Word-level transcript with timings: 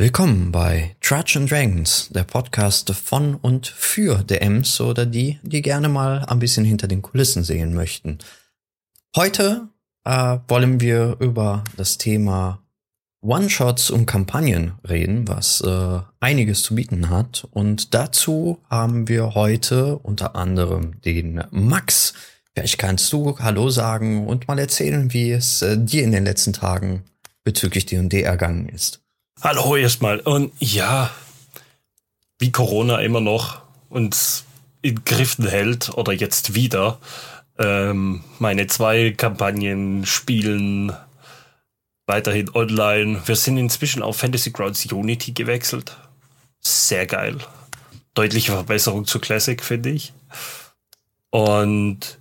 Willkommen 0.00 0.50
bei 0.50 0.96
Trudge 1.02 1.38
and 1.38 1.50
Dragons, 1.50 2.08
der 2.08 2.24
Podcast 2.24 2.90
von 2.90 3.34
und 3.34 3.66
für 3.66 4.24
DMs 4.24 4.80
oder 4.80 5.04
die, 5.04 5.38
die 5.42 5.60
gerne 5.60 5.90
mal 5.90 6.24
ein 6.24 6.38
bisschen 6.38 6.64
hinter 6.64 6.88
den 6.88 7.02
Kulissen 7.02 7.44
sehen 7.44 7.74
möchten. 7.74 8.16
Heute 9.14 9.68
äh, 10.04 10.38
wollen 10.48 10.80
wir 10.80 11.18
über 11.20 11.64
das 11.76 11.98
Thema 11.98 12.62
One-Shots 13.20 13.90
und 13.90 14.06
Kampagnen 14.06 14.72
reden, 14.88 15.28
was 15.28 15.60
äh, 15.60 16.00
einiges 16.18 16.62
zu 16.62 16.76
bieten 16.76 17.10
hat. 17.10 17.46
Und 17.50 17.92
dazu 17.92 18.62
haben 18.70 19.06
wir 19.06 19.34
heute 19.34 19.98
unter 19.98 20.34
anderem 20.34 20.98
den 21.02 21.44
Max. 21.50 22.14
Vielleicht 22.54 22.78
kannst 22.78 23.12
du 23.12 23.38
Hallo 23.38 23.68
sagen 23.68 24.26
und 24.26 24.48
mal 24.48 24.58
erzählen, 24.58 25.12
wie 25.12 25.32
es 25.32 25.60
äh, 25.60 25.76
dir 25.76 26.04
in 26.04 26.12
den 26.12 26.24
letzten 26.24 26.54
Tagen 26.54 27.04
bezüglich 27.44 27.84
D&D 27.84 28.22
ergangen 28.22 28.66
ist. 28.66 29.02
Hallo 29.42 29.74
erstmal. 29.74 30.20
Und 30.20 30.52
ja, 30.58 31.10
wie 32.38 32.52
Corona 32.52 32.98
immer 33.00 33.22
noch 33.22 33.62
uns 33.88 34.44
in 34.82 35.02
Griffen 35.06 35.46
hält 35.46 35.88
oder 35.94 36.12
jetzt 36.12 36.54
wieder. 36.54 36.98
Ähm, 37.58 38.22
meine 38.38 38.66
zwei 38.66 39.12
Kampagnen 39.16 40.04
spielen 40.04 40.92
weiterhin 42.04 42.54
online. 42.54 43.22
Wir 43.24 43.34
sind 43.34 43.56
inzwischen 43.56 44.02
auf 44.02 44.18
Fantasy 44.18 44.50
Grounds 44.50 44.84
Unity 44.92 45.32
gewechselt. 45.32 45.96
Sehr 46.60 47.06
geil. 47.06 47.38
Deutliche 48.12 48.52
Verbesserung 48.52 49.06
zu 49.06 49.20
Classic, 49.20 49.64
finde 49.64 49.88
ich. 49.88 50.12
Und 51.30 52.18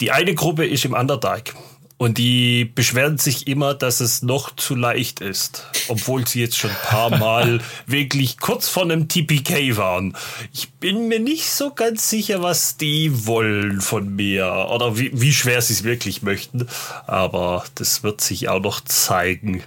die 0.00 0.12
eine 0.12 0.34
Gruppe 0.34 0.64
ist 0.66 0.86
im 0.86 0.94
Underdark. 0.94 1.54
Und 1.96 2.18
die 2.18 2.64
beschweren 2.64 3.18
sich 3.18 3.46
immer, 3.46 3.72
dass 3.72 4.00
es 4.00 4.22
noch 4.22 4.56
zu 4.56 4.74
leicht 4.74 5.20
ist, 5.20 5.64
obwohl 5.86 6.26
sie 6.26 6.40
jetzt 6.40 6.56
schon 6.56 6.70
ein 6.70 6.76
paar 6.82 7.10
Mal 7.18 7.60
wirklich 7.86 8.38
kurz 8.38 8.68
vor 8.68 8.82
einem 8.82 9.08
TPK 9.08 9.76
waren. 9.76 10.16
Ich 10.52 10.72
bin 10.72 11.06
mir 11.06 11.20
nicht 11.20 11.48
so 11.48 11.72
ganz 11.72 12.10
sicher, 12.10 12.42
was 12.42 12.76
die 12.76 13.26
wollen 13.26 13.80
von 13.80 14.14
mir 14.14 14.66
oder 14.70 14.98
wie, 14.98 15.10
wie 15.14 15.32
schwer 15.32 15.62
sie 15.62 15.74
es 15.74 15.84
wirklich 15.84 16.22
möchten. 16.22 16.66
Aber 17.06 17.64
das 17.76 18.02
wird 18.02 18.20
sich 18.20 18.48
auch 18.48 18.60
noch 18.60 18.80
zeigen, 18.80 19.62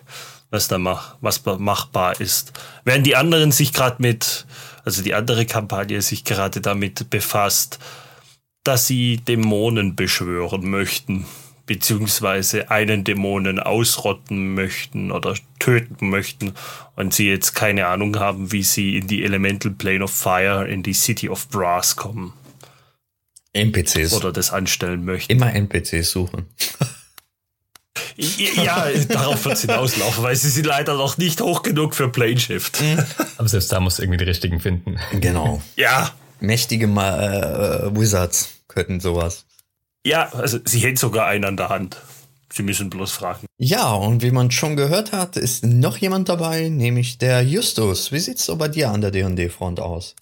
was 0.49 0.67
da 0.67 0.77
mach, 0.77 1.15
was 1.21 1.45
machbar 1.45 2.19
ist. 2.19 2.51
Während 2.83 3.07
die 3.07 3.15
anderen 3.15 3.53
sich 3.53 3.71
gerade 3.71 4.01
mit, 4.01 4.45
also 4.83 5.01
die 5.01 5.13
andere 5.13 5.45
Kampagne 5.45 6.01
sich 6.01 6.25
gerade 6.25 6.59
damit 6.59 7.09
befasst, 7.09 7.79
dass 8.65 8.85
sie 8.85 9.15
Dämonen 9.15 9.95
beschwören 9.95 10.69
möchten 10.69 11.25
beziehungsweise 11.67 12.71
einen 12.71 13.03
Dämonen 13.03 13.59
ausrotten 13.59 14.55
möchten 14.55 15.11
oder 15.11 15.35
töten 15.59 16.09
möchten 16.09 16.53
und 16.95 17.13
sie 17.13 17.27
jetzt 17.29 17.53
keine 17.53 17.87
Ahnung 17.87 18.17
haben, 18.17 18.51
wie 18.51 18.63
sie 18.63 18.97
in 18.97 19.07
die 19.07 19.23
Elemental 19.23 19.71
Plane 19.71 20.03
of 20.03 20.11
Fire, 20.11 20.67
in 20.67 20.81
die 20.81 20.93
City 20.93 21.29
of 21.29 21.47
Brass 21.49 21.95
kommen. 21.95 22.33
NPCs. 23.53 24.13
Oder 24.13 24.31
das 24.31 24.51
anstellen 24.51 25.05
möchten. 25.05 25.31
Immer 25.31 25.53
NPCs 25.53 26.09
suchen. 26.09 26.45
ja, 28.15 28.87
darauf 29.09 29.43
wird 29.45 29.55
es 29.55 29.61
hinauslaufen, 29.61 30.23
weil 30.23 30.35
sie 30.35 30.49
sind 30.49 30.65
leider 30.65 30.95
noch 30.95 31.17
nicht 31.17 31.41
hoch 31.41 31.63
genug 31.63 31.95
für 31.95 32.09
Plane 32.09 32.39
Shift. 32.39 32.81
Mhm. 32.81 33.03
Aber 33.37 33.49
selbst 33.49 33.71
da 33.71 33.79
muss 33.79 33.99
irgendwie 33.99 34.17
die 34.17 34.25
richtigen 34.25 34.59
finden. 34.59 34.99
Genau. 35.19 35.61
Ja. 35.75 36.11
Mächtige 36.39 36.85
äh, 36.85 37.95
Wizards 37.95 38.49
könnten 38.67 38.99
sowas. 38.99 39.46
Ja, 40.07 40.29
also 40.31 40.57
sie 40.63 40.79
hält 40.79 40.97
sogar 40.97 41.27
einen 41.27 41.43
an 41.43 41.57
der 41.57 41.67
Hand. 41.67 41.97
Sie 42.49 42.63
müssen 42.63 42.89
bloß 42.89 43.11
fragen. 43.11 43.45
Ja, 43.57 43.91
und 43.91 44.23
wie 44.23 44.31
man 44.31 44.51
schon 44.51 44.77
gehört 44.77 45.11
hat, 45.11 45.35
ist 45.35 45.65
noch 45.65 45.97
jemand 45.97 46.29
dabei, 46.29 46.69
nämlich 46.69 47.17
der 47.17 47.43
Justus. 47.43 48.13
Wie 48.13 48.19
sieht's 48.19 48.45
so 48.45 48.55
bei 48.55 48.69
dir 48.69 48.89
an 48.89 49.01
der 49.01 49.11
D&D-Front 49.11 49.81
aus? 49.81 50.15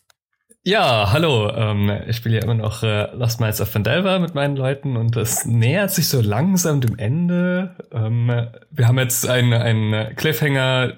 Ja, 0.64 1.12
hallo. 1.12 1.52
Ähm, 1.52 1.92
ich 2.08 2.16
spiele 2.16 2.38
ja 2.38 2.44
immer 2.44 2.56
noch 2.56 2.82
äh, 2.82 3.16
Lost 3.16 3.40
Miles 3.40 3.62
of 3.62 3.76
Vandelver 3.76 4.18
mit 4.18 4.34
meinen 4.34 4.56
Leuten 4.56 4.98
und 4.98 5.16
das 5.16 5.46
nähert 5.46 5.92
sich 5.92 6.08
so 6.08 6.20
langsam 6.20 6.82
dem 6.82 6.98
Ende. 6.98 7.76
Ähm, 7.92 8.48
wir 8.72 8.88
haben 8.88 8.98
jetzt 8.98 9.30
einen, 9.30 9.54
einen 9.54 10.16
Cliffhanger 10.16 10.94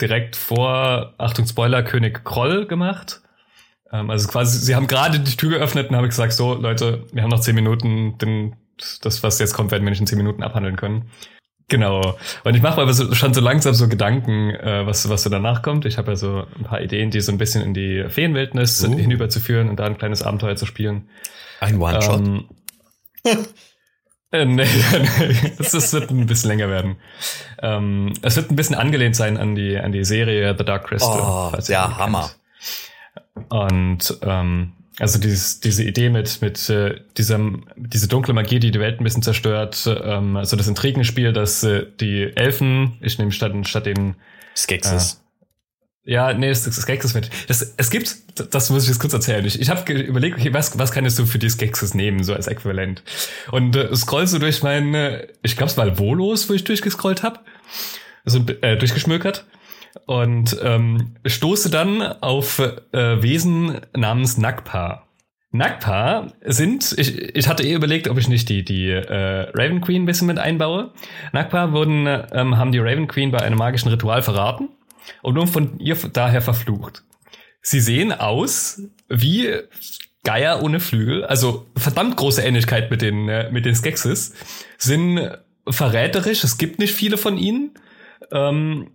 direkt 0.00 0.34
vor, 0.36 1.12
Achtung 1.18 1.46
Spoiler, 1.46 1.82
König 1.82 2.24
Kroll 2.24 2.66
gemacht. 2.66 3.20
Ähm, 3.92 4.10
also 4.10 4.28
quasi, 4.28 4.58
sie 4.58 4.74
haben 4.74 4.86
gerade 4.86 5.20
die 5.20 5.36
Tür 5.36 5.50
geöffnet 5.50 5.90
und 5.90 5.96
habe 5.96 6.06
ich 6.06 6.10
gesagt, 6.10 6.32
so 6.32 6.54
Leute, 6.54 7.06
wir 7.12 7.22
haben 7.22 7.30
noch 7.30 7.40
zehn 7.40 7.54
Minuten, 7.54 8.18
denn 8.18 8.56
das, 9.02 9.22
was 9.22 9.38
jetzt 9.38 9.54
kommt, 9.54 9.70
werden 9.72 9.84
wir 9.84 9.90
nicht 9.90 10.00
in 10.00 10.06
zehn 10.06 10.18
Minuten 10.18 10.42
abhandeln 10.42 10.76
können. 10.76 11.10
Genau. 11.68 12.18
Und 12.42 12.54
ich 12.54 12.62
mache 12.62 12.80
aber 12.80 12.92
so, 12.92 13.14
schon 13.14 13.32
so 13.32 13.40
langsam 13.40 13.74
so 13.74 13.88
Gedanken, 13.88 14.50
äh, 14.50 14.86
was, 14.86 15.08
was 15.08 15.22
so 15.22 15.30
danach 15.30 15.62
kommt. 15.62 15.86
Ich 15.86 15.98
habe 15.98 16.12
ja 16.12 16.16
so 16.16 16.44
ein 16.58 16.64
paar 16.64 16.80
Ideen, 16.80 17.10
die 17.10 17.20
so 17.20 17.30
ein 17.30 17.38
bisschen 17.38 17.62
in 17.62 17.74
die 17.74 18.04
Feenwildnis 18.08 18.84
uh. 18.84 18.96
hinüberzuführen 18.96 19.68
und 19.68 19.76
da 19.76 19.84
ein 19.84 19.96
kleines 19.96 20.22
Abenteuer 20.22 20.56
zu 20.56 20.66
spielen. 20.66 21.08
Ein 21.60 21.80
One-Shot. 21.80 22.20
Ähm, 22.20 22.48
äh, 24.32 24.44
nee, 24.44 24.64
nee. 25.18 25.52
Das, 25.58 25.70
das, 25.70 25.92
wird 25.92 26.10
ein 26.10 26.26
bisschen 26.26 26.48
länger 26.48 26.68
werden. 26.68 26.96
Ähm, 27.62 28.14
es 28.22 28.34
wird 28.34 28.50
ein 28.50 28.56
bisschen 28.56 28.74
angelehnt 28.74 29.14
sein 29.14 29.36
an 29.36 29.54
die, 29.54 29.78
an 29.78 29.92
die 29.92 30.04
Serie 30.04 30.56
The 30.58 30.64
Dark 30.64 30.88
Crystal. 30.88 31.52
Oh, 31.54 31.56
der 31.56 31.98
Hammer. 31.98 32.22
Kennt. 32.22 32.36
Und 33.48 34.18
ähm, 34.22 34.72
also 34.98 35.18
dieses, 35.18 35.60
diese 35.60 35.82
Idee 35.84 36.10
mit, 36.10 36.42
mit 36.42 36.68
äh, 36.68 37.00
diesem, 37.16 37.64
diese 37.76 38.06
dunkle 38.06 38.34
Magie, 38.34 38.58
die 38.58 38.70
die 38.70 38.80
Welt 38.80 39.00
ein 39.00 39.04
bisschen 39.04 39.22
zerstört, 39.22 39.88
ähm, 39.88 40.36
also 40.36 40.56
das 40.56 40.68
Intrigenspiel, 40.68 41.32
dass 41.32 41.62
äh, 41.62 41.86
die 42.00 42.30
Elfen, 42.36 42.98
ich 43.00 43.18
nehme 43.18 43.32
statt, 43.32 43.52
statt 43.66 43.86
den 43.86 44.16
Skexes. 44.54 45.14
Äh, 45.14 46.12
ja, 46.12 46.32
nee, 46.34 46.48
das, 46.48 46.64
das 46.64 46.76
Skexes 46.76 47.14
mit. 47.14 47.30
Das, 47.48 47.74
es 47.76 47.90
gibt, 47.90 48.14
das 48.52 48.68
muss 48.68 48.82
ich 48.82 48.88
jetzt 48.88 48.98
kurz 48.98 49.12
erzählen. 49.12 49.44
Ich, 49.46 49.60
ich 49.60 49.70
habe 49.70 49.90
überlegt, 49.92 50.38
okay, 50.38 50.52
was, 50.52 50.78
was 50.78 50.92
kannst 50.92 51.18
du 51.18 51.24
für 51.24 51.38
die 51.38 51.48
Skexes 51.48 51.94
nehmen, 51.94 52.22
so 52.22 52.34
als 52.34 52.46
Äquivalent? 52.46 53.02
Und 53.52 53.76
äh, 53.76 53.94
scroll 53.96 54.26
so 54.26 54.38
durch 54.38 54.62
meine, 54.62 55.28
ich 55.42 55.56
glaube 55.56 55.70
es 55.70 55.78
war 55.78 55.98
Volos, 55.98 56.48
wo 56.50 56.52
ich 56.52 56.64
durchgescrollt 56.64 57.22
habe, 57.22 57.40
also 58.24 58.44
äh, 58.60 58.76
durchgeschmökert 58.76 59.46
und 60.06 60.56
ähm, 60.62 61.16
stoße 61.24 61.70
dann 61.70 62.02
auf 62.02 62.58
äh, 62.58 63.22
Wesen 63.22 63.80
namens 63.96 64.38
Nagpa. 64.38 65.06
Nagpa 65.52 66.28
sind, 66.44 66.94
ich, 66.96 67.34
ich 67.34 67.48
hatte 67.48 67.64
eh 67.64 67.74
überlegt, 67.74 68.08
ob 68.08 68.18
ich 68.18 68.28
nicht 68.28 68.48
die, 68.48 68.64
die 68.64 68.88
äh, 68.90 69.50
Raven 69.52 69.80
Queen 69.80 70.02
ein 70.02 70.06
bisschen 70.06 70.28
mit 70.28 70.38
einbaue. 70.38 70.92
Nagpa 71.32 71.72
wurden, 71.72 72.06
ähm, 72.06 72.56
haben 72.56 72.70
die 72.70 72.78
Raven 72.78 73.08
Queen 73.08 73.32
bei 73.32 73.38
einem 73.38 73.58
magischen 73.58 73.90
Ritual 73.90 74.22
verraten 74.22 74.68
und 75.22 75.34
nun 75.34 75.48
von 75.48 75.78
ihr 75.80 75.96
daher 76.12 76.40
verflucht. 76.40 77.02
Sie 77.62 77.80
sehen 77.80 78.12
aus 78.12 78.82
wie 79.08 79.54
Geier 80.22 80.62
ohne 80.62 80.80
Flügel, 80.80 81.24
also 81.24 81.66
verdammt 81.76 82.16
große 82.16 82.42
Ähnlichkeit 82.42 82.90
mit 82.90 83.02
den, 83.02 83.28
äh, 83.28 83.50
mit 83.50 83.66
den 83.66 83.74
Skexes, 83.74 84.34
sind 84.78 85.30
verräterisch, 85.68 86.44
es 86.44 86.58
gibt 86.58 86.78
nicht 86.78 86.94
viele 86.94 87.16
von 87.16 87.38
ihnen, 87.38 87.72
ähm, 88.30 88.90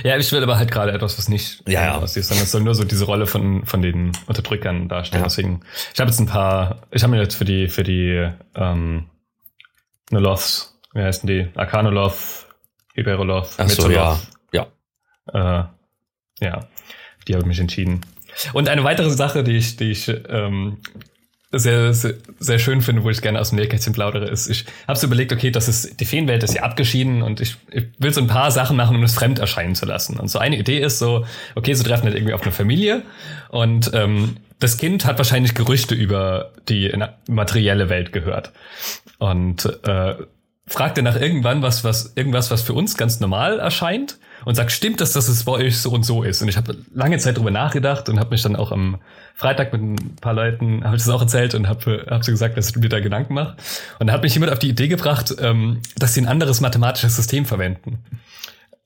Ja, 0.04 0.16
ich 0.16 0.30
will 0.30 0.42
aber 0.42 0.58
halt 0.58 0.70
gerade 0.70 0.92
etwas, 0.92 1.18
was 1.18 1.28
nicht 1.28 1.62
ja, 1.66 1.84
ja. 1.84 1.98
aussieht, 1.98 2.24
sondern 2.24 2.44
es 2.44 2.52
soll 2.52 2.62
nur 2.62 2.74
so 2.74 2.84
diese 2.84 3.04
Rolle 3.04 3.26
von, 3.26 3.66
von 3.66 3.82
den 3.82 4.12
Unterdrückern 4.26 4.88
darstellen. 4.88 5.22
Ja. 5.22 5.28
Deswegen, 5.28 5.62
ich 5.92 6.00
habe 6.00 6.10
jetzt 6.10 6.20
ein 6.20 6.26
paar, 6.26 6.82
ich 6.90 7.02
habe 7.02 7.12
mir 7.12 7.20
jetzt 7.20 7.34
für 7.34 7.44
die, 7.44 7.68
für 7.68 7.82
die 7.82 8.30
ähm, 8.54 9.06
Noloths, 10.10 10.78
wie 10.92 11.02
heißen 11.02 11.26
die? 11.26 11.48
Arcanoloth, 11.54 12.46
Hyperoloth, 12.94 13.50
Ach 13.56 13.68
so, 13.68 13.90
ja. 13.90 14.20
ja. 14.52 14.66
Äh, 15.32 15.64
ja, 16.44 16.68
die 17.26 17.34
habe 17.34 17.42
ich 17.42 17.48
mich 17.48 17.60
entschieden. 17.60 18.00
Und 18.52 18.68
eine 18.68 18.84
weitere 18.84 19.10
Sache, 19.10 19.44
die 19.44 19.56
ich, 19.56 19.76
die 19.76 19.90
ich 19.90 20.08
ähm, 20.28 20.78
sehr, 21.52 21.92
sehr, 21.92 22.14
sehr 22.38 22.58
schön 22.58 22.80
finde, 22.80 23.02
wo 23.02 23.10
ich 23.10 23.20
gerne 23.22 23.40
aus 23.40 23.50
dem 23.50 23.58
Nähkästchen 23.58 23.92
plaudere, 23.92 24.28
ist, 24.28 24.48
ich 24.48 24.66
habe 24.86 24.98
so 24.98 25.06
überlegt, 25.06 25.32
okay, 25.32 25.50
das 25.50 25.68
ist, 25.68 25.98
die 26.00 26.04
Feenwelt 26.04 26.42
ist 26.44 26.54
ja 26.54 26.62
abgeschieden 26.62 27.22
und 27.22 27.40
ich, 27.40 27.56
ich 27.72 27.86
will 27.98 28.12
so 28.12 28.20
ein 28.20 28.28
paar 28.28 28.52
Sachen 28.52 28.76
machen, 28.76 28.96
um 28.96 29.02
es 29.02 29.14
fremd 29.14 29.40
erscheinen 29.40 29.74
zu 29.74 29.84
lassen. 29.84 30.18
Und 30.18 30.28
so 30.28 30.38
eine 30.38 30.56
Idee 30.56 30.78
ist 30.78 31.00
so, 31.00 31.26
okay, 31.56 31.74
sie 31.74 31.82
treffen 31.82 32.04
halt 32.04 32.14
irgendwie 32.14 32.34
auf 32.34 32.42
eine 32.42 32.52
Familie 32.52 33.02
und 33.48 33.90
ähm, 33.94 34.36
das 34.60 34.76
Kind 34.76 35.06
hat 35.06 35.18
wahrscheinlich 35.18 35.54
Gerüchte 35.54 35.94
über 35.94 36.52
die 36.68 36.92
materielle 37.28 37.88
Welt 37.88 38.12
gehört 38.12 38.52
und 39.18 39.64
äh, 39.84 40.14
fragte 40.66 41.02
nach 41.02 41.16
irgendwann 41.16 41.62
was, 41.62 41.82
was 41.82 42.12
irgendwas, 42.14 42.50
was 42.50 42.62
für 42.62 42.74
uns 42.74 42.96
ganz 42.96 43.18
normal 43.18 43.58
erscheint 43.58 44.18
und 44.44 44.54
sagt, 44.54 44.72
stimmt 44.72 45.00
das, 45.00 45.12
dass 45.12 45.28
es 45.28 45.44
bei 45.44 45.52
euch 45.52 45.78
so 45.78 45.90
und 45.90 46.04
so 46.04 46.22
ist? 46.22 46.42
Und 46.42 46.48
ich 46.48 46.56
habe 46.56 46.76
lange 46.94 47.18
Zeit 47.18 47.38
drüber 47.38 47.50
nachgedacht 47.50 48.08
und 48.08 48.18
habe 48.18 48.30
mich 48.30 48.42
dann 48.42 48.56
auch 48.56 48.72
am 48.72 48.98
Freitag 49.34 49.72
mit 49.72 49.82
ein 49.82 50.16
paar 50.20 50.34
Leuten, 50.34 50.84
habe 50.84 50.96
ich 50.96 51.02
das 51.02 51.12
auch 51.12 51.20
erzählt 51.20 51.54
und 51.54 51.68
habe 51.68 52.06
hab 52.08 52.24
sie 52.24 52.30
gesagt, 52.30 52.56
dass 52.56 52.70
ich 52.70 52.76
mir 52.76 52.88
da 52.88 53.00
Gedanken 53.00 53.34
mache. 53.34 53.56
Und 53.98 54.06
da 54.06 54.12
hat 54.12 54.22
mich 54.22 54.34
jemand 54.34 54.52
auf 54.52 54.58
die 54.58 54.68
Idee 54.68 54.88
gebracht, 54.88 55.34
ähm, 55.40 55.80
dass 55.96 56.14
sie 56.14 56.20
ein 56.20 56.28
anderes 56.28 56.60
mathematisches 56.60 57.16
System 57.16 57.46
verwenden. 57.46 57.98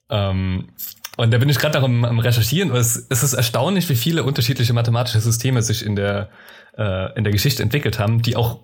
Ähm, 0.09 0.69
und 1.17 1.31
da 1.31 1.37
bin 1.37 1.49
ich 1.49 1.59
gerade 1.59 1.79
noch 1.79 1.85
am, 1.85 2.03
am 2.03 2.19
Recherchieren. 2.19 2.71
Und 2.71 2.77
es, 2.77 3.05
es 3.09 3.23
ist 3.23 3.33
erstaunlich, 3.33 3.89
wie 3.89 3.95
viele 3.95 4.23
unterschiedliche 4.23 4.73
mathematische 4.73 5.19
Systeme 5.19 5.61
sich 5.61 5.85
in 5.85 5.95
der, 5.95 6.29
äh, 6.77 7.17
in 7.17 7.23
der 7.23 7.31
Geschichte 7.31 7.63
entwickelt 7.63 7.99
haben, 7.99 8.21
die 8.21 8.35
auch 8.35 8.59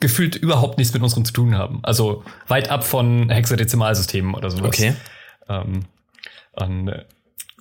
gefühlt 0.00 0.36
überhaupt 0.36 0.78
nichts 0.78 0.92
mit 0.92 1.02
unserem 1.02 1.24
zu 1.24 1.32
tun 1.32 1.56
haben. 1.56 1.80
Also 1.82 2.24
weit 2.48 2.70
ab 2.70 2.84
von 2.84 3.30
Hexadezimalsystemen 3.30 4.34
oder 4.34 4.50
sowas. 4.50 4.68
Okay. 4.68 4.94
Ähm, 5.48 5.84
und 6.56 6.88
äh, 6.88 7.04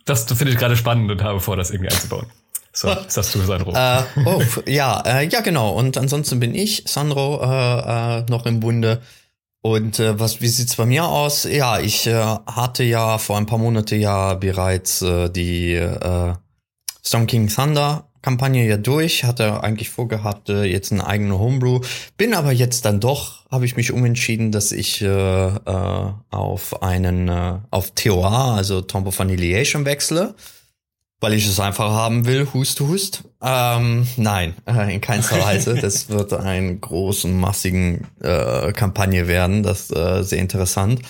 das 0.05 0.25
finde 0.25 0.53
ich 0.53 0.59
gerade 0.59 0.77
spannend 0.77 1.11
und 1.11 1.23
habe 1.23 1.39
vor, 1.39 1.57
das 1.57 1.71
irgendwie 1.71 1.91
einzubauen. 1.91 2.27
So, 2.71 2.87
das 2.93 3.17
hast 3.17 3.33
du, 3.35 3.39
Sandro. 3.39 3.73
Äh, 3.73 4.03
oh, 4.25 4.41
ja, 4.65 5.01
äh, 5.01 5.27
ja, 5.27 5.41
genau. 5.41 5.71
Und 5.71 5.97
ansonsten 5.97 6.39
bin 6.39 6.53
ich, 6.53 6.83
Sandro, 6.87 7.41
äh, 7.41 8.19
äh, 8.19 8.25
noch 8.29 8.45
im 8.45 8.59
Bunde. 8.59 9.01
Und 9.61 9.99
äh, 9.99 10.19
was, 10.19 10.41
wie 10.41 10.47
sieht's 10.47 10.75
bei 10.75 10.85
mir 10.85 11.05
aus? 11.05 11.45
Ja, 11.45 11.79
ich 11.79 12.05
äh, 12.05 12.13
hatte 12.13 12.83
ja 12.83 13.17
vor 13.17 13.37
ein 13.37 13.47
paar 13.47 13.57
Monate 13.57 13.95
ja 13.95 14.35
bereits 14.35 15.01
äh, 15.01 15.29
die 15.29 15.73
äh, 15.73 16.33
Storm 17.03 17.25
King 17.25 17.47
Thunder 17.47 18.11
Kampagne 18.25 18.67
ja 18.67 18.77
durch, 18.77 19.23
hatte 19.23 19.61
eigentlich 19.63 19.91
vorgehabt, 19.91 20.49
äh, 20.49 20.63
jetzt 20.63 20.91
einen 20.91 21.01
eigenen 21.01 21.37
Homebrew. 21.37 21.81
Bin 22.17 22.33
aber 22.33 22.51
jetzt 22.51 22.83
dann 22.83 22.99
doch, 22.99 23.45
habe 23.51 23.65
ich 23.65 23.75
mich 23.75 23.91
umentschieden, 23.91 24.51
dass 24.51 24.71
ich 24.71 24.99
äh, 25.03 25.05
äh, 25.47 26.11
auf 26.31 26.81
einen, 26.81 27.29
äh, 27.29 27.59
auf 27.69 27.91
TOA, 27.91 28.55
also 28.55 28.81
Tomb 28.81 29.05
of 29.05 29.19
wechsle 29.19 30.33
weil 31.21 31.33
ich 31.33 31.47
es 31.47 31.59
einfach 31.59 31.89
haben 31.89 32.25
will, 32.27 32.47
hust, 32.53 32.79
hust. 32.81 33.23
Ähm, 33.41 34.07
nein, 34.17 34.55
äh, 34.65 34.93
in 34.93 35.01
keinster 35.01 35.43
Weise. 35.43 35.75
Das 35.85 36.09
wird 36.09 36.33
eine 36.33 36.75
große, 36.77 37.27
massigen 37.27 38.07
äh, 38.21 38.71
Kampagne 38.71 39.27
werden. 39.27 39.61
Das 39.61 39.91
ist 39.91 39.95
äh, 39.95 40.23
sehr 40.23 40.39
interessant. 40.39 41.01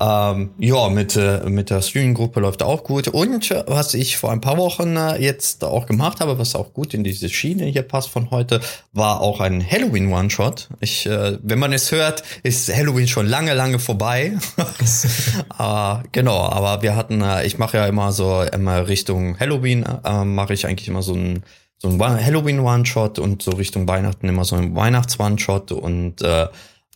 Ähm, 0.00 0.50
ja, 0.58 0.88
mit, 0.88 1.14
äh, 1.14 1.40
mit 1.48 1.70
der 1.70 1.82
Streaming-Gruppe 1.82 2.40
läuft 2.40 2.62
auch 2.62 2.84
gut. 2.84 3.08
Und 3.08 3.50
äh, 3.50 3.64
was 3.66 3.94
ich 3.94 4.16
vor 4.16 4.32
ein 4.32 4.40
paar 4.40 4.56
Wochen 4.56 4.96
äh, 4.96 5.18
jetzt 5.18 5.62
auch 5.62 5.86
gemacht 5.86 6.20
habe, 6.20 6.38
was 6.38 6.54
auch 6.54 6.72
gut 6.72 6.94
in 6.94 7.04
diese 7.04 7.28
Schiene 7.28 7.66
hier 7.66 7.82
passt 7.82 8.08
von 8.08 8.30
heute, 8.30 8.60
war 8.92 9.20
auch 9.20 9.40
ein 9.40 9.64
Halloween 9.64 10.12
One-Shot. 10.12 10.68
Ich, 10.80 11.06
äh, 11.06 11.38
wenn 11.42 11.58
man 11.58 11.72
es 11.72 11.92
hört, 11.92 12.22
ist 12.42 12.74
Halloween 12.74 13.06
schon 13.06 13.26
lange, 13.26 13.54
lange 13.54 13.78
vorbei. 13.78 14.32
äh, 15.58 15.94
genau, 16.12 16.40
aber 16.40 16.82
wir 16.82 16.96
hatten, 16.96 17.20
äh, 17.20 17.46
ich 17.46 17.58
mache 17.58 17.76
ja 17.76 17.86
immer 17.86 18.10
so 18.12 18.42
immer 18.42 18.88
Richtung 18.88 19.38
Halloween, 19.38 19.84
äh, 20.04 20.24
mache 20.24 20.54
ich 20.54 20.66
eigentlich 20.66 20.88
immer 20.88 21.02
so 21.02 21.14
ein 21.14 21.44
so 21.84 21.90
ein 21.90 22.24
Halloween 22.24 22.60
One-Shot 22.60 23.18
und 23.18 23.42
so 23.42 23.50
Richtung 23.52 23.86
Weihnachten 23.86 24.28
immer 24.28 24.44
so 24.44 24.56
ein 24.56 24.74
Weihnachts 24.74 25.20
One-Shot 25.20 25.72
und 25.72 26.22
äh, 26.22 26.46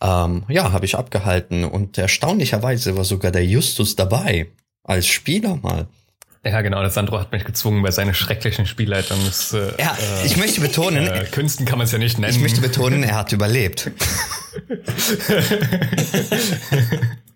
ähm, 0.01 0.43
ja, 0.47 0.71
habe 0.71 0.85
ich 0.85 0.97
abgehalten 0.97 1.63
und 1.63 1.97
erstaunlicherweise 1.97 2.97
war 2.97 3.03
sogar 3.03 3.31
der 3.31 3.45
Justus 3.45 3.95
dabei 3.95 4.47
als 4.83 5.05
Spieler 5.05 5.59
mal. 5.61 5.85
Ja, 6.43 6.61
genau. 6.61 6.79
Der 6.79 6.89
Sandro 6.89 7.19
hat 7.19 7.33
mich 7.33 7.43
gezwungen 7.43 7.83
bei 7.83 7.91
seiner 7.91 8.15
schrecklichen 8.15 8.65
Spielleitung. 8.65 9.19
Das, 9.25 9.53
äh, 9.53 9.73
ja, 9.77 9.95
ich 10.25 10.37
möchte 10.37 10.61
betonen. 10.61 11.05
Äh, 11.05 11.25
Künsten 11.25 11.65
kann 11.65 11.77
man 11.77 11.85
es 11.85 11.91
ja 11.91 11.99
nicht 11.99 12.17
nennen. 12.17 12.33
Ich 12.33 12.41
möchte 12.41 12.61
betonen, 12.61 13.03
er 13.03 13.15
hat 13.15 13.33
überlebt. 13.33 13.91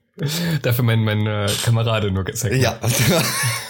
Dafür 0.61 0.85
mein, 0.85 1.03
mein 1.03 1.25
äh, 1.25 1.47
Kamerade 1.63 2.11
nur 2.11 2.23
gezeigt. 2.23 2.55
Ja. 2.55 2.79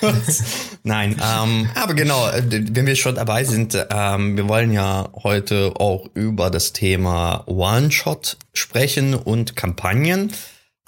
Nein, 0.84 1.12
ähm, 1.14 1.70
aber 1.74 1.94
genau, 1.94 2.28
wenn 2.34 2.86
wir 2.86 2.96
schon 2.98 3.16
dabei 3.16 3.46
sind, 3.46 3.78
ähm, 3.90 4.36
wir 4.36 4.50
wollen 4.50 4.74
ja 4.74 5.08
heute 5.24 5.72
auch 5.76 6.10
über 6.14 6.50
das 6.50 6.74
Thema 6.74 7.44
One-Shot 7.48 8.38
sprechen 8.54 9.16
und 9.16 9.56
Kampagnen. 9.56 10.34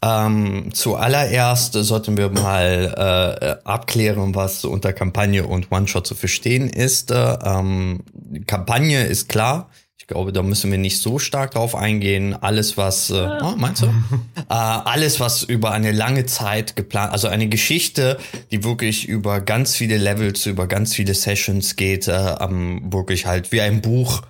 Ähm, 0.04 0.72
zuallererst 0.74 1.74
sollten 1.74 2.18
wir 2.18 2.30
mal 2.30 3.40
äh, 3.64 3.68
abklären, 3.68 4.36
was 4.36 4.66
unter 4.66 4.92
Kampagne 4.92 5.48
und 5.48 5.72
One-Shot 5.72 6.06
zu 6.06 6.16
verstehen 6.16 6.70
ist. 6.70 7.12
Äh, 7.12 7.38
ähm, 7.44 8.04
Kampagne 8.46 9.06
ist 9.06 9.30
klar, 9.30 9.70
ich 10.06 10.10
glaube, 10.10 10.32
da 10.32 10.44
müssen 10.44 10.70
wir 10.70 10.78
nicht 10.78 11.00
so 11.00 11.18
stark 11.18 11.56
drauf 11.56 11.74
eingehen. 11.74 12.36
Alles, 12.36 12.78
was, 12.78 13.10
äh, 13.10 13.28
oh, 13.42 13.56
meinst 13.58 13.82
du? 13.82 13.88
äh, 14.38 14.44
alles, 14.50 15.20
was 15.20 15.42
über 15.42 15.72
eine 15.72 15.92
lange 15.92 16.28
Zeit 16.28 16.76
geplant, 16.76 17.12
also 17.12 17.28
eine 17.28 17.48
Geschichte, 17.48 18.20
die 18.52 18.64
wirklich 18.64 19.08
über 19.08 19.42
ganz 19.42 19.76
viele 19.76 19.98
Levels, 19.98 20.46
über 20.46 20.68
ganz 20.68 20.94
viele 20.94 21.16
Sessions 21.16 21.76
geht, 21.76 22.08
äh, 22.08 22.36
ähm, 22.40 22.94
wirklich 22.94 23.26
halt 23.26 23.52
wie 23.52 23.62
ein 23.62 23.82
Buch 23.82 24.22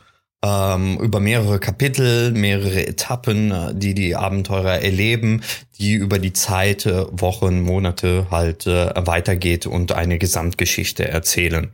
ähm, 0.42 0.98
über 1.00 1.19
mehrere 1.19 1.60
Kapitel, 1.60 2.31
mehrere 2.31 2.88
Etappen, 2.88 3.51
äh, 3.51 3.75
die 3.75 3.94
die 3.94 4.16
Abenteurer 4.16 4.80
erleben, 4.80 5.42
die 5.78 5.95
über 5.95 6.19
die 6.19 6.31
Zeit, 6.31 6.86
äh, 6.86 7.06
Wochen, 7.12 7.60
Monate 7.60 8.28
halt 8.31 8.66
äh, 8.66 8.94
weitergeht 8.95 9.66
und 9.66 9.92
eine 9.92 10.19
Gesamtgeschichte 10.19 11.06
erzählen. 11.06 11.74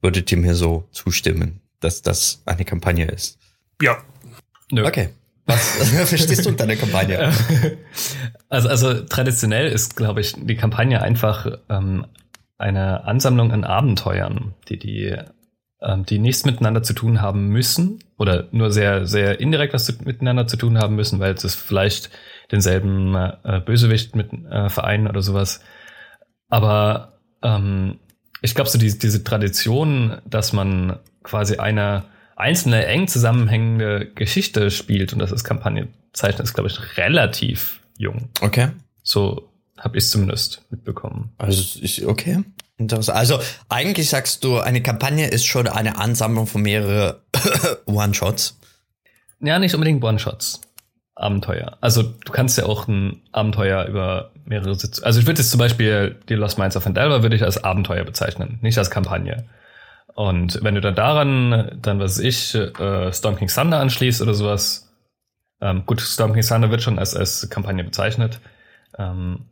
Würdet 0.00 0.30
ihr 0.30 0.38
mir 0.38 0.54
so 0.54 0.84
zustimmen? 0.92 1.61
Dass 1.84 2.02
das 2.02 2.42
eine 2.46 2.64
Kampagne 2.64 3.06
ist. 3.06 3.38
Ja. 3.80 3.98
Nö. 4.70 4.86
Okay. 4.86 5.10
Was 5.46 5.90
verstehst 6.08 6.46
du 6.46 6.50
unter 6.50 6.64
einer 6.64 6.76
Kampagne? 6.76 7.32
Also, 8.48 8.68
also 8.68 9.00
traditionell 9.04 9.66
ist, 9.66 9.96
glaube 9.96 10.20
ich, 10.20 10.34
die 10.36 10.56
Kampagne 10.56 11.00
einfach 11.00 11.46
ähm, 11.70 12.04
eine 12.58 13.04
Ansammlung 13.04 13.50
an 13.50 13.64
Abenteuern, 13.64 14.52
die 14.68 14.78
die 14.78 15.16
ähm, 15.80 16.04
die 16.04 16.18
nichts 16.18 16.44
miteinander 16.44 16.82
zu 16.82 16.92
tun 16.92 17.22
haben 17.22 17.48
müssen 17.48 18.00
oder 18.18 18.48
nur 18.52 18.70
sehr 18.70 19.06
sehr 19.06 19.40
indirekt 19.40 19.72
was 19.72 19.86
zu, 19.86 19.94
miteinander 20.04 20.46
zu 20.48 20.58
tun 20.58 20.76
haben 20.76 20.96
müssen, 20.96 21.18
weil 21.18 21.32
es 21.32 21.54
vielleicht 21.54 22.10
denselben 22.50 23.14
äh, 23.14 23.62
Bösewicht 23.64 24.14
mit 24.14 24.34
äh, 24.34 24.68
vereinen 24.68 25.08
oder 25.08 25.22
sowas. 25.22 25.64
Aber 26.50 27.18
ähm, 27.42 28.00
ich 28.42 28.54
glaube 28.54 28.68
so 28.68 28.78
die, 28.78 28.98
diese 28.98 29.24
Tradition, 29.24 30.20
dass 30.26 30.52
man 30.52 30.98
quasi 31.22 31.56
eine 31.56 32.04
einzelne 32.36 32.86
eng 32.86 33.08
zusammenhängende 33.08 34.10
Geschichte 34.14 34.70
spielt 34.70 35.12
und 35.12 35.18
das 35.18 35.32
ist 35.32 35.44
Kampagne 35.44 35.88
zeichnet, 36.12 36.46
ist 36.46 36.54
glaube 36.54 36.70
ich 36.70 36.96
relativ 36.96 37.80
jung. 37.98 38.28
Okay. 38.40 38.68
So 39.02 39.48
habe 39.78 39.98
ich 39.98 40.08
zumindest 40.08 40.62
mitbekommen. 40.70 41.32
Also 41.38 41.78
ich 41.80 42.06
okay. 42.06 42.42
Interessant. 42.78 43.16
Also 43.16 43.40
eigentlich 43.68 44.08
sagst 44.08 44.42
du, 44.44 44.58
eine 44.58 44.82
Kampagne 44.82 45.28
ist 45.28 45.46
schon 45.46 45.68
eine 45.68 45.98
Ansammlung 45.98 46.46
von 46.46 46.62
mehreren 46.62 47.16
One-Shots. 47.86 48.58
Ja, 49.40 49.58
nicht 49.58 49.74
unbedingt 49.74 50.02
One-Shots. 50.02 50.60
Abenteuer. 51.14 51.76
Also 51.80 52.02
du 52.02 52.32
kannst 52.32 52.58
ja 52.58 52.64
auch 52.64 52.88
ein 52.88 53.20
Abenteuer 53.32 53.84
über 53.84 54.32
mehrere 54.44 54.74
Sitzungen. 54.74 55.04
Also 55.04 55.20
ich 55.20 55.26
würde 55.26 55.40
jetzt 55.40 55.50
zum 55.50 55.58
Beispiel 55.58 56.16
die 56.28 56.34
Lost 56.34 56.58
Minds 56.58 56.76
of 56.76 56.86
Endelver 56.86 57.22
würde 57.22 57.36
ich 57.36 57.42
als 57.42 57.62
Abenteuer 57.62 58.04
bezeichnen, 58.04 58.58
nicht 58.62 58.78
als 58.78 58.90
Kampagne. 58.90 59.44
Und 60.14 60.62
wenn 60.62 60.74
du 60.74 60.80
dann 60.80 60.94
daran, 60.94 61.78
dann 61.80 61.98
was 61.98 62.18
ich, 62.18 62.54
äh, 62.54 63.12
Storm 63.12 63.36
King 63.36 63.48
Thunder 63.48 63.80
anschließt 63.80 64.20
oder 64.20 64.34
sowas, 64.34 64.92
ähm, 65.60 65.84
gut, 65.86 66.00
Storm 66.00 66.34
King 66.34 66.42
Thunder 66.42 66.70
wird 66.70 66.82
schon 66.82 66.98
als, 66.98 67.14
als 67.14 67.48
Kampagne 67.48 67.84
bezeichnet. 67.84 68.40
Ähm, 68.98 69.46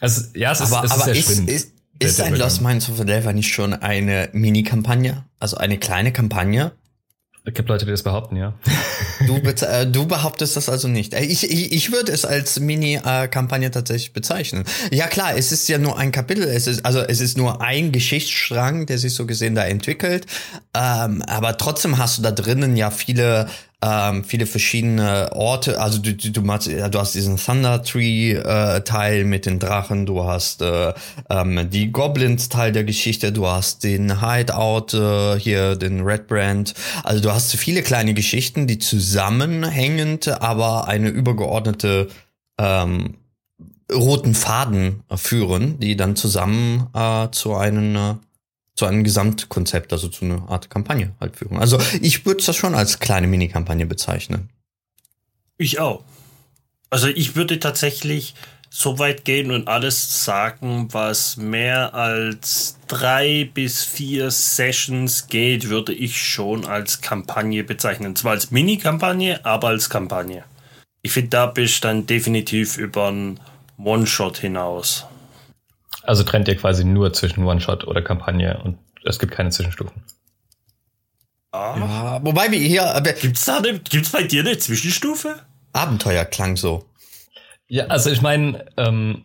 also, 0.00 0.22
ja, 0.34 0.52
es 0.52 0.60
ist, 0.60 0.72
aber, 0.72 0.84
es 0.84 0.92
aber 0.92 1.10
ist 1.12 1.30
ist, 1.30 1.48
ist, 1.48 1.72
ist 1.98 2.20
ein 2.20 2.34
Lost 2.34 2.62
Minds 2.62 2.88
of 2.88 3.04
Delver 3.04 3.32
nicht 3.32 3.52
schon 3.52 3.74
eine 3.74 4.30
Mini-Kampagne? 4.32 5.24
Also 5.38 5.58
eine 5.58 5.78
kleine 5.78 6.12
Kampagne? 6.12 6.72
Es 7.44 7.54
gibt 7.54 7.68
Leute, 7.70 7.86
die 7.86 7.90
das 7.90 8.02
behaupten, 8.02 8.36
ja. 8.36 8.54
Du, 9.26 9.36
äh, 9.36 9.86
du 9.86 10.06
behauptest 10.06 10.56
das 10.56 10.68
also 10.70 10.88
nicht. 10.88 11.12
Äh, 11.12 11.24
ich, 11.24 11.44
ich, 11.50 11.72
ich 11.72 11.92
würde 11.92 12.10
es 12.10 12.24
als 12.24 12.58
Mini-Kampagne 12.58 13.70
tatsächlich 13.70 14.12
bezeichnen. 14.14 14.64
Ja 14.90 15.08
klar, 15.08 15.36
es 15.36 15.52
ist 15.52 15.68
ja 15.68 15.76
nur 15.76 15.98
ein 15.98 16.10
Kapitel, 16.10 16.44
es 16.44 16.66
ist 16.66 16.86
also 16.86 17.00
es 17.00 17.20
ist 17.20 17.36
nur 17.36 17.60
ein 17.60 17.92
Geschichtsstrang, 17.92 18.86
der 18.86 18.98
sich 18.98 19.14
so 19.14 19.26
gesehen 19.26 19.54
da 19.54 19.64
entwickelt. 19.64 20.26
Ähm, 20.74 21.22
aber 21.26 21.58
trotzdem 21.58 21.98
hast 21.98 22.18
du 22.18 22.22
da 22.22 22.30
drinnen 22.30 22.76
ja 22.76 22.90
viele 22.90 23.48
ähm, 23.82 24.24
viele 24.24 24.46
verschiedene 24.46 25.30
Orte. 25.32 25.80
Also 25.80 25.98
du, 25.98 26.14
du, 26.14 26.30
du, 26.30 26.42
machst, 26.42 26.68
du 26.68 26.98
hast 26.98 27.14
diesen 27.14 27.36
Thunder 27.36 27.82
Tree 27.82 28.32
äh, 28.32 28.82
Teil 28.82 29.24
mit 29.24 29.46
den 29.46 29.58
Drachen, 29.58 30.06
du 30.06 30.24
hast 30.24 30.62
äh, 30.62 30.92
ähm, 31.30 31.70
die 31.70 31.90
Goblins 31.90 32.48
Teil 32.48 32.72
der 32.72 32.84
Geschichte, 32.84 33.32
du 33.32 33.46
hast 33.46 33.84
den 33.84 34.20
Hideout 34.20 34.94
äh, 34.94 35.38
hier, 35.38 35.76
den 35.76 36.02
Red 36.02 36.26
Brand. 36.26 36.74
Also 37.04 37.22
du 37.22 37.32
hast 37.32 37.54
viele 37.56 37.82
kleine 37.82 38.14
Geschichten, 38.14 38.66
die 38.66 38.78
zusammenhängend, 38.78 40.28
aber 40.28 40.88
eine 40.88 41.08
übergeordnete 41.08 42.08
ähm, 42.58 43.14
roten 43.92 44.34
Faden 44.34 45.02
führen, 45.14 45.80
die 45.80 45.96
dann 45.96 46.16
zusammen 46.16 46.86
äh, 46.94 47.28
zu 47.30 47.54
einem 47.56 47.96
äh, 47.96 48.14
zu 48.74 48.86
einem 48.86 49.04
Gesamtkonzept, 49.04 49.92
also 49.92 50.08
zu 50.08 50.24
einer 50.24 50.48
Art 50.48 50.70
Kampagne 50.70 51.12
halt 51.20 51.36
führen. 51.36 51.58
Also 51.58 51.78
ich 52.00 52.24
würde 52.24 52.42
das 52.44 52.56
schon 52.56 52.74
als 52.74 52.98
kleine 52.98 53.26
Mini-Kampagne 53.26 53.86
bezeichnen. 53.86 54.48
Ich 55.58 55.78
auch. 55.78 56.04
Also 56.88 57.08
ich 57.08 57.36
würde 57.36 57.60
tatsächlich 57.60 58.34
so 58.70 59.00
weit 59.00 59.24
gehen 59.24 59.50
und 59.50 59.66
alles 59.66 60.24
sagen, 60.24 60.88
was 60.92 61.36
mehr 61.36 61.92
als 61.92 62.78
drei 62.86 63.50
bis 63.52 63.84
vier 63.84 64.30
Sessions 64.30 65.26
geht, 65.26 65.68
würde 65.68 65.92
ich 65.92 66.22
schon 66.22 66.64
als 66.64 67.00
Kampagne 67.00 67.64
bezeichnen. 67.64 68.14
Zwar 68.14 68.32
als 68.32 68.52
Mini-Kampagne, 68.52 69.44
aber 69.44 69.68
als 69.68 69.90
Kampagne. 69.90 70.44
Ich 71.02 71.12
finde, 71.12 71.30
da 71.30 71.46
bist 71.46 71.82
du 71.82 71.88
dann 71.88 72.06
definitiv 72.06 72.76
über 72.76 73.08
einen 73.08 73.40
One-Shot 73.76 74.38
hinaus. 74.38 75.06
Also 76.02 76.22
trennt 76.22 76.48
ihr 76.48 76.56
quasi 76.56 76.84
nur 76.84 77.12
zwischen 77.12 77.44
One-Shot 77.44 77.86
oder 77.86 78.02
Kampagne 78.02 78.60
und 78.62 78.78
es 79.04 79.18
gibt 79.18 79.32
keine 79.32 79.50
Zwischenstufen. 79.50 80.02
Ah. 81.52 81.76
Ja, 81.78 82.24
wobei 82.24 82.50
wir 82.50 82.58
hier. 82.58 83.02
Gibt's 83.20 83.44
da 83.44 83.58
eine, 83.58 83.78
gibt's 83.80 84.10
bei 84.10 84.22
dir 84.22 84.40
eine 84.40 84.58
Zwischenstufe? 84.58 85.36
Abenteuer 85.72 86.24
klang 86.24 86.56
so. 86.56 86.86
Ja, 87.66 87.86
also 87.86 88.10
ich 88.10 88.22
meine, 88.22 88.66
ähm, 88.76 89.24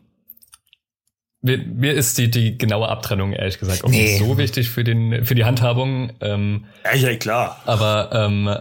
mir, 1.41 1.59
mir 1.59 1.93
ist 1.93 2.17
die, 2.17 2.29
die 2.29 2.57
genaue 2.57 2.89
Abtrennung, 2.89 3.33
ehrlich 3.33 3.59
gesagt, 3.59 3.83
auch 3.83 3.89
nee. 3.89 4.01
nicht 4.01 4.19
so 4.19 4.37
wichtig 4.37 4.69
für, 4.69 4.83
den, 4.83 5.25
für 5.25 5.35
die 5.35 5.45
Handhabung. 5.45 6.13
Ähm, 6.21 6.65
ja, 6.83 6.95
ja, 6.95 7.15
klar. 7.17 7.61
Aber 7.65 8.09
ähm, 8.13 8.55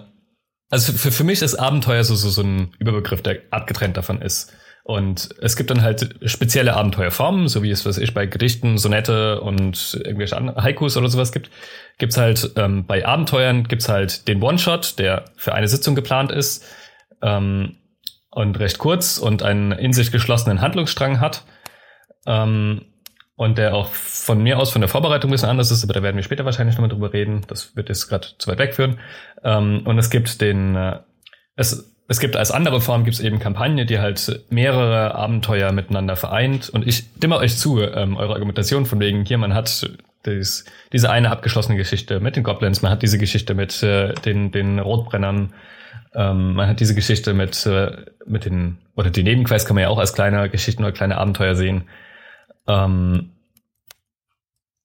also 0.70 0.92
für, 0.92 1.10
für 1.10 1.24
mich 1.24 1.40
ist 1.40 1.54
Abenteuer 1.54 2.04
so, 2.04 2.14
so, 2.14 2.30
so 2.30 2.42
ein 2.42 2.74
Überbegriff, 2.78 3.22
der 3.22 3.40
abgetrennt 3.50 3.96
davon 3.96 4.20
ist. 4.20 4.52
Und 4.86 5.30
es 5.40 5.56
gibt 5.56 5.70
dann 5.70 5.80
halt 5.80 6.14
spezielle 6.26 6.74
Abenteuerformen, 6.74 7.48
so 7.48 7.62
wie 7.62 7.70
es, 7.70 7.86
was 7.86 7.96
ich 7.96 8.12
bei 8.12 8.26
Gedichten, 8.26 8.76
Sonette 8.76 9.40
und 9.40 9.98
irgendwelche 10.04 10.36
Haikus 10.36 10.98
oder 10.98 11.08
sowas 11.08 11.32
gibt. 11.32 11.50
Gibt's 11.96 12.18
halt 12.18 12.52
ähm, 12.56 12.84
bei 12.84 13.06
Abenteuern 13.06 13.64
gibt's 13.64 13.88
halt 13.88 14.28
den 14.28 14.42
One-Shot, 14.42 14.98
der 14.98 15.24
für 15.36 15.54
eine 15.54 15.68
Sitzung 15.68 15.94
geplant 15.94 16.30
ist 16.30 16.66
ähm, 17.22 17.76
und 18.30 18.58
recht 18.58 18.76
kurz 18.76 19.16
und 19.16 19.42
einen 19.42 19.72
in 19.72 19.94
sich 19.94 20.12
geschlossenen 20.12 20.60
Handlungsstrang 20.60 21.18
hat. 21.18 21.44
Ähm, 22.26 22.82
und 23.36 23.56
der 23.56 23.74
auch 23.74 23.88
von 23.88 24.42
mir 24.42 24.58
aus 24.58 24.70
von 24.70 24.82
der 24.82 24.90
Vorbereitung 24.90 25.30
ein 25.30 25.32
bisschen 25.32 25.48
anders 25.48 25.70
ist, 25.70 25.82
aber 25.82 25.94
da 25.94 26.02
werden 26.02 26.16
wir 26.16 26.22
später 26.22 26.44
wahrscheinlich 26.44 26.76
nochmal 26.76 26.90
drüber 26.90 27.14
reden. 27.14 27.40
Das 27.48 27.74
wird 27.74 27.88
jetzt 27.88 28.08
gerade 28.08 28.28
zu 28.36 28.50
weit 28.50 28.58
wegführen. 28.58 29.00
Ähm, 29.42 29.82
und 29.86 29.98
es 29.98 30.10
gibt 30.10 30.42
den, 30.42 30.76
äh, 30.76 30.98
es 31.56 31.93
es 32.06 32.20
gibt 32.20 32.36
als 32.36 32.50
andere 32.50 32.80
Form 32.80 33.04
gibt 33.04 33.16
es 33.16 33.22
eben 33.22 33.38
Kampagne, 33.38 33.86
die 33.86 33.98
halt 33.98 34.42
mehrere 34.50 35.14
Abenteuer 35.14 35.72
miteinander 35.72 36.16
vereint. 36.16 36.68
Und 36.68 36.86
ich 36.86 37.04
stimme 37.16 37.36
euch 37.38 37.56
zu, 37.56 37.80
ähm, 37.80 38.16
eure 38.16 38.34
Argumentation 38.34 38.84
von 38.84 39.00
wegen, 39.00 39.24
hier, 39.24 39.38
man 39.38 39.54
hat 39.54 39.88
dies, 40.26 40.66
diese 40.92 41.10
eine 41.10 41.30
abgeschlossene 41.30 41.78
Geschichte 41.78 42.20
mit 42.20 42.36
den 42.36 42.42
Goblins, 42.42 42.82
man 42.82 42.92
hat 42.92 43.02
diese 43.02 43.18
Geschichte 43.18 43.54
mit 43.54 43.82
äh, 43.82 44.14
den, 44.14 44.52
den 44.52 44.78
Rotbrennern, 44.78 45.54
ähm, 46.14 46.54
man 46.54 46.68
hat 46.68 46.80
diese 46.80 46.94
Geschichte 46.94 47.32
mit, 47.32 47.64
äh, 47.64 48.04
mit 48.26 48.44
den, 48.44 48.78
oder 48.96 49.10
die 49.10 49.22
Nebenquests 49.22 49.66
kann 49.66 49.74
man 49.74 49.82
ja 49.82 49.88
auch 49.88 49.98
als 49.98 50.12
kleine 50.12 50.50
Geschichten 50.50 50.82
oder 50.82 50.92
kleine 50.92 51.16
Abenteuer 51.16 51.54
sehen. 51.54 51.88
Ähm, 52.66 53.30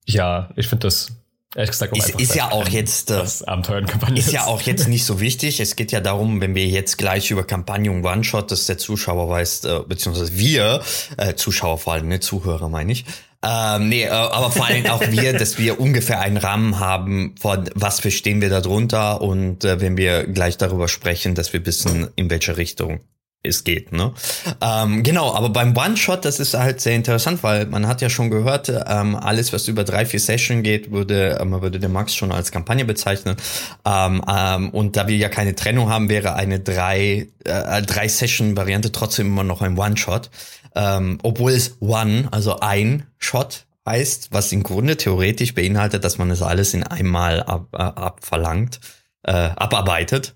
ja, 0.05 0.49
ich 0.55 0.67
finde 0.67 0.87
das 0.87 1.18
Ehrlich 1.55 1.71
gesagt, 1.71 1.93
um 1.93 1.99
ist, 1.99 2.09
ist 2.09 2.35
ja 2.35 2.51
auch 2.51 2.67
jetzt 2.67 3.09
äh, 3.09 3.23
ist 3.23 4.31
ja 4.31 4.45
auch 4.45 4.61
jetzt 4.61 4.87
nicht 4.87 5.03
so 5.03 5.19
wichtig. 5.19 5.59
Es 5.59 5.75
geht 5.75 5.91
ja 5.91 5.99
darum, 5.99 6.41
wenn 6.41 6.53
wir 6.53 6.67
jetzt 6.67 6.97
gleich 6.97 7.31
über 7.31 7.43
Kampagne 7.43 7.91
und 7.91 8.05
One-Shot, 8.05 8.51
dass 8.51 8.67
der 8.67 8.77
Zuschauer 8.77 9.29
weiß, 9.29 9.65
äh, 9.65 9.79
beziehungsweise 9.87 10.37
wir, 10.37 10.83
äh, 11.17 11.33
Zuschauer 11.33 11.79
vor 11.79 11.93
allem, 11.93 12.07
ne, 12.07 12.19
Zuhörer 12.19 12.69
meine 12.69 12.91
ich, 12.91 13.05
ähm, 13.41 13.87
nee, 13.87 14.03
äh, 14.03 14.09
aber 14.09 14.51
vor 14.51 14.65
allem 14.65 14.85
auch 14.87 15.01
wir, 15.01 15.33
dass 15.33 15.57
wir 15.57 15.79
ungefähr 15.79 16.19
einen 16.19 16.37
Rahmen 16.37 16.79
haben, 16.79 17.35
von 17.39 17.69
was 17.73 18.01
verstehen 18.01 18.41
wir 18.41 18.49
darunter 18.49 19.21
und 19.21 19.63
äh, 19.63 19.79
wenn 19.79 19.95
wir 19.95 20.27
gleich 20.27 20.57
darüber 20.57 20.87
sprechen, 20.87 21.35
dass 21.35 21.53
wir 21.53 21.65
wissen, 21.65 22.09
in 22.15 22.29
welche 22.29 22.57
Richtung 22.57 22.99
es 23.41 23.63
geht, 23.63 23.93
ne? 23.93 24.13
Ähm, 24.61 25.01
genau, 25.01 25.33
aber 25.33 25.49
beim 25.49 25.75
One-Shot, 25.75 26.25
das 26.25 26.39
ist 26.39 26.53
halt 26.53 26.81
sehr 26.81 26.95
interessant, 26.95 27.41
weil 27.41 27.67
man 27.67 27.87
hat 27.87 28.01
ja 28.01 28.09
schon 28.09 28.29
gehört, 28.29 28.69
ähm, 28.69 29.15
alles, 29.15 29.53
was 29.53 29.67
über 29.69 29.85
drei, 29.85 30.05
vier 30.05 30.19
Sessions 30.19 30.63
geht, 30.63 30.91
würde, 30.91 31.41
man 31.45 31.61
würde 31.61 31.79
den 31.79 31.91
Max 31.93 32.13
schon 32.15 32.33
als 32.33 32.51
Kampagne 32.51 32.83
bezeichnen. 32.83 33.37
Ähm, 33.85 34.21
ähm, 34.29 34.69
und 34.71 34.97
da 34.97 35.07
wir 35.07 35.15
ja 35.15 35.29
keine 35.29 35.55
Trennung 35.55 35.89
haben, 35.89 36.09
wäre 36.09 36.35
eine 36.35 36.59
drei, 36.59 37.29
äh, 37.45 37.81
drei 37.81 38.09
Session-Variante 38.09 38.91
trotzdem 38.91 39.27
immer 39.27 39.43
noch 39.43 39.61
ein 39.61 39.77
One-Shot. 39.77 40.29
Ähm, 40.75 41.17
obwohl 41.23 41.53
es 41.53 41.77
One, 41.79 42.27
also 42.31 42.59
ein 42.59 43.05
Shot 43.17 43.65
heißt, 43.87 44.29
was 44.31 44.51
im 44.51 44.63
Grunde 44.63 44.97
theoretisch 44.97 45.55
beinhaltet, 45.55 46.03
dass 46.03 46.17
man 46.17 46.29
es 46.29 46.41
alles 46.41 46.73
in 46.73 46.83
einmal 46.83 47.41
ab, 47.41 47.69
äh, 47.73 47.77
abverlangt, 47.77 48.81
äh, 49.23 49.31
abarbeitet. 49.31 50.35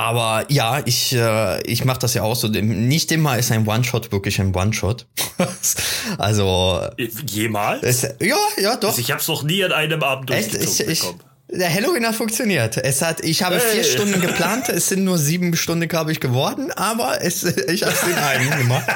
Aber 0.00 0.46
ja, 0.48 0.80
ich, 0.86 1.14
äh, 1.14 1.60
ich 1.64 1.84
mache 1.84 1.98
das 1.98 2.14
ja 2.14 2.22
auch 2.22 2.34
so. 2.34 2.48
Nicht 2.48 3.12
immer 3.12 3.36
ist 3.36 3.52
ein 3.52 3.68
One-Shot 3.68 4.12
wirklich 4.12 4.40
ein 4.40 4.54
One-Shot. 4.56 5.06
also. 6.18 6.80
Jemals? 7.26 7.82
Es, 7.82 8.02
ja, 8.18 8.36
ja, 8.56 8.76
doch. 8.76 8.88
Also 8.88 9.00
ich 9.02 9.10
habe 9.10 9.20
es 9.20 9.28
noch 9.28 9.42
nie 9.42 9.62
an 9.62 9.72
einem 9.72 10.02
Abend? 10.02 10.30
Ich, 10.30 10.80
ich, 10.80 11.02
der 11.50 11.74
Halloween 11.74 12.06
hat 12.06 12.14
funktioniert. 12.14 12.78
Es 12.78 13.02
hat, 13.02 13.20
ich 13.20 13.42
habe 13.42 13.56
hey. 13.56 13.74
vier 13.74 13.84
Stunden 13.84 14.20
geplant, 14.22 14.70
es 14.70 14.88
sind 14.88 15.04
nur 15.04 15.18
sieben 15.18 15.54
Stunden, 15.54 15.86
glaube 15.86 16.12
ich, 16.12 16.20
geworden, 16.20 16.72
aber 16.72 17.20
es, 17.20 17.44
ich 17.44 17.82
habe 17.82 17.92
es 17.92 18.02
in 18.04 18.14
einem 18.14 18.58
gemacht. 18.58 18.88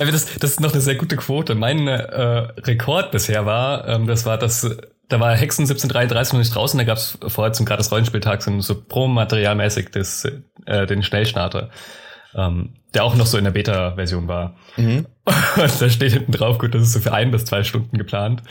Das, 0.00 0.26
das 0.40 0.50
ist 0.50 0.60
noch 0.60 0.72
eine 0.72 0.80
sehr 0.80 0.96
gute 0.96 1.16
Quote. 1.16 1.54
Mein 1.54 1.86
äh, 1.86 1.92
Rekord 1.92 3.12
bisher 3.12 3.46
war, 3.46 3.86
ähm, 3.86 4.08
das 4.08 4.26
war 4.26 4.36
das 4.36 4.66
da 5.08 5.20
war 5.20 5.36
Hexen 5.36 5.62
1733 5.62 6.32
noch 6.32 6.40
nicht 6.40 6.54
draußen, 6.54 6.78
da 6.78 6.84
gab 6.84 6.98
es 6.98 7.18
vorher 7.28 7.52
zum 7.52 7.66
gratis 7.66 7.92
Rollspieltag 7.92 8.42
so, 8.42 8.60
so 8.60 8.80
Pro-Materialmäßig 8.80 9.90
das, 9.90 10.26
äh, 10.66 10.86
den 10.86 11.02
Schnellstarter, 11.02 11.70
ähm, 12.34 12.70
der 12.94 13.04
auch 13.04 13.14
noch 13.14 13.26
so 13.26 13.38
in 13.38 13.44
der 13.44 13.52
Beta-Version 13.52 14.26
war. 14.26 14.56
Mhm. 14.76 15.06
Und 15.56 15.82
da 15.82 15.88
steht 15.88 16.12
hinten 16.12 16.32
drauf, 16.32 16.58
gut, 16.58 16.74
das 16.74 16.82
ist 16.82 16.92
so 16.92 17.00
für 17.00 17.12
ein 17.12 17.30
bis 17.30 17.44
zwei 17.44 17.62
Stunden 17.62 17.98
geplant. 17.98 18.42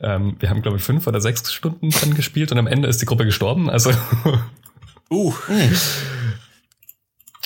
Ähm, 0.00 0.36
wir 0.40 0.50
haben, 0.50 0.62
glaube 0.62 0.78
ich, 0.78 0.82
fünf 0.82 1.06
oder 1.06 1.20
sechs 1.20 1.52
Stunden 1.52 1.90
dran 1.90 2.14
gespielt 2.14 2.50
und 2.52 2.58
am 2.58 2.66
Ende 2.66 2.88
ist 2.88 3.00
die 3.00 3.06
Gruppe 3.06 3.24
gestorben. 3.24 3.70
Also 3.70 3.90
uh. 5.10 5.32
Mhm. 5.48 5.76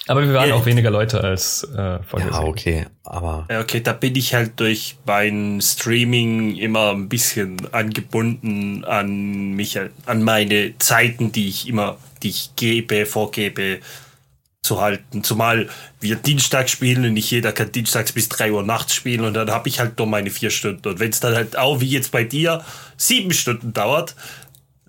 Aber 0.06 0.22
wir 0.22 0.34
waren 0.34 0.50
ja, 0.50 0.54
auch 0.54 0.66
weniger 0.66 0.90
Leute 0.90 1.22
als 1.22 1.64
äh, 1.64 1.98
vorgesehen. 2.02 2.34
Ja, 2.34 2.42
okay, 2.42 2.86
aber. 3.04 3.46
Ja, 3.50 3.60
okay, 3.60 3.80
da 3.80 3.94
bin 3.94 4.14
ich 4.16 4.34
halt 4.34 4.60
durch 4.60 4.96
mein 5.06 5.60
Streaming 5.62 6.56
immer 6.56 6.92
ein 6.92 7.08
bisschen 7.08 7.56
angebunden 7.72 8.84
an 8.84 9.52
mich, 9.52 9.78
an 10.06 10.22
meine 10.22 10.76
Zeiten, 10.78 11.32
die 11.32 11.48
ich 11.48 11.68
immer, 11.68 11.96
die 12.22 12.28
ich 12.28 12.50
gebe, 12.56 13.06
vorgebe 13.06 13.80
zu 14.64 14.80
halten. 14.80 15.22
Zumal 15.22 15.68
wir 16.00 16.16
Dienstag 16.16 16.68
spielen 16.68 17.04
und 17.04 17.12
nicht 17.14 17.30
jeder 17.30 17.52
kann 17.52 17.70
dienstags 17.70 18.12
bis 18.12 18.28
drei 18.28 18.50
Uhr 18.50 18.62
nachts 18.62 18.94
spielen 18.94 19.24
und 19.24 19.34
dann 19.34 19.50
habe 19.50 19.68
ich 19.68 19.78
halt 19.78 19.98
nur 19.98 20.06
meine 20.06 20.30
vier 20.30 20.50
Stunden. 20.50 20.88
Und 20.88 21.00
wenn 21.00 21.10
es 21.10 21.20
dann 21.20 21.34
halt 21.34 21.56
auch 21.56 21.80
wie 21.80 21.88
jetzt 21.88 22.12
bei 22.12 22.24
dir 22.24 22.64
sieben 22.96 23.32
Stunden 23.32 23.72
dauert, 23.72 24.14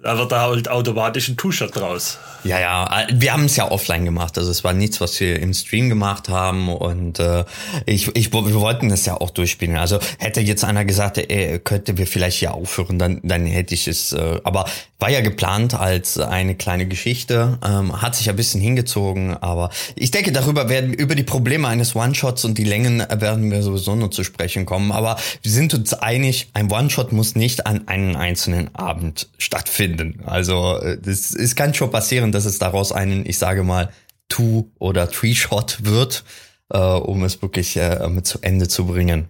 da 0.05 0.19
wird 0.19 0.31
da 0.31 0.41
halt 0.41 0.69
automatisch 0.69 1.29
ein 1.29 1.35
T-Shirt 1.35 1.75
draus. 1.75 2.19
Ja, 2.43 2.59
ja, 2.59 3.07
wir 3.11 3.33
haben 3.33 3.45
es 3.45 3.55
ja 3.55 3.71
offline 3.71 4.05
gemacht. 4.05 4.37
Also 4.37 4.51
es 4.51 4.63
war 4.63 4.71
nichts, 4.71 5.01
was 5.01 5.19
wir 5.19 5.39
im 5.39 5.51
Stream 5.51 5.89
gemacht 5.89 6.29
haben 6.29 6.69
und 6.69 7.17
äh, 7.17 7.43
ich, 7.87 8.15
ich, 8.15 8.31
wir 8.31 8.61
wollten 8.61 8.89
das 8.89 9.07
ja 9.07 9.19
auch 9.19 9.31
durchspielen. 9.31 9.77
Also 9.77 9.97
hätte 10.19 10.41
jetzt 10.41 10.63
einer 10.63 10.85
gesagt, 10.85 11.17
ey, 11.17 11.57
könnte 11.57 11.97
wir 11.97 12.05
vielleicht 12.05 12.37
hier 12.37 12.53
aufhören, 12.53 12.99
dann, 12.99 13.19
dann 13.23 13.47
hätte 13.47 13.73
ich 13.73 13.87
es. 13.87 14.13
Äh, 14.13 14.41
aber 14.43 14.65
war 14.99 15.09
ja 15.09 15.21
geplant 15.21 15.73
als 15.73 16.17
eine 16.19 16.55
kleine 16.55 16.87
Geschichte, 16.87 17.57
ähm, 17.65 18.01
hat 18.01 18.15
sich 18.15 18.29
ein 18.29 18.35
bisschen 18.35 18.61
hingezogen, 18.61 19.35
aber 19.35 19.69
ich 19.95 20.11
denke, 20.11 20.31
darüber 20.31 20.69
werden 20.69 20.93
über 20.93 21.15
die 21.15 21.23
Probleme 21.23 21.67
eines 21.67 21.95
One-Shots 21.95 22.45
und 22.45 22.57
die 22.57 22.63
Längen 22.63 22.99
werden 22.99 23.51
wir 23.51 23.61
sowieso 23.61 23.95
noch 23.95 24.11
zu 24.11 24.23
sprechen 24.23 24.65
kommen. 24.65 24.91
Aber 24.91 25.17
wir 25.41 25.51
sind 25.51 25.73
uns 25.73 25.93
einig, 25.93 26.49
ein 26.53 26.71
One-Shot 26.71 27.11
muss 27.11 27.35
nicht 27.35 27.65
an 27.65 27.87
einem 27.87 28.15
einzelnen 28.15 28.73
Abend 28.73 29.27
stattfinden. 29.37 29.94
Also 30.25 30.79
äh, 30.79 30.97
das, 31.01 31.33
es 31.33 31.55
kann 31.55 31.73
schon 31.73 31.91
passieren, 31.91 32.31
dass 32.31 32.45
es 32.45 32.59
daraus 32.59 32.91
einen, 32.91 33.25
ich 33.25 33.37
sage 33.37 33.63
mal, 33.63 33.91
Two- 34.29 34.71
oder 34.79 35.09
Three-Shot 35.09 35.85
wird, 35.85 36.23
äh, 36.69 36.79
um 36.79 37.23
es 37.23 37.41
wirklich 37.41 37.77
äh, 37.77 38.07
mit 38.09 38.25
zu 38.25 38.39
Ende 38.41 38.67
zu 38.67 38.87
bringen. 38.87 39.27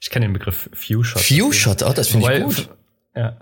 Ich 0.00 0.10
kenne 0.10 0.26
den 0.26 0.32
Begriff 0.32 0.70
Few-Shot. 0.72 1.20
Few-Shot, 1.20 1.82
oh, 1.82 1.92
das 1.92 2.08
finde 2.08 2.32
ich 2.32 2.42
gut. 2.44 2.68
Ja. 3.14 3.36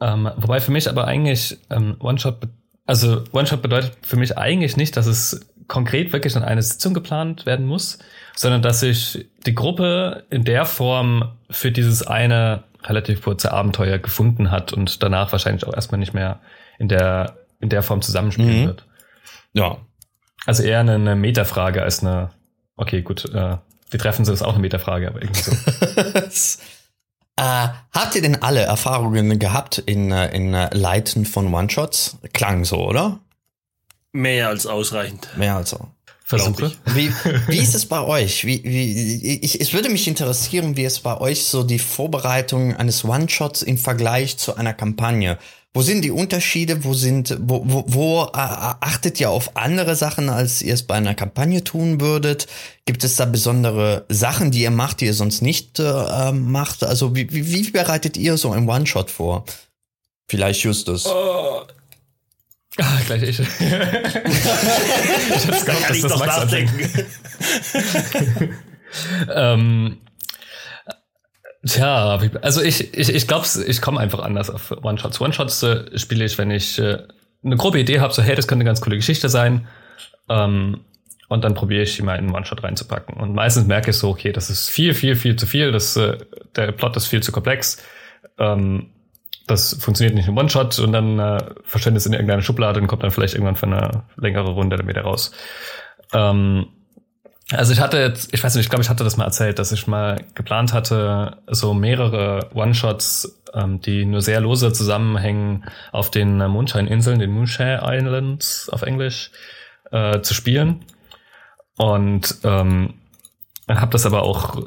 Ähm, 0.00 0.30
wobei 0.36 0.60
für 0.60 0.70
mich 0.70 0.88
aber 0.88 1.06
eigentlich 1.06 1.58
ähm, 1.70 1.96
One-Shot, 1.98 2.48
also 2.86 3.24
One-Shot 3.32 3.62
bedeutet 3.62 3.92
für 4.02 4.16
mich 4.16 4.38
eigentlich 4.38 4.76
nicht, 4.76 4.96
dass 4.96 5.06
es 5.06 5.40
konkret 5.66 6.12
wirklich 6.12 6.36
an 6.36 6.44
eine 6.44 6.62
Sitzung 6.62 6.94
geplant 6.94 7.46
werden 7.46 7.66
muss, 7.66 7.98
sondern 8.34 8.62
dass 8.62 8.80
sich 8.80 9.28
die 9.46 9.54
Gruppe 9.54 10.24
in 10.30 10.44
der 10.44 10.64
Form 10.64 11.36
für 11.50 11.72
dieses 11.72 12.06
eine 12.06 12.64
relativ 12.88 13.22
kurze 13.22 13.52
Abenteuer 13.52 13.98
gefunden 13.98 14.50
hat 14.50 14.72
und 14.72 15.02
danach 15.02 15.32
wahrscheinlich 15.32 15.66
auch 15.66 15.74
erstmal 15.74 15.98
nicht 15.98 16.14
mehr 16.14 16.40
in 16.78 16.88
der, 16.88 17.38
in 17.60 17.68
der 17.68 17.82
Form 17.82 18.02
zusammenspielen 18.02 18.62
mhm. 18.62 18.66
wird. 18.66 18.86
Ja. 19.52 19.78
Also 20.46 20.62
eher 20.62 20.80
eine, 20.80 20.94
eine 20.94 21.16
Metafrage 21.16 21.82
als 21.82 22.00
eine, 22.00 22.30
okay, 22.76 23.02
gut, 23.02 23.32
äh, 23.34 23.56
die 23.92 23.98
Treffen 23.98 24.24
sind 24.24 24.34
ist 24.34 24.42
auch 24.42 24.52
eine 24.54 24.62
Metafrage, 24.62 25.08
aber 25.08 25.22
irgendwie 25.22 25.42
so. 25.42 25.52
Äh, 27.38 27.68
habt 27.92 28.16
ihr 28.16 28.22
denn 28.22 28.42
alle 28.42 28.62
Erfahrungen 28.62 29.38
gehabt 29.38 29.78
in, 29.78 30.10
äh, 30.10 30.34
in 30.34 30.54
äh, 30.54 30.74
Leiten 30.74 31.24
von 31.24 31.54
One-Shots? 31.54 32.18
Klang 32.32 32.64
so, 32.64 32.84
oder? 32.84 33.20
Mehr 34.10 34.48
als 34.48 34.66
ausreichend. 34.66 35.28
Mehr 35.36 35.54
als 35.54 35.70
so. 35.70 35.86
Versuche. 36.28 36.72
Wie, 36.94 37.10
wie 37.48 37.56
ist 37.56 37.74
es 37.74 37.86
bei 37.86 38.02
euch? 38.02 38.44
Wie, 38.44 38.62
wie, 38.62 39.38
ich, 39.42 39.58
es 39.62 39.72
würde 39.72 39.88
mich 39.88 40.06
interessieren, 40.06 40.76
wie 40.76 40.84
es 40.84 41.00
bei 41.00 41.18
euch 41.18 41.44
so 41.44 41.62
die 41.62 41.78
Vorbereitung 41.78 42.76
eines 42.76 43.02
One-Shots 43.02 43.62
im 43.62 43.78
Vergleich 43.78 44.36
zu 44.36 44.54
einer 44.54 44.74
Kampagne. 44.74 45.38
Wo 45.72 45.80
sind 45.80 46.02
die 46.02 46.10
Unterschiede? 46.10 46.84
Wo 46.84 46.92
sind, 46.92 47.34
wo, 47.40 47.62
wo, 47.64 47.84
wo 47.86 48.22
äh, 48.24 48.30
achtet 48.34 49.18
ihr 49.20 49.30
auf 49.30 49.56
andere 49.56 49.96
Sachen, 49.96 50.28
als 50.28 50.60
ihr 50.60 50.74
es 50.74 50.82
bei 50.82 50.96
einer 50.96 51.14
Kampagne 51.14 51.64
tun 51.64 51.98
würdet? 51.98 52.46
Gibt 52.84 53.04
es 53.04 53.16
da 53.16 53.24
besondere 53.24 54.04
Sachen, 54.10 54.50
die 54.50 54.60
ihr 54.60 54.70
macht, 54.70 55.00
die 55.00 55.06
ihr 55.06 55.14
sonst 55.14 55.40
nicht 55.40 55.78
äh, 55.78 56.32
macht? 56.32 56.84
Also 56.84 57.16
wie, 57.16 57.32
wie, 57.32 57.50
wie 57.50 57.70
bereitet 57.70 58.18
ihr 58.18 58.36
so 58.36 58.50
ein 58.50 58.68
One-Shot 58.68 59.10
vor? 59.10 59.46
Vielleicht 60.28 60.62
Justus. 60.62 61.06
Oh, 61.06 61.62
Ah, 62.80 63.00
gleich 63.06 63.22
ich. 63.22 63.40
ich 63.40 63.46
hab's 65.46 65.64
da 65.64 65.72
kann 65.74 65.94
ich 65.94 66.02
das 66.02 66.18
Max 66.18 66.36
nachdenken. 66.36 67.06
ähm, 69.34 69.98
tja, 71.66 72.20
also 72.42 72.62
ich, 72.62 72.94
ich, 72.94 73.14
ich 73.14 73.26
glaube, 73.26 73.46
ich 73.66 73.82
komme 73.82 73.98
einfach 73.98 74.20
anders 74.20 74.48
auf 74.48 74.70
One-Shots. 74.70 75.20
One-Shots 75.20 75.62
äh, 75.64 75.98
spiele 75.98 76.24
ich, 76.24 76.38
wenn 76.38 76.52
ich 76.52 76.78
äh, 76.78 76.98
eine 77.44 77.56
grobe 77.56 77.80
Idee 77.80 77.98
habe, 78.00 78.14
so 78.14 78.22
hey, 78.22 78.36
das 78.36 78.46
könnte 78.46 78.62
eine 78.62 78.68
ganz 78.68 78.80
coole 78.80 78.96
Geschichte 78.96 79.28
sein. 79.28 79.66
Ähm, 80.28 80.84
und 81.28 81.44
dann 81.44 81.54
probiere 81.54 81.82
ich 81.82 81.96
die 81.96 82.02
mal 82.02 82.14
in 82.14 82.26
einen 82.26 82.34
One-Shot 82.34 82.62
reinzupacken. 82.62 83.16
Und 83.16 83.34
meistens 83.34 83.66
merke 83.66 83.90
ich 83.90 83.96
so, 83.96 84.08
okay, 84.08 84.32
das 84.32 84.50
ist 84.50 84.70
viel, 84.70 84.94
viel, 84.94 85.16
viel 85.16 85.36
zu 85.36 85.46
viel. 85.46 85.72
Das, 85.72 85.96
äh, 85.96 86.16
der 86.56 86.72
Plot 86.72 86.96
ist 86.96 87.06
viel 87.06 87.22
zu 87.22 87.32
komplex. 87.32 87.82
Ähm, 88.38 88.90
das 89.48 89.74
funktioniert 89.80 90.14
nicht 90.14 90.28
im 90.28 90.36
One-Shot 90.36 90.78
und 90.78 90.92
dann 90.92 91.18
äh, 91.18 91.38
verschwindet 91.64 92.00
es 92.00 92.06
in 92.06 92.12
irgendeine 92.12 92.42
Schublade 92.42 92.80
und 92.80 92.86
kommt 92.86 93.02
dann 93.02 93.10
vielleicht 93.10 93.34
irgendwann 93.34 93.56
für 93.56 93.66
eine 93.66 94.04
längere 94.16 94.50
Runde 94.50 94.76
dann 94.76 94.86
wieder 94.86 95.02
raus. 95.02 95.32
Ähm, 96.12 96.68
also 97.50 97.72
ich 97.72 97.80
hatte 97.80 97.98
jetzt, 97.98 98.32
ich 98.34 98.44
weiß 98.44 98.54
nicht, 98.54 98.64
ich 98.64 98.70
glaube, 98.70 98.82
ich 98.82 98.90
hatte 98.90 99.04
das 99.04 99.16
mal 99.16 99.24
erzählt, 99.24 99.58
dass 99.58 99.72
ich 99.72 99.86
mal 99.86 100.22
geplant 100.34 100.74
hatte, 100.74 101.38
so 101.46 101.72
mehrere 101.72 102.50
One-Shots, 102.54 103.40
ähm, 103.54 103.80
die 103.80 104.04
nur 104.04 104.20
sehr 104.20 104.40
lose 104.40 104.72
zusammenhängen, 104.72 105.64
auf 105.90 106.10
den 106.10 106.36
Mondscheininseln, 106.36 107.18
den 107.18 107.30
Moonshine 107.30 107.80
Islands 107.82 108.68
auf 108.68 108.82
Englisch, 108.82 109.30
äh, 109.90 110.20
zu 110.20 110.34
spielen. 110.34 110.84
Und 111.78 112.38
ähm, 112.44 112.94
habe 113.68 113.92
das 113.92 114.04
aber 114.04 114.22
auch 114.22 114.62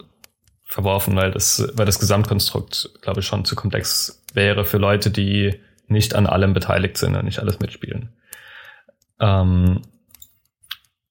verworfen, 0.71 1.17
weil 1.17 1.31
das, 1.31 1.69
weil 1.73 1.85
das 1.85 1.99
Gesamtkonstrukt, 1.99 2.91
glaube 3.01 3.19
ich, 3.19 3.25
schon 3.25 3.43
zu 3.43 3.55
komplex 3.57 4.23
wäre 4.33 4.63
für 4.63 4.77
Leute, 4.77 5.11
die 5.11 5.59
nicht 5.87 6.15
an 6.15 6.25
allem 6.25 6.53
beteiligt 6.53 6.97
sind 6.97 7.15
und 7.17 7.25
nicht 7.25 7.39
alles 7.39 7.59
mitspielen. 7.59 8.13
Ähm, 9.19 9.81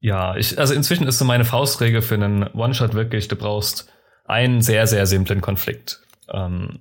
ja, 0.00 0.34
ich, 0.36 0.58
also 0.58 0.72
inzwischen 0.72 1.06
ist 1.06 1.18
so 1.18 1.26
meine 1.26 1.44
Faustregel 1.44 2.00
für 2.00 2.14
einen 2.14 2.44
One-Shot 2.54 2.94
wirklich, 2.94 3.28
du 3.28 3.36
brauchst 3.36 3.92
einen 4.24 4.62
sehr, 4.62 4.86
sehr 4.86 5.04
simplen 5.04 5.42
Konflikt. 5.42 6.00
Ähm, 6.32 6.80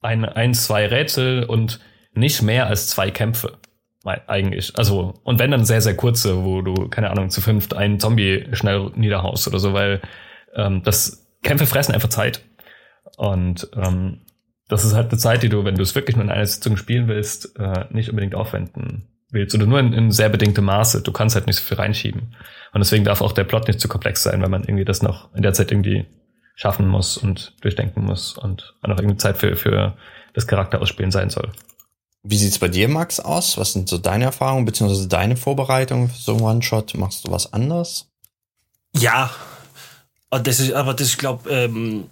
ein, 0.00 0.24
ein, 0.24 0.54
zwei 0.54 0.86
Rätsel 0.86 1.42
und 1.42 1.80
nicht 2.12 2.42
mehr 2.42 2.68
als 2.68 2.86
zwei 2.86 3.10
Kämpfe. 3.10 3.58
Eigentlich. 4.04 4.78
Also, 4.78 5.14
und 5.24 5.40
wenn 5.40 5.50
dann 5.50 5.64
sehr, 5.64 5.80
sehr 5.80 5.96
kurze, 5.96 6.44
wo 6.44 6.62
du, 6.62 6.88
keine 6.88 7.10
Ahnung, 7.10 7.28
zu 7.30 7.40
fünft 7.40 7.74
einen 7.74 7.98
Zombie 7.98 8.46
schnell 8.52 8.92
niederhaust 8.94 9.48
oder 9.48 9.58
so, 9.58 9.72
weil 9.72 10.00
ähm, 10.54 10.82
das 10.84 11.27
Kämpfe 11.48 11.66
fressen 11.66 11.94
einfach 11.94 12.10
Zeit. 12.10 12.44
Und 13.16 13.68
ähm, 13.74 14.20
das 14.68 14.84
ist 14.84 14.92
halt 14.92 15.10
eine 15.10 15.18
Zeit, 15.18 15.42
die 15.42 15.48
du, 15.48 15.64
wenn 15.64 15.76
du 15.76 15.82
es 15.82 15.94
wirklich 15.94 16.14
nur 16.14 16.24
in 16.24 16.30
einer 16.30 16.46
Sitzung 16.46 16.76
spielen 16.76 17.08
willst, 17.08 17.58
äh, 17.58 17.86
nicht 17.90 18.10
unbedingt 18.10 18.34
aufwenden 18.34 19.08
willst. 19.30 19.54
Oder 19.54 19.64
nur 19.64 19.80
in, 19.80 19.94
in 19.94 20.10
sehr 20.10 20.28
bedingtem 20.28 20.66
Maße. 20.66 21.02
Du 21.02 21.10
kannst 21.10 21.34
halt 21.34 21.46
nicht 21.46 21.56
so 21.56 21.62
viel 21.62 21.78
reinschieben. 21.78 22.34
Und 22.72 22.80
deswegen 22.80 23.04
darf 23.04 23.22
auch 23.22 23.32
der 23.32 23.44
Plot 23.44 23.66
nicht 23.66 23.80
zu 23.80 23.88
komplex 23.88 24.22
sein, 24.22 24.42
weil 24.42 24.50
man 24.50 24.62
irgendwie 24.62 24.84
das 24.84 25.02
noch 25.02 25.34
in 25.34 25.42
der 25.42 25.54
Zeit 25.54 25.72
irgendwie 25.72 26.04
schaffen 26.54 26.86
muss 26.86 27.16
und 27.16 27.54
durchdenken 27.62 28.04
muss 28.04 28.36
und 28.36 28.74
auch 28.82 28.88
irgendwie 28.98 29.16
Zeit 29.16 29.38
für, 29.38 29.56
für 29.56 29.96
das 30.34 30.46
Charakterausspielen 30.46 31.10
sein 31.10 31.30
soll. 31.30 31.50
Wie 32.22 32.36
sieht's 32.36 32.58
bei 32.58 32.68
dir, 32.68 32.88
Max, 32.88 33.20
aus? 33.20 33.56
Was 33.56 33.72
sind 33.72 33.88
so 33.88 33.96
deine 33.96 34.24
Erfahrungen 34.24 34.66
beziehungsweise 34.66 35.08
deine 35.08 35.36
Vorbereitungen 35.36 36.08
für 36.08 36.20
so 36.20 36.32
einen 36.32 36.42
One-Shot? 36.42 36.94
Machst 36.96 37.26
du 37.26 37.32
was 37.32 37.52
anders? 37.54 38.10
Ja, 38.94 39.30
das 40.30 40.60
ist, 40.60 40.72
aber 40.72 40.94
das 40.94 41.08
ist, 41.08 41.18
glaube 41.18 41.50
ähm, 41.50 42.06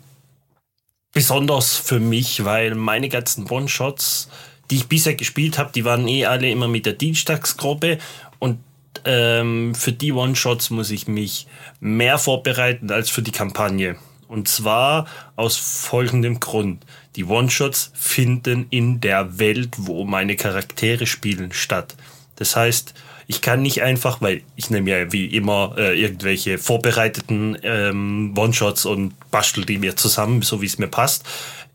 besonders 1.12 1.76
für 1.76 2.00
mich, 2.00 2.44
weil 2.44 2.74
meine 2.74 3.08
ganzen 3.08 3.48
One-Shots, 3.50 4.28
die 4.70 4.76
ich 4.76 4.86
bisher 4.86 5.14
gespielt 5.14 5.58
habe, 5.58 5.72
die 5.74 5.84
waren 5.84 6.06
eh 6.08 6.26
alle 6.26 6.50
immer 6.50 6.68
mit 6.68 6.86
der 6.86 6.92
Dienstagsgruppe 6.94 7.98
und 8.38 8.58
ähm, 9.04 9.74
für 9.74 9.92
die 9.92 10.12
One-Shots 10.12 10.70
muss 10.70 10.90
ich 10.90 11.06
mich 11.06 11.46
mehr 11.80 12.18
vorbereiten 12.18 12.90
als 12.90 13.10
für 13.10 13.22
die 13.22 13.32
Kampagne. 13.32 13.96
Und 14.28 14.48
zwar 14.48 15.06
aus 15.36 15.56
folgendem 15.56 16.40
Grund. 16.40 16.84
Die 17.14 17.24
One-Shots 17.24 17.92
finden 17.94 18.66
in 18.70 19.00
der 19.00 19.38
Welt, 19.38 19.70
wo 19.76 20.04
meine 20.04 20.36
Charaktere 20.36 21.06
spielen, 21.06 21.52
statt. 21.52 21.94
Das 22.34 22.56
heißt, 22.56 22.94
ich 23.28 23.40
kann 23.40 23.62
nicht 23.62 23.82
einfach, 23.82 24.20
weil 24.20 24.42
ich 24.54 24.70
nehme 24.70 24.90
ja 24.90 25.12
wie 25.12 25.26
immer 25.26 25.74
äh, 25.76 26.00
irgendwelche 26.00 26.58
vorbereiteten 26.58 27.58
ähm, 27.62 28.34
One-Shots 28.36 28.86
und 28.86 29.14
bastel 29.30 29.64
die 29.64 29.78
mir 29.78 29.96
zusammen, 29.96 30.42
so 30.42 30.62
wie 30.62 30.66
es 30.66 30.78
mir 30.78 30.86
passt. 30.86 31.24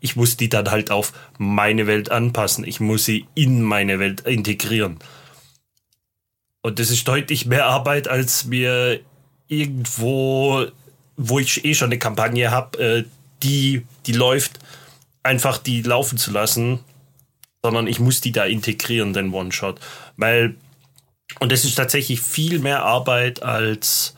Ich 0.00 0.16
muss 0.16 0.36
die 0.36 0.48
dann 0.48 0.70
halt 0.70 0.90
auf 0.90 1.12
meine 1.38 1.86
Welt 1.86 2.10
anpassen. 2.10 2.64
Ich 2.64 2.80
muss 2.80 3.04
sie 3.04 3.26
in 3.34 3.62
meine 3.62 3.98
Welt 3.98 4.22
integrieren. 4.22 4.98
Und 6.62 6.78
das 6.78 6.90
ist 6.90 7.06
deutlich 7.06 7.44
mehr 7.44 7.66
Arbeit, 7.66 8.08
als 8.08 8.46
mir 8.46 9.00
irgendwo, 9.46 10.66
wo 11.16 11.38
ich 11.38 11.64
eh 11.64 11.74
schon 11.74 11.88
eine 11.88 11.98
Kampagne 11.98 12.50
habe, 12.50 12.78
äh, 12.78 13.04
die, 13.42 13.84
die 14.06 14.12
läuft, 14.12 14.58
einfach 15.22 15.58
die 15.58 15.82
laufen 15.82 16.16
zu 16.16 16.30
lassen, 16.30 16.80
sondern 17.62 17.86
ich 17.86 18.00
muss 18.00 18.20
die 18.22 18.32
da 18.32 18.44
integrieren, 18.44 19.12
den 19.12 19.34
One-Shot. 19.34 19.80
Weil 20.16 20.56
und 21.40 21.52
das 21.52 21.64
ist 21.64 21.74
tatsächlich 21.74 22.20
viel 22.20 22.58
mehr 22.58 22.84
Arbeit 22.84 23.42
als 23.42 24.14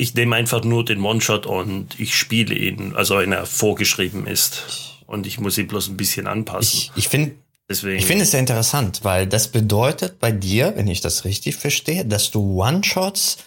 ich 0.00 0.14
nehme 0.14 0.34
einfach 0.34 0.64
nur 0.64 0.82
den 0.82 1.02
One-Shot 1.02 1.44
und 1.44 2.00
ich 2.00 2.14
spiele 2.14 2.54
ihn, 2.54 2.94
also 2.96 3.18
wenn 3.18 3.32
er 3.32 3.44
vorgeschrieben 3.44 4.26
ist. 4.26 4.62
Und 5.06 5.26
ich 5.26 5.38
muss 5.38 5.58
ihn 5.58 5.68
bloß 5.68 5.88
ein 5.88 5.98
bisschen 5.98 6.26
anpassen. 6.26 6.66
Ich, 6.72 6.92
ich 6.96 7.08
finde 7.08 7.34
ich 7.68 8.06
finde 8.06 8.24
es 8.24 8.30
sehr 8.32 8.40
interessant, 8.40 9.00
weil 9.02 9.26
das 9.26 9.48
bedeutet 9.48 10.18
bei 10.18 10.32
dir, 10.32 10.72
wenn 10.74 10.88
ich 10.88 11.02
das 11.02 11.24
richtig 11.24 11.56
verstehe, 11.56 12.04
dass 12.04 12.30
du 12.30 12.60
One-Shots 12.60 13.38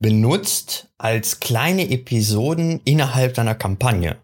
benutzt 0.00 0.88
als 0.98 1.40
kleine 1.40 1.88
Episoden 1.90 2.80
innerhalb 2.84 3.34
deiner 3.34 3.54
Kampagne. 3.54 4.16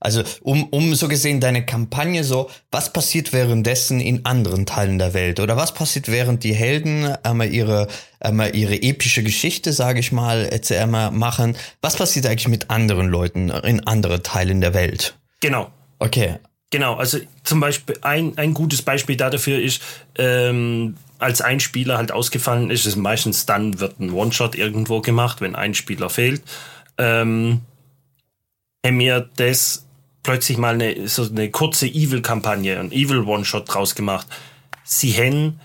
Also 0.00 0.22
um, 0.40 0.64
um 0.70 0.94
so 0.94 1.08
gesehen 1.08 1.40
deine 1.40 1.64
Kampagne 1.64 2.24
so, 2.24 2.50
was 2.70 2.92
passiert 2.92 3.34
währenddessen 3.34 4.00
in 4.00 4.24
anderen 4.24 4.64
Teilen 4.64 4.98
der 4.98 5.12
Welt 5.12 5.38
oder 5.40 5.56
was 5.58 5.74
passiert 5.74 6.10
während 6.10 6.42
die 6.42 6.54
Helden 6.54 7.04
einmal 7.22 7.52
ihre 7.52 7.86
einmal 8.18 8.56
ihre 8.56 8.80
epische 8.80 9.22
Geschichte, 9.22 9.72
sage 9.72 10.00
ich 10.00 10.10
mal, 10.10 10.50
einmal 10.70 11.10
machen, 11.10 11.56
was 11.82 11.96
passiert 11.96 12.26
eigentlich 12.26 12.48
mit 12.48 12.70
anderen 12.70 13.08
Leuten 13.08 13.50
in 13.50 13.86
anderen 13.86 14.22
Teilen 14.22 14.60
der 14.60 14.74
Welt? 14.74 15.14
Genau. 15.40 15.70
Okay. 15.98 16.38
Genau, 16.70 16.94
also 16.94 17.18
zum 17.42 17.60
Beispiel 17.60 17.98
ein, 18.02 18.38
ein 18.38 18.54
gutes 18.54 18.82
Beispiel 18.82 19.16
dafür 19.16 19.60
ist, 19.60 19.82
ähm, 20.16 20.96
als 21.18 21.42
ein 21.42 21.60
Spieler 21.60 21.98
halt 21.98 22.12
ausgefallen 22.12 22.70
ist, 22.70 22.86
ist 22.86 22.96
meistens 22.96 23.44
dann 23.44 23.80
wird 23.80 24.00
ein 24.00 24.12
One-Shot 24.12 24.54
irgendwo 24.54 25.00
gemacht, 25.00 25.40
wenn 25.40 25.56
ein 25.56 25.74
Spieler 25.74 26.08
fehlt. 26.08 26.42
Ähm, 26.96 27.62
mir 28.88 29.28
das 29.36 29.84
plötzlich 30.22 30.58
mal 30.58 30.74
eine, 30.74 31.08
so 31.08 31.24
eine 31.24 31.50
kurze 31.50 31.86
Evil-Kampagne, 31.86 32.78
ein 32.78 32.92
Evil-One-Shot 32.92 33.72
draus 33.72 33.94
gemacht. 33.94 34.26
Sie 34.84 35.12
haben 35.14 35.60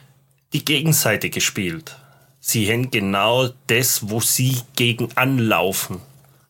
die 0.54 0.64
Gegenseite 0.64 1.30
gespielt. 1.30 1.96
Sie 2.40 2.72
haben 2.72 2.92
genau 2.92 3.50
das, 3.68 4.10
wo 4.10 4.22
sie 4.22 4.58
gegen 4.76 5.10
anlaufen, 5.16 6.00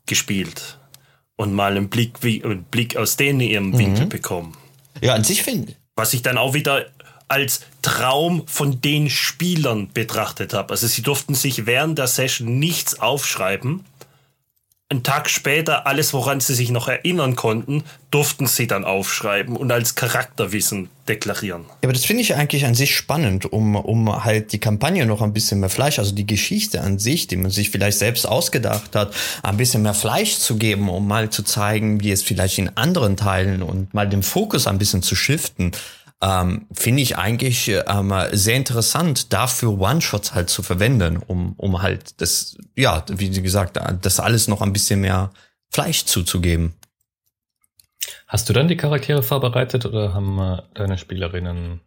gespielt. 0.06 0.78
Und 1.38 1.54
mal 1.54 1.72
einen 1.72 1.90
Blick, 1.90 2.24
einen 2.24 2.64
Blick 2.64 2.98
aus 2.98 3.18
denen 3.18 3.42
ihrem 3.42 3.70
mhm. 3.70 3.78
Winkel 3.78 4.06
bekommen. 4.08 4.58
Ja, 5.02 5.16
an 5.16 5.24
sich 5.24 5.44
finde 5.44 5.76
Was 5.96 6.14
ich 6.14 6.22
dann 6.22 6.38
auch 6.38 6.54
wieder 6.54 6.86
als 7.28 7.62
Traum 7.82 8.48
von 8.48 8.82
den 8.82 9.10
Spielern 9.10 9.90
betrachtet 9.94 10.54
habe. 10.54 10.72
Also 10.72 10.88
sie 10.88 11.02
durften 11.02 11.34
sich 11.34 11.66
während 11.66 11.98
der 11.98 12.08
Session 12.08 12.60
nichts 12.60 13.00
aufschreiben, 13.00 13.84
einen 14.90 15.02
Tag 15.02 15.32
später 15.32 15.88
alles, 15.88 16.14
woran 16.14 16.40
sie 16.40 16.54
sich 16.54 16.70
noch 16.70 16.88
erinnern 16.88 17.36
konnten, 17.36 17.84
durften 18.12 18.46
sie 18.46 18.68
dann 18.68 18.86
aufschreiben 18.86 19.58
und 19.58 19.72
als 19.72 19.96
Charakterwissen 19.96 20.90
deklarieren. 21.08 21.64
Ja, 21.64 21.76
aber 21.86 21.94
das 21.94 22.06
finde 22.06 22.22
ich 22.22 22.36
eigentlich 22.36 22.66
an 22.66 22.76
sich 22.76 22.96
spannend, 22.96 23.52
um, 23.52 23.76
um 23.76 24.24
halt 24.24 24.52
die 24.52 24.60
Kampagne 24.60 25.08
noch 25.08 25.24
ein 25.24 25.34
bisschen 25.34 25.60
mehr 25.60 25.70
Fleisch, 25.70 25.98
also 25.98 26.14
die 26.14 26.28
Geschichte 26.28 26.82
an 26.82 27.00
sich, 27.00 27.26
die 27.26 27.36
man 27.36 27.50
sich 27.50 27.72
vielleicht 27.72 27.98
selbst 27.98 28.28
ausgedacht 28.28 28.96
hat, 28.96 29.16
ein 29.42 29.58
bisschen 29.58 29.82
mehr 29.82 29.96
Fleisch 29.96 30.38
zu 30.38 30.58
geben, 30.58 30.88
um 30.88 31.08
mal 31.08 31.32
zu 31.32 31.42
zeigen, 31.42 32.02
wie 32.02 32.12
es 32.12 32.22
vielleicht 32.22 32.60
in 32.60 32.78
anderen 32.78 33.18
Teilen 33.18 33.64
und 33.64 33.92
mal 33.96 34.08
den 34.08 34.22
Fokus 34.22 34.68
ein 34.68 34.78
bisschen 34.78 35.02
zu 35.02 35.16
shiften 35.16 35.72
ähm, 36.26 36.66
finde 36.74 37.04
ich 37.04 37.18
eigentlich 37.18 37.70
ähm, 37.70 38.14
sehr 38.32 38.56
interessant, 38.56 39.32
dafür 39.32 39.80
One-Shots 39.80 40.34
halt 40.34 40.50
zu 40.50 40.64
verwenden, 40.64 41.18
um, 41.18 41.54
um 41.58 41.82
halt 41.84 42.20
das, 42.20 42.58
ja, 42.76 43.04
wie 43.10 43.30
gesagt, 43.30 43.80
das 44.02 44.20
alles 44.20 44.48
noch 44.48 44.62
ein 44.62 44.74
bisschen 44.74 45.02
mehr 45.02 45.32
Fleisch 45.72 46.06
zuzugeben. 46.06 46.74
Hast 48.28 48.50
du 48.50 48.54
dann 48.54 48.68
die 48.68 48.78
Charaktere 48.78 49.22
vorbereitet 49.22 49.86
oder 49.86 50.14
haben 50.14 50.40
äh, 50.40 50.62
deine 50.74 50.98
Spielerinnen 50.98 51.82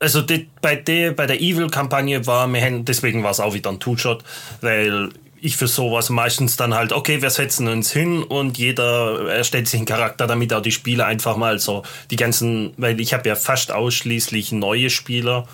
also 0.00 0.20
die, 0.20 0.50
bei 0.60 0.76
der 0.76 1.12
bei 1.12 1.26
der 1.26 1.40
Evil-Kampagne 1.40 2.26
war 2.26 2.46
mir 2.46 2.82
deswegen 2.82 3.22
war 3.22 3.30
es 3.30 3.40
auch 3.40 3.54
wieder 3.54 3.70
ein 3.70 3.80
Two-Shot, 3.80 4.22
weil 4.60 5.10
ich 5.44 5.58
für 5.58 5.68
sowas 5.68 6.08
meistens 6.08 6.56
dann 6.56 6.74
halt, 6.74 6.94
okay, 6.94 7.20
wir 7.20 7.28
setzen 7.28 7.68
uns 7.68 7.92
hin 7.92 8.22
und 8.22 8.56
jeder 8.56 9.28
erstellt 9.28 9.68
sich 9.68 9.78
einen 9.78 9.86
Charakter, 9.86 10.26
damit 10.26 10.54
auch 10.54 10.62
die 10.62 10.72
Spieler 10.72 11.04
einfach 11.04 11.36
mal 11.36 11.58
so 11.58 11.82
die 12.10 12.16
ganzen, 12.16 12.72
weil 12.78 12.98
ich 12.98 13.12
habe 13.12 13.28
ja 13.28 13.36
fast 13.36 13.70
ausschließlich 13.70 14.52
neue 14.52 14.88
Spieler, 14.88 15.46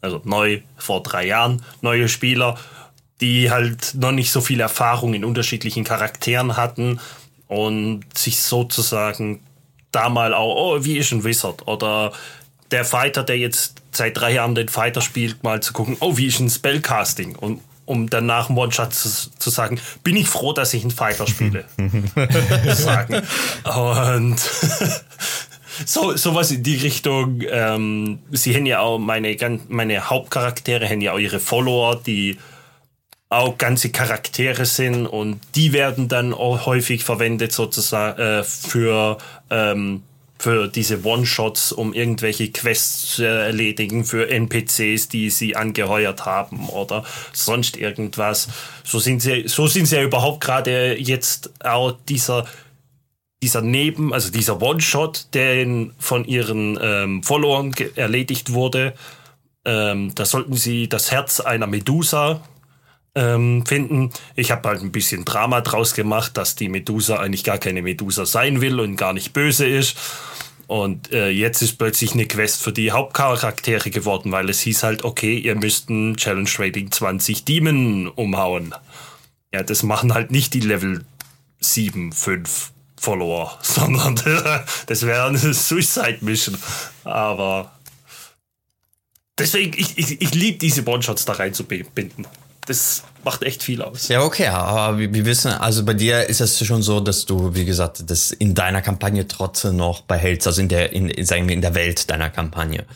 also 0.00 0.20
neu 0.24 0.60
vor 0.76 1.02
drei 1.02 1.26
Jahren, 1.26 1.64
neue 1.80 2.08
Spieler, 2.08 2.56
die 3.20 3.50
halt 3.50 3.94
noch 3.94 4.12
nicht 4.12 4.30
so 4.30 4.40
viel 4.40 4.60
Erfahrung 4.60 5.12
in 5.12 5.24
unterschiedlichen 5.24 5.82
Charakteren 5.82 6.56
hatten 6.56 7.00
und 7.48 8.04
sich 8.16 8.40
sozusagen 8.40 9.40
da 9.90 10.08
mal 10.08 10.34
auch, 10.34 10.54
oh, 10.54 10.84
wie 10.84 10.98
ist 10.98 11.10
ein 11.10 11.24
Wizard? 11.24 11.66
Oder 11.66 12.12
der 12.70 12.84
Fighter, 12.84 13.24
der 13.24 13.38
jetzt 13.38 13.82
seit 13.90 14.16
drei 14.16 14.34
Jahren 14.34 14.54
den 14.54 14.68
Fighter 14.68 15.00
spielt, 15.00 15.42
mal 15.42 15.60
zu 15.60 15.72
gucken, 15.72 15.96
oh, 15.98 16.16
wie 16.16 16.26
ist 16.26 16.38
ein 16.38 16.48
Spellcasting? 16.48 17.34
Und 17.34 17.60
um 17.84 18.08
danach 18.08 18.50
im 18.50 18.58
One-Shot 18.58 18.94
zu, 18.94 19.08
zu, 19.38 19.50
sagen, 19.50 19.80
bin 20.04 20.16
ich 20.16 20.28
froh, 20.28 20.52
dass 20.52 20.74
ich 20.74 20.82
einen 20.82 20.90
Fighter 20.90 21.26
spiele. 21.26 21.64
sagen. 22.74 23.22
Und 23.64 24.38
so 25.86 26.16
sowas 26.16 26.50
in 26.50 26.62
die 26.62 26.76
Richtung. 26.76 27.42
Ähm, 27.48 28.20
sie 28.30 28.54
haben 28.54 28.66
ja 28.66 28.80
auch 28.80 28.98
meine 28.98 29.36
meine 29.68 30.10
Hauptcharaktere 30.10 30.88
haben 30.88 31.00
ja 31.00 31.12
auch 31.12 31.18
ihre 31.18 31.40
Follower, 31.40 31.96
die 31.96 32.38
auch 33.28 33.56
ganze 33.56 33.90
Charaktere 33.90 34.66
sind 34.66 35.06
und 35.06 35.40
die 35.54 35.72
werden 35.72 36.06
dann 36.06 36.34
auch 36.34 36.66
häufig 36.66 37.02
verwendet 37.02 37.52
sozusagen 37.52 38.20
äh, 38.20 38.44
für 38.44 39.16
ähm, 39.48 40.02
für 40.42 40.66
diese 40.66 41.04
One-Shots, 41.04 41.70
um 41.70 41.94
irgendwelche 41.94 42.50
Quests 42.50 43.14
zu 43.14 43.24
erledigen 43.24 44.04
für 44.04 44.28
NPCs, 44.28 45.06
die 45.06 45.30
sie 45.30 45.54
angeheuert 45.54 46.26
haben 46.26 46.68
oder 46.68 47.04
sonst 47.32 47.76
irgendwas. 47.76 48.48
So 48.82 48.98
sind 48.98 49.22
sie, 49.22 49.46
so 49.46 49.68
sind 49.68 49.86
sie 49.86 49.94
ja 49.94 50.02
überhaupt 50.02 50.42
gerade 50.42 50.98
jetzt 50.98 51.52
auch 51.64 51.92
dieser 52.08 52.44
dieser 53.40 53.60
Neben, 53.62 54.12
also 54.12 54.32
dieser 54.32 54.60
One-Shot, 54.60 55.28
der 55.32 55.64
von 55.98 56.24
ihren 56.24 56.76
ähm, 56.82 57.22
Followern 57.22 57.72
erledigt 57.94 58.52
wurde. 58.52 58.94
Ähm, 59.64 60.12
da 60.14 60.24
sollten 60.24 60.54
sie 60.54 60.88
das 60.88 61.12
Herz 61.12 61.38
einer 61.38 61.68
Medusa 61.68 62.40
ähm, 63.14 63.64
finden. 63.66 64.10
Ich 64.34 64.50
habe 64.50 64.68
halt 64.68 64.82
ein 64.82 64.92
bisschen 64.92 65.24
Drama 65.24 65.60
draus 65.60 65.94
gemacht, 65.94 66.36
dass 66.36 66.54
die 66.54 66.68
Medusa 66.68 67.18
eigentlich 67.18 67.44
gar 67.44 67.58
keine 67.58 67.82
Medusa 67.82 68.26
sein 68.26 68.60
will 68.60 68.80
und 68.80 68.96
gar 68.96 69.12
nicht 69.12 69.32
böse 69.32 69.66
ist. 69.66 69.96
Und 70.72 71.12
äh, 71.12 71.28
jetzt 71.28 71.60
ist 71.60 71.76
plötzlich 71.76 72.14
eine 72.14 72.24
Quest 72.24 72.62
für 72.62 72.72
die 72.72 72.92
Hauptcharaktere 72.92 73.90
geworden, 73.90 74.32
weil 74.32 74.48
es 74.48 74.62
hieß 74.62 74.84
halt, 74.84 75.04
okay, 75.04 75.36
ihr 75.36 75.54
müsst 75.54 75.90
ein 75.90 76.16
Challenge 76.16 76.48
Rating 76.58 76.90
20 76.90 77.44
Demon 77.44 78.08
umhauen. 78.08 78.74
Ja, 79.52 79.62
das 79.64 79.82
machen 79.82 80.14
halt 80.14 80.30
nicht 80.30 80.54
die 80.54 80.60
Level 80.60 81.04
7, 81.60 82.12
5 82.12 82.72
Follower, 82.98 83.58
sondern 83.62 84.14
das 84.86 85.04
wäre 85.04 85.26
eine 85.26 85.36
Suicide 85.36 86.20
Mission. 86.22 86.56
Aber 87.04 87.70
deswegen, 89.38 89.78
ich, 89.78 89.98
ich, 89.98 90.22
ich 90.22 90.34
liebe 90.34 90.56
diese 90.56 90.86
One-Shots 90.88 91.26
da 91.26 91.34
reinzubinden 91.34 92.26
das 92.72 93.02
macht 93.22 93.42
echt 93.42 93.62
viel 93.62 93.82
aus. 93.82 94.08
Ja, 94.08 94.22
okay, 94.22 94.46
aber 94.46 94.98
wir 94.98 95.24
wissen, 95.26 95.52
also 95.52 95.84
bei 95.84 95.94
dir 95.94 96.28
ist 96.28 96.40
es 96.40 96.64
schon 96.64 96.82
so, 96.82 97.00
dass 97.00 97.26
du, 97.26 97.54
wie 97.54 97.66
gesagt, 97.66 98.10
das 98.10 98.30
in 98.30 98.54
deiner 98.54 98.80
Kampagne 98.80 99.28
trotzdem 99.28 99.76
noch 99.76 100.00
behältst, 100.00 100.46
also 100.46 100.62
in 100.62 100.68
der, 100.68 100.92
in, 100.92 101.24
sagen 101.24 101.48
wir, 101.48 101.54
in 101.54 101.60
der 101.60 101.74
Welt 101.74 102.10
deiner 102.10 102.30
Kampagne. 102.30 102.86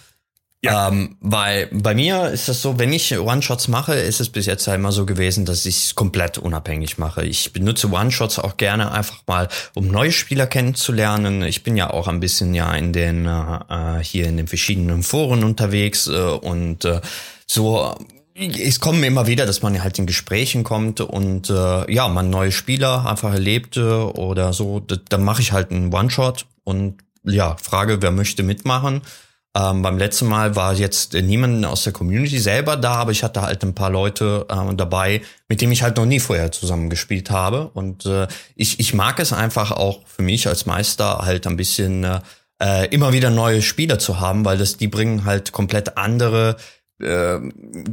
Ja. 0.62 0.88
Ähm, 0.88 1.16
weil 1.20 1.68
bei 1.70 1.94
mir 1.94 2.30
ist 2.30 2.48
es 2.48 2.62
so, 2.62 2.78
wenn 2.78 2.92
ich 2.92 3.16
One-Shots 3.16 3.68
mache, 3.68 3.94
ist 3.94 4.20
es 4.20 4.30
bis 4.30 4.46
jetzt 4.46 4.66
halt 4.66 4.78
immer 4.78 4.90
so 4.90 5.04
gewesen, 5.04 5.44
dass 5.44 5.66
ich 5.66 5.84
es 5.84 5.94
komplett 5.94 6.38
unabhängig 6.38 6.96
mache. 6.96 7.24
Ich 7.24 7.52
benutze 7.52 7.90
One-Shots 7.90 8.38
auch 8.38 8.56
gerne 8.56 8.90
einfach 8.90 9.22
mal, 9.26 9.48
um 9.74 9.88
neue 9.88 10.10
Spieler 10.10 10.46
kennenzulernen. 10.46 11.42
Ich 11.42 11.62
bin 11.62 11.76
ja 11.76 11.90
auch 11.90 12.08
ein 12.08 12.20
bisschen 12.20 12.54
ja 12.54 12.74
in 12.74 12.94
den, 12.94 13.26
äh, 13.26 14.02
hier 14.02 14.26
in 14.26 14.38
den 14.38 14.48
verschiedenen 14.48 15.02
Foren 15.02 15.44
unterwegs 15.44 16.08
äh, 16.08 16.12
und 16.12 16.86
äh, 16.86 17.02
so 17.46 17.94
es 18.38 18.80
kommt 18.80 19.00
mir 19.00 19.06
immer 19.06 19.26
wieder, 19.26 19.46
dass 19.46 19.62
man 19.62 19.82
halt 19.82 19.98
in 19.98 20.06
Gesprächen 20.06 20.62
kommt 20.62 21.00
und 21.00 21.48
äh, 21.48 21.92
ja, 21.92 22.08
man 22.08 22.30
neue 22.30 22.52
Spieler 22.52 23.06
einfach 23.06 23.32
erlebt 23.32 23.76
äh, 23.76 23.80
oder 23.80 24.52
so. 24.52 24.80
Dann 24.80 25.24
mache 25.24 25.40
ich 25.42 25.52
halt 25.52 25.70
einen 25.70 25.92
One-Shot 25.92 26.46
und 26.64 26.98
ja, 27.24 27.56
frage, 27.62 28.02
wer 28.02 28.10
möchte 28.10 28.42
mitmachen. 28.42 29.02
Ähm, 29.56 29.80
beim 29.80 29.96
letzten 29.96 30.26
Mal 30.26 30.54
war 30.54 30.74
jetzt 30.74 31.14
niemand 31.14 31.64
aus 31.64 31.84
der 31.84 31.94
Community 31.94 32.38
selber 32.38 32.76
da, 32.76 32.94
aber 32.96 33.10
ich 33.10 33.24
hatte 33.24 33.40
halt 33.40 33.62
ein 33.64 33.74
paar 33.74 33.90
Leute 33.90 34.46
äh, 34.50 34.74
dabei, 34.74 35.22
mit 35.48 35.62
denen 35.62 35.72
ich 35.72 35.82
halt 35.82 35.96
noch 35.96 36.04
nie 36.04 36.20
vorher 36.20 36.52
zusammen 36.52 36.90
gespielt 36.90 37.30
habe. 37.30 37.70
Und 37.72 38.04
äh, 38.04 38.28
ich, 38.54 38.78
ich 38.80 38.92
mag 38.92 39.18
es 39.18 39.32
einfach 39.32 39.70
auch 39.70 40.00
für 40.06 40.22
mich 40.22 40.46
als 40.46 40.66
Meister 40.66 41.20
halt 41.22 41.46
ein 41.46 41.56
bisschen 41.56 42.04
äh, 42.58 42.86
immer 42.90 43.14
wieder 43.14 43.30
neue 43.30 43.62
Spieler 43.62 43.98
zu 43.98 44.20
haben, 44.20 44.44
weil 44.44 44.58
das 44.58 44.76
die 44.76 44.88
bringen 44.88 45.24
halt 45.24 45.52
komplett 45.52 45.96
andere 45.96 46.56
äh, 46.98 47.38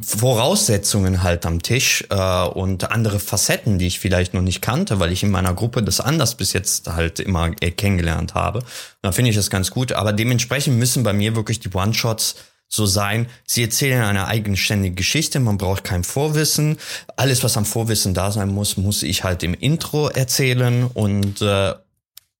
Voraussetzungen 0.02 1.24
halt 1.24 1.46
am 1.46 1.62
Tisch 1.62 2.06
äh, 2.10 2.44
und 2.46 2.92
andere 2.92 3.20
Facetten, 3.20 3.78
die 3.78 3.88
ich 3.88 4.00
vielleicht 4.00 4.34
noch 4.34 4.42
nicht 4.42 4.62
kannte, 4.62 5.00
weil 5.00 5.12
ich 5.12 5.24
in 5.24 5.32
meiner 5.32 5.54
Gruppe 5.54 5.84
das 5.84 6.00
anders 6.00 6.36
bis 6.36 6.54
jetzt 6.54 6.88
halt 6.88 7.20
immer 7.20 7.52
äh, 7.60 7.72
kennengelernt 7.72 8.34
habe. 8.34 8.63
Da 9.02 9.12
finde 9.12 9.32
ich 9.32 9.36
das 9.36 9.50
ganz 9.50 9.72
gut. 9.72 9.92
Aber 9.92 10.13
dementsprechend 10.13 10.78
müssen 10.78 11.04
bei 11.04 11.13
mir 11.13 11.36
wirklich 11.36 11.60
die 11.60 11.72
One-Shots 11.74 12.36
so 12.70 12.86
sein. 12.86 13.28
Sie 13.46 13.62
erzählen 13.62 14.04
eine 14.04 14.28
eigenständige 14.28 14.96
Geschichte, 14.96 15.39
man 15.39 15.58
braucht 15.58 15.84
kein 15.84 16.04
Vorwissen. 16.04 16.78
Alles, 17.18 17.44
was 17.44 17.56
am 17.56 17.66
Vorwissen 17.66 18.13
da 18.13 18.32
sein 18.32 18.50
muss, 18.50 18.78
muss 18.78 19.04
ich 19.04 19.24
halt 19.24 19.44
im 19.44 19.54
Intro 19.54 20.08
erzählen 20.08 20.86
und, 20.86 21.42
äh, 21.42 21.74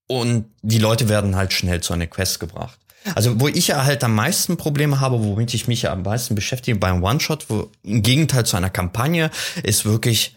und 0.08 0.46
die 0.62 0.80
Leute 0.80 1.08
werden 1.08 1.36
halt 1.36 1.54
schnell 1.54 1.82
zu 1.82 1.94
einer 1.94 2.08
Quest 2.08 2.40
gebracht. 2.40 2.80
Also, 3.16 3.40
wo 3.40 3.48
ich 3.48 3.68
ja 3.68 3.84
halt 3.86 4.04
am 4.04 4.16
meisten 4.16 4.58
Probleme 4.58 5.00
habe, 5.00 5.24
womit 5.24 5.54
ich 5.54 5.68
mich 5.68 5.84
ja 5.84 5.92
am 5.92 6.04
meisten 6.04 6.36
beschäftige 6.36 6.78
beim 6.78 7.04
One-Shot, 7.04 7.50
wo 7.50 7.70
im 7.84 8.02
Gegenteil 8.02 8.46
zu 8.46 8.58
einer 8.58 8.70
Kampagne, 8.70 9.30
ist 9.64 9.86
wirklich 9.86 10.36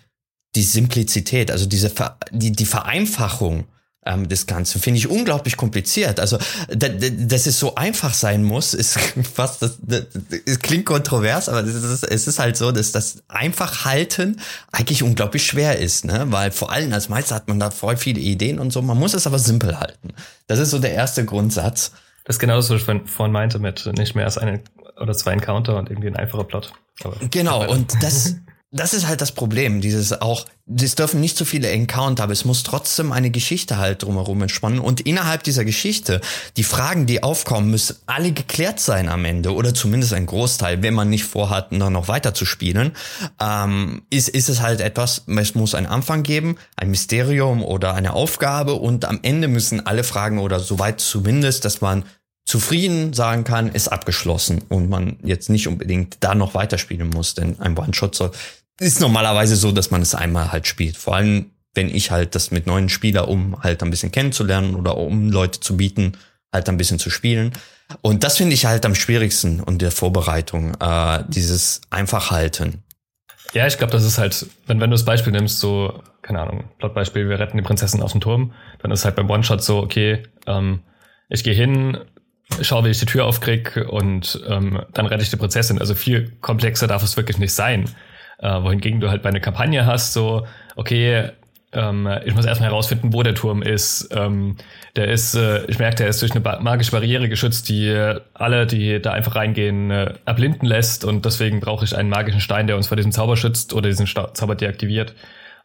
die 0.54 0.62
Simplizität, 0.62 1.50
also 1.50 1.66
diese 1.66 1.90
Ver 1.90 2.16
die, 2.32 2.52
die 2.52 2.64
Vereinfachung 2.64 3.64
ähm, 4.06 4.28
des 4.28 4.46
Ganzen. 4.46 4.80
Finde 4.80 4.98
ich 4.98 5.08
unglaublich 5.08 5.56
kompliziert. 5.56 6.20
Also, 6.20 6.38
dass 6.68 7.46
es 7.46 7.58
so 7.58 7.74
einfach 7.74 8.14
sein 8.14 8.42
muss, 8.42 8.72
ist 8.72 8.98
fast, 9.34 9.60
das, 9.60 9.78
das, 9.82 10.04
das 10.46 10.58
klingt 10.60 10.86
kontrovers, 10.86 11.48
aber 11.48 11.62
ist, 11.64 12.04
es 12.04 12.26
ist 12.26 12.38
halt 12.38 12.56
so, 12.56 12.72
dass 12.72 12.92
das 12.92 13.18
einfach 13.28 13.84
halten 13.84 14.40
eigentlich 14.72 15.02
unglaublich 15.02 15.44
schwer 15.44 15.78
ist, 15.78 16.04
ne? 16.04 16.26
Weil 16.28 16.52
vor 16.52 16.72
allem 16.72 16.92
als 16.92 17.08
Meister 17.08 17.34
hat 17.34 17.48
man 17.48 17.60
da 17.60 17.70
voll 17.70 17.96
viele 17.96 18.20
Ideen 18.20 18.58
und 18.58 18.72
so. 18.72 18.80
Man 18.80 18.98
muss 18.98 19.12
es 19.12 19.26
aber 19.26 19.38
simpel 19.38 19.78
halten. 19.78 20.10
Das 20.46 20.58
ist 20.58 20.70
so 20.70 20.78
der 20.78 20.92
erste 20.92 21.24
Grundsatz. 21.24 21.90
Das 22.26 22.36
ist 22.36 22.40
genau 22.40 22.56
das, 22.56 22.70
was 22.70 22.82
ich 22.82 23.10
vorhin 23.10 23.32
meinte 23.32 23.58
mit 23.58 23.86
nicht 23.96 24.14
mehr 24.14 24.24
als 24.24 24.36
eine 24.36 24.60
oder 25.00 25.14
zwei 25.14 25.32
Encounter 25.32 25.76
und 25.76 25.90
irgendwie 25.90 26.08
ein 26.08 26.16
einfacher 26.16 26.44
Plot. 26.44 26.72
Aber 27.04 27.16
genau, 27.30 27.68
und 27.70 28.02
das, 28.02 28.36
das 28.72 28.94
ist 28.94 29.06
halt 29.06 29.20
das 29.20 29.32
Problem. 29.32 29.80
Dieses 29.80 30.20
auch, 30.20 30.44
es 30.66 30.96
dürfen 30.96 31.20
nicht 31.20 31.36
so 31.36 31.44
viele 31.44 31.68
Encounter, 31.68 32.24
aber 32.24 32.32
es 32.32 32.44
muss 32.44 32.64
trotzdem 32.64 33.12
eine 33.12 33.30
Geschichte 33.30 33.78
halt 33.78 34.02
drumherum 34.02 34.42
entspannen. 34.42 34.80
Und 34.80 35.02
innerhalb 35.02 35.44
dieser 35.44 35.64
Geschichte, 35.64 36.20
die 36.56 36.64
Fragen, 36.64 37.06
die 37.06 37.22
aufkommen, 37.22 37.70
müssen 37.70 37.96
alle 38.06 38.32
geklärt 38.32 38.80
sein 38.80 39.08
am 39.08 39.24
Ende. 39.24 39.54
Oder 39.54 39.72
zumindest 39.72 40.12
ein 40.14 40.26
Großteil, 40.26 40.82
wenn 40.82 40.94
man 40.94 41.08
nicht 41.08 41.24
vorhat, 41.24 41.70
noch, 41.72 41.90
noch 41.90 42.08
weiter 42.08 42.34
zu 42.34 42.44
spielen. 42.44 42.92
Ähm, 43.40 44.02
ist, 44.10 44.28
ist 44.28 44.48
es 44.48 44.60
halt 44.60 44.80
etwas, 44.80 45.22
es 45.26 45.54
muss 45.54 45.74
einen 45.74 45.86
Anfang 45.86 46.24
geben, 46.24 46.56
ein 46.76 46.90
Mysterium 46.90 47.62
oder 47.62 47.94
eine 47.94 48.14
Aufgabe. 48.14 48.74
Und 48.74 49.04
am 49.04 49.20
Ende 49.22 49.46
müssen 49.46 49.86
alle 49.86 50.02
Fragen 50.02 50.38
oder 50.38 50.58
soweit 50.58 51.00
zumindest, 51.00 51.64
dass 51.64 51.80
man 51.80 52.04
zufrieden 52.46 53.12
sagen 53.12 53.44
kann, 53.44 53.68
ist 53.68 53.88
abgeschlossen 53.88 54.62
und 54.68 54.88
man 54.88 55.18
jetzt 55.22 55.50
nicht 55.50 55.68
unbedingt 55.68 56.18
da 56.20 56.34
noch 56.34 56.54
weiterspielen 56.54 57.10
muss, 57.10 57.34
denn 57.34 57.60
ein 57.60 57.76
One-Shot 57.76 58.30
ist 58.80 59.00
normalerweise 59.00 59.56
so, 59.56 59.72
dass 59.72 59.90
man 59.90 60.00
es 60.00 60.14
einmal 60.14 60.52
halt 60.52 60.66
spielt. 60.66 60.96
Vor 60.96 61.16
allem 61.16 61.50
wenn 61.76 61.94
ich 61.94 62.10
halt 62.10 62.34
das 62.34 62.50
mit 62.50 62.66
neuen 62.66 62.88
Spieler, 62.88 63.28
um 63.28 63.62
halt 63.62 63.82
ein 63.82 63.90
bisschen 63.90 64.10
kennenzulernen 64.10 64.74
oder 64.74 64.96
um 64.96 65.30
Leute 65.30 65.60
zu 65.60 65.76
bieten, 65.76 66.12
halt 66.52 66.68
ein 66.68 66.78
bisschen 66.78 66.98
zu 66.98 67.10
spielen. 67.10 67.52
Und 68.00 68.24
das 68.24 68.38
finde 68.38 68.54
ich 68.54 68.66
halt 68.66 68.84
am 68.84 68.94
schwierigsten 68.94 69.60
und 69.60 69.82
der 69.82 69.92
Vorbereitung, 69.92 70.74
äh, 70.80 71.22
dieses 71.28 71.82
Einfachhalten. 71.90 72.82
Ja, 73.52 73.66
ich 73.66 73.78
glaube, 73.78 73.92
das 73.92 74.04
ist 74.04 74.18
halt, 74.18 74.46
wenn, 74.66 74.80
wenn 74.80 74.90
du 74.90 74.94
das 74.94 75.04
Beispiel 75.04 75.32
nimmst, 75.32 75.60
so, 75.60 76.02
keine 76.22 76.40
Ahnung, 76.40 76.64
Plotbeispiel, 76.78 77.28
wir 77.28 77.38
retten 77.38 77.56
die 77.56 77.62
Prinzessin 77.62 78.02
aus 78.02 78.12
dem 78.12 78.20
Turm, 78.20 78.52
dann 78.80 78.90
ist 78.90 79.04
halt 79.04 79.14
beim 79.14 79.30
One-Shot 79.30 79.62
so, 79.62 79.78
okay, 79.78 80.24
ähm, 80.46 80.80
ich 81.28 81.44
gehe 81.44 81.54
hin, 81.54 81.98
schaue, 82.60 82.84
wie 82.84 82.90
ich 82.90 82.98
die 82.98 83.06
Tür 83.06 83.26
aufkrieg 83.26 83.76
und 83.88 84.40
ähm, 84.48 84.82
dann 84.92 85.06
rette 85.06 85.22
ich 85.22 85.30
die 85.30 85.36
Prinzessin. 85.36 85.78
Also 85.78 85.94
viel 85.94 86.32
komplexer 86.40 86.86
darf 86.86 87.02
es 87.02 87.16
wirklich 87.16 87.38
nicht 87.38 87.52
sein. 87.52 87.90
Äh, 88.38 88.62
wohingegen 88.62 89.00
du 89.00 89.08
halt 89.10 89.22
bei 89.22 89.30
einer 89.30 89.40
Kampagne 89.40 89.86
hast, 89.86 90.12
so, 90.12 90.46
okay, 90.76 91.30
ähm, 91.72 92.08
ich 92.24 92.34
muss 92.34 92.46
erstmal 92.46 92.70
herausfinden, 92.70 93.12
wo 93.12 93.22
der 93.22 93.34
Turm 93.34 93.62
ist. 93.62 94.08
Ähm, 94.14 94.56
der 94.94 95.08
ist, 95.08 95.34
äh, 95.34 95.64
ich 95.66 95.78
merke, 95.78 95.96
der 95.96 96.08
ist 96.08 96.22
durch 96.22 96.32
eine 96.32 96.40
magische 96.60 96.92
Barriere 96.92 97.28
geschützt, 97.28 97.68
die 97.68 97.94
alle, 98.34 98.66
die 98.66 99.00
da 99.00 99.12
einfach 99.12 99.34
reingehen, 99.36 99.90
äh, 99.90 100.14
erblinden 100.24 100.66
lässt. 100.66 101.04
Und 101.04 101.24
deswegen 101.24 101.60
brauche 101.60 101.84
ich 101.84 101.96
einen 101.96 102.08
magischen 102.08 102.40
Stein, 102.40 102.66
der 102.66 102.76
uns 102.76 102.88
vor 102.88 102.96
diesem 102.96 103.12
Zauber 103.12 103.36
schützt 103.36 103.74
oder 103.74 103.88
diesen 103.88 104.06
Sta 104.06 104.32
Zauber 104.32 104.54
deaktiviert. 104.54 105.14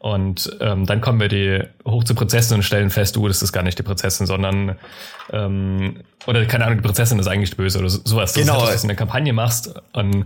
Und 0.01 0.57
ähm, 0.61 0.87
dann 0.87 0.99
kommen 0.99 1.19
wir 1.19 1.27
die 1.27 1.61
hoch 1.85 2.03
zur 2.03 2.15
Prinzessin 2.15 2.55
und 2.55 2.63
stellen 2.63 2.89
fest, 2.89 3.15
du, 3.15 3.27
das 3.27 3.43
ist 3.43 3.51
gar 3.51 3.61
nicht 3.61 3.77
die 3.77 3.83
Prinzessin, 3.83 4.25
sondern 4.25 4.77
ähm, 5.31 5.97
oder 6.25 6.43
keine 6.47 6.65
Ahnung, 6.65 6.79
die 6.79 6.83
Prinzessin 6.83 7.19
ist 7.19 7.27
eigentlich 7.27 7.55
böse 7.55 7.77
oder 7.77 7.89
sowas. 7.89 8.33
Das 8.33 8.41
genau. 8.41 8.55
ist 8.55 8.61
halt, 8.63 8.73
was 8.73 8.81
du 8.81 8.85
in 8.85 8.89
der 8.89 8.97
Kampagne 8.97 9.31
machst. 9.31 9.79
Und 9.93 10.25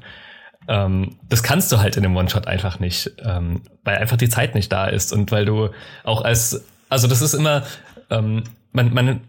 ähm, 0.69 1.17
das 1.27 1.43
kannst 1.43 1.73
du 1.73 1.79
halt 1.79 1.97
in 1.97 2.05
einem 2.05 2.15
One-Shot 2.15 2.47
einfach 2.47 2.79
nicht, 2.79 3.11
ähm, 3.25 3.63
weil 3.83 3.97
einfach 3.97 4.15
die 4.15 4.29
Zeit 4.29 4.55
nicht 4.55 4.71
da 4.71 4.87
ist 4.87 5.11
und 5.11 5.33
weil 5.33 5.43
du 5.43 5.71
auch 6.05 6.23
als, 6.23 6.63
also 6.87 7.09
das 7.09 7.21
ist 7.21 7.33
immer, 7.33 7.63
ähm, 8.09 8.43
man, 8.71 8.93
man, 8.93 9.19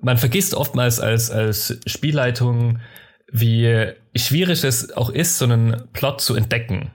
man 0.00 0.16
vergisst 0.16 0.54
oftmals 0.54 0.98
als, 0.98 1.30
als 1.30 1.78
Spielleitung, 1.84 2.78
wie 3.30 3.92
schwierig 4.16 4.64
es 4.64 4.96
auch 4.96 5.10
ist, 5.10 5.36
so 5.36 5.44
einen 5.44 5.82
Plot 5.92 6.22
zu 6.22 6.34
entdecken 6.34 6.90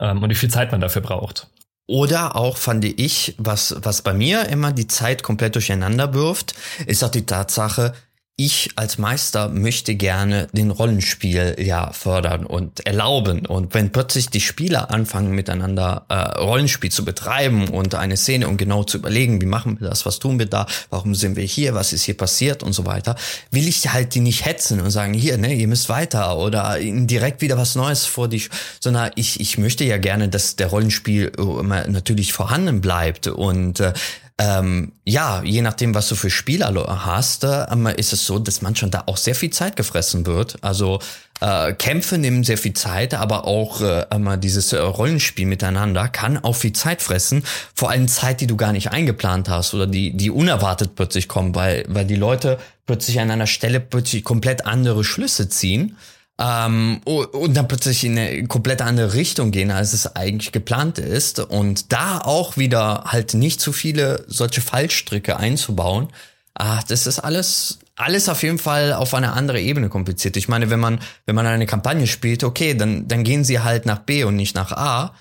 ähm, 0.00 0.22
und 0.22 0.30
wie 0.30 0.34
viel 0.34 0.48
Zeit 0.48 0.72
man 0.72 0.80
dafür 0.80 1.02
braucht. 1.02 1.48
Oder 1.86 2.34
auch 2.36 2.56
fand 2.56 2.84
ich, 2.84 3.34
was, 3.36 3.76
was 3.82 4.02
bei 4.02 4.14
mir 4.14 4.48
immer 4.48 4.72
die 4.72 4.86
Zeit 4.86 5.22
komplett 5.22 5.54
durcheinander 5.54 6.14
wirft, 6.14 6.54
ist 6.86 7.04
auch 7.04 7.10
die 7.10 7.26
Tatsache, 7.26 7.92
ich 8.36 8.70
als 8.74 8.98
Meister 8.98 9.48
möchte 9.48 9.94
gerne 9.94 10.48
den 10.52 10.72
Rollenspiel 10.72 11.54
ja 11.60 11.92
fördern 11.92 12.44
und 12.44 12.84
erlauben. 12.84 13.46
Und 13.46 13.74
wenn 13.74 13.92
plötzlich 13.92 14.28
die 14.28 14.40
Spieler 14.40 14.90
anfangen 14.90 15.30
miteinander 15.32 16.04
äh, 16.08 16.14
Rollenspiel 16.40 16.90
zu 16.90 17.04
betreiben 17.04 17.68
und 17.68 17.94
eine 17.94 18.16
Szene, 18.16 18.48
um 18.48 18.56
genau 18.56 18.82
zu 18.82 18.98
überlegen, 18.98 19.40
wie 19.40 19.46
machen 19.46 19.78
wir 19.78 19.88
das, 19.88 20.04
was 20.04 20.18
tun 20.18 20.40
wir 20.40 20.46
da, 20.46 20.66
warum 20.90 21.14
sind 21.14 21.36
wir 21.36 21.44
hier, 21.44 21.74
was 21.74 21.92
ist 21.92 22.02
hier 22.02 22.16
passiert 22.16 22.64
und 22.64 22.72
so 22.72 22.86
weiter, 22.86 23.14
will 23.52 23.68
ich 23.68 23.92
halt 23.92 24.16
die 24.16 24.20
nicht 24.20 24.44
hetzen 24.44 24.80
und 24.80 24.90
sagen, 24.90 25.14
hier, 25.14 25.38
ne, 25.38 25.54
ihr 25.54 25.68
müsst 25.68 25.88
weiter 25.88 26.36
oder 26.36 26.80
ihnen 26.80 27.06
direkt 27.06 27.40
wieder 27.40 27.56
was 27.56 27.76
Neues 27.76 28.04
vor 28.04 28.26
dich, 28.26 28.50
sondern 28.80 29.12
ich, 29.14 29.38
ich 29.38 29.58
möchte 29.58 29.84
ja 29.84 29.98
gerne, 29.98 30.28
dass 30.28 30.56
der 30.56 30.66
Rollenspiel 30.66 31.30
immer 31.38 31.86
natürlich 31.86 32.32
vorhanden 32.32 32.80
bleibt 32.80 33.28
und 33.28 33.78
äh, 33.78 33.92
ähm, 34.36 34.92
ja, 35.04 35.42
je 35.44 35.62
nachdem, 35.62 35.94
was 35.94 36.08
du 36.08 36.16
für 36.16 36.30
Spieler 36.30 36.74
hast, 37.04 37.44
äh, 37.44 37.66
ist 37.96 38.12
es 38.12 38.26
so, 38.26 38.40
dass 38.40 38.62
manchmal 38.62 38.90
da 38.90 39.04
auch 39.06 39.16
sehr 39.16 39.36
viel 39.36 39.50
Zeit 39.50 39.76
gefressen 39.76 40.26
wird. 40.26 40.56
Also 40.60 40.98
äh, 41.40 41.72
Kämpfe 41.74 42.18
nehmen 42.18 42.42
sehr 42.42 42.58
viel 42.58 42.72
Zeit, 42.72 43.14
aber 43.14 43.46
auch 43.46 43.80
äh, 43.80 44.06
immer 44.12 44.36
dieses 44.36 44.72
äh, 44.72 44.78
Rollenspiel 44.78 45.46
miteinander 45.46 46.08
kann 46.08 46.36
auch 46.36 46.56
viel 46.56 46.72
Zeit 46.72 47.00
fressen. 47.00 47.44
Vor 47.74 47.90
allem 47.90 48.08
Zeit, 48.08 48.40
die 48.40 48.48
du 48.48 48.56
gar 48.56 48.72
nicht 48.72 48.90
eingeplant 48.90 49.48
hast 49.48 49.72
oder 49.72 49.86
die, 49.86 50.16
die 50.16 50.30
unerwartet 50.30 50.96
plötzlich 50.96 51.28
kommen, 51.28 51.54
weil, 51.54 51.84
weil 51.88 52.04
die 52.04 52.16
Leute 52.16 52.58
plötzlich 52.86 53.20
an 53.20 53.30
einer 53.30 53.46
Stelle 53.46 53.78
plötzlich 53.78 54.24
komplett 54.24 54.66
andere 54.66 55.04
Schlüsse 55.04 55.48
ziehen 55.48 55.96
ähm, 56.38 57.00
und 57.04 57.56
dann 57.56 57.68
plötzlich 57.68 58.04
in 58.04 58.18
eine 58.18 58.46
komplett 58.48 58.82
andere 58.82 59.14
Richtung 59.14 59.52
gehen, 59.52 59.70
als 59.70 59.92
es 59.92 60.16
eigentlich 60.16 60.52
geplant 60.52 60.98
ist. 60.98 61.38
Und 61.38 61.92
da 61.92 62.18
auch 62.18 62.56
wieder 62.56 63.04
halt 63.06 63.34
nicht 63.34 63.60
zu 63.60 63.72
viele 63.72 64.24
solche 64.26 64.60
Fallstricke 64.60 65.36
einzubauen. 65.36 66.08
Ah, 66.54 66.80
das 66.88 67.06
ist 67.06 67.20
alles, 67.20 67.78
alles 67.96 68.28
auf 68.28 68.42
jeden 68.42 68.58
Fall 68.58 68.92
auf 68.92 69.14
eine 69.14 69.32
andere 69.32 69.60
Ebene 69.60 69.88
kompliziert. 69.88 70.36
Ich 70.36 70.48
meine, 70.48 70.70
wenn 70.70 70.80
man, 70.80 71.00
wenn 71.26 71.36
man 71.36 71.46
eine 71.46 71.66
Kampagne 71.66 72.06
spielt, 72.06 72.42
okay, 72.42 72.74
dann, 72.74 73.06
dann 73.06 73.22
gehen 73.22 73.44
sie 73.44 73.60
halt 73.60 73.86
nach 73.86 74.00
B 74.00 74.24
und 74.24 74.36
nicht 74.36 74.56
nach 74.56 74.72
A. 74.72 75.14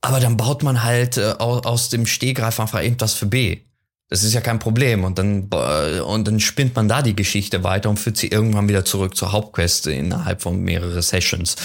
Aber 0.00 0.20
dann 0.20 0.36
baut 0.36 0.62
man 0.62 0.82
halt 0.82 1.16
äh, 1.16 1.34
aus 1.38 1.88
dem 1.88 2.06
Stehgreif 2.06 2.60
einfach 2.60 2.82
irgendwas 2.82 3.14
für 3.14 3.26
B. 3.26 3.65
Das 4.08 4.22
ist 4.22 4.34
ja 4.34 4.40
kein 4.40 4.58
Problem. 4.58 5.04
Und 5.04 5.18
dann, 5.18 5.48
äh, 5.52 6.00
und 6.00 6.26
dann 6.28 6.40
spinnt 6.40 6.76
man 6.76 6.88
da 6.88 7.02
die 7.02 7.16
Geschichte 7.16 7.64
weiter 7.64 7.90
und 7.90 7.98
führt 7.98 8.16
sie 8.16 8.28
irgendwann 8.28 8.68
wieder 8.68 8.84
zurück 8.84 9.16
zur 9.16 9.32
Hauptquest 9.32 9.88
innerhalb 9.88 10.42
von 10.42 10.60
mehreren 10.60 11.02
Sessions. 11.02 11.56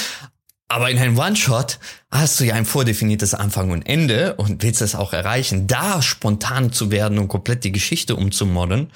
Aber 0.67 0.89
in 0.89 0.97
einem 0.97 1.19
One-Shot 1.19 1.80
hast 2.10 2.39
du 2.39 2.45
ja 2.45 2.56
ein 2.56 2.65
vordefiniertes 2.65 3.34
Anfang 3.34 3.71
und 3.71 3.82
Ende 3.82 4.36
und 4.36 4.63
willst 4.63 4.82
es 4.82 4.95
auch 4.95 5.12
erreichen. 5.12 5.67
Da 5.67 6.01
spontan 6.01 6.71
zu 6.71 6.91
werden 6.91 7.19
und 7.19 7.27
komplett 7.27 7.65
die 7.65 7.73
Geschichte 7.73 8.15
umzumodden, 8.15 8.91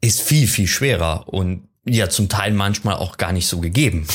ist 0.00 0.20
viel, 0.20 0.48
viel 0.48 0.66
schwerer 0.66 1.28
und 1.28 1.68
ja 1.86 2.10
zum 2.10 2.28
Teil 2.28 2.52
manchmal 2.52 2.96
auch 2.96 3.16
gar 3.16 3.32
nicht 3.32 3.46
so 3.46 3.60
gegeben. 3.60 4.08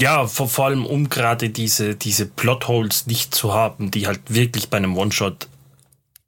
Ja, 0.00 0.26
vor, 0.26 0.48
vor 0.48 0.66
allem 0.66 0.84
um 0.86 1.08
gerade 1.08 1.48
diese, 1.48 1.96
diese 1.96 2.26
Plotholes 2.26 3.06
nicht 3.06 3.34
zu 3.34 3.54
haben, 3.54 3.90
die 3.90 4.06
halt 4.06 4.20
wirklich 4.28 4.68
bei 4.68 4.76
einem 4.76 4.96
One-Shot 4.96 5.48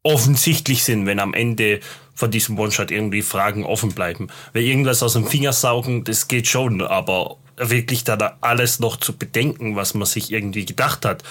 offensichtlich 0.02 0.84
sind, 0.84 1.06
wenn 1.06 1.20
am 1.20 1.34
Ende 1.34 1.80
von 2.14 2.30
diesem 2.30 2.58
One-Shot 2.58 2.90
irgendwie 2.90 3.22
Fragen 3.22 3.64
offen 3.64 3.92
bleiben. 3.92 4.28
Weil 4.52 4.62
irgendwas 4.62 5.02
aus 5.02 5.14
dem 5.14 5.26
Finger 5.26 5.52
saugen, 5.52 6.04
das 6.04 6.28
geht 6.28 6.46
schon, 6.46 6.82
aber 6.82 7.36
wirklich 7.56 8.04
da 8.04 8.36
alles 8.40 8.80
noch 8.80 8.96
zu 8.96 9.16
bedenken, 9.16 9.76
was 9.76 9.94
man 9.94 10.06
sich 10.06 10.32
irgendwie 10.32 10.64
gedacht 10.64 11.04
hat. 11.04 11.22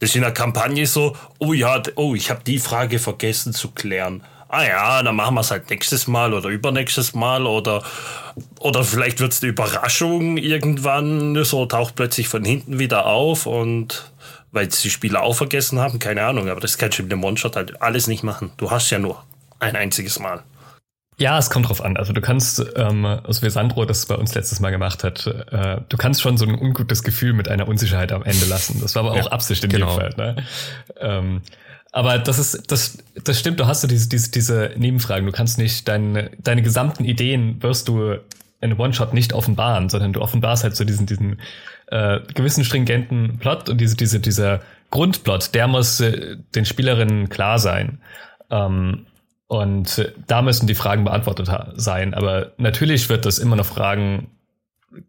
Das 0.00 0.10
ist 0.10 0.16
in 0.16 0.22
der 0.22 0.32
Kampagne 0.32 0.86
so, 0.86 1.16
oh 1.38 1.52
ja, 1.52 1.80
oh, 1.94 2.14
ich 2.14 2.30
habe 2.30 2.42
die 2.44 2.58
Frage 2.58 2.98
vergessen 2.98 3.52
zu 3.52 3.70
klären. 3.70 4.24
Ah 4.48 4.64
ja, 4.64 5.02
dann 5.02 5.16
machen 5.16 5.34
wir 5.34 5.40
es 5.40 5.50
halt 5.50 5.70
nächstes 5.70 6.06
Mal 6.06 6.34
oder 6.34 6.48
übernächstes 6.50 7.14
Mal 7.14 7.46
oder, 7.46 7.82
oder 8.58 8.84
vielleicht 8.84 9.20
wird 9.20 9.32
es 9.32 9.42
eine 9.42 9.50
Überraschung 9.50 10.36
irgendwann, 10.36 11.42
so 11.44 11.64
taucht 11.66 11.94
plötzlich 11.94 12.28
von 12.28 12.44
hinten 12.44 12.78
wieder 12.78 13.06
auf 13.06 13.46
und 13.46 14.11
weil 14.52 14.68
die 14.68 14.90
Spieler 14.90 15.22
auch 15.22 15.34
vergessen 15.34 15.80
haben, 15.80 15.98
keine 15.98 16.22
Ahnung, 16.24 16.48
aber 16.48 16.60
das 16.60 16.78
kannst 16.78 16.98
du 16.98 17.02
mit 17.02 17.10
dem 17.10 17.24
One-Shot 17.24 17.56
halt 17.56 17.82
alles 17.82 18.06
nicht 18.06 18.22
machen. 18.22 18.52
Du 18.58 18.70
hast 18.70 18.90
ja 18.90 18.98
nur 18.98 19.24
ein 19.58 19.74
einziges 19.74 20.18
Mal. 20.18 20.42
Ja, 21.18 21.38
es 21.38 21.50
kommt 21.50 21.68
drauf 21.68 21.84
an. 21.84 21.96
Also 21.96 22.12
du 22.12 22.20
kannst, 22.20 22.64
ähm, 22.76 23.04
also 23.04 23.42
wie 23.42 23.50
Sandro 23.50 23.84
das 23.84 24.06
bei 24.06 24.14
uns 24.14 24.34
letztes 24.34 24.60
Mal 24.60 24.70
gemacht 24.70 25.04
hat, 25.04 25.26
äh, 25.26 25.80
du 25.88 25.96
kannst 25.96 26.22
schon 26.22 26.36
so 26.36 26.46
ein 26.46 26.54
ungutes 26.58 27.02
Gefühl 27.02 27.32
mit 27.32 27.48
einer 27.48 27.68
Unsicherheit 27.68 28.12
am 28.12 28.22
Ende 28.22 28.46
lassen. 28.46 28.80
Das 28.80 28.94
war 28.94 29.04
aber 29.04 29.12
auch 29.12 29.26
ja, 29.26 29.32
Absicht 29.32 29.62
in 29.64 29.70
genau. 29.70 29.96
dem 29.96 30.00
Fall. 30.00 30.14
Ne? 30.16 30.44
Ähm, 31.00 31.42
aber 31.92 32.18
das 32.18 32.38
ist, 32.38 32.70
das, 32.72 32.98
das 33.22 33.38
stimmt, 33.38 33.60
du 33.60 33.66
hast 33.66 33.82
so 33.82 33.88
diese, 33.88 34.08
diese, 34.08 34.30
diese 34.30 34.72
Nebenfragen. 34.76 35.26
Du 35.26 35.32
kannst 35.32 35.58
nicht 35.58 35.86
deine, 35.86 36.30
deine 36.38 36.62
gesamten 36.62 37.04
Ideen 37.04 37.62
wirst 37.62 37.88
du 37.88 38.12
in 38.12 38.20
einem 38.70 38.80
One-Shot 38.80 39.12
nicht 39.12 39.34
offenbaren, 39.34 39.90
sondern 39.90 40.14
du 40.14 40.22
offenbarst 40.22 40.64
halt 40.64 40.74
so 40.74 40.84
diesen, 40.84 41.04
diesen 41.06 41.40
äh, 41.92 42.20
gewissen 42.34 42.64
stringenten 42.64 43.38
Plot 43.38 43.68
und 43.68 43.78
diese, 43.78 43.96
diese, 43.96 44.18
dieser 44.18 44.60
Grundplot, 44.90 45.54
der 45.54 45.68
muss 45.68 46.00
äh, 46.00 46.36
den 46.54 46.64
Spielerinnen 46.64 47.28
klar 47.28 47.58
sein. 47.58 47.98
Ähm, 48.50 49.06
und 49.46 50.10
da 50.26 50.40
müssen 50.40 50.66
die 50.66 50.74
Fragen 50.74 51.04
beantwortet 51.04 51.50
sein. 51.74 52.14
Aber 52.14 52.52
natürlich 52.56 53.10
wird 53.10 53.26
es 53.26 53.38
immer 53.38 53.56
noch 53.56 53.66
Fragen 53.66 54.28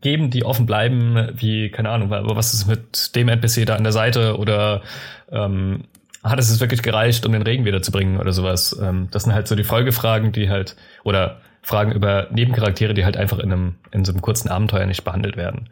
geben, 0.02 0.30
die 0.30 0.44
offen 0.44 0.66
bleiben, 0.66 1.30
wie, 1.34 1.70
keine 1.70 1.90
Ahnung, 1.90 2.10
was 2.10 2.54
ist 2.54 2.68
mit 2.68 3.16
dem 3.16 3.30
NPC 3.30 3.66
da 3.66 3.76
an 3.76 3.84
der 3.84 3.94
Seite 3.94 4.38
oder 4.38 4.82
ähm, 5.32 5.86
hat 6.22 6.40
es 6.40 6.60
wirklich 6.60 6.82
gereicht, 6.82 7.26
um 7.26 7.32
den 7.32 7.42
Regen 7.42 7.64
wiederzubringen 7.64 8.20
oder 8.20 8.34
sowas? 8.34 8.78
Ähm, 8.82 9.08
das 9.12 9.24
sind 9.24 9.34
halt 9.34 9.48
so 9.48 9.56
die 9.56 9.64
Folgefragen, 9.64 10.34
die 10.34 10.50
halt, 10.50 10.76
oder 11.06 11.40
Fragen 11.62 11.94
über 11.94 12.28
Nebencharaktere, 12.32 12.94
die 12.94 13.06
halt 13.06 13.16
einfach 13.16 13.40
in 13.40 13.54
einem, 13.54 13.76
in 13.92 14.04
so 14.04 14.12
einem 14.12 14.22
kurzen 14.22 14.50
Abenteuer 14.50 14.86
nicht 14.86 15.06
behandelt 15.06 15.38
werden. 15.38 15.70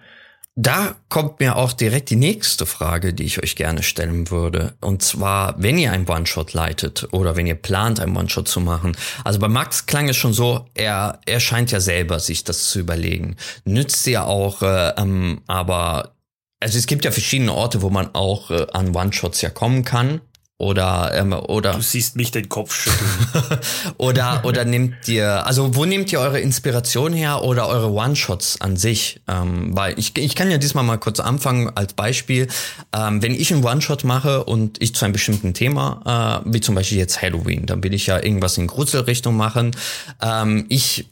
Da 0.56 0.96
kommt 1.08 1.40
mir 1.40 1.56
auch 1.56 1.72
direkt 1.72 2.10
die 2.10 2.18
nächste 2.18 2.66
Frage, 2.66 3.14
die 3.14 3.24
ich 3.24 3.42
euch 3.42 3.56
gerne 3.56 3.84
stellen 3.84 4.30
würde. 4.30 4.74
Und 4.82 5.02
zwar, 5.02 5.56
wenn 5.58 5.78
ihr 5.78 5.94
einen 5.94 6.08
One-Shot 6.08 6.52
leitet 6.52 7.08
oder 7.14 7.38
wenn 7.38 7.48
ihr 7.48 7.56
plant, 7.56 8.02
einen 8.02 8.18
One-Shot 8.18 8.50
zu 8.50 8.60
machen. 8.60 8.98
Also 9.24 9.40
bei 9.40 9.48
Max 9.48 9.86
klang 9.86 10.10
es 10.10 10.18
schon 10.18 10.34
so, 10.34 10.66
er, 10.74 11.20
er 11.26 11.40
scheint 11.40 11.72
ja 11.72 11.80
selber 11.80 12.20
sich 12.20 12.44
das 12.44 12.70
zu 12.70 12.82
überlegen. 12.82 13.38
Nützt 13.64 14.06
ja 14.08 14.26
auch, 14.26 14.62
äh, 14.62 14.90
ähm, 14.98 15.42
aber 15.48 16.16
also 16.60 16.78
es 16.78 16.86
gibt 16.86 17.06
ja 17.06 17.12
verschiedene 17.12 17.54
Orte, 17.54 17.82
wo 17.82 17.90
man 17.90 18.14
auch 18.14 18.52
äh, 18.52 18.68
an 18.74 18.94
One-Shots 18.94 19.42
ja 19.42 19.50
kommen 19.50 19.86
kann. 19.86 20.20
Oder, 20.62 21.12
ähm, 21.16 21.34
oder. 21.34 21.74
Du 21.74 21.82
siehst 21.82 22.16
mich 22.16 22.30
den 22.30 22.48
Kopf 22.48 22.76
schütteln. 22.76 23.60
oder, 23.98 24.42
oder 24.46 24.64
nehmt 24.64 25.08
ihr, 25.08 25.48
also 25.48 25.76
wo 25.76 25.86
nehmt 25.86 26.12
ihr 26.12 26.20
eure 26.20 26.40
Inspiration 26.40 27.14
her 27.14 27.44
oder 27.44 27.68
eure 27.68 27.92
One-Shots 27.92 28.62
an 28.62 28.78
sich? 28.78 29.22
Ähm, 29.28 29.76
weil 29.76 29.98
ich, 29.98 30.16
ich 30.16 30.36
kann 30.36 30.52
ja 30.52 30.60
diesmal 30.60 30.84
mal 30.84 31.00
kurz 31.00 31.20
anfangen 31.20 31.72
als 31.74 31.94
Beispiel. 31.94 32.48
Ähm, 32.96 33.24
wenn 33.24 33.34
ich 33.34 33.52
einen 33.52 33.64
One-Shot 33.64 34.04
mache 34.04 34.44
und 34.44 34.80
ich 34.80 34.94
zu 34.94 35.04
einem 35.04 35.14
bestimmten 35.14 35.56
Thema, 35.56 36.44
äh, 36.46 36.54
wie 36.54 36.62
zum 36.62 36.76
Beispiel 36.76 37.00
jetzt 37.00 37.24
Halloween, 37.24 37.66
dann 37.66 37.84
will 37.84 37.96
ich 37.96 38.06
ja 38.06 38.24
irgendwas 38.24 38.56
in 38.60 38.68
Gruselrichtung 38.68 39.36
machen. 39.36 39.72
Ähm, 40.22 40.68
ich 40.70 41.08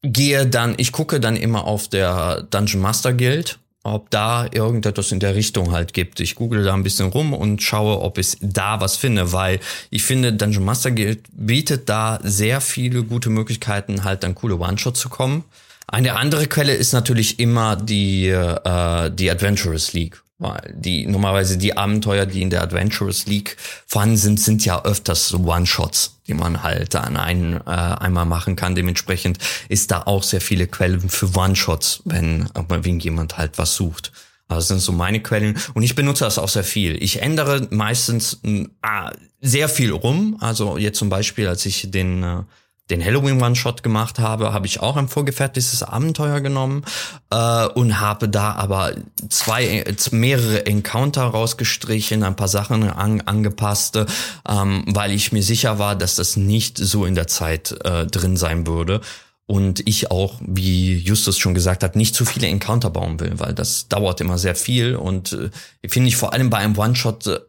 gehe 0.00 0.46
dann, 0.46 0.76
ich 0.78 0.92
gucke 0.92 1.20
dann 1.20 1.36
immer 1.36 1.64
auf 1.64 1.88
der 1.88 2.44
Dungeon 2.44 2.80
Master 2.80 3.12
Guild 3.12 3.58
ob 3.82 4.10
da 4.10 4.46
irgendetwas 4.52 5.10
in 5.10 5.20
der 5.20 5.34
Richtung 5.34 5.72
halt 5.72 5.92
gibt. 5.92 6.20
Ich 6.20 6.36
google 6.36 6.64
da 6.64 6.74
ein 6.74 6.84
bisschen 6.84 7.08
rum 7.08 7.32
und 7.34 7.62
schaue, 7.62 8.00
ob 8.00 8.18
ich 8.18 8.36
da 8.40 8.80
was 8.80 8.96
finde, 8.96 9.32
weil 9.32 9.58
ich 9.90 10.04
finde, 10.04 10.32
Dungeon 10.32 10.64
Master 10.64 10.92
Guild 10.92 11.20
bietet 11.32 11.88
da 11.88 12.20
sehr 12.22 12.60
viele 12.60 13.02
gute 13.02 13.30
Möglichkeiten, 13.30 14.04
halt 14.04 14.22
dann 14.22 14.34
coole 14.34 14.58
One-Shot 14.58 14.96
zu 14.96 15.08
kommen. 15.08 15.44
Eine 15.88 16.14
andere 16.14 16.46
Quelle 16.46 16.74
ist 16.74 16.92
natürlich 16.92 17.40
immer 17.40 17.76
die, 17.76 18.28
äh, 18.28 19.10
die 19.10 19.30
Adventurous 19.30 19.92
League. 19.92 20.21
Die 20.74 21.06
normalerweise 21.06 21.56
die 21.56 21.76
Abenteuer, 21.76 22.26
die 22.26 22.42
in 22.42 22.50
der 22.50 22.62
Adventurous 22.62 23.26
League 23.26 23.56
vorhanden 23.86 24.16
sind, 24.16 24.40
sind 24.40 24.64
ja 24.64 24.84
öfters 24.84 25.28
so 25.28 25.38
One-Shots, 25.38 26.20
die 26.26 26.34
man 26.34 26.62
halt 26.62 26.94
an 26.96 27.16
einen 27.16 27.56
äh, 27.56 27.70
einmal 27.70 28.26
machen 28.26 28.56
kann. 28.56 28.74
Dementsprechend 28.74 29.38
ist 29.68 29.90
da 29.90 30.02
auch 30.02 30.22
sehr 30.22 30.40
viele 30.40 30.66
Quellen 30.66 31.08
für 31.08 31.34
One-Shots, 31.34 32.02
wenn, 32.04 32.48
wenn 32.68 33.00
jemand 33.00 33.38
halt 33.38 33.58
was 33.58 33.74
sucht. 33.74 34.12
Also 34.48 34.60
das 34.60 34.68
sind 34.68 34.80
so 34.80 34.92
meine 34.92 35.20
Quellen 35.20 35.56
und 35.74 35.82
ich 35.82 35.94
benutze 35.94 36.24
das 36.24 36.38
auch 36.38 36.48
sehr 36.48 36.64
viel. 36.64 37.02
Ich 37.02 37.22
ändere 37.22 37.68
meistens 37.70 38.40
äh, 38.44 38.66
sehr 39.40 39.68
viel 39.68 39.92
rum. 39.92 40.36
Also 40.40 40.76
jetzt 40.76 40.98
zum 40.98 41.08
Beispiel, 41.08 41.48
als 41.48 41.64
ich 41.66 41.90
den 41.90 42.22
äh, 42.22 42.42
den 42.90 43.04
Halloween 43.04 43.40
One-Shot 43.40 43.82
gemacht 43.82 44.18
habe, 44.18 44.52
habe 44.52 44.66
ich 44.66 44.80
auch 44.80 44.96
ein 44.96 45.08
vorgefertigtes 45.08 45.82
Abenteuer 45.82 46.40
genommen 46.40 46.84
äh, 47.30 47.66
und 47.68 48.00
habe 48.00 48.28
da 48.28 48.52
aber 48.52 48.92
zwei, 49.28 49.84
mehrere 50.10 50.66
Encounter 50.66 51.22
rausgestrichen, 51.22 52.22
ein 52.22 52.36
paar 52.36 52.48
Sachen 52.48 52.90
an, 52.90 53.20
angepasst, 53.22 53.98
ähm, 54.48 54.84
weil 54.88 55.12
ich 55.12 55.32
mir 55.32 55.42
sicher 55.42 55.78
war, 55.78 55.96
dass 55.96 56.16
das 56.16 56.36
nicht 56.36 56.76
so 56.76 57.04
in 57.04 57.14
der 57.14 57.28
Zeit 57.28 57.74
äh, 57.84 58.06
drin 58.06 58.36
sein 58.36 58.66
würde. 58.66 59.00
Und 59.46 59.86
ich 59.86 60.10
auch, 60.10 60.40
wie 60.40 60.96
Justus 60.96 61.38
schon 61.38 61.52
gesagt 61.52 61.82
hat, 61.82 61.96
nicht 61.96 62.14
zu 62.14 62.24
viele 62.24 62.46
Encounter 62.46 62.90
bauen 62.90 63.20
will, 63.20 63.32
weil 63.38 63.52
das 63.52 63.88
dauert 63.88 64.20
immer 64.20 64.38
sehr 64.38 64.54
viel. 64.54 64.96
Und 64.96 65.32
äh, 65.32 65.88
finde 65.88 66.08
ich 66.08 66.16
vor 66.16 66.32
allem 66.32 66.48
bei 66.48 66.58
einem 66.58 66.78
One-Shot 66.78 67.26
äh, 67.26 67.40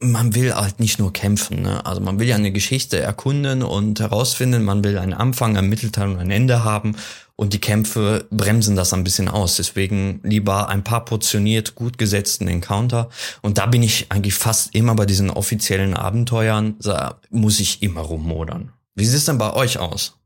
man 0.00 0.34
will 0.34 0.54
halt 0.54 0.80
nicht 0.80 0.98
nur 0.98 1.12
kämpfen. 1.12 1.62
Ne? 1.62 1.84
Also 1.84 2.00
man 2.00 2.18
will 2.18 2.26
ja 2.26 2.36
eine 2.36 2.52
Geschichte 2.52 2.98
erkunden 2.98 3.62
und 3.62 4.00
herausfinden, 4.00 4.64
man 4.64 4.82
will 4.82 4.98
einen 4.98 5.12
Anfang, 5.12 5.56
einen 5.56 5.68
Mittelteil 5.68 6.08
und 6.08 6.18
ein 6.18 6.30
Ende 6.30 6.64
haben. 6.64 6.96
Und 7.36 7.54
die 7.54 7.60
Kämpfe 7.60 8.26
bremsen 8.30 8.76
das 8.76 8.92
ein 8.92 9.04
bisschen 9.04 9.28
aus. 9.28 9.56
Deswegen 9.56 10.20
lieber 10.22 10.68
ein 10.68 10.84
paar 10.84 11.04
portioniert 11.04 11.74
gut 11.74 11.96
gesetzten 11.96 12.48
Encounter. 12.48 13.08
Und 13.40 13.58
da 13.58 13.66
bin 13.66 13.82
ich 13.82 14.10
eigentlich 14.10 14.34
fast 14.34 14.74
immer 14.74 14.94
bei 14.94 15.06
diesen 15.06 15.30
offiziellen 15.30 15.94
Abenteuern, 15.94 16.76
da 16.80 17.18
muss 17.30 17.60
ich 17.60 17.82
immer 17.82 18.02
rummodern. 18.02 18.72
Wie 18.94 19.06
sieht 19.06 19.16
es 19.16 19.24
denn 19.24 19.38
bei 19.38 19.52
euch 19.54 19.78
aus? 19.78 20.16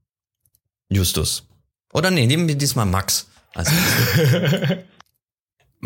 Justus. 0.89 1.47
Oder 1.93 2.11
nee, 2.11 2.27
nehmen 2.27 2.49
wir 2.49 2.57
diesmal 2.57 2.87
Max. 2.87 3.27
Also 3.55 3.73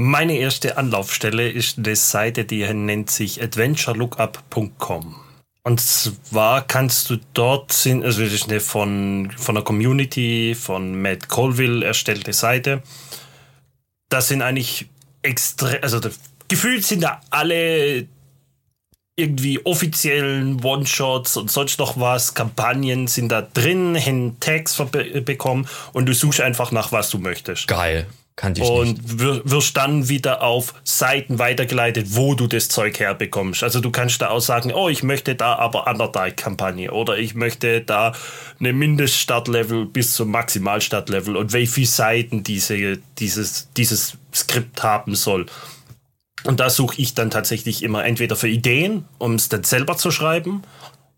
Meine 0.01 0.39
erste 0.39 0.77
Anlaufstelle 0.77 1.51
ist 1.51 1.79
eine 1.79 1.97
Seite, 1.97 2.45
die 2.45 2.63
nennt 2.73 3.11
sich 3.11 3.43
adventurelookup.com. 3.43 5.17
Und 5.65 5.81
zwar 5.81 6.65
kannst 6.65 7.11
du 7.11 7.17
dort 7.35 7.73
also 7.73 8.23
das 8.23 8.33
ist 8.33 8.49
eine 8.49 8.61
von, 8.61 9.33
von 9.37 9.57
der 9.57 9.65
Community 9.65 10.55
von 10.55 11.03
Matt 11.03 11.29
Colville 11.29 11.85
erstellte 11.85 12.33
Seite. 12.33 12.81
Das 14.09 14.29
sind 14.29 14.41
eigentlich 14.41 14.87
extrem, 15.23 15.83
also 15.83 15.99
gefühlt 16.47 16.85
sind 16.85 17.03
da 17.03 17.21
alle 17.31 18.07
irgendwie 19.17 19.67
offiziellen 19.67 20.63
One-Shots 20.63 21.37
und 21.37 21.51
sonst 21.51 21.81
noch 21.81 21.99
was, 21.99 22.35
Kampagnen 22.35 23.09
sind 23.09 23.31
da 23.31 23.43
drin, 23.43 23.97
hin 23.97 24.37
Tags 24.39 24.81
bekommen 25.25 25.67
und 25.93 26.07
du 26.07 26.15
suchst 26.15 26.41
einfach 26.41 26.71
nach, 26.71 26.93
was 26.93 27.11
du 27.11 27.19
möchtest. 27.19 27.67
Geil. 27.67 28.07
Kannte 28.39 28.63
ich 28.63 28.69
und 28.69 29.01
wirst 29.19 29.77
dann 29.77 30.09
wieder 30.09 30.45
auf 30.45 30.73
Seiten 30.85 31.41
weitergeleitet, 31.41 32.07
wo 32.11 32.37
du 32.37 32.47
das 32.47 32.69
Zeug 32.69 33.01
herbekommst. 33.01 33.65
Also 33.65 33.81
du 33.81 33.91
kannst 33.91 34.23
da 34.23 34.31
auch 34.31 34.39
sagen, 34.39 34.73
oh, 34.73 34.89
ich 34.89 35.03
möchte 35.03 35.35
da 35.35 35.57
aber 35.57 35.89
Underdark-Kampagne 35.89 36.93
oder 36.93 37.19
ich 37.19 37.35
möchte 37.35 37.81
da 37.81 38.13
eine 38.61 38.73
Mindeststartlevel 38.73 39.87
bis 39.87 40.15
zum 40.15 40.31
Maximalstartlevel 40.31 41.37
und 41.37 41.53
wie 41.53 41.67
viele 41.67 41.89
Seiten 41.89 42.45
diese, 42.45 42.99
dieses, 43.19 43.71
dieses 43.77 44.17
Skript 44.33 44.85
haben 44.85 45.17
soll. 45.17 45.47
Und 46.45 46.61
da 46.61 46.71
suche 46.71 47.03
ich 47.03 47.15
dann 47.15 47.31
tatsächlich 47.31 47.83
immer 47.83 48.05
entweder 48.05 48.37
für 48.37 48.49
Ideen, 48.49 49.05
um 49.19 49.35
es 49.35 49.49
dann 49.49 49.65
selber 49.65 49.97
zu 49.97 50.13
schreiben, 50.13 50.63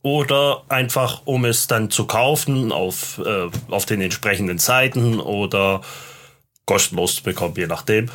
oder 0.01 0.63
einfach 0.71 1.21
um 1.27 1.45
es 1.45 1.67
dann 1.67 1.91
zu 1.91 2.07
kaufen 2.07 2.73
auf, 2.73 3.21
äh, 3.23 3.51
auf 3.71 3.85
den 3.85 4.01
entsprechenden 4.01 4.57
Seiten 4.57 5.21
oder 5.21 5.83
kostenlos 6.71 7.21
bekommen, 7.21 7.55
je 7.57 7.67
nachdem. 7.67 8.09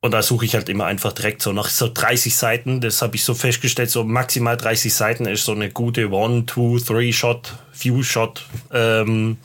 Und 0.00 0.10
da 0.10 0.22
suche 0.22 0.44
ich 0.44 0.54
halt 0.56 0.68
immer 0.68 0.86
einfach 0.86 1.12
direkt 1.12 1.40
so 1.40 1.52
nach 1.52 1.68
so 1.68 1.88
30 1.92 2.34
Seiten. 2.34 2.80
Das 2.80 3.00
habe 3.00 3.14
ich 3.14 3.22
so 3.22 3.32
festgestellt, 3.32 3.90
so 3.90 4.02
maximal 4.02 4.56
30 4.56 4.92
Seiten 4.92 5.26
ist 5.26 5.44
so 5.44 5.52
eine 5.52 5.70
gute 5.70 6.10
One, 6.10 6.46
Two, 6.46 6.80
Three 6.80 7.12
Shot, 7.12 7.54
Few 7.72 8.02
Shot 8.02 8.44
ähm, 8.72 9.38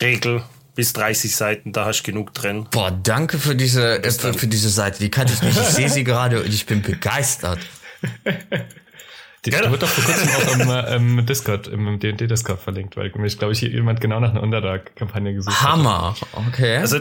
Regel. 0.00 0.42
Bis 0.74 0.94
30 0.94 1.34
Seiten, 1.34 1.72
da 1.72 1.84
hast 1.86 2.02
du 2.02 2.12
genug 2.12 2.32
drin. 2.32 2.66
Boah, 2.70 2.90
danke 2.90 3.38
für 3.38 3.54
diese, 3.54 4.02
äh, 4.02 4.10
für, 4.10 4.32
für, 4.32 4.46
diese 4.46 4.68
Seite. 4.70 4.98
Die 4.98 5.10
kannte 5.10 5.34
ich 5.34 5.42
nicht. 5.42 5.58
Ich 5.58 5.68
sehe 5.68 5.88
sie 5.90 6.04
gerade 6.04 6.42
und 6.42 6.52
ich 6.52 6.64
bin 6.64 6.80
begeistert. 6.82 7.60
Die 9.46 9.52
ja. 9.52 9.70
wird 9.70 9.82
doch 9.82 9.88
vor 9.88 10.04
kurzem 10.04 10.28
auch 10.28 10.90
im, 10.90 11.18
ähm, 11.18 11.26
Discord, 11.26 11.68
im 11.68 11.98
D&D-Discord 12.00 12.60
verlinkt, 12.60 12.96
weil 12.96 13.12
mich, 13.16 13.38
glaube 13.38 13.52
ich, 13.52 13.60
jemand 13.60 14.00
genau 14.00 14.18
nach 14.18 14.30
einer 14.30 14.42
Underdark-Kampagne 14.42 15.34
gesucht 15.34 15.62
Hammer, 15.62 16.16
hat. 16.20 16.46
okay. 16.48 16.78
Also 16.78 16.98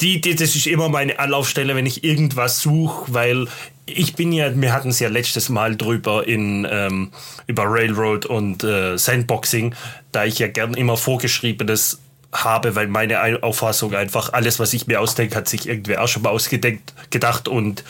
die, 0.00 0.20
die, 0.20 0.34
das 0.34 0.54
ist 0.56 0.66
immer 0.66 0.88
meine 0.88 1.18
Anlaufstelle, 1.18 1.74
wenn 1.74 1.86
ich 1.86 2.04
irgendwas 2.04 2.60
suche, 2.60 3.14
weil 3.14 3.46
ich 3.86 4.14
bin 4.14 4.32
ja, 4.32 4.54
wir 4.58 4.72
hatten 4.72 4.90
es 4.90 5.00
ja 5.00 5.08
letztes 5.08 5.48
Mal 5.48 5.76
drüber 5.76 6.26
in 6.26 6.66
ähm, 6.70 7.12
über 7.46 7.64
Railroad 7.66 8.26
und 8.26 8.64
äh, 8.64 8.98
Sandboxing, 8.98 9.74
da 10.12 10.24
ich 10.24 10.38
ja 10.38 10.48
gern 10.48 10.74
immer 10.74 10.96
vorgeschriebenes 10.96 12.00
habe, 12.32 12.74
weil 12.74 12.88
meine 12.88 13.42
Auffassung 13.42 13.94
einfach 13.94 14.32
alles, 14.32 14.58
was 14.58 14.74
ich 14.74 14.86
mir 14.86 15.00
ausdenke, 15.00 15.36
hat 15.36 15.48
sich 15.48 15.68
irgendwer 15.68 16.02
auch 16.02 16.08
schon 16.08 16.22
mal 16.22 16.30
ausgedenkt, 16.30 16.92
gedacht 17.10 17.48
und 17.48 17.84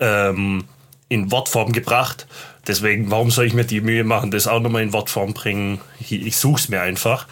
ähm, 0.00 0.64
in 1.08 1.30
Wortform 1.32 1.72
gebracht. 1.72 2.26
Deswegen, 2.68 3.10
warum 3.10 3.30
soll 3.30 3.46
ich 3.46 3.54
mir 3.54 3.64
die 3.64 3.80
Mühe 3.80 4.04
machen, 4.04 4.30
das 4.30 4.46
auch 4.46 4.60
nochmal 4.60 4.82
in 4.82 4.92
Wortform 4.92 5.32
bringen? 5.32 5.80
Ich 5.98 6.36
suche 6.36 6.60
es 6.60 6.68
mir 6.68 6.82
einfach. 6.82 7.26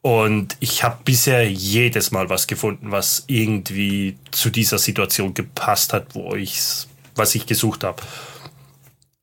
Und 0.00 0.56
ich 0.60 0.84
habe 0.84 0.98
bisher 1.04 1.50
jedes 1.50 2.12
Mal 2.12 2.30
was 2.30 2.46
gefunden, 2.46 2.92
was 2.92 3.24
irgendwie 3.26 4.16
zu 4.30 4.50
dieser 4.50 4.78
Situation 4.78 5.34
gepasst 5.34 5.92
hat, 5.92 6.14
wo 6.14 6.34
ich's, 6.34 6.88
was 7.16 7.34
ich 7.34 7.46
gesucht 7.46 7.82
habe. 7.82 8.00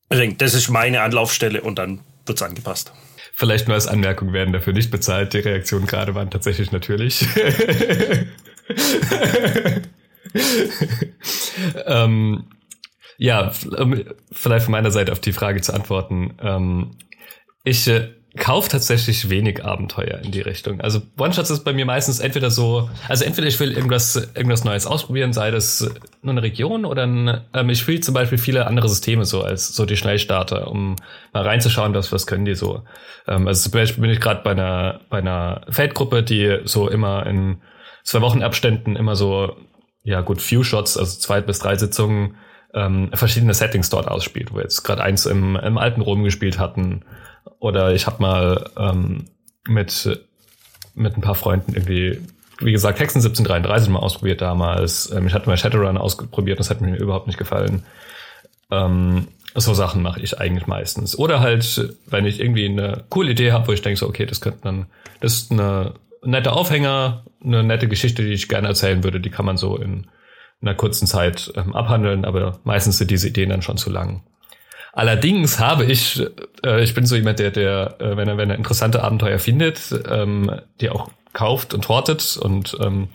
Das 0.10 0.54
ist 0.54 0.70
meine 0.70 1.02
Anlaufstelle 1.02 1.62
und 1.62 1.80
dann 1.80 2.02
wird 2.26 2.38
es 2.38 2.44
angepasst. 2.44 2.92
Vielleicht 3.34 3.68
nur 3.68 3.76
als 3.76 3.88
Anmerkung 3.88 4.34
werden 4.34 4.54
dafür 4.54 4.74
nicht 4.74 4.92
bezahlt. 4.92 5.34
Die 5.34 5.40
Reaktionen 5.40 5.88
gerade 5.88 6.14
waren 6.16 6.30
tatsächlich 6.30 6.72
natürlich. 6.72 7.26
ähm, 11.86 12.46
ja, 13.18 13.52
vielleicht 14.32 14.66
von 14.66 14.72
meiner 14.72 14.92
Seite 14.92 15.12
auf 15.12 15.20
die 15.20 15.34
Frage 15.34 15.62
zu 15.62 15.74
antworten. 15.74 16.36
Ähm, 16.42 16.92
ich 17.64 17.88
äh, 17.88 18.10
kaufe 18.38 18.70
tatsächlich 18.70 19.30
wenig 19.30 19.64
Abenteuer 19.64 20.20
in 20.22 20.32
die 20.32 20.42
Richtung. 20.42 20.82
Also 20.82 21.02
One-Shots 21.18 21.50
ist 21.50 21.64
bei 21.64 21.72
mir 21.72 21.86
meistens 21.86 22.20
entweder 22.20 22.52
so, 22.52 22.90
also 23.08 23.24
entweder 23.24 23.48
ich 23.48 23.60
will 23.60 23.72
irgendwas, 23.72 24.16
irgendwas 24.16 24.66
Neues 24.66 24.86
ausprobieren, 24.86 25.32
sei 25.32 25.52
das 25.52 25.90
nur 26.22 26.34
eine 26.34 26.44
Region 26.44 26.84
oder 26.86 27.04
ein, 27.04 27.42
ähm, 27.54 27.70
ich 27.70 27.80
spiele 27.80 28.02
zum 28.02 28.14
Beispiel 28.14 28.38
viele 28.38 28.68
andere 28.68 28.90
Systeme 28.90 29.26
so 29.26 29.42
als 29.42 29.74
so 29.74 29.86
die 29.86 29.96
Schnellstarter, 29.96 30.70
um 30.70 30.98
mal 31.32 31.44
reinzuschauen, 31.44 31.94
was, 31.94 32.12
was 32.12 32.28
können 32.28 32.46
die 32.46 32.56
so. 32.56 32.84
Ähm, 33.28 33.48
also 33.48 33.70
zum 33.70 33.72
Beispiel 33.72 34.02
bin 34.02 34.12
ich 34.12 34.20
gerade 34.20 34.42
bei 34.44 34.52
einer, 34.52 35.00
bei 35.10 35.20
einer 35.20 35.62
Feldgruppe, 35.70 36.22
die 36.22 36.60
so 36.66 36.90
immer 36.90 37.26
in 37.26 37.62
zwei 38.04 38.22
Wochen 38.22 38.44
Abständen 38.44 38.98
immer 38.98 39.16
so, 39.16 39.56
ja 40.04 40.22
gut, 40.22 40.42
Few 40.42 40.64
Shots, 40.64 40.98
also 40.98 41.18
zwei 41.20 41.40
bis 41.40 41.60
drei 41.60 41.76
Sitzungen 41.78 42.36
ähm, 42.76 43.10
verschiedene 43.14 43.54
Settings 43.56 43.90
dort 43.90 44.08
ausspielt, 44.08 44.52
wo 44.52 44.58
wir 44.58 44.64
jetzt 44.64 44.84
gerade 44.84 45.04
eins 45.04 45.26
im, 45.26 45.56
im 45.56 45.78
alten 45.78 46.02
Rom 46.02 46.24
gespielt 46.24 46.60
hatten. 46.60 47.02
Oder 47.60 47.94
ich 47.94 48.06
habe 48.06 48.22
mal 48.22 48.70
ähm, 48.78 49.26
mit, 49.68 50.22
mit 50.94 51.18
ein 51.18 51.22
paar 51.22 51.36
Freunden 51.36 51.74
irgendwie, 51.74 52.22
wie 52.60 52.72
gesagt, 52.72 53.00
Hexen 53.00 53.20
1733 53.22 53.90
mal 53.90 54.00
ausprobiert 54.00 54.42
damals. 54.42 55.12
Ähm, 55.12 55.26
ich 55.26 55.34
hatte 55.34 55.50
mal 55.50 55.58
Shadowrun 55.58 55.98
ausprobiert, 55.98 56.60
das 56.60 56.70
hat 56.70 56.82
mir 56.82 56.96
überhaupt 56.96 57.28
nicht 57.28 57.40
gefallen. 57.40 57.84
Ähm, 58.70 59.28
So 59.58 59.74
Sachen 59.74 60.02
mache 60.02 60.20
ich 60.20 60.38
eigentlich 60.38 60.68
meistens. 60.68 61.18
Oder 61.18 61.40
halt, 61.40 61.96
wenn 62.08 62.26
ich 62.26 62.42
irgendwie 62.42 62.66
eine 62.66 63.06
coole 63.10 63.32
Idee 63.32 63.54
habe, 63.54 63.70
wo 63.70 63.72
ich 63.72 63.82
denke 63.82 63.98
so, 63.98 64.08
okay, 64.08 64.26
das 64.26 64.42
könnte 64.42 64.60
dann, 64.64 64.88
das 65.22 65.34
ist 65.34 65.52
eine 65.52 65.94
nette 66.24 66.52
Aufhänger, 66.52 67.24
eine 67.42 67.64
nette 67.64 67.88
Geschichte, 67.88 68.22
die 68.22 68.34
ich 68.34 68.50
gerne 68.50 68.68
erzählen 68.68 69.02
würde, 69.06 69.22
die 69.22 69.30
kann 69.30 69.46
man 69.46 69.56
so 69.56 69.78
in 69.78 70.08
einer 70.66 70.76
kurzen 70.76 71.08
Zeit 71.08 71.52
ähm, 71.56 71.76
abhandeln, 71.76 72.26
aber 72.26 72.60
meistens 72.64 72.98
sind 72.98 73.12
diese 73.12 73.28
Ideen 73.28 73.50
dann 73.50 73.62
schon 73.62 73.78
zu 73.78 73.90
lang. 73.90 74.24
Allerdings 74.94 75.60
habe 75.60 75.84
ich, 75.86 76.24
äh, 76.64 76.82
ich 76.82 76.94
bin 76.94 77.06
so 77.06 77.16
jemand, 77.16 77.40
der, 77.40 77.52
der, 77.52 77.96
äh, 78.00 78.16
wenn 78.16 78.30
er, 78.30 78.38
wenn 78.38 78.50
er 78.50 78.56
interessante 78.56 79.04
Abenteuer 79.04 79.40
findet, 79.40 79.94
ähm, 80.10 80.50
die 80.80 80.90
auch 80.90 81.10
kauft 81.34 81.74
und 81.74 81.90
hortet 81.90 82.38
und 82.38 82.78
ähm, 82.80 83.10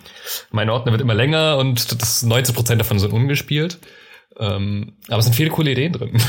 mein 0.51 0.69
Ordner 0.69 0.93
wird 0.93 1.01
immer 1.01 1.15
länger 1.15 1.57
und 1.57 2.01
das 2.01 2.23
90 2.23 2.55
Prozent 2.55 2.81
davon 2.81 2.99
sind 2.99 3.13
ungespielt. 3.13 3.79
Ähm, 4.39 4.93
aber 5.09 5.19
es 5.19 5.25
sind 5.25 5.35
viele 5.35 5.51
coole 5.51 5.71
Ideen 5.73 5.95
drin. 5.95 6.23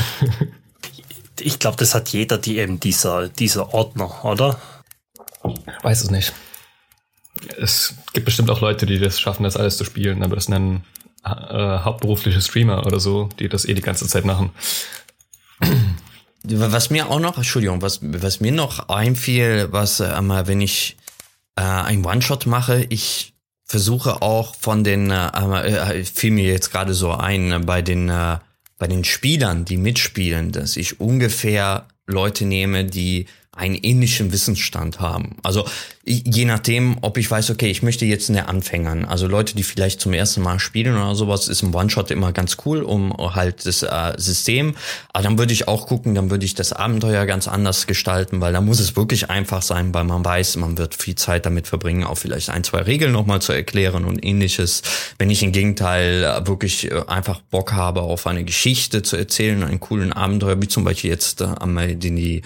ich 1.40 1.58
glaube, 1.58 1.76
das 1.76 1.94
hat 1.94 2.08
jeder 2.08 2.38
DM, 2.38 2.80
dieser, 2.80 3.28
dieser 3.28 3.74
Ordner, 3.74 4.24
oder? 4.24 4.58
Weiß 5.82 6.02
es 6.02 6.10
nicht. 6.10 6.32
Es 7.58 7.94
gibt 8.14 8.24
bestimmt 8.24 8.50
auch 8.50 8.60
Leute, 8.62 8.86
die 8.86 8.98
das 8.98 9.20
schaffen, 9.20 9.44
das 9.44 9.56
alles 9.56 9.76
zu 9.76 9.84
spielen, 9.84 10.22
aber 10.22 10.34
das 10.34 10.48
nennen 10.48 10.84
äh, 11.24 11.28
hauptberufliche 11.28 12.40
Streamer 12.40 12.86
oder 12.86 13.00
so, 13.00 13.28
die 13.38 13.48
das 13.48 13.64
eh 13.64 13.74
die 13.74 13.82
ganze 13.82 14.06
Zeit 14.08 14.24
machen. 14.24 14.50
Was 16.44 16.90
mir 16.90 17.08
auch 17.08 17.20
noch, 17.20 17.36
Entschuldigung, 17.36 17.82
was, 17.82 18.00
was 18.02 18.40
mir 18.40 18.52
noch 18.52 18.88
einfiel, 18.88 19.68
was 19.70 20.00
äh, 20.00 20.46
wenn 20.46 20.60
ich 20.60 20.96
äh, 21.56 21.62
ein 21.62 22.04
One-Shot 22.04 22.46
mache, 22.46 22.84
ich 22.88 23.34
versuche 23.64 24.22
auch 24.22 24.56
von 24.56 24.82
den, 24.82 25.10
äh, 25.10 26.00
äh, 26.00 26.04
fiel 26.04 26.32
mir 26.32 26.50
jetzt 26.50 26.72
gerade 26.72 26.94
so 26.94 27.12
ein, 27.12 27.64
bei 27.64 27.82
den, 27.82 28.08
bei 28.08 28.86
den 28.88 29.04
Spielern, 29.04 29.64
die 29.64 29.76
mitspielen, 29.76 30.50
dass 30.50 30.76
ich 30.76 31.00
ungefähr 31.00 31.86
Leute 32.06 32.44
nehme, 32.44 32.84
die 32.84 33.26
einen 33.54 33.74
ähnlichen 33.74 34.32
Wissensstand 34.32 34.98
haben. 35.00 35.36
Also 35.42 35.66
je 36.04 36.46
nachdem, 36.46 36.96
ob 37.02 37.18
ich 37.18 37.30
weiß, 37.30 37.50
okay, 37.50 37.70
ich 37.70 37.82
möchte 37.82 38.06
jetzt 38.06 38.30
in 38.30 38.34
der 38.34 38.48
Anfängern, 38.48 39.04
also 39.04 39.26
Leute, 39.26 39.54
die 39.54 39.62
vielleicht 39.62 40.00
zum 40.00 40.14
ersten 40.14 40.40
Mal 40.40 40.58
spielen 40.58 40.96
oder 40.96 41.14
sowas, 41.14 41.48
ist 41.48 41.62
ein 41.62 41.74
One-Shot 41.74 42.10
immer 42.10 42.32
ganz 42.32 42.56
cool, 42.64 42.82
um 42.82 43.12
halt 43.12 43.66
das 43.66 43.82
äh, 43.82 44.14
System. 44.16 44.74
Aber 45.12 45.22
dann 45.22 45.38
würde 45.38 45.52
ich 45.52 45.68
auch 45.68 45.86
gucken, 45.86 46.14
dann 46.14 46.30
würde 46.30 46.46
ich 46.46 46.54
das 46.54 46.72
Abenteuer 46.72 47.26
ganz 47.26 47.46
anders 47.46 47.86
gestalten, 47.86 48.40
weil 48.40 48.54
da 48.54 48.62
muss 48.62 48.80
es 48.80 48.96
wirklich 48.96 49.28
einfach 49.28 49.60
sein, 49.60 49.92
weil 49.92 50.04
man 50.04 50.24
weiß, 50.24 50.56
man 50.56 50.78
wird 50.78 50.94
viel 50.94 51.14
Zeit 51.14 51.44
damit 51.44 51.68
verbringen, 51.68 52.04
auch 52.04 52.16
vielleicht 52.16 52.48
ein, 52.48 52.64
zwei 52.64 52.80
Regeln 52.80 53.12
nochmal 53.12 53.42
zu 53.42 53.52
erklären 53.52 54.06
und 54.06 54.24
ähnliches. 54.24 54.82
Wenn 55.18 55.28
ich 55.28 55.42
im 55.42 55.52
Gegenteil 55.52 56.24
äh, 56.24 56.46
wirklich 56.48 56.90
äh, 56.90 57.02
einfach 57.06 57.40
Bock 57.50 57.72
habe, 57.74 58.00
auf 58.00 58.26
eine 58.26 58.44
Geschichte 58.44 59.02
zu 59.02 59.16
erzählen, 59.16 59.62
einen 59.62 59.78
coolen 59.78 60.14
Abenteuer, 60.14 60.60
wie 60.62 60.68
zum 60.68 60.84
Beispiel 60.84 61.10
jetzt 61.10 61.42
äh, 61.42 61.48
einmal 61.60 61.94
die 61.96 62.42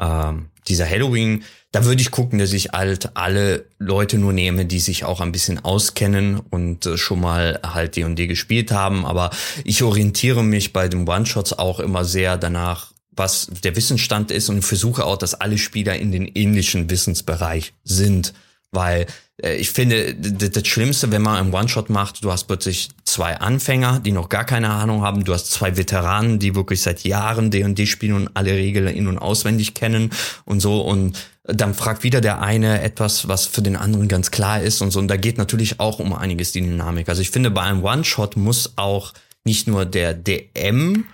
ähm, 0.00 0.46
dieser 0.66 0.88
Halloween, 0.88 1.44
da 1.72 1.84
würde 1.84 2.02
ich 2.02 2.10
gucken, 2.10 2.38
dass 2.38 2.52
ich 2.52 2.70
halt 2.70 3.16
alle 3.16 3.66
Leute 3.78 4.18
nur 4.18 4.32
nehme, 4.32 4.66
die 4.66 4.80
sich 4.80 5.04
auch 5.04 5.20
ein 5.20 5.32
bisschen 5.32 5.64
auskennen 5.64 6.40
und 6.50 6.86
äh, 6.86 6.96
schon 6.96 7.20
mal 7.20 7.60
halt 7.62 7.96
D&D 7.96 8.26
gespielt 8.26 8.72
haben. 8.72 9.06
Aber 9.06 9.30
ich 9.64 9.82
orientiere 9.82 10.42
mich 10.42 10.72
bei 10.72 10.88
den 10.88 11.08
One-Shots 11.08 11.52
auch 11.58 11.78
immer 11.78 12.04
sehr 12.04 12.36
danach, 12.36 12.92
was 13.12 13.48
der 13.62 13.76
Wissensstand 13.76 14.30
ist 14.30 14.48
und 14.48 14.62
versuche 14.62 15.04
auch, 15.04 15.16
dass 15.16 15.34
alle 15.34 15.58
Spieler 15.58 15.96
in 15.96 16.10
den 16.10 16.26
ähnlichen 16.26 16.90
Wissensbereich 16.90 17.74
sind. 17.84 18.32
Weil 18.72 19.06
ich 19.42 19.70
finde, 19.70 20.14
das 20.14 20.66
Schlimmste, 20.66 21.10
wenn 21.12 21.22
man 21.22 21.36
einen 21.36 21.54
One-Shot 21.54 21.88
macht, 21.88 22.22
du 22.22 22.30
hast 22.30 22.44
plötzlich 22.44 22.90
zwei 23.04 23.38
Anfänger, 23.38 24.00
die 24.00 24.12
noch 24.12 24.28
gar 24.28 24.44
keine 24.44 24.70
Ahnung 24.70 25.02
haben, 25.02 25.24
du 25.24 25.32
hast 25.32 25.50
zwei 25.50 25.76
Veteranen, 25.76 26.38
die 26.38 26.54
wirklich 26.54 26.82
seit 26.82 27.04
Jahren 27.04 27.50
D&D 27.50 27.86
spielen 27.86 28.14
und 28.14 28.30
alle 28.34 28.52
Regeln 28.52 28.88
in- 28.88 29.06
und 29.06 29.18
auswendig 29.18 29.74
kennen 29.74 30.10
und 30.44 30.60
so. 30.60 30.82
Und 30.82 31.18
dann 31.44 31.74
fragt 31.74 32.02
wieder 32.02 32.20
der 32.20 32.42
eine 32.42 32.82
etwas, 32.82 33.28
was 33.28 33.46
für 33.46 33.62
den 33.62 33.76
anderen 33.76 34.08
ganz 34.08 34.30
klar 34.30 34.60
ist 34.60 34.82
und 34.82 34.90
so. 34.90 34.98
Und 34.98 35.08
da 35.08 35.16
geht 35.16 35.38
natürlich 35.38 35.80
auch 35.80 36.00
um 36.00 36.12
einiges 36.12 36.52
die 36.52 36.60
Dynamik. 36.60 37.08
Also 37.08 37.22
ich 37.22 37.30
finde, 37.30 37.50
bei 37.50 37.62
einem 37.62 37.82
One-Shot 37.82 38.36
muss 38.36 38.74
auch 38.76 39.12
nicht 39.44 39.66
nur 39.68 39.86
der 39.86 40.12
DM 40.12 41.06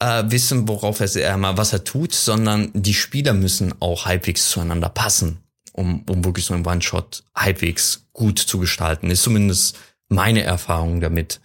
äh, 0.00 0.24
wissen, 0.26 0.68
worauf 0.68 1.00
er 1.00 1.14
äh, 1.16 1.56
was 1.56 1.74
er 1.74 1.84
tut, 1.84 2.14
sondern 2.14 2.70
die 2.72 2.94
Spieler 2.94 3.34
müssen 3.34 3.74
auch 3.80 4.06
halbwegs 4.06 4.48
zueinander 4.48 4.88
passen 4.88 5.43
um, 5.74 6.04
um 6.08 6.24
wirklich 6.24 6.46
so 6.46 6.54
einen 6.54 6.66
One-Shot 6.66 7.24
halbwegs 7.34 8.06
gut 8.12 8.38
zu 8.38 8.58
gestalten. 8.58 9.10
Ist 9.10 9.22
zumindest 9.22 9.76
meine 10.08 10.42
Erfahrung 10.42 11.00
damit. 11.00 11.40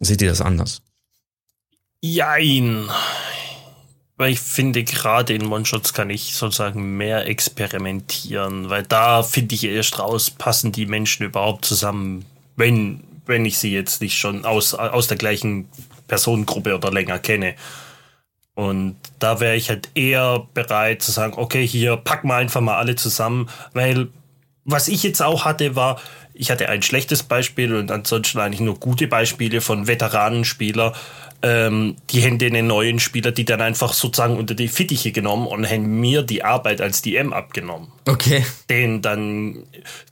Seht 0.00 0.20
ihr 0.22 0.28
das 0.28 0.40
anders? 0.40 0.82
Jein. 2.00 2.90
Weil 4.16 4.32
ich 4.32 4.40
finde, 4.40 4.82
gerade 4.82 5.34
in 5.34 5.46
One-Shots 5.46 5.92
kann 5.94 6.10
ich 6.10 6.34
sozusagen 6.34 6.96
mehr 6.96 7.26
experimentieren, 7.26 8.68
weil 8.68 8.82
da 8.82 9.22
finde 9.22 9.54
ich 9.54 9.64
erst 9.64 10.00
raus, 10.00 10.30
passen 10.30 10.72
die 10.72 10.86
Menschen 10.86 11.24
überhaupt 11.24 11.64
zusammen, 11.64 12.24
wenn, 12.56 13.04
wenn 13.26 13.46
ich 13.46 13.58
sie 13.58 13.72
jetzt 13.72 14.00
nicht 14.00 14.18
schon 14.18 14.44
aus, 14.44 14.74
aus 14.74 15.06
der 15.06 15.16
gleichen 15.16 15.68
Personengruppe 16.08 16.74
oder 16.74 16.90
länger 16.90 17.20
kenne. 17.20 17.54
Und 18.58 18.96
da 19.20 19.38
wäre 19.38 19.54
ich 19.54 19.68
halt 19.68 19.88
eher 19.94 20.48
bereit 20.52 21.00
zu 21.00 21.12
sagen, 21.12 21.34
okay, 21.36 21.64
hier 21.64 21.96
packen 21.96 22.26
wir 22.26 22.34
einfach 22.34 22.60
mal 22.60 22.76
alle 22.76 22.96
zusammen, 22.96 23.48
weil 23.72 24.08
was 24.64 24.88
ich 24.88 25.04
jetzt 25.04 25.22
auch 25.22 25.44
hatte, 25.44 25.76
war, 25.76 26.00
ich 26.34 26.50
hatte 26.50 26.68
ein 26.68 26.82
schlechtes 26.82 27.22
Beispiel 27.22 27.72
und 27.76 27.92
ansonsten 27.92 28.40
eigentlich 28.40 28.58
nur 28.58 28.80
gute 28.80 29.06
Beispiele 29.06 29.60
von 29.60 29.86
Veteranenspieler, 29.86 30.92
ähm, 31.40 31.96
die 32.10 32.24
haben 32.24 32.38
den 32.38 32.66
neuen 32.66 32.98
Spieler, 32.98 33.30
die 33.30 33.44
dann 33.44 33.60
einfach 33.60 33.92
sozusagen 33.92 34.36
unter 34.36 34.54
die 34.54 34.66
Fittiche 34.66 35.12
genommen 35.12 35.46
und 35.46 35.68
haben 35.68 36.00
mir 36.00 36.22
die 36.22 36.42
Arbeit 36.44 36.80
als 36.80 37.00
DM 37.02 37.32
abgenommen. 37.32 37.88
Okay. 38.06 38.44
Den 38.68 39.02
dann 39.02 39.64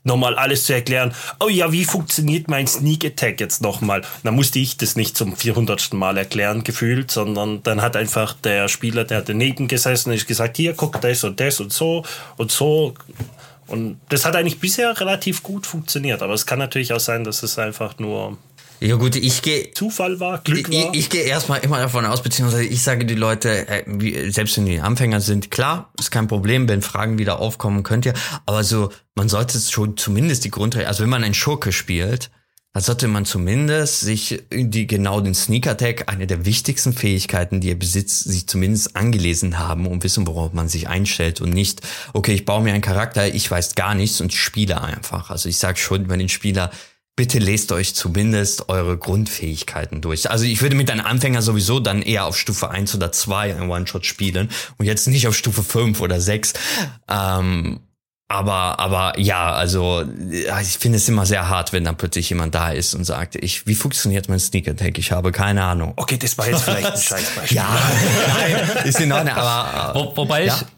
nochmal 0.03 0.35
alles 0.35 0.63
zu 0.63 0.73
erklären. 0.73 1.13
Oh 1.41 1.49
ja, 1.49 1.71
wie 1.73 1.83
funktioniert 1.83 2.47
mein 2.47 2.65
Sneak 2.65 3.03
Attack 3.03 3.41
jetzt 3.41 3.61
nochmal? 3.61 4.03
Dann 4.23 4.35
musste 4.35 4.59
ich 4.59 4.77
das 4.77 4.95
nicht 4.95 5.17
zum 5.17 5.35
400. 5.35 5.93
Mal 5.93 6.17
erklären, 6.17 6.63
gefühlt, 6.63 7.11
sondern 7.11 7.61
dann 7.63 7.81
hat 7.81 7.97
einfach 7.97 8.33
der 8.33 8.69
Spieler, 8.69 9.03
der 9.03 9.21
daneben 9.21 9.67
gesessen 9.67 10.13
ist, 10.13 10.27
gesagt, 10.27 10.57
hier, 10.57 10.73
guck 10.73 11.01
das 11.01 11.23
und 11.25 11.39
das 11.39 11.59
und 11.59 11.73
so 11.73 12.03
und 12.37 12.51
so. 12.51 12.93
Und 13.67 13.99
das 14.07 14.23
hat 14.23 14.35
eigentlich 14.37 14.59
bisher 14.59 14.97
relativ 14.97 15.43
gut 15.43 15.67
funktioniert. 15.67 16.21
Aber 16.21 16.33
es 16.33 16.45
kann 16.45 16.59
natürlich 16.59 16.93
auch 16.93 17.01
sein, 17.01 17.25
dass 17.25 17.43
es 17.43 17.59
einfach 17.59 17.99
nur 17.99 18.37
ja 18.79 18.95
gut, 18.95 19.15
ich 19.15 19.41
gehe 19.41 19.71
Zufall 19.71 20.19
war, 20.19 20.39
Glück 20.39 20.71
war. 20.71 20.93
Ich, 20.93 20.99
ich 20.99 21.09
gehe 21.09 21.23
erstmal 21.23 21.59
immer 21.59 21.79
davon 21.79 22.05
aus, 22.05 22.21
beziehungsweise 22.21 22.63
ich 22.63 22.81
sage 22.81 23.05
die 23.05 23.15
Leute, 23.15 23.67
äh, 23.67 23.83
wie, 23.87 24.31
selbst 24.31 24.57
wenn 24.57 24.65
die 24.65 24.79
Anfänger 24.79 25.21
sind, 25.21 25.51
klar, 25.51 25.91
ist 25.99 26.11
kein 26.11 26.27
Problem, 26.27 26.67
wenn 26.69 26.81
Fragen 26.81 27.17
wieder 27.17 27.39
aufkommen, 27.39 27.83
könnt 27.83 28.05
ihr. 28.05 28.13
Aber 28.45 28.63
so, 28.63 28.91
man 29.15 29.29
sollte 29.29 29.59
schon 29.59 29.97
zumindest 29.97 30.45
die 30.45 30.51
Grundregeln, 30.51 30.87
also 30.87 31.03
wenn 31.03 31.09
man 31.09 31.23
einen 31.23 31.33
Schurke 31.33 31.71
spielt, 31.71 32.29
dann 32.77 32.83
sollte 32.83 33.07
man 33.07 33.25
zumindest 33.25 34.01
sich 34.01 34.43
die 34.51 34.85
genau 34.85 35.19
den 35.19 35.33
Sneak 35.33 35.65
Attack, 35.65 36.11
eine 36.11 36.27
der 36.27 36.45
wichtigsten 36.45 36.93
Fähigkeiten, 36.93 37.59
die 37.59 37.71
er 37.71 37.75
besitzt, 37.75 38.25
sich 38.25 38.45
zumindest 38.45 38.95
angelesen 38.95 39.57
haben 39.57 39.87
und 39.87 40.03
wissen, 40.03 40.27
worauf 40.27 40.53
man 40.53 40.69
sich 40.69 40.87
einstellt 40.87 41.41
und 41.41 41.49
nicht, 41.49 41.81
okay, 42.13 42.33
ich 42.33 42.45
baue 42.45 42.61
mir 42.61 42.73
einen 42.73 42.83
Charakter, 42.83 43.33
ich 43.33 43.49
weiß 43.49 43.73
gar 43.73 43.95
nichts 43.95 44.21
und 44.21 44.31
spiele 44.31 44.79
einfach. 44.79 45.31
Also 45.31 45.49
ich 45.49 45.57
sage 45.57 45.79
schon 45.79 46.05
bei 46.05 46.17
den 46.17 46.29
Spieler, 46.29 46.69
bitte 47.17 47.39
lest 47.39 47.73
euch 47.73 47.95
zumindest 47.95 48.69
eure 48.69 48.95
Grundfähigkeiten 48.97 49.99
durch. 50.01 50.29
Also 50.29 50.45
ich 50.45 50.61
würde 50.61 50.75
mit 50.75 50.89
einem 50.89 51.05
Anfänger 51.05 51.41
sowieso 51.41 51.81
dann 51.81 52.01
eher 52.01 52.25
auf 52.25 52.37
Stufe 52.37 52.69
1 52.69 52.95
oder 52.95 53.11
2 53.11 53.55
ein 53.55 53.69
One-Shot 53.69 54.05
spielen 54.05 54.49
und 54.77 54.85
jetzt 54.85 55.07
nicht 55.07 55.27
auf 55.27 55.35
Stufe 55.35 55.63
5 55.63 55.99
oder 55.99 56.21
6. 56.21 56.53
Ähm, 57.09 57.79
aber, 58.29 58.79
aber 58.79 59.17
ja, 59.19 59.51
also 59.53 60.03
ich 60.29 60.77
finde 60.77 60.97
es 60.97 61.07
immer 61.09 61.25
sehr 61.25 61.49
hart, 61.49 61.73
wenn 61.73 61.85
dann 61.85 61.95
plötzlich 61.95 62.29
jemand 62.29 62.53
da 62.53 62.71
ist 62.71 62.93
und 62.93 63.03
sagt, 63.03 63.35
ich, 63.35 63.65
wie 63.65 63.75
funktioniert 63.75 64.29
mein 64.29 64.39
Sneak 64.39 64.67
Attack? 64.67 64.99
Ich 64.99 65.11
habe 65.11 65.31
keine 65.31 65.63
Ahnung. 65.63 65.93
Okay, 65.95 66.17
das 66.17 66.37
war 66.37 66.47
jetzt 66.47 66.63
vielleicht 66.63 66.91
ein 66.91 66.97
Scheißbeispiel. 67.01 67.57
Ja, 67.57 67.67
nein, 68.27 68.85
ist 68.85 68.99
in 68.99 69.11
Ordnung, 69.11 69.33
aber 69.33 69.95
Wo, 69.95 70.17
wobei 70.17 70.45
ja. 70.45 70.55
ich 70.55 70.76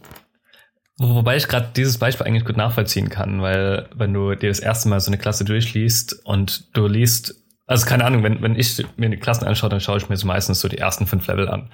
wobei 1.00 1.38
ich 1.38 1.48
gerade 1.48 1.70
dieses 1.76 1.98
Beispiel 1.98 2.28
eigentlich 2.28 2.46
gut 2.46 2.58
nachvollziehen 2.58 3.10
kann, 3.10 3.42
weil 3.42 3.88
wenn 3.96 4.14
du 4.14 4.36
dir 4.36 4.50
das 4.50 4.60
erste 4.60 4.90
Mal 4.90 5.00
so 5.00 5.10
eine 5.10 5.18
Klasse 5.18 5.46
durchliest 5.46 6.26
und 6.26 6.76
du 6.76 6.88
liest, 6.88 7.36
also 7.68 7.86
keine 7.86 8.06
Ahnung, 8.06 8.24
wenn, 8.24 8.42
wenn 8.42 8.56
ich 8.56 8.86
mir 8.98 9.10
die 9.10 9.18
Klassen 9.18 9.46
anschaue, 9.46 9.70
dann 9.70 9.80
schaue 9.80 9.98
ich 9.98 10.10
mir 10.10 10.18
so 10.18 10.28
meistens 10.28 10.60
so 10.60 10.68
die 10.68 10.78
ersten 10.78 11.08
fünf 11.08 11.26
Level 11.28 11.48
an. 11.48 11.70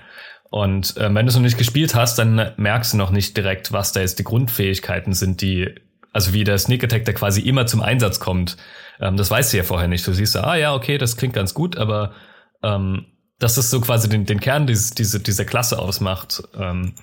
Und 0.51 0.95
äh, 0.97 1.13
wenn 1.13 1.25
du 1.25 1.29
es 1.29 1.35
noch 1.35 1.41
nicht 1.41 1.57
gespielt 1.57 1.95
hast, 1.95 2.19
dann 2.19 2.51
merkst 2.57 2.93
du 2.93 2.97
noch 2.97 3.09
nicht 3.09 3.35
direkt, 3.35 3.71
was 3.71 3.91
da 3.91 4.01
jetzt 4.01 4.19
die 4.19 4.23
Grundfähigkeiten 4.23 5.13
sind, 5.13 5.41
die, 5.41 5.73
also 6.13 6.33
wie 6.33 6.43
der 6.43 6.57
Sneak 6.57 6.83
Attack, 6.83 7.05
der 7.05 7.13
quasi 7.15 7.41
immer 7.41 7.65
zum 7.65 7.81
Einsatz 7.81 8.19
kommt. 8.19 8.57
Ähm, 8.99 9.17
das 9.17 9.31
weißt 9.31 9.51
du 9.51 9.57
ja 9.57 9.63
vorher 9.63 9.87
nicht. 9.87 10.05
Du 10.05 10.13
siehst 10.13 10.33
so, 10.33 10.41
ah 10.41 10.55
ja, 10.55 10.73
okay, 10.75 10.97
das 10.97 11.17
klingt 11.17 11.33
ganz 11.33 11.53
gut, 11.53 11.77
aber 11.77 12.13
ähm, 12.61 13.07
dass 13.39 13.55
das 13.55 13.69
so 13.69 13.81
quasi 13.81 14.07
den, 14.07 14.25
den 14.25 14.39
Kern 14.39 14.67
dieses, 14.67 14.91
diese, 14.91 15.19
dieser 15.19 15.45
Klasse 15.45 15.79
ausmacht, 15.79 16.43
ähm, 16.57 16.93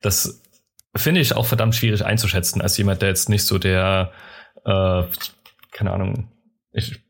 das 0.00 0.42
finde 0.98 1.20
ich 1.20 1.34
auch 1.34 1.46
verdammt 1.46 1.74
schwierig 1.74 2.04
einzuschätzen 2.04 2.60
als 2.60 2.76
jemand, 2.76 3.02
der 3.02 3.08
jetzt 3.08 3.28
nicht 3.28 3.44
so 3.44 3.58
der, 3.58 4.12
äh, 4.64 5.02
keine 5.72 5.92
Ahnung, 5.92 6.28
ich 6.72 7.00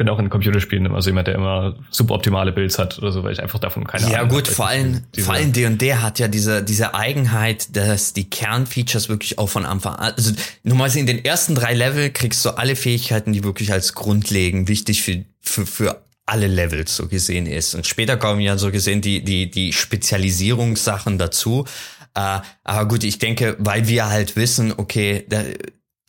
bin 0.00 0.08
auch 0.08 0.18
in 0.18 0.30
Computerspielen 0.30 0.86
immer 0.86 1.02
so 1.02 1.10
jemand, 1.10 1.26
der 1.26 1.34
immer 1.34 1.76
suboptimale 1.90 2.52
Builds 2.52 2.78
hat 2.78 2.98
oder 2.98 3.12
so, 3.12 3.22
weil 3.22 3.34
ich 3.34 3.42
einfach 3.42 3.58
davon 3.58 3.86
keine 3.86 4.10
ja, 4.10 4.20
Ahnung 4.20 4.30
gut, 4.30 4.46
habe. 4.46 4.54
vor 4.56 4.66
allem, 4.66 5.02
vor 5.18 5.34
allem 5.34 5.52
D&D 5.52 5.94
hat 5.96 6.18
ja 6.18 6.26
diese, 6.26 6.62
diese 6.62 6.94
Eigenheit, 6.94 7.76
dass 7.76 8.14
die 8.14 8.30
Kernfeatures 8.30 9.10
wirklich 9.10 9.38
auch 9.38 9.48
von 9.50 9.66
Anfang 9.66 9.96
an, 9.96 10.14
also 10.16 10.32
normalerweise 10.62 11.00
in 11.00 11.06
den 11.06 11.22
ersten 11.22 11.54
drei 11.54 11.74
Level 11.74 12.08
kriegst 12.08 12.42
du 12.46 12.50
alle 12.56 12.76
Fähigkeiten, 12.76 13.34
die 13.34 13.44
wirklich 13.44 13.74
als 13.74 13.92
grundlegend 13.92 14.68
wichtig 14.68 15.02
für, 15.02 15.22
für, 15.42 15.66
für 15.66 16.02
alle 16.24 16.46
Levels 16.46 16.96
so 16.96 17.06
gesehen 17.06 17.46
ist. 17.46 17.74
Und 17.74 17.86
später 17.86 18.16
kommen 18.16 18.40
ja 18.40 18.56
so 18.56 18.70
gesehen 18.70 19.02
die, 19.02 19.22
die, 19.22 19.50
die 19.50 19.74
Spezialisierungssachen 19.74 21.18
dazu. 21.18 21.66
Äh, 22.14 22.40
aber 22.64 22.88
gut, 22.88 23.04
ich 23.04 23.18
denke, 23.18 23.56
weil 23.58 23.88
wir 23.88 24.08
halt 24.08 24.36
wissen, 24.36 24.72
okay, 24.76 25.24
da, 25.28 25.42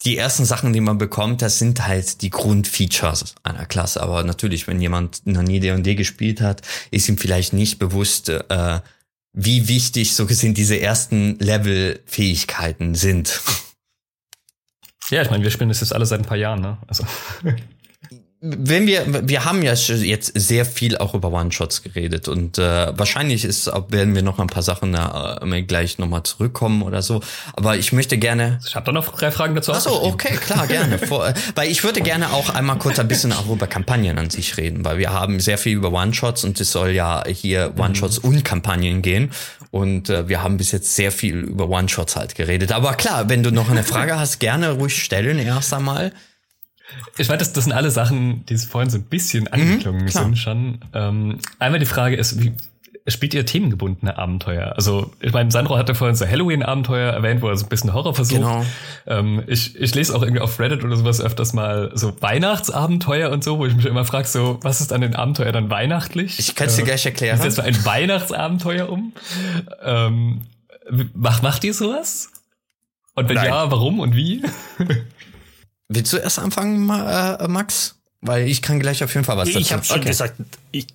die 0.03 0.17
ersten 0.17 0.45
Sachen, 0.45 0.73
die 0.73 0.81
man 0.81 0.97
bekommt, 0.97 1.41
das 1.41 1.59
sind 1.59 1.85
halt 1.87 2.21
die 2.21 2.31
Grundfeatures 2.31 3.35
einer 3.43 3.65
Klasse. 3.65 4.01
Aber 4.01 4.23
natürlich, 4.23 4.67
wenn 4.67 4.81
jemand 4.81 5.25
noch 5.27 5.43
nie 5.43 5.59
D&D 5.59 5.95
gespielt 5.95 6.41
hat, 6.41 6.61
ist 6.89 7.07
ihm 7.07 7.17
vielleicht 7.17 7.53
nicht 7.53 7.77
bewusst, 7.77 8.29
äh, 8.29 8.79
wie 9.33 9.67
wichtig 9.67 10.15
so 10.15 10.25
gesehen 10.25 10.53
diese 10.53 10.79
ersten 10.79 11.37
Level-Fähigkeiten 11.39 12.95
sind. 12.95 13.41
Ja, 15.09 15.21
ich 15.21 15.29
meine, 15.29 15.43
wir 15.43 15.51
spielen 15.51 15.69
das 15.69 15.81
jetzt 15.81 15.93
alle 15.93 16.05
seit 16.05 16.21
ein 16.21 16.25
paar 16.25 16.37
Jahren, 16.37 16.61
ne? 16.61 16.77
Also. 16.87 17.05
wenn 18.43 18.87
wir, 18.87 19.27
wir 19.29 19.45
haben 19.45 19.61
ja 19.61 19.73
jetzt 19.73 20.31
sehr 20.33 20.65
viel 20.65 20.97
auch 20.97 21.13
über 21.13 21.31
One-Shots 21.31 21.83
geredet 21.83 22.27
und 22.27 22.57
äh, 22.57 22.97
wahrscheinlich 22.97 23.45
ist, 23.45 23.67
werden 23.89 24.15
wir 24.15 24.23
noch 24.23 24.39
ein 24.39 24.47
paar 24.47 24.63
Sachen 24.63 24.95
äh, 24.95 25.61
gleich 25.61 25.99
nochmal 25.99 26.23
zurückkommen 26.23 26.81
oder 26.81 27.03
so. 27.03 27.21
Aber 27.53 27.77
ich 27.77 27.93
möchte 27.93 28.17
gerne. 28.17 28.59
Ich 28.65 28.75
habe 28.75 28.87
da 28.87 28.93
noch 28.93 29.15
drei 29.15 29.29
Fragen 29.29 29.53
dazu. 29.53 29.71
Achso, 29.73 29.91
okay, 30.03 30.37
klar, 30.37 30.65
gerne. 30.65 30.97
Vor, 30.97 31.27
äh, 31.27 31.35
weil 31.53 31.69
ich 31.69 31.83
würde 31.83 32.01
gerne 32.01 32.33
auch 32.33 32.49
einmal 32.49 32.79
kurz 32.79 32.97
ein 32.97 33.07
bisschen 33.07 33.31
auch 33.31 33.47
über 33.47 33.67
Kampagnen 33.67 34.17
an 34.17 34.31
sich 34.31 34.57
reden, 34.57 34.83
weil 34.83 34.97
wir 34.97 35.13
haben 35.13 35.39
sehr 35.39 35.59
viel 35.59 35.77
über 35.77 35.91
One-Shots 35.91 36.43
und 36.43 36.59
es 36.59 36.71
soll 36.71 36.89
ja 36.91 37.23
hier 37.27 37.75
One-Shots 37.77 38.23
mhm. 38.23 38.29
und 38.29 38.43
Kampagnen 38.43 39.03
gehen. 39.03 39.29
Und 39.69 40.09
äh, 40.09 40.27
wir 40.27 40.41
haben 40.41 40.57
bis 40.57 40.71
jetzt 40.71 40.95
sehr 40.95 41.11
viel 41.11 41.37
über 41.41 41.69
One-Shots 41.69 42.15
halt 42.15 42.33
geredet. 42.33 42.71
Aber 42.71 42.95
klar, 42.95 43.29
wenn 43.29 43.43
du 43.43 43.51
noch 43.51 43.69
eine 43.69 43.83
Frage 43.83 44.19
hast, 44.19 44.39
gerne 44.39 44.71
ruhig 44.71 44.95
stellen 44.95 45.37
erst 45.37 45.75
einmal. 45.75 46.11
Ich 47.17 47.29
weiß, 47.29 47.37
das, 47.37 47.53
das 47.53 47.65
sind 47.65 47.73
alle 47.73 47.91
Sachen, 47.91 48.45
die 48.45 48.57
vorhin 48.57 48.89
so 48.89 48.97
ein 48.97 49.03
bisschen 49.03 49.43
mhm, 49.43 49.49
angeklungen 49.51 50.03
mhm, 50.03 50.09
sind 50.09 50.37
schon. 50.37 50.79
Ähm, 50.93 51.39
einmal 51.59 51.79
die 51.79 51.85
Frage 51.85 52.15
ist, 52.15 52.41
wie 52.41 52.53
spielt 53.07 53.33
ihr 53.33 53.45
themengebundene 53.45 54.17
Abenteuer? 54.17 54.73
Also, 54.75 55.11
ich 55.19 55.33
meine, 55.33 55.51
Sandro 55.51 55.77
hatte 55.77 55.95
vorhin 55.95 56.15
so 56.15 56.25
Halloween-Abenteuer 56.25 57.11
erwähnt, 57.11 57.41
wo 57.41 57.49
er 57.49 57.57
so 57.57 57.65
ein 57.65 57.69
bisschen 57.69 57.93
Horror 57.93 58.13
versucht. 58.13 58.41
Genau. 58.41 58.65
Ähm, 59.07 59.43
ich, 59.47 59.75
ich 59.79 59.95
lese 59.95 60.15
auch 60.15 60.21
irgendwie 60.21 60.41
auf 60.41 60.59
Reddit 60.59 60.83
oder 60.83 60.95
sowas 60.95 61.21
öfters 61.21 61.53
mal 61.53 61.91
so 61.95 62.13
Weihnachtsabenteuer 62.21 63.31
und 63.31 63.43
so, 63.43 63.57
wo 63.57 63.65
ich 63.65 63.75
mich 63.75 63.85
immer 63.85 64.05
frage, 64.05 64.27
so, 64.27 64.59
was 64.61 64.81
ist 64.81 64.93
an 64.93 65.01
den 65.01 65.15
Abenteuer 65.15 65.51
dann 65.51 65.69
weihnachtlich? 65.69 66.39
Ich 66.39 66.55
kann 66.55 66.67
es 66.67 66.75
dir 66.75 66.83
äh, 66.83 66.85
gleich 66.85 67.05
erklären. 67.05 67.37
Ist 67.37 67.43
jetzt 67.43 67.55
so 67.55 67.61
ein 67.61 67.85
Weihnachtsabenteuer 67.85 68.89
um? 68.89 69.13
Ähm, 69.83 70.41
macht, 71.13 71.43
macht 71.43 71.63
ihr 71.63 71.73
sowas? 71.73 72.29
Und 73.13 73.27
wenn 73.29 73.35
Nein. 73.35 73.47
ja, 73.47 73.69
warum 73.71 73.99
und 73.99 74.15
wie? 74.15 74.43
Willst 75.93 76.13
du 76.13 76.17
erst 76.17 76.39
anfangen, 76.39 76.89
äh, 76.89 77.47
Max? 77.49 77.95
Weil 78.21 78.47
ich 78.47 78.61
kann 78.61 78.79
gleich 78.79 79.03
auf 79.03 79.13
jeden 79.13 79.25
Fall 79.25 79.35
was 79.35 79.49
dazu. 79.49 79.59
Ich 79.59 79.73
habe 79.73 79.83
schon 79.83 79.97
okay. 79.97 80.07
gesagt, 80.07 80.35
ich, 80.71 80.87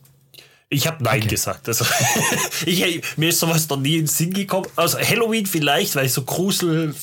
ich 0.71 0.87
habe 0.87 1.05
Nein 1.05 1.19
okay. 1.19 1.29
gesagt. 1.29 1.69
Also, 1.69 1.85
ich, 2.67 3.03
mir 3.19 3.29
ist 3.29 3.41
sowas 3.41 3.69
noch 3.69 3.77
nie 3.77 3.97
in 3.97 4.03
den 4.03 4.07
Sinn 4.07 4.33
gekommen. 4.33 4.67
Also 4.75 4.99
Halloween 4.99 5.45
vielleicht, 5.45 5.97
weil 5.97 6.07
ich 6.07 6.15
so 6.15 6.23
Grusel 6.23 6.95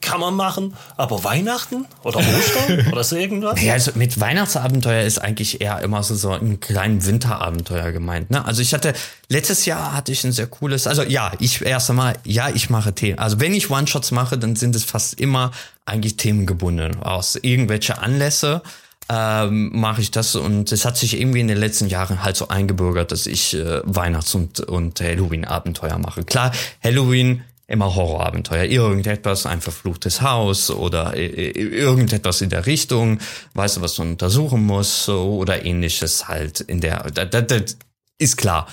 kann 0.00 0.20
man 0.20 0.34
machen, 0.34 0.74
aber 0.96 1.24
Weihnachten 1.24 1.86
oder 2.02 2.18
Ostern 2.18 2.88
oder 2.92 3.04
so 3.04 3.16
irgendwas? 3.16 3.60
Ja, 3.62 3.74
also 3.74 3.92
mit 3.94 4.20
Weihnachtsabenteuer 4.20 5.04
ist 5.04 5.18
eigentlich 5.18 5.60
eher 5.60 5.80
immer 5.80 6.02
so, 6.02 6.14
so 6.14 6.32
ein 6.32 6.60
kleinen 6.60 7.04
Winterabenteuer 7.04 7.92
gemeint. 7.92 8.30
Ne? 8.30 8.44
Also 8.44 8.62
ich 8.62 8.74
hatte, 8.74 8.92
letztes 9.28 9.66
Jahr 9.66 9.94
hatte 9.94 10.12
ich 10.12 10.24
ein 10.24 10.32
sehr 10.32 10.46
cooles, 10.46 10.86
also 10.86 11.02
ja, 11.02 11.32
ich 11.40 11.64
erst 11.64 11.90
einmal, 11.90 12.16
ja, 12.24 12.48
ich 12.48 12.70
mache 12.70 12.94
Themen. 12.94 13.18
Also 13.18 13.40
wenn 13.40 13.54
ich 13.54 13.70
One-Shots 13.70 14.10
mache, 14.12 14.38
dann 14.38 14.56
sind 14.56 14.76
es 14.76 14.84
fast 14.84 15.20
immer 15.20 15.50
eigentlich 15.84 16.16
themengebunden. 16.16 17.02
Aus 17.02 17.36
irgendwelche 17.36 17.98
Anlässe 17.98 18.62
ähm, 19.10 19.70
mache 19.72 20.02
ich 20.02 20.10
das 20.10 20.34
und 20.34 20.70
es 20.70 20.84
hat 20.84 20.96
sich 20.96 21.18
irgendwie 21.18 21.40
in 21.40 21.48
den 21.48 21.56
letzten 21.56 21.88
Jahren 21.88 22.22
halt 22.22 22.36
so 22.36 22.48
eingebürgert, 22.48 23.10
dass 23.10 23.26
ich 23.26 23.54
äh, 23.54 23.80
Weihnachts- 23.84 24.34
und, 24.34 24.60
und 24.60 25.00
Halloween-Abenteuer 25.00 25.98
mache. 25.98 26.24
Klar, 26.24 26.52
Halloween 26.84 27.42
immer 27.68 27.94
Horrorabenteuer, 27.94 28.64
irgendetwas, 28.64 29.46
ein 29.46 29.60
verfluchtes 29.60 30.22
Haus 30.22 30.70
oder 30.70 31.14
irgendetwas 31.16 32.40
in 32.40 32.48
der 32.48 32.66
Richtung, 32.66 33.18
weißt 33.54 33.76
du, 33.76 33.80
was 33.82 33.94
du 33.94 34.02
untersuchen 34.02 34.64
musst 34.64 35.04
so, 35.04 35.36
oder 35.36 35.64
ähnliches 35.64 36.28
halt 36.28 36.60
in 36.60 36.80
der, 36.80 37.10
das, 37.10 37.46
das 37.46 37.76
ist 38.18 38.36
klar. 38.38 38.66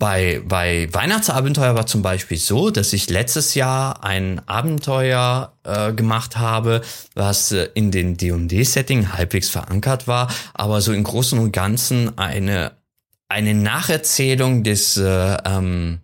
Bei, 0.00 0.40
bei 0.44 0.88
Weihnachtsabenteuer 0.92 1.74
war 1.74 1.86
zum 1.86 2.00
Beispiel 2.02 2.38
so, 2.38 2.70
dass 2.70 2.94
ich 2.94 3.10
letztes 3.10 3.54
Jahr 3.54 4.02
ein 4.02 4.40
Abenteuer 4.48 5.52
äh, 5.62 5.92
gemacht 5.92 6.38
habe, 6.38 6.80
was 7.14 7.52
äh, 7.52 7.68
in 7.74 7.90
den 7.90 8.16
D&D-Setting 8.16 9.12
halbwegs 9.12 9.50
verankert 9.50 10.08
war, 10.08 10.28
aber 10.54 10.80
so 10.80 10.94
im 10.94 11.04
Großen 11.04 11.38
und 11.38 11.52
Ganzen 11.52 12.18
eine, 12.18 12.72
eine 13.28 13.52
Nacherzählung 13.52 14.64
des, 14.64 14.96
äh, 14.96 15.36
ähm, 15.44 16.00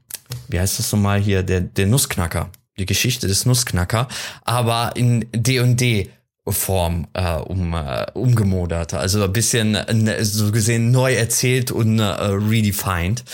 wie 0.48 0.60
heißt 0.60 0.78
das 0.78 0.92
nochmal 0.92 1.20
hier, 1.20 1.42
der, 1.42 1.60
der 1.60 1.86
Nussknacker, 1.86 2.50
die 2.78 2.86
Geschichte 2.86 3.26
des 3.26 3.46
Nussknacker, 3.46 4.08
aber 4.44 4.92
in 4.94 5.26
D&D 5.32 6.10
Form 6.48 7.08
äh, 7.12 7.34
um, 7.34 7.74
äh, 7.74 8.06
umgemodert, 8.14 8.94
also 8.94 9.24
ein 9.24 9.32
bisschen 9.32 9.74
äh, 9.74 10.24
so 10.24 10.52
gesehen 10.52 10.92
neu 10.92 11.14
erzählt 11.14 11.72
und 11.72 11.98
äh, 11.98 12.04
redefined. 12.04 13.24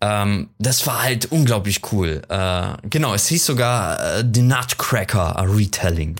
Ähm, 0.00 0.50
das 0.58 0.86
war 0.86 1.02
halt 1.02 1.32
unglaublich 1.32 1.80
cool. 1.92 2.22
Äh, 2.28 2.68
genau, 2.88 3.14
es 3.14 3.26
hieß 3.26 3.46
sogar 3.46 4.18
äh, 4.18 4.24
The 4.32 4.42
Nutcracker, 4.42 5.44
Retelling. 5.48 6.16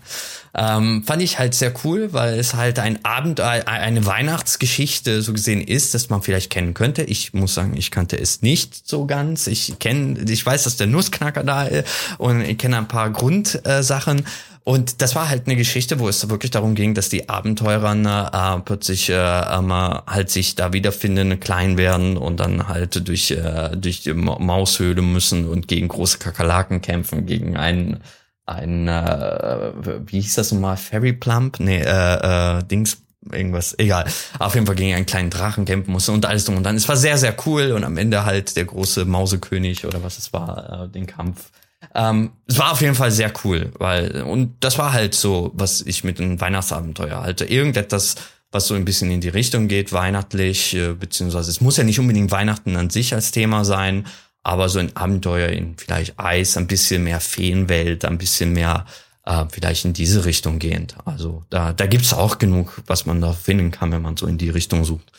Ähm, 0.55 1.05
fand 1.07 1.22
ich 1.22 1.39
halt 1.39 1.55
sehr 1.55 1.72
cool, 1.85 2.12
weil 2.12 2.37
es 2.39 2.55
halt 2.55 2.81
ein 2.81 3.05
Abend, 3.05 3.39
äh, 3.39 3.43
eine 3.43 4.05
Weihnachtsgeschichte 4.05 5.22
so 5.22 5.33
gesehen 5.33 5.61
ist, 5.61 5.95
dass 5.95 6.11
man 6.11 6.22
vielleicht 6.22 6.51
kennen 6.51 6.74
könnte. 6.74 7.05
Ich 7.05 7.33
muss 7.35 7.55
sagen, 7.55 7.76
ich 7.76 7.93
kannte 7.93 8.18
es 8.18 8.43
nicht 8.43 8.89
so 8.89 9.07
ganz. 9.07 9.47
Ich 9.47 9.79
kenne, 9.79 10.18
ich 10.29 10.45
weiß, 10.45 10.64
dass 10.64 10.76
der 10.76 10.89
Nussknacker 10.89 11.45
da 11.45 11.62
ist 11.64 11.89
und 12.18 12.41
ich 12.41 12.59
kenne 12.59 12.79
ein 12.79 12.89
paar 12.89 13.11
Grundsachen. 13.11 14.24
Und 14.68 15.00
das 15.00 15.14
war 15.14 15.30
halt 15.30 15.46
eine 15.46 15.56
Geschichte, 15.56 15.98
wo 15.98 16.10
es 16.10 16.28
wirklich 16.28 16.50
darum 16.50 16.74
ging, 16.74 16.92
dass 16.92 17.08
die 17.08 17.30
Abenteurer 17.30 17.94
äh, 17.94 18.60
plötzlich 18.60 19.08
äh, 19.08 19.14
ähm, 19.14 19.72
halt 19.72 20.28
sich 20.28 20.56
da 20.56 20.74
wiederfinden, 20.74 21.40
klein 21.40 21.78
werden 21.78 22.18
und 22.18 22.38
dann 22.38 22.68
halt 22.68 23.08
durch, 23.08 23.30
äh, 23.30 23.70
durch 23.78 24.02
die 24.02 24.12
Maushöhle 24.12 25.00
müssen 25.00 25.48
und 25.48 25.68
gegen 25.68 25.88
große 25.88 26.18
Kakerlaken 26.18 26.82
kämpfen, 26.82 27.24
gegen 27.24 27.56
einen 27.56 28.00
ein, 28.44 28.88
äh, 28.88 29.72
wie 30.04 30.20
hieß 30.20 30.34
das 30.34 30.52
nochmal, 30.52 30.76
Fairy 30.76 31.14
Plump? 31.14 31.60
Nee, 31.60 31.80
äh, 31.80 32.58
äh, 32.58 32.62
Dings, 32.64 32.98
irgendwas, 33.32 33.74
egal. 33.78 34.04
Auf 34.38 34.54
jeden 34.54 34.66
Fall 34.66 34.76
gegen 34.76 34.94
einen 34.94 35.06
kleinen 35.06 35.30
Drachen 35.30 35.64
kämpfen 35.64 35.92
musste 35.92 36.12
und 36.12 36.26
alles 36.26 36.44
drum 36.44 36.58
und 36.58 36.64
dann. 36.64 36.76
Es 36.76 36.86
war 36.90 36.96
sehr, 36.98 37.16
sehr 37.16 37.34
cool 37.46 37.72
und 37.72 37.84
am 37.84 37.96
Ende 37.96 38.26
halt 38.26 38.54
der 38.54 38.66
große 38.66 39.06
Mausekönig 39.06 39.86
oder 39.86 40.02
was 40.02 40.18
es 40.18 40.34
war, 40.34 40.84
äh, 40.84 40.88
den 40.90 41.06
Kampf. 41.06 41.50
Ähm, 41.99 42.30
es 42.46 42.57
war 42.59 42.70
auf 42.70 42.80
jeden 42.80 42.94
Fall 42.94 43.11
sehr 43.11 43.32
cool, 43.42 43.72
weil, 43.76 44.22
und 44.22 44.55
das 44.61 44.78
war 44.78 44.92
halt 44.92 45.14
so, 45.14 45.51
was 45.55 45.80
ich 45.80 46.05
mit 46.05 46.20
einem 46.20 46.40
Weihnachtsabenteuer 46.40 47.20
halte. 47.20 47.44
Irgendetwas, 47.44 48.14
was 48.53 48.68
so 48.68 48.74
ein 48.74 48.84
bisschen 48.84 49.11
in 49.11 49.20
die 49.20 49.28
Richtung 49.28 49.66
geht, 49.66 49.92
weihnachtlich, 49.92 50.74
äh, 50.76 50.92
beziehungsweise 50.92 51.51
es 51.51 51.61
muss 51.61 51.76
ja 51.76 51.82
nicht 51.82 51.99
unbedingt 51.99 52.30
Weihnachten 52.30 52.76
an 52.76 52.88
sich 52.88 53.14
als 53.14 53.32
Thema 53.32 53.64
sein, 53.64 54.07
aber 54.44 54.68
so 54.68 54.78
ein 54.78 54.96
Abenteuer 54.96 55.49
in 55.49 55.76
vielleicht 55.76 56.20
Eis, 56.20 56.57
ein 56.57 56.68
bisschen 56.68 57.03
mehr 57.03 57.18
Feenwelt, 57.18 58.05
ein 58.05 58.16
bisschen 58.16 58.53
mehr 58.53 58.86
äh, 59.24 59.46
vielleicht 59.51 59.84
in 59.84 59.92
diese 59.92 60.24
Richtung 60.24 60.61
gehend. 60.61 60.94
Also 61.05 61.42
da, 61.51 61.72
da 61.72 61.86
gibt's 61.86 62.14
auch 62.14 62.38
genug, 62.38 62.80
was 62.86 63.07
man 63.07 63.20
da 63.20 63.32
finden 63.32 63.72
kann, 63.72 63.90
wenn 63.90 64.03
man 64.03 64.16
so 64.16 64.28
in 64.28 64.38
die 64.38 64.51
Richtung 64.51 64.84
sucht. 64.84 65.11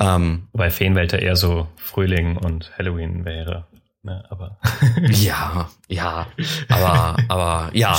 Ähm, 0.00 0.48
Wobei 0.52 0.70
Feenwelt 0.70 1.12
ja 1.12 1.18
eher 1.18 1.36
so 1.36 1.68
Frühling 1.76 2.38
und 2.38 2.72
Halloween 2.78 3.26
wäre. 3.26 3.66
Ne? 4.06 4.24
Aber 4.30 4.58
ja, 5.10 5.68
ja, 5.88 6.26
aber, 6.68 7.16
aber 7.28 7.70
ja. 7.74 7.98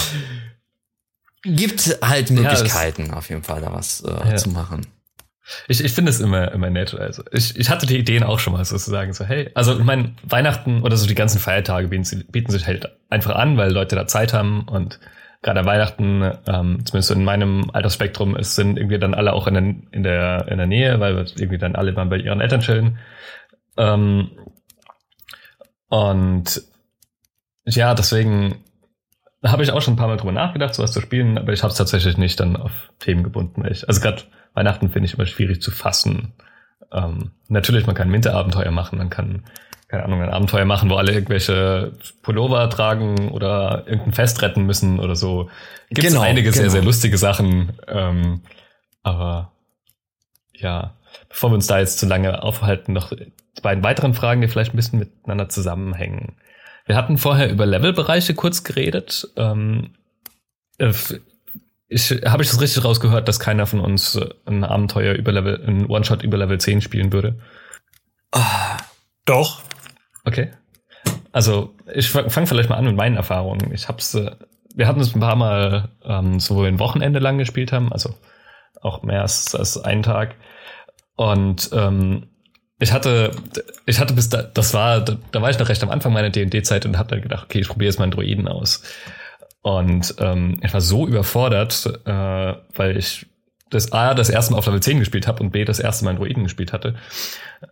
Gibt 1.43 1.99
halt 2.01 2.32
Möglichkeiten, 2.32 3.08
ja, 3.08 3.14
auf 3.14 3.30
jeden 3.30 3.43
Fall 3.43 3.62
da 3.62 3.72
was 3.72 4.01
äh, 4.01 4.30
ja. 4.30 4.36
zu 4.36 4.49
machen. 4.49 4.88
Ich, 5.68 5.84
ich 5.84 5.93
finde 5.93 6.10
es 6.10 6.20
immer, 6.20 6.51
immer 6.51 6.70
nett. 6.70 6.93
Also 6.93 7.24
ich, 7.32 7.58
ich 7.58 7.70
hatte 7.70 7.86
die 7.86 7.97
Ideen 7.97 8.24
auch 8.24 8.39
schon 8.39 8.53
mal 8.53 8.66
sozusagen 8.66 9.14
so, 9.14 9.24
hey, 9.24 9.49
also 9.53 9.78
ich 9.78 9.84
meine, 9.84 10.16
Weihnachten 10.24 10.82
oder 10.82 10.97
so 10.97 11.08
die 11.08 11.16
ganzen 11.16 11.39
Feiertage 11.39 11.89
bieten, 11.89 12.26
bieten 12.32 12.51
sich 12.51 12.66
halt 12.66 12.97
einfach 13.10 13.36
an, 13.36 13.58
weil 13.58 13.72
Leute 13.72 13.95
da 13.95 14.08
Zeit 14.08 14.34
haben 14.34 14.68
und 14.68 14.99
gerade 15.41 15.66
Weihnachten, 15.66 16.22
ähm, 16.47 16.86
zumindest 16.86 17.12
in 17.12 17.24
meinem 17.24 17.70
Altersspektrum, 17.72 18.36
es 18.36 18.55
sind 18.55 18.78
irgendwie 18.78 18.99
dann 18.99 19.14
alle 19.14 19.34
auch 19.34 19.47
in 19.47 19.53
der, 19.53 19.64
in 19.91 20.03
der, 20.03 20.47
in 20.49 20.58
der 20.58 20.68
Nähe, 20.68 20.99
weil 20.99 21.16
wir 21.16 21.26
irgendwie 21.36 21.58
dann 21.58 21.76
alle 21.76 21.93
mal 21.93 22.05
bei 22.05 22.18
ihren 22.18 22.41
Eltern 22.41 22.62
chillen. 22.62 22.97
Ähm, 23.78 24.32
und 25.89 26.61
ja, 27.65 27.93
deswegen 27.93 28.63
habe 29.43 29.63
ich 29.63 29.71
auch 29.71 29.81
schon 29.81 29.93
ein 29.93 29.97
paar 29.97 30.07
Mal 30.07 30.17
drüber 30.17 30.31
nachgedacht, 30.31 30.73
sowas 30.73 30.91
zu 30.91 31.01
spielen, 31.01 31.38
aber 31.38 31.53
ich 31.53 31.63
habe 31.63 31.71
es 31.71 31.77
tatsächlich 31.77 32.17
nicht 32.17 32.39
dann 32.39 32.55
auf 32.55 32.71
Themen 32.99 33.23
gebunden. 33.23 33.65
Ich, 33.69 33.88
also 33.88 34.01
gerade 34.01 34.23
Weihnachten 34.53 34.89
finde 34.89 35.07
ich 35.07 35.13
immer 35.13 35.25
schwierig 35.25 35.61
zu 35.61 35.71
fassen. 35.71 36.33
Ähm, 36.91 37.31
natürlich, 37.47 37.85
man 37.85 37.95
kann 37.95 38.11
Winterabenteuer 38.11 38.71
machen, 38.71 38.97
man 38.97 39.09
kann, 39.09 39.43
keine 39.88 40.03
Ahnung, 40.03 40.21
ein 40.21 40.29
Abenteuer 40.29 40.65
machen, 40.65 40.89
wo 40.89 40.95
alle 40.95 41.13
irgendwelche 41.13 41.93
Pullover 42.23 42.69
tragen 42.69 43.29
oder 43.29 43.83
irgendein 43.85 44.13
Fest 44.13 44.41
retten 44.41 44.65
müssen 44.65 44.99
oder 44.99 45.15
so. 45.15 45.49
Gibt 45.89 46.07
es 46.07 46.13
genau, 46.13 46.23
einige 46.23 46.49
genau. 46.49 46.61
sehr, 46.61 46.69
sehr 46.71 46.83
lustige 46.83 47.17
Sachen. 47.17 47.73
Ähm, 47.88 48.41
aber 49.03 49.51
ja, 50.53 50.95
bevor 51.29 51.51
wir 51.51 51.55
uns 51.55 51.67
da 51.67 51.79
jetzt 51.79 51.99
zu 51.99 52.07
lange 52.07 52.41
aufhalten, 52.41 52.93
noch 52.93 53.11
die 53.58 53.62
beiden 53.62 53.84
weiteren 53.84 54.14
Fragen, 54.14 54.41
die 54.41 54.47
vielleicht 54.47 54.74
ein 54.74 54.78
bisschen 54.78 54.99
miteinander 54.99 55.49
zusammenhängen. 55.49 56.36
Wir 56.86 56.95
hatten 56.95 57.18
vorher 57.18 57.49
über 57.49 57.66
Levelbereiche 57.66 58.34
kurz 58.34 58.64
geredet. 58.64 59.28
Ähm, 59.36 59.91
äh, 60.78 60.93
ich, 61.89 62.12
habe 62.26 62.43
ich 62.43 62.49
das 62.49 62.62
richtig 62.62 62.84
rausgehört, 62.84 63.28
dass 63.28 63.39
keiner 63.39 63.66
von 63.66 63.80
uns 63.80 64.20
ein 64.45 64.64
Abenteuer 64.64 65.14
über 65.16 65.32
Level, 65.32 65.64
ein 65.66 65.86
One-Shot 65.86 66.24
über 66.24 66.38
Level 66.38 66.60
10 66.60 66.82
spielen 66.82 67.14
würde? 67.14 67.39
Ah, 68.32 68.78
doch. 69.26 69.62
Okay. 70.26 70.51
Also, 71.32 71.76
ich 71.93 72.10
fange 72.10 72.47
vielleicht 72.47 72.70
mal 72.70 72.76
an 72.76 72.86
mit 72.86 72.95
meinen 72.95 73.16
Erfahrungen. 73.16 73.72
Ich 73.74 73.88
hab's, 73.88 74.14
äh, 74.16 74.32
wir 74.76 74.88
hatten 74.88 74.99
es 74.99 75.16
ein 75.16 75.22
paar 75.22 75.36
Mal, 75.36 75.89
ähm, 76.03 76.39
so 76.39 76.55
wo 76.55 76.62
wir 76.62 76.68
ein 76.68 76.80
Wochenende 76.80 77.20
lang 77.20 77.38
gespielt 77.38 77.72
haben, 77.72 77.91
also 77.91 78.14
auch 78.82 79.03
mehr 79.03 79.22
als, 79.22 79.55
als 79.55 79.78
einen 79.78 80.03
Tag. 80.03 80.36
Und 81.16 81.70
ähm, 81.74 82.28
ich 82.80 82.91
hatte, 82.91 83.32
ich 83.86 83.99
hatte 83.99 84.13
bis 84.13 84.30
da, 84.30 84.43
das 84.43 84.73
war, 84.73 85.01
da, 85.01 85.17
da 85.32 85.41
war 85.41 85.49
ich 85.49 85.57
noch 85.57 85.69
recht 85.69 85.82
am 85.84 85.89
Anfang 85.89 86.13
meiner 86.13 86.30
D&D-Zeit 86.30 86.86
und 86.86 86.97
habe 86.97 87.09
dann 87.09 87.21
gedacht, 87.21 87.45
okay, 87.45 87.59
ich 87.59 87.67
probiere 87.67 87.89
jetzt 87.89 87.97
mal 87.97 88.03
einen 88.03 88.11
Druiden 88.11 88.47
aus. 88.47 88.84
Und 89.61 90.15
ähm, 90.19 90.59
ich 90.63 90.73
war 90.73 90.82
so 90.82 91.07
überfordert, 91.07 91.86
äh, 92.05 92.53
weil 92.75 92.97
ich 92.97 93.25
das 93.69 93.91
A, 93.91 94.13
das 94.13 94.30
erste 94.30 94.53
Mal 94.53 94.59
auf 94.59 94.65
Level 94.65 94.82
10 94.82 94.99
gespielt 94.99 95.28
habe 95.28 95.43
und 95.43 95.51
B, 95.51 95.65
das 95.65 95.80
erste 95.80 96.05
Mal 96.05 96.11
einen 96.11 96.19
Druiden 96.19 96.43
gespielt 96.43 96.71
hatte. 96.71 96.95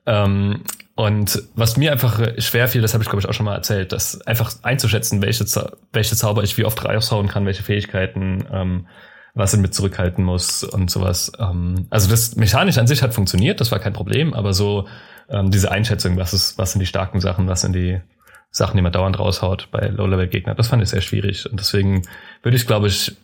Ähm, 0.06 0.64
und 0.95 1.43
was 1.56 1.78
mir 1.78 1.91
einfach 1.91 2.20
schwer 2.39 2.68
fiel, 2.68 2.82
das 2.82 2.93
habe 2.93 3.03
ich 3.03 3.10
glaube 3.10 3.22
ich 3.22 3.30
auch 3.30 3.34
schon 3.34 3.45
mal 3.45 3.56
erzählt, 3.56 3.91
das 3.91 4.22
einfach 4.22 4.51
einzuschätzen, 4.64 5.22
welche, 5.22 5.45
welche 5.93 6.16
Zauber 6.16 6.43
ich 6.43 6.58
wie 6.58 6.66
oft 6.66 6.84
raushauen 6.84 7.28
kann, 7.28 7.45
welche 7.45 7.64
Fähigkeiten, 7.64 8.45
ähm, 8.51 8.88
was 9.36 9.54
ich 9.54 9.60
mit 9.60 9.74
zurückhalten 9.74 10.24
muss 10.24 10.64
und 10.64 10.90
sowas. 10.90 11.32
Ähm, 11.38 11.88
also 11.90 12.10
das 12.10 12.36
mechanisch 12.36 12.78
an 12.78 12.88
sich 12.88 13.04
hat 13.04 13.14
funktioniert, 13.14 13.60
das 13.60 13.72
war 13.72 13.80
kein 13.80 13.94
Problem, 13.94 14.34
aber 14.34 14.54
so 14.54 14.88
ähm, 15.30 15.52
diese 15.52 15.72
Einschätzung, 15.72 16.18
was 16.18 16.34
ist, 16.34 16.58
was 16.58 16.72
sind 16.72 16.80
die 16.80 16.86
starken 16.86 17.20
Sachen, 17.20 17.48
was 17.48 17.62
sind 17.62 17.74
die 17.74 18.02
Sachen, 18.50 18.78
die 18.78 18.82
man 18.82 18.94
dauernd 18.94 19.20
raushaut 19.20 19.68
bei 19.72 19.88
Low-Level-Gegner, 19.88 20.56
das 20.56 20.70
fand 20.70 20.82
ich 20.82 20.90
sehr 20.90 21.02
schwierig. 21.02 21.50
Und 21.50 21.60
deswegen 21.60 22.04
würde 22.42 22.56
ich, 22.56 22.66
glaube 22.66 22.88
ich, 22.88 23.16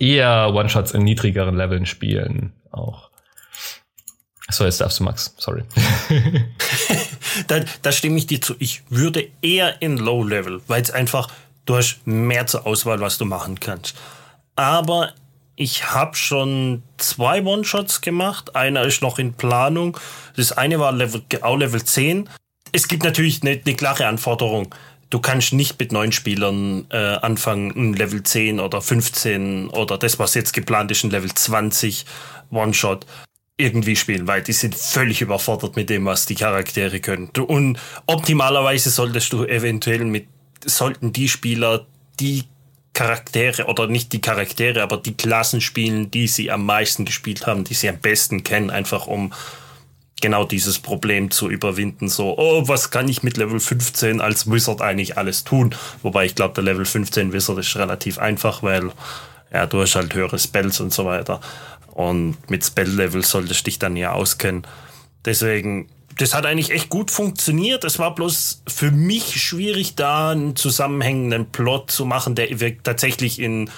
eher 0.00 0.54
One-Shots 0.54 0.92
in 0.92 1.02
niedrigeren 1.02 1.56
Leveln 1.56 1.84
spielen 1.84 2.54
auch. 2.70 3.10
So, 4.50 4.64
jetzt 4.64 4.80
darfst 4.80 4.98
du, 4.98 5.04
Max. 5.04 5.34
Sorry. 5.36 5.64
da, 7.48 7.60
da 7.82 7.92
stimme 7.92 8.16
ich 8.16 8.26
dir 8.26 8.40
zu. 8.40 8.54
Ich 8.58 8.82
würde 8.88 9.28
eher 9.42 9.82
in 9.82 9.98
Low-Level, 9.98 10.62
weil 10.68 10.80
es 10.80 10.90
einfach, 10.90 11.28
du 11.66 11.76
hast 11.76 12.06
mehr 12.06 12.46
zur 12.46 12.66
Auswahl, 12.66 13.00
was 13.00 13.18
du 13.18 13.26
machen 13.26 13.60
kannst 13.60 13.94
aber 14.58 15.14
ich 15.54 15.92
habe 15.92 16.16
schon 16.16 16.82
zwei 16.96 17.42
One-Shots 17.44 18.00
gemacht. 18.00 18.56
Einer 18.56 18.82
ist 18.82 19.02
noch 19.02 19.18
in 19.18 19.32
Planung. 19.34 19.96
Das 20.36 20.52
eine 20.52 20.80
war 20.80 20.92
Level, 20.92 21.22
auch 21.42 21.56
Level 21.56 21.82
10. 21.82 22.28
Es 22.72 22.88
gibt 22.88 23.04
natürlich 23.04 23.42
eine, 23.42 23.60
eine 23.64 23.74
klare 23.76 24.06
Anforderung. 24.06 24.74
Du 25.10 25.20
kannst 25.20 25.52
nicht 25.52 25.78
mit 25.78 25.92
neun 25.92 26.12
Spielern 26.12 26.86
äh, 26.90 26.96
anfangen, 26.96 27.70
ein 27.70 27.94
Level 27.94 28.22
10 28.22 28.58
oder 28.60 28.82
15 28.82 29.70
oder 29.70 29.96
das, 29.96 30.18
was 30.18 30.34
jetzt 30.34 30.52
geplant 30.52 30.90
ist, 30.90 31.04
ein 31.04 31.10
Level 31.10 31.32
20 31.32 32.04
One-Shot 32.50 33.06
irgendwie 33.56 33.96
spielen, 33.96 34.26
weil 34.26 34.42
die 34.42 34.52
sind 34.52 34.74
völlig 34.74 35.20
überfordert 35.20 35.76
mit 35.76 35.88
dem, 35.88 36.04
was 36.04 36.26
die 36.26 36.34
Charaktere 36.34 37.00
können. 37.00 37.30
Und 37.46 37.78
optimalerweise 38.06 38.90
solltest 38.90 39.32
du 39.32 39.44
eventuell 39.44 40.04
mit, 40.04 40.26
sollten 40.64 41.12
die 41.12 41.28
Spieler, 41.28 41.86
die 42.20 42.44
Charaktere 42.98 43.66
oder 43.66 43.86
nicht 43.86 44.12
die 44.12 44.20
Charaktere, 44.20 44.82
aber 44.82 44.96
die 44.96 45.16
Klassen 45.16 45.60
spielen, 45.60 46.10
die 46.10 46.26
sie 46.26 46.50
am 46.50 46.66
meisten 46.66 47.04
gespielt 47.04 47.46
haben, 47.46 47.62
die 47.62 47.74
sie 47.74 47.88
am 47.88 47.98
besten 47.98 48.42
kennen, 48.42 48.70
einfach 48.70 49.06
um 49.06 49.32
genau 50.20 50.44
dieses 50.44 50.80
Problem 50.80 51.30
zu 51.30 51.48
überwinden. 51.48 52.08
So, 52.08 52.36
oh, 52.36 52.66
was 52.66 52.90
kann 52.90 53.08
ich 53.08 53.22
mit 53.22 53.36
Level 53.36 53.60
15 53.60 54.20
als 54.20 54.50
Wizard 54.50 54.82
eigentlich 54.82 55.16
alles 55.16 55.44
tun? 55.44 55.76
Wobei 56.02 56.24
ich 56.24 56.34
glaube, 56.34 56.54
der 56.54 56.64
Level 56.64 56.84
15 56.84 57.32
Wizard 57.32 57.58
ist 57.58 57.76
relativ 57.76 58.18
einfach, 58.18 58.64
weil 58.64 58.90
ja, 59.52 59.66
du 59.66 59.80
hast 59.80 59.94
halt 59.94 60.12
höhere 60.12 60.40
Spells 60.40 60.80
und 60.80 60.92
so 60.92 61.04
weiter. 61.04 61.40
Und 61.92 62.36
mit 62.50 62.64
Spell-Level 62.64 63.24
solltest 63.24 63.60
du 63.60 63.64
dich 63.66 63.78
dann 63.78 63.94
ja 63.94 64.10
auskennen. 64.10 64.66
Deswegen 65.24 65.88
das 66.18 66.34
hat 66.34 66.46
eigentlich 66.46 66.72
echt 66.72 66.88
gut 66.88 67.10
funktioniert. 67.10 67.84
Es 67.84 67.98
war 67.98 68.14
bloß 68.14 68.62
für 68.66 68.90
mich 68.90 69.40
schwierig, 69.40 69.94
da 69.94 70.30
einen 70.30 70.56
zusammenhängenden 70.56 71.50
Plot 71.50 71.90
zu 71.90 72.04
machen, 72.04 72.34
der 72.34 72.48
tatsächlich 72.82 73.38
in 73.38 73.70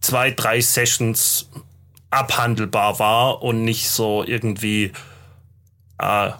zwei, 0.00 0.30
drei 0.30 0.60
Sessions 0.60 1.48
abhandelbar 2.10 2.98
war 2.98 3.42
und 3.42 3.64
nicht 3.64 3.88
so 3.88 4.22
irgendwie 4.24 4.92
äh, 5.98 6.30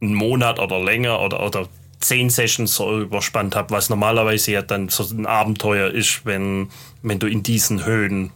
einen 0.00 0.14
Monat 0.14 0.58
oder 0.58 0.80
länger 0.80 1.20
oder, 1.20 1.46
oder 1.46 1.68
zehn 2.00 2.28
Sessions 2.28 2.74
so 2.74 3.00
überspannt 3.02 3.54
habe, 3.54 3.70
was 3.70 3.88
normalerweise 3.88 4.50
ja 4.52 4.62
dann 4.62 4.88
so 4.88 5.04
ein 5.14 5.26
Abenteuer 5.26 5.90
ist, 5.90 6.24
wenn, 6.24 6.70
wenn 7.02 7.20
du 7.20 7.28
in 7.28 7.44
diesen 7.44 7.84
Höhen 7.84 8.32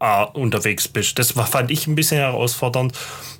äh, 0.00 0.24
unterwegs 0.24 0.88
bist. 0.88 1.18
Das 1.18 1.32
fand 1.32 1.70
ich 1.70 1.86
ein 1.86 1.94
bisschen 1.94 2.18
herausfordernd. 2.18 2.92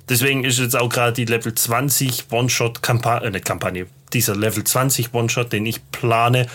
Deswegen 0.07 0.43
ist 0.43 0.59
jetzt 0.59 0.75
auch 0.75 0.89
gerade 0.89 1.13
die 1.13 1.25
Level 1.25 1.53
20 1.53 2.31
One-Shot-Kampagne, 2.31 3.29
äh, 3.29 3.39
Kampagne, 3.39 3.87
dieser 4.13 4.35
Level 4.35 4.63
20 4.63 5.13
One-Shot, 5.13 5.53
den 5.53 5.65
ich 5.65 5.79
plane, 5.91 6.47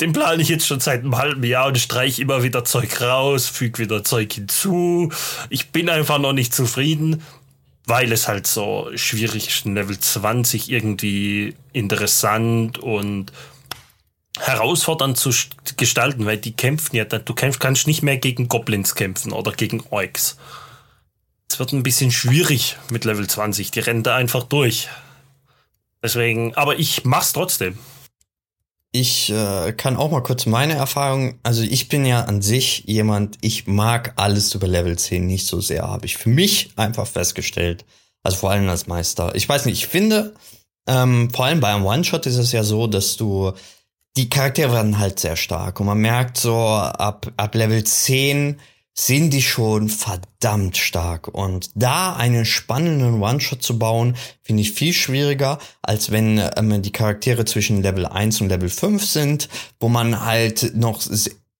den 0.00 0.12
plane 0.12 0.42
ich 0.42 0.48
jetzt 0.48 0.66
schon 0.66 0.80
seit 0.80 1.00
einem 1.00 1.18
halben 1.18 1.44
Jahr 1.44 1.68
und 1.68 1.78
streiche 1.78 2.22
immer 2.22 2.42
wieder 2.42 2.64
Zeug 2.64 3.00
raus, 3.00 3.46
füge 3.46 3.82
wieder 3.84 4.02
Zeug 4.02 4.32
hinzu. 4.32 5.12
Ich 5.48 5.70
bin 5.70 5.88
einfach 5.88 6.18
noch 6.18 6.32
nicht 6.32 6.54
zufrieden, 6.54 7.22
weil 7.86 8.12
es 8.12 8.28
halt 8.28 8.46
so 8.46 8.90
schwierig 8.94 9.48
ist, 9.48 9.64
Level 9.64 9.98
20 9.98 10.70
irgendwie 10.70 11.54
interessant 11.72 12.78
und 12.78 13.32
herausfordernd 14.42 15.16
zu 15.16 15.30
gestalten, 15.76 16.26
weil 16.26 16.36
die 16.36 16.52
kämpfen 16.52 16.96
ja, 16.96 17.04
du 17.04 17.34
kämpfst, 17.34 17.60
kannst 17.60 17.86
nicht 17.86 18.02
mehr 18.02 18.16
gegen 18.16 18.48
Goblins 18.48 18.94
kämpfen 18.94 19.32
oder 19.32 19.52
gegen 19.52 19.84
Orks. 19.90 20.36
Es 21.48 21.58
wird 21.58 21.72
ein 21.72 21.82
bisschen 21.82 22.10
schwierig 22.10 22.76
mit 22.90 23.04
Level 23.04 23.26
20. 23.26 23.70
Die 23.70 23.80
rennen 23.80 24.02
da 24.02 24.16
einfach 24.16 24.44
durch. 24.44 24.88
Deswegen, 26.02 26.54
aber 26.54 26.78
ich 26.78 27.04
mach's 27.04 27.32
trotzdem. 27.32 27.78
Ich 28.90 29.30
äh, 29.30 29.72
kann 29.72 29.96
auch 29.96 30.10
mal 30.10 30.22
kurz 30.22 30.44
meine 30.44 30.74
Erfahrung, 30.74 31.38
also 31.42 31.62
ich 31.62 31.88
bin 31.88 32.04
ja 32.04 32.24
an 32.24 32.42
sich 32.42 32.84
jemand, 32.86 33.38
ich 33.40 33.66
mag 33.66 34.12
alles 34.16 34.54
über 34.54 34.68
Level 34.68 34.98
10 34.98 35.26
nicht 35.26 35.46
so 35.46 35.62
sehr, 35.62 35.84
habe 35.84 36.04
ich 36.04 36.18
für 36.18 36.28
mich 36.28 36.70
einfach 36.76 37.06
festgestellt. 37.06 37.86
Also 38.22 38.36
vor 38.38 38.50
allem 38.50 38.68
als 38.68 38.86
Meister. 38.86 39.34
Ich 39.34 39.48
weiß 39.48 39.64
nicht, 39.64 39.78
ich 39.78 39.86
finde, 39.86 40.34
ähm, 40.86 41.30
vor 41.30 41.46
allem 41.46 41.60
bei 41.60 41.74
einem 41.74 41.86
One-Shot 41.86 42.26
ist 42.26 42.36
es 42.36 42.52
ja 42.52 42.64
so, 42.64 42.86
dass 42.86 43.16
du, 43.16 43.52
die 44.16 44.28
Charaktere 44.28 44.72
werden 44.72 44.98
halt 44.98 45.18
sehr 45.18 45.36
stark 45.36 45.80
und 45.80 45.86
man 45.86 45.98
merkt 45.98 46.36
so, 46.36 46.56
ab, 46.56 47.32
ab 47.36 47.54
Level 47.54 47.82
10 47.82 48.60
sind 48.94 49.30
die 49.30 49.42
schon 49.42 49.88
verdammt 49.88 50.76
stark. 50.76 51.28
Und 51.28 51.70
da 51.74 52.14
einen 52.14 52.44
spannenden 52.44 53.22
One-Shot 53.22 53.62
zu 53.62 53.78
bauen, 53.78 54.16
finde 54.42 54.62
ich 54.62 54.72
viel 54.72 54.92
schwieriger, 54.92 55.58
als 55.80 56.10
wenn 56.10 56.42
ähm, 56.56 56.82
die 56.82 56.92
Charaktere 56.92 57.44
zwischen 57.44 57.82
Level 57.82 58.06
1 58.06 58.42
und 58.42 58.48
Level 58.48 58.68
5 58.68 59.04
sind, 59.04 59.48
wo 59.80 59.88
man 59.88 60.24
halt 60.24 60.72
noch 60.74 61.00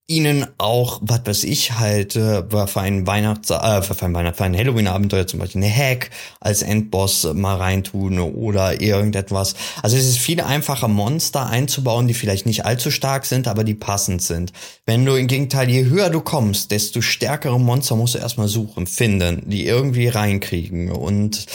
ihnen 0.08 0.46
auch, 0.58 1.00
was 1.02 1.20
weiß 1.24 1.44
ich, 1.44 1.72
halt 1.78 2.16
äh, 2.16 2.42
für 2.66 2.80
ein 2.80 3.06
Weihnachts, 3.06 3.50
äh, 3.50 3.82
für 3.82 4.04
ein, 4.04 4.14
Weihnachts 4.14 4.38
für 4.38 4.44
ein 4.44 4.56
Halloween-Abenteuer 4.56 5.26
zum 5.26 5.38
Beispiel 5.38 5.62
eine 5.62 5.74
Hack 5.74 6.10
als 6.40 6.62
Endboss 6.62 7.32
mal 7.34 7.56
reintun 7.56 8.18
oder 8.18 8.80
irgendetwas. 8.80 9.54
Also 9.82 9.96
es 9.96 10.06
ist 10.06 10.18
viel 10.18 10.40
einfacher, 10.40 10.88
Monster 10.88 11.46
einzubauen, 11.46 12.08
die 12.08 12.14
vielleicht 12.14 12.46
nicht 12.46 12.64
allzu 12.66 12.90
stark 12.90 13.24
sind, 13.24 13.46
aber 13.46 13.64
die 13.64 13.74
passend 13.74 14.22
sind. 14.22 14.52
Wenn 14.86 15.04
du 15.04 15.14
im 15.14 15.28
Gegenteil, 15.28 15.70
je 15.70 15.84
höher 15.84 16.10
du 16.10 16.20
kommst, 16.20 16.72
desto 16.72 17.00
stärkere 17.00 17.58
Monster 17.60 17.94
musst 17.94 18.14
du 18.14 18.18
erstmal 18.18 18.48
suchen, 18.48 18.86
finden, 18.86 19.48
die 19.48 19.66
irgendwie 19.66 20.08
reinkriegen. 20.08 20.90
Und 20.90 21.46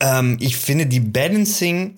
ähm, 0.00 0.38
ich 0.40 0.56
finde 0.56 0.86
die 0.86 1.00
Balancing 1.00 1.94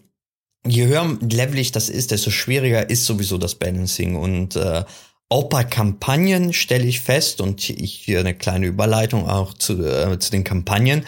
je 0.67 0.87
höher 0.87 1.19
levelig 1.21 1.73
das 1.73 1.89
ist, 1.89 2.11
desto 2.11 2.31
schwieriger 2.31 2.89
ist 2.89 3.05
sowieso 3.05 3.39
das 3.39 3.55
Balancing. 3.55 4.17
Und 4.17 4.57
äh, 4.57 4.85
auch 5.29 5.45
bei 5.45 5.65
Kampagnen 5.65 6.53
stelle 6.53 6.85
ich 6.85 7.01
fest, 7.01 7.41
und 7.41 7.69
ich 7.69 7.95
hier 7.95 8.21
eine 8.21 8.35
kleine 8.35 8.67
Überleitung 8.67 9.29
auch 9.29 9.55
zu, 9.55 9.85
äh, 9.85 10.19
zu 10.19 10.31
den 10.31 10.45
Kampagnen, 10.45 11.05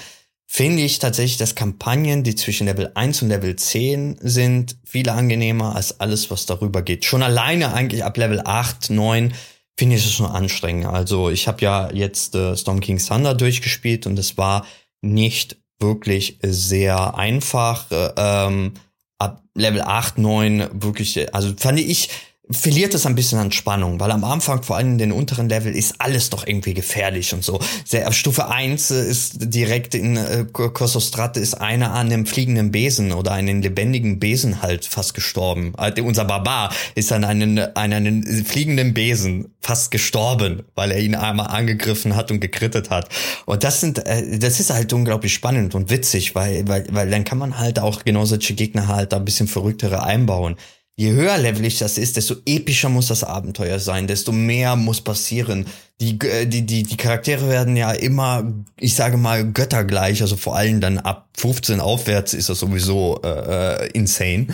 finde 0.47 0.83
ich 0.83 0.99
tatsächlich, 0.99 1.39
dass 1.39 1.55
Kampagnen, 1.55 2.23
die 2.23 2.35
zwischen 2.35 2.67
Level 2.67 2.91
1 2.95 3.23
und 3.23 3.29
Level 3.29 3.57
10 3.57 4.19
sind, 4.21 4.77
viel 4.85 5.09
angenehmer 5.09 5.77
als 5.77 6.01
alles, 6.01 6.31
was 6.31 6.47
darüber 6.47 6.83
geht. 6.83 7.05
Schon 7.05 7.23
alleine 7.23 7.75
eigentlich 7.75 8.05
ab 8.05 8.17
Level 8.17 8.41
8, 8.45 8.91
9 8.91 9.35
finde 9.79 9.97
ich 9.97 10.05
es 10.05 10.12
schon 10.12 10.27
anstrengend. 10.27 10.87
Also 10.87 11.29
ich 11.31 11.49
habe 11.49 11.61
ja 11.61 11.91
jetzt 11.93 12.35
äh, 12.35 12.57
Storm 12.57 12.81
King 12.81 12.99
Thunder 12.99 13.35
durchgespielt 13.35 14.07
und 14.07 14.19
es 14.19 14.39
war 14.39 14.67
nicht 15.03 15.59
wirklich 15.79 16.39
sehr 16.43 17.17
einfach. 17.17 17.91
Äh, 17.91 18.12
ähm, 18.17 18.73
ab 19.19 19.43
Level 19.55 19.83
8, 19.83 20.19
9 20.19 20.83
wirklich, 20.83 21.35
also 21.35 21.53
fand 21.57 21.81
ich, 21.81 22.09
verliert 22.51 22.95
es 22.95 23.07
ein 23.07 23.17
bisschen 23.17 23.39
an 23.39 23.51
Spannung, 23.51 23.99
weil 23.99 24.13
am 24.13 24.23
Anfang, 24.23 24.63
vor 24.63 24.77
allem 24.77 24.93
in 24.93 24.99
den 24.99 25.13
unteren 25.13 25.49
Level, 25.49 25.75
ist 25.75 25.97
alles 25.99 26.31
doch 26.31 26.47
irgendwie 26.47 26.75
gefährlich 26.75 27.35
und 27.35 27.43
so. 27.43 27.59
Sehr, 27.85 28.11
Stufe 28.13 28.49
1 28.49 28.91
äh, 28.91 29.09
ist 29.09 29.35
direkt 29.53 29.95
in 29.95 30.17
äh, 30.17 30.45
Kosostrat 30.53 31.37
ist 31.37 31.55
einer 31.55 31.93
an 31.93 32.07
einem 32.07 32.27
fliegenden 32.27 32.71
Besen 32.71 33.13
oder 33.13 33.33
einen 33.33 33.63
lebendigen 33.63 34.21
Besen 34.21 34.63
halt 34.63 34.85
fast 34.85 35.15
gestorben. 35.15 35.73
Also 35.77 36.05
unser 36.05 36.25
Barbar 36.25 36.73
ist 36.95 37.13
an 37.13 37.25
einen, 37.25 37.59
an 37.59 37.93
einen 37.93 38.45
fliegenden 38.45 38.95
Besen 38.95 39.55
fast 39.61 39.91
gestorben, 39.91 40.63
weil 40.77 40.93
er 40.93 41.01
ihn 41.01 41.17
einmal 41.17 41.49
angegriffen 41.49 42.15
hat 42.15 42.31
und 42.31 42.39
gekrittet 42.39 42.91
hat. 42.91 43.09
Und 43.45 43.65
das 43.65 43.81
sind, 43.81 44.07
äh, 44.07 44.39
das 44.39 44.61
ist 44.61 44.71
halt 44.71 44.93
unglaublich 44.93 45.35
spannend 45.35 45.75
und 45.75 45.91
witzig, 45.91 46.37
weil, 46.37 46.69
weil, 46.69 46.87
weil 46.91 47.11
dann 47.11 47.25
kann 47.25 47.39
man 47.39 47.59
halt 47.59 47.81
auch 47.81 48.05
genau 48.05 48.25
solche 48.25 48.55
Gegner 48.55 48.87
halt 48.87 49.13
ein 49.13 49.25
bisschen 49.25 49.49
verrücktere 49.49 50.05
einbauen 50.05 50.57
je 50.97 51.13
höher 51.13 51.37
levelig 51.39 51.79
das 51.79 51.99
ist, 51.99 52.17
desto 52.17 52.37
epischer 52.47 52.89
muss 52.89 53.09
das 53.09 53.23
Abenteuer 53.23 53.79
sein, 53.79 54.07
desto 54.07 54.33
mehr 54.33 54.77
muss 54.77 55.03
passieren. 55.03 55.67
Die, 56.01 56.19
äh, 56.21 56.47
die, 56.47 56.65
die, 56.65 56.83
die 56.83 56.97
Charaktere 56.97 57.49
werden 57.49 57.77
ja 57.77 57.93
immer, 57.93 58.51
ich 58.79 58.95
sage 58.95 59.19
mal, 59.19 59.51
göttergleich, 59.53 60.23
also 60.23 60.37
vor 60.37 60.57
allem 60.57 60.81
dann 60.81 60.99
ab 60.99 61.29
15 61.37 61.81
aufwärts 61.81 62.33
ist 62.33 62.49
das 62.49 62.59
sowieso 62.59 63.21
äh, 63.23 63.85
äh, 63.85 63.91
insane. 63.93 64.49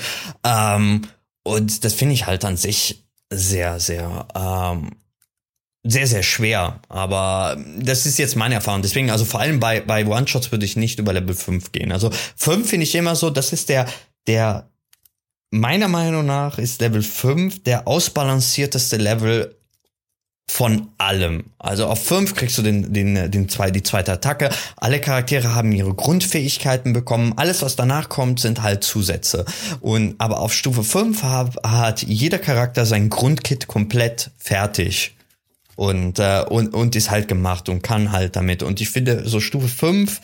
Ähm, 0.45 1.03
und 1.45 1.85
das 1.85 1.95
finde 1.95 2.15
ich 2.15 2.27
halt 2.27 2.45
an 2.45 2.57
sich 2.57 3.05
sehr, 3.31 3.79
sehr, 3.79 4.27
ähm, 4.35 4.91
sehr, 5.85 6.07
sehr 6.09 6.23
schwer. 6.25 6.81
Aber 6.89 7.57
das 7.79 8.05
ist 8.05 8.19
jetzt 8.19 8.37
meine 8.37 8.57
Erfahrung. 8.57 8.83
Deswegen, 8.83 9.11
also 9.11 9.25
vor 9.25 9.41
allem 9.41 9.61
bei, 9.61 9.81
bei 9.81 10.07
One-Shots 10.07 10.51
würde 10.53 10.65
ich 10.65 10.77
nicht 10.77 10.99
über 10.99 11.13
Level 11.13 11.35
5 11.35 11.71
gehen. 11.73 11.93
Also 11.93 12.11
5 12.37 12.69
finde 12.69 12.85
ich 12.85 12.95
immer 12.95 13.15
so, 13.17 13.31
das 13.31 13.53
ist 13.53 13.69
der, 13.69 13.87
der 14.27 14.72
meiner 15.53 15.89
Meinung 15.89 16.27
nach 16.27 16.59
ist 16.59 16.81
Level 16.81 17.03
5 17.03 17.63
der 17.63 17.87
ausbalancierteste 17.87 18.97
Level 18.97 19.55
von 20.49 20.89
allem. 20.99 21.45
Also 21.59 21.87
auf 21.87 22.05
5 22.05 22.35
kriegst 22.35 22.59
du 22.59 22.63
den, 22.63 22.93
den, 22.93 23.31
den 23.31 23.49
zwei, 23.49 23.71
die 23.71 23.83
zweite 23.83 24.13
Attacke. 24.13 24.51
Alle 24.77 25.01
Charaktere 25.01 25.55
haben 25.55 25.73
ihre 25.73 25.95
Grundfähigkeiten 25.95 26.93
bekommen. 26.93 27.35
Alles, 27.37 27.63
was 27.63 27.77
danach 27.77 28.09
kommt, 28.09 28.41
sind 28.41 28.63
halt 28.63 28.83
Zusätze. 28.83 29.45
Und, 29.81 30.15
aber 30.19 30.41
auf 30.41 30.53
Stufe 30.53 30.85
5 30.85 31.23
hat, 31.23 31.57
hat 31.65 32.03
jeder 32.03 32.39
Charakter 32.39 32.85
sein 32.87 33.09
Grundkit 33.09 33.67
komplett 33.67 34.31
fertig. 34.39 35.15
Und, 35.77 36.19
äh, 36.19 36.45
und, 36.49 36.75
und 36.75 36.97
ist 36.97 37.11
halt 37.11 37.29
gemacht 37.29 37.69
und 37.69 37.83
kann 37.83 38.13
halt 38.13 38.37
damit. 38.37 38.63
Und 38.63 38.81
ich 38.81 38.91
finde, 38.91 39.29
so 39.29 39.41
Stufe 39.41 39.69
5 39.69 40.21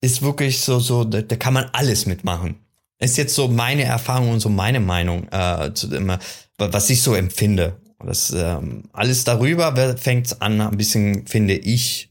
ist 0.00 0.22
wirklich 0.22 0.60
so, 0.60 0.78
so, 0.80 1.04
da, 1.04 1.22
da 1.22 1.36
kann 1.36 1.54
man 1.54 1.68
alles 1.72 2.06
mitmachen. 2.06 2.56
Ist 2.98 3.18
jetzt 3.18 3.34
so 3.34 3.48
meine 3.48 3.84
Erfahrung 3.84 4.30
und 4.30 4.40
so 4.40 4.48
meine 4.48 4.80
Meinung 4.80 5.28
äh, 5.30 5.72
zu 5.74 5.86
dem, 5.88 6.16
was 6.58 6.90
ich 6.90 7.02
so 7.02 7.14
empfinde. 7.14 7.80
Das, 7.98 8.30
ähm, 8.32 8.88
alles 8.92 9.24
darüber 9.24 9.96
fängt 9.96 10.40
an, 10.40 10.60
ein 10.60 10.76
bisschen, 10.76 11.26
finde 11.26 11.54
ich, 11.54 12.10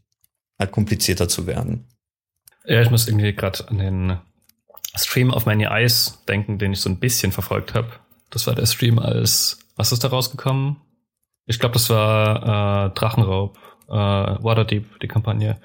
halt 0.60 0.72
komplizierter 0.72 1.28
zu 1.28 1.48
werden. 1.48 1.88
Ja, 2.66 2.82
ich 2.82 2.90
muss 2.90 3.08
irgendwie 3.08 3.34
gerade 3.34 3.68
an 3.68 3.78
den 3.78 4.20
Stream 4.96 5.32
of 5.32 5.46
Many 5.46 5.66
Eyes 5.66 6.24
denken, 6.28 6.58
den 6.58 6.74
ich 6.74 6.80
so 6.80 6.90
ein 6.90 7.00
bisschen 7.00 7.32
verfolgt 7.32 7.74
habe. 7.74 7.92
Das 8.30 8.48
war 8.48 8.56
der 8.56 8.66
Stream 8.66 9.00
als, 9.00 9.60
was 9.76 9.92
ist 9.92 10.04
da 10.04 10.08
rausgekommen? 10.08 10.78
Ich 11.46 11.60
glaube, 11.60 11.74
das 11.74 11.90
war 11.90 12.88
äh, 12.88 12.90
Drachenraub, 12.96 13.58
äh, 13.88 13.94
Waterdeep, 13.94 15.00
die 15.00 15.08
Kampagne. 15.08 15.60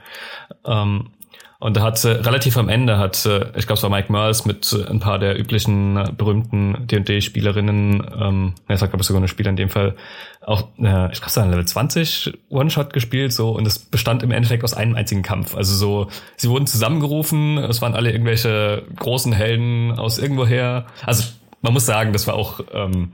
Ähm, 0.67 1.13
und 1.61 1.77
da 1.77 1.83
hat 1.83 2.03
äh, 2.05 2.09
relativ 2.09 2.57
am 2.57 2.69
Ende 2.71 2.97
hat, 2.97 3.27
äh, 3.27 3.47
ich 3.57 3.67
glaube, 3.67 3.75
es 3.75 3.83
war 3.83 3.91
Mike 3.91 4.11
Merles 4.11 4.47
mit 4.47 4.73
äh, 4.73 4.89
ein 4.91 4.99
paar 4.99 5.19
der 5.19 5.39
üblichen 5.39 5.97
äh, 5.97 6.11
berühmten 6.17 6.87
D&D-Spielerinnen, 6.87 8.03
ähm, 8.19 8.55
er 8.67 8.79
sagt 8.79 8.95
aber 8.95 9.03
sogar 9.03 9.21
eine 9.21 9.29
Spieler 9.29 9.51
in 9.51 9.57
dem 9.57 9.69
Fall, 9.69 9.95
auch, 10.41 10.63
äh, 10.79 11.13
ich 11.13 11.21
glaube, 11.21 11.27
es 11.27 11.37
war 11.37 11.45
ein 11.45 11.51
Level 11.51 11.67
20 11.67 12.33
One-Shot 12.49 12.95
gespielt, 12.95 13.35
so, 13.35 13.51
und 13.51 13.67
es 13.67 13.79
bestand 13.79 14.23
im 14.23 14.31
Endeffekt 14.31 14.65
aus 14.65 14.73
einem 14.73 14.95
einzigen 14.95 15.23
Kampf. 15.23 15.55
Also 15.55 15.75
so, 15.75 16.09
sie 16.37 16.49
wurden 16.49 16.67
zusammengerufen, 16.67 17.59
es 17.59 17.83
waren 17.83 17.95
alle 17.95 18.11
irgendwelche 18.11 18.83
großen 18.97 19.35
Helden 19.35 19.93
aus 19.99 20.19
irgendwoher. 20.19 20.87
Also 21.05 21.25
man 21.61 21.75
muss 21.75 21.85
sagen, 21.85 22.15
das 22.15 22.27
war 22.27 22.35
auch 22.35 22.61
ähm, 22.73 23.13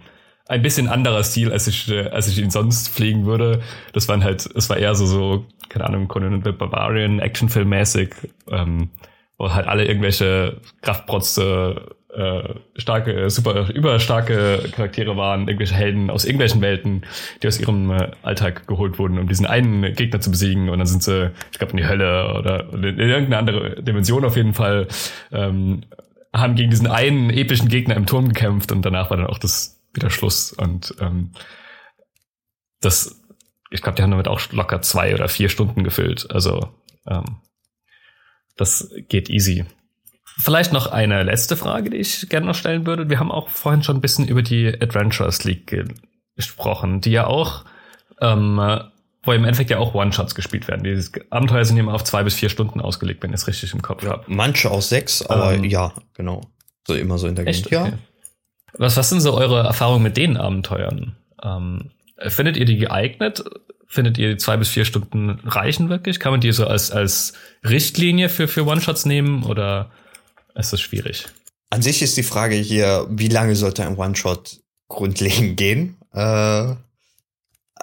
ein 0.49 0.63
bisschen 0.63 0.89
anderer 0.89 1.23
Stil, 1.25 1.53
als 1.53 1.67
ich, 1.67 1.91
äh, 1.91 2.09
als 2.09 2.29
ich 2.29 2.39
ihn 2.39 2.51
sonst 2.51 2.89
pflegen 2.89 3.27
würde. 3.27 3.61
Das 3.93 4.09
waren 4.09 4.23
halt, 4.23 4.49
es 4.55 4.71
war 4.71 4.77
eher 4.77 4.95
so, 4.95 5.07
so 5.07 5.45
keine 5.69 5.87
Ahnung, 5.87 6.09
Conan 6.09 6.43
the 6.45 6.53
Barbarian, 6.53 7.21
Actionfilm-mäßig, 7.21 8.15
ähm, 8.51 8.91
wo 9.39 9.53
halt 9.53 9.67
alle 9.67 9.85
irgendwelche 9.85 10.61
Kraftprotze, 10.83 11.97
äh, 12.15 12.55
starke, 12.77 13.29
super, 13.29 13.69
überstarke 13.75 14.71
Charaktere 14.73 15.17
waren, 15.17 15.49
irgendwelche 15.49 15.75
Helden 15.75 16.09
aus 16.09 16.25
irgendwelchen 16.25 16.63
Welten, 16.63 17.05
die 17.43 17.49
aus 17.49 17.61
ihrem 17.61 17.91
äh, 17.91 18.11
Alltag 18.23 18.67
geholt 18.67 18.99
wurden, 18.99 19.19
um 19.19 19.29
diesen 19.29 19.45
einen 19.45 19.93
Gegner 19.95 20.21
zu 20.21 20.31
besiegen 20.31 20.71
und 20.71 20.79
dann 20.79 20.87
sind 20.87 21.03
sie, 21.03 21.33
ich 21.53 21.59
glaube, 21.59 21.73
in 21.73 21.79
die 21.79 21.87
Hölle 21.87 22.35
oder 22.39 22.73
in 22.73 22.99
irgendeine 22.99 23.37
andere 23.37 23.83
Dimension 23.83 24.25
auf 24.25 24.37
jeden 24.37 24.55
Fall, 24.55 24.89
ähm, 25.33 25.83
haben 26.33 26.55
gegen 26.55 26.71
diesen 26.71 26.87
einen 26.87 27.31
epischen 27.31 27.69
Gegner 27.69 27.97
im 27.97 28.07
Turm 28.07 28.29
gekämpft 28.29 28.73
und 28.73 28.83
danach 28.83 29.11
war 29.11 29.17
dann 29.17 29.27
auch 29.27 29.39
das 29.39 29.76
wieder 29.97 30.11
Schluss 30.11 30.53
und 30.53 30.95
ähm, 31.01 31.33
das 32.81 33.21
ich 33.71 33.83
glaube, 33.83 33.97
die 33.97 34.03
haben 34.03 34.11
damit 34.11 34.29
auch 34.29 34.41
locker 34.53 34.81
zwei 34.83 35.15
oder 35.15 35.29
vier 35.29 35.49
Stunden 35.49 35.85
gefüllt. 35.85 36.31
Also 36.31 36.69
ähm, 37.07 37.39
das 38.57 38.91
geht 39.09 39.29
easy. 39.29 39.65
Vielleicht 40.39 40.73
noch 40.73 40.87
eine 40.89 41.23
letzte 41.23 41.57
Frage, 41.57 41.91
die 41.91 41.97
ich 41.97 42.29
gerne 42.29 42.47
noch 42.47 42.55
stellen 42.55 42.87
würde. 42.87 43.09
Wir 43.09 43.19
haben 43.19 43.33
auch 43.33 43.49
vorhin 43.49 43.83
schon 43.83 43.97
ein 43.97 44.01
bisschen 44.01 44.29
über 44.29 44.43
die 44.43 44.67
Adventures 44.69 45.45
League 45.45 45.85
gesprochen, 46.37 47.01
die 47.01 47.11
ja 47.11 47.27
auch, 47.27 47.65
ähm, 48.21 48.59
wo 49.23 49.33
im 49.33 49.45
Endeffekt 49.45 49.71
ja 49.71 49.79
auch 49.79 49.95
One-Shots 49.95 50.35
gespielt 50.35 50.69
werden. 50.69 50.85
Die 50.85 51.23
Abenteuer 51.31 51.65
sind 51.65 51.79
immer 51.79 51.95
auf 51.95 52.05
zwei 52.05 52.23
bis 52.23 52.35
vier 52.35 52.51
Stunden 52.51 52.81
ausgelegt, 52.81 53.23
wenn 53.23 53.31
ich 53.31 53.37
es 53.37 53.47
richtig 53.47 53.73
im 53.73 53.83
Kopf 53.83 54.05
ja, 54.05 54.11
habe. 54.11 54.25
Manche 54.27 54.71
auch 54.71 54.83
sechs, 54.83 55.23
aber 55.23 55.55
ähm, 55.55 55.65
ja, 55.65 55.93
genau. 56.15 56.43
So 56.87 56.95
immer 56.95 57.19
so 57.19 57.27
in 57.27 57.35
der 57.35 57.47
Gegend. 57.47 57.67
Okay. 57.67 57.75
Ja. 57.75 57.99
Was, 58.79 58.97
was 58.97 59.09
sind 59.09 59.21
so 59.21 59.35
eure 59.35 59.61
Erfahrungen 59.61 60.03
mit 60.03 60.17
den 60.17 60.37
Abenteuern? 60.37 61.17
Ähm, 61.43 61.91
Findet 62.29 62.57
ihr 62.57 62.65
die 62.65 62.79
geeignet? 62.79 63.45
Findet 63.87 64.19
ihr 64.19 64.31
die 64.31 64.37
zwei 64.39 64.57
bis 64.57 64.69
vier 64.69 64.85
Stunden 64.85 65.41
reichen 65.45 65.89
wirklich? 65.89 66.19
Kann 66.19 66.33
man 66.33 66.41
die 66.41 66.53
so 66.53 66.67
als, 66.67 66.91
als 66.91 67.35
Richtlinie 67.63 68.29
für, 68.29 68.49
für 68.49 68.67
One-Shots 68.67 69.07
nehmen 69.07 69.45
oder 69.45 69.91
ist 70.55 70.73
das 70.73 70.81
schwierig? 70.81 71.27
An 71.71 71.83
sich 71.83 72.03
ist 72.03 72.17
die 72.17 72.23
Frage 72.23 72.57
hier, 72.57 73.07
wie 73.11 73.29
lange 73.29 73.55
sollte 73.55 73.85
ein 73.85 73.97
One-Shot 73.97 74.61
grundlegend 74.89 75.57
gehen? 75.57 75.97
Äh, 76.13 76.75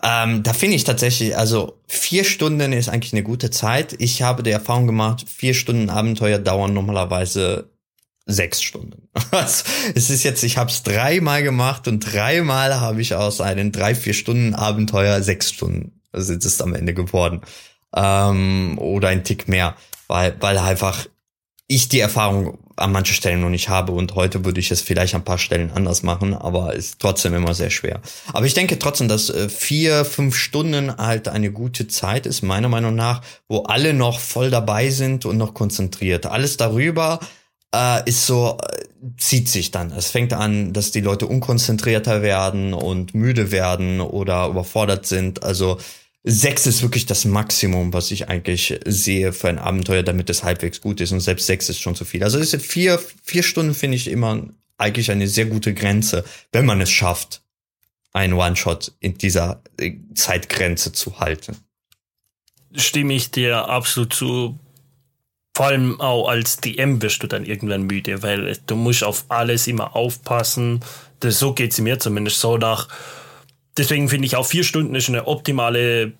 ähm, 0.01 0.43
da 0.43 0.53
finde 0.53 0.75
ich 0.75 0.83
tatsächlich, 0.83 1.37
also 1.37 1.79
vier 1.87 2.23
Stunden 2.23 2.73
ist 2.73 2.89
eigentlich 2.89 3.13
eine 3.13 3.23
gute 3.23 3.51
Zeit. 3.51 3.95
Ich 3.99 4.23
habe 4.23 4.41
die 4.41 4.51
Erfahrung 4.51 4.87
gemacht, 4.87 5.25
vier 5.29 5.53
Stunden 5.53 5.89
Abenteuer 5.89 6.39
dauern 6.39 6.73
normalerweise 6.73 7.69
sechs 8.25 8.61
Stunden. 8.61 9.09
Also, 9.31 9.63
es 9.95 10.09
ist 10.09 10.23
jetzt, 10.23 10.43
ich 10.43 10.57
habe 10.57 10.69
es 10.69 10.83
dreimal 10.83 11.43
gemacht 11.43 11.87
und 11.87 11.99
dreimal 11.99 12.79
habe 12.79 13.01
ich 13.01 13.15
aus 13.15 13.41
einem 13.41 13.71
drei, 13.71 13.95
vier 13.95 14.13
Stunden 14.13 14.53
Abenteuer 14.53 15.21
sechs 15.23 15.49
Stunden 15.49 15.99
also 16.13 16.33
ist 16.33 16.45
es 16.45 16.61
am 16.61 16.73
Ende 16.73 16.93
geworden. 16.93 17.41
Ähm, 17.95 18.77
oder 18.79 19.09
ein 19.09 19.23
Tick 19.23 19.47
mehr, 19.47 19.75
weil, 20.07 20.35
weil 20.39 20.57
einfach 20.57 21.05
ich 21.67 21.89
die 21.89 21.99
Erfahrung 21.99 22.59
an 22.75 22.91
manchen 22.91 23.15
Stellen 23.15 23.41
noch 23.41 23.49
nicht 23.49 23.69
habe 23.69 23.91
und 23.93 24.15
heute 24.15 24.45
würde 24.45 24.59
ich 24.59 24.71
es 24.71 24.81
vielleicht 24.81 25.15
an 25.15 25.21
ein 25.21 25.25
paar 25.25 25.37
Stellen 25.37 25.71
anders 25.71 26.03
machen, 26.03 26.33
aber 26.33 26.73
ist 26.73 26.99
trotzdem 26.99 27.33
immer 27.33 27.53
sehr 27.53 27.69
schwer. 27.69 28.01
Aber 28.31 28.45
ich 28.45 28.53
denke 28.53 28.79
trotzdem, 28.79 29.07
dass 29.07 29.29
äh, 29.29 29.47
vier, 29.49 30.05
fünf 30.05 30.35
Stunden 30.35 30.95
halt 30.97 31.27
eine 31.27 31.51
gute 31.51 31.87
Zeit 31.87 32.25
ist, 32.25 32.41
meiner 32.41 32.69
Meinung 32.69 32.95
nach, 32.95 33.21
wo 33.47 33.63
alle 33.63 33.93
noch 33.93 34.19
voll 34.19 34.49
dabei 34.49 34.89
sind 34.89 35.25
und 35.25 35.37
noch 35.37 35.53
konzentriert. 35.53 36.25
Alles 36.25 36.57
darüber 36.57 37.19
äh, 37.73 38.07
ist 38.07 38.25
so, 38.25 38.57
äh, 38.61 38.85
zieht 39.17 39.49
sich 39.49 39.71
dann. 39.71 39.91
Es 39.91 40.11
fängt 40.11 40.33
an, 40.33 40.73
dass 40.73 40.91
die 40.91 41.01
Leute 41.01 41.27
unkonzentrierter 41.27 42.21
werden 42.21 42.73
und 42.73 43.13
müde 43.13 43.51
werden 43.51 43.99
oder 43.99 44.47
überfordert 44.47 45.05
sind. 45.05 45.43
Also 45.43 45.79
sechs 46.23 46.65
ist 46.67 46.81
wirklich 46.83 47.05
das 47.05 47.25
Maximum, 47.25 47.91
was 47.91 48.11
ich 48.11 48.29
eigentlich 48.29 48.79
sehe 48.85 49.33
für 49.33 49.49
ein 49.49 49.59
Abenteuer, 49.59 50.03
damit 50.03 50.29
es 50.29 50.43
halbwegs 50.43 50.79
gut 50.79 51.01
ist. 51.01 51.11
Und 51.11 51.19
selbst 51.19 51.47
sechs 51.47 51.67
ist 51.69 51.79
schon 51.79 51.95
zu 51.95 52.05
viel. 52.05 52.23
Also 52.23 52.37
ist 52.39 52.55
vier, 52.61 52.99
vier 53.23 53.43
Stunden 53.43 53.73
finde 53.73 53.97
ich 53.97 54.09
immer 54.09 54.47
eigentlich 54.77 55.11
eine 55.11 55.27
sehr 55.27 55.45
gute 55.45 55.73
Grenze, 55.73 56.23
wenn 56.51 56.65
man 56.65 56.81
es 56.81 56.91
schafft, 56.91 57.41
einen 58.13 58.33
One-Shot 58.33 58.93
in 58.99 59.17
dieser 59.17 59.61
äh, 59.79 59.93
Zeitgrenze 60.13 60.91
zu 60.91 61.19
halten. 61.19 61.57
Stimme 62.75 63.13
ich 63.13 63.31
dir 63.31 63.69
absolut 63.69 64.13
zu 64.13 64.59
vor 65.55 65.67
allem 65.67 66.01
auch 66.01 66.27
als 66.27 66.57
DM 66.57 67.01
wirst 67.01 67.21
du 67.23 67.27
dann 67.27 67.45
irgendwann 67.45 67.83
müde, 67.83 68.23
weil 68.23 68.57
du 68.65 68.75
musst 68.75 69.03
auf 69.03 69.25
alles 69.29 69.67
immer 69.67 69.95
aufpassen. 69.95 70.79
Das, 71.19 71.39
so 71.39 71.53
geht's 71.53 71.79
mir 71.79 71.99
zumindest 71.99 72.39
so 72.39 72.57
nach 72.57 72.87
deswegen 73.77 74.09
finde 74.09 74.25
ich 74.25 74.35
auch 74.35 74.45
vier 74.45 74.63
Stunden 74.63 74.95
ist 74.95 75.09
eine 75.09 75.27
optimale 75.27 76.13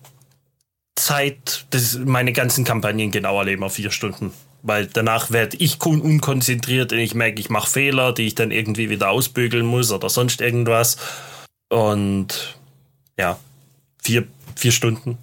Zeit, 0.96 1.66
das 1.70 1.98
meine 1.98 2.32
ganzen 2.32 2.64
Kampagnen 2.64 3.10
genau 3.10 3.38
erleben 3.38 3.64
auf 3.64 3.74
vier 3.74 3.90
Stunden. 3.90 4.32
Weil 4.62 4.86
danach 4.86 5.30
werde 5.30 5.56
ich 5.58 5.84
unkonzentriert 5.84 6.92
und 6.92 6.98
ich 6.98 7.14
merke, 7.14 7.40
ich 7.40 7.50
mache 7.50 7.70
Fehler, 7.70 8.12
die 8.12 8.26
ich 8.26 8.34
dann 8.34 8.50
irgendwie 8.50 8.88
wieder 8.88 9.10
ausbügeln 9.10 9.66
muss 9.66 9.92
oder 9.92 10.08
sonst 10.08 10.40
irgendwas. 10.40 10.96
Und 11.68 12.56
ja, 13.18 13.38
vier, 14.02 14.26
vier 14.56 14.72
Stunden. 14.72 15.18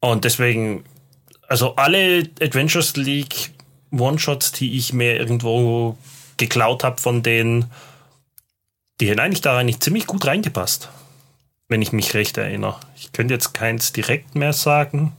Und 0.00 0.24
deswegen, 0.24 0.84
also 1.54 1.76
alle 1.76 2.28
Adventures 2.40 2.96
League 2.96 3.52
One-Shots, 3.92 4.50
die 4.50 4.76
ich 4.76 4.92
mir 4.92 5.14
irgendwo 5.14 5.96
geklaut 6.36 6.82
habe 6.82 7.00
von 7.00 7.22
denen, 7.22 7.70
die 9.00 9.08
hätten 9.08 9.20
eigentlich 9.20 9.40
da 9.40 9.56
eigentlich 9.56 9.78
ziemlich 9.78 10.08
gut 10.08 10.26
reingepasst. 10.26 10.88
Wenn 11.68 11.80
ich 11.80 11.92
mich 11.92 12.12
recht 12.14 12.38
erinnere. 12.38 12.80
Ich 12.96 13.12
könnte 13.12 13.34
jetzt 13.34 13.54
keins 13.54 13.92
direkt 13.92 14.34
mehr 14.34 14.52
sagen, 14.52 15.12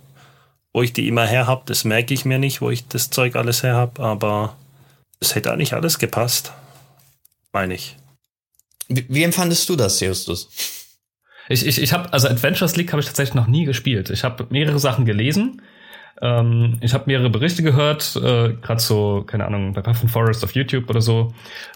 wo 0.74 0.82
ich 0.82 0.92
die 0.92 1.08
immer 1.08 1.26
her 1.26 1.48
habe. 1.48 1.64
Das 1.68 1.86
merke 1.86 2.14
ich 2.14 2.26
mir 2.26 2.38
nicht, 2.38 2.60
wo 2.60 2.70
ich 2.70 2.86
das 2.86 3.12
Zeug 3.12 3.38
alles 3.38 3.64
her 3.64 3.76
habe, 3.76 4.04
aber 4.04 4.58
es 5.22 5.36
hätte 5.36 5.54
eigentlich 5.54 5.72
alles 5.72 6.00
gepasst. 6.00 6.52
Meine 7.54 7.76
ich. 7.76 7.96
Wie, 8.90 9.06
wie 9.08 9.24
empfandest 9.24 9.70
du 9.70 9.78
das, 9.78 10.02
Justus? 10.02 10.50
Ich, 11.48 11.66
ich, 11.66 11.82
ich 11.82 11.94
habe, 11.94 12.12
also 12.12 12.28
Adventures 12.28 12.76
League 12.76 12.92
habe 12.92 13.00
ich 13.00 13.08
tatsächlich 13.08 13.36
noch 13.36 13.48
nie 13.48 13.64
gespielt. 13.64 14.10
Ich 14.10 14.26
habe 14.26 14.46
mehrere 14.50 14.80
Sachen 14.80 15.06
gelesen. 15.06 15.62
Ähm, 16.22 16.78
ich 16.82 16.94
habe 16.94 17.06
mehrere 17.08 17.30
Berichte 17.30 17.64
gehört, 17.64 18.16
äh, 18.16 18.54
gerade 18.54 18.80
so, 18.80 19.24
keine 19.26 19.46
Ahnung, 19.46 19.74
bei 19.74 19.82
Puffin 19.82 20.10
Forest 20.10 20.44
auf 20.44 20.56
YouTube 20.56 20.90
oder 20.90 21.02
so. 21.02 21.34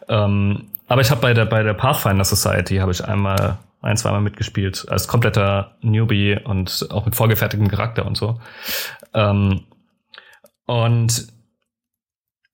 Ähm, 0.07 0.67
aber 0.87 1.01
ich 1.01 1.11
habe 1.11 1.21
bei 1.21 1.33
der, 1.33 1.45
bei 1.45 1.63
der 1.63 1.73
Pathfinder 1.73 2.23
Society 2.23 2.77
habe 2.77 2.91
ich 2.91 3.03
einmal 3.03 3.57
ein, 3.81 3.97
zweimal 3.97 4.21
mitgespielt, 4.21 4.85
als 4.89 5.07
kompletter 5.07 5.75
Newbie 5.81 6.37
und 6.43 6.87
auch 6.89 7.05
mit 7.05 7.15
vorgefertigtem 7.15 7.69
Charakter 7.69 8.05
und 8.05 8.17
so. 8.17 8.39
Ähm, 9.13 9.61
und 10.65 11.27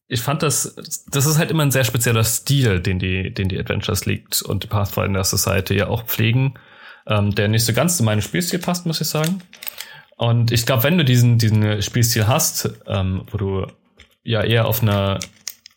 ich 0.07 0.21
fand 0.21 0.43
das, 0.43 0.75
das 1.09 1.25
ist 1.25 1.37
halt 1.37 1.49
immer 1.49 1.63
ein 1.63 1.71
sehr 1.71 1.83
spezieller 1.83 2.23
Stil, 2.23 2.79
den 2.79 2.99
die, 2.99 3.33
den 3.33 3.49
die 3.49 3.59
Adventures 3.59 4.05
League 4.05 4.27
und 4.45 4.63
die 4.63 4.67
Pathfinder 4.67 5.23
Society 5.23 5.75
ja 5.75 5.87
auch 5.87 6.03
pflegen, 6.05 6.53
ähm, 7.07 7.33
der 7.33 7.47
nicht 7.47 7.65
so 7.65 7.73
ganz 7.73 7.97
zu 7.97 8.03
meinem 8.03 8.21
Spielstil 8.21 8.59
passt, 8.59 8.85
muss 8.85 9.01
ich 9.01 9.07
sagen. 9.07 9.41
Und 10.17 10.51
ich 10.51 10.65
glaube, 10.65 10.83
wenn 10.83 10.97
du 10.97 11.05
diesen, 11.05 11.37
diesen 11.37 11.81
Spielstil 11.81 12.27
hast, 12.27 12.73
ähm, 12.87 13.23
wo 13.31 13.37
du 13.37 13.67
ja 14.23 14.43
eher 14.43 14.67
auf 14.67 14.81
einer, 14.81 15.19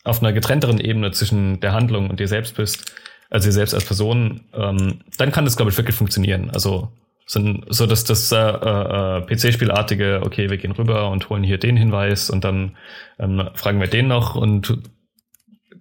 auf 0.03 0.21
einer 0.21 0.33
getrennteren 0.33 0.79
Ebene 0.79 1.11
zwischen 1.11 1.59
der 1.59 1.73
Handlung 1.73 2.09
und 2.09 2.19
dir 2.19 2.27
selbst 2.27 2.55
bist, 2.55 2.93
also 3.29 3.47
dir 3.47 3.53
selbst 3.53 3.73
als 3.73 3.85
Person, 3.85 4.41
ähm, 4.53 5.01
dann 5.17 5.31
kann 5.31 5.45
das, 5.45 5.57
glaube 5.57 5.71
ich, 5.71 5.77
wirklich 5.77 5.95
funktionieren. 5.95 6.49
Also 6.51 6.89
so, 7.25 7.41
so 7.67 7.85
dass 7.85 8.05
das 8.05 8.31
äh, 8.31 8.37
äh, 8.37 9.21
PC-Spielartige, 9.21 10.21
okay, 10.25 10.49
wir 10.49 10.57
gehen 10.57 10.71
rüber 10.71 11.11
und 11.11 11.29
holen 11.29 11.43
hier 11.43 11.59
den 11.59 11.77
Hinweis 11.77 12.31
und 12.31 12.43
dann 12.43 12.75
ähm, 13.19 13.49
fragen 13.53 13.79
wir 13.79 13.87
den 13.87 14.07
noch 14.07 14.35
und 14.35 14.79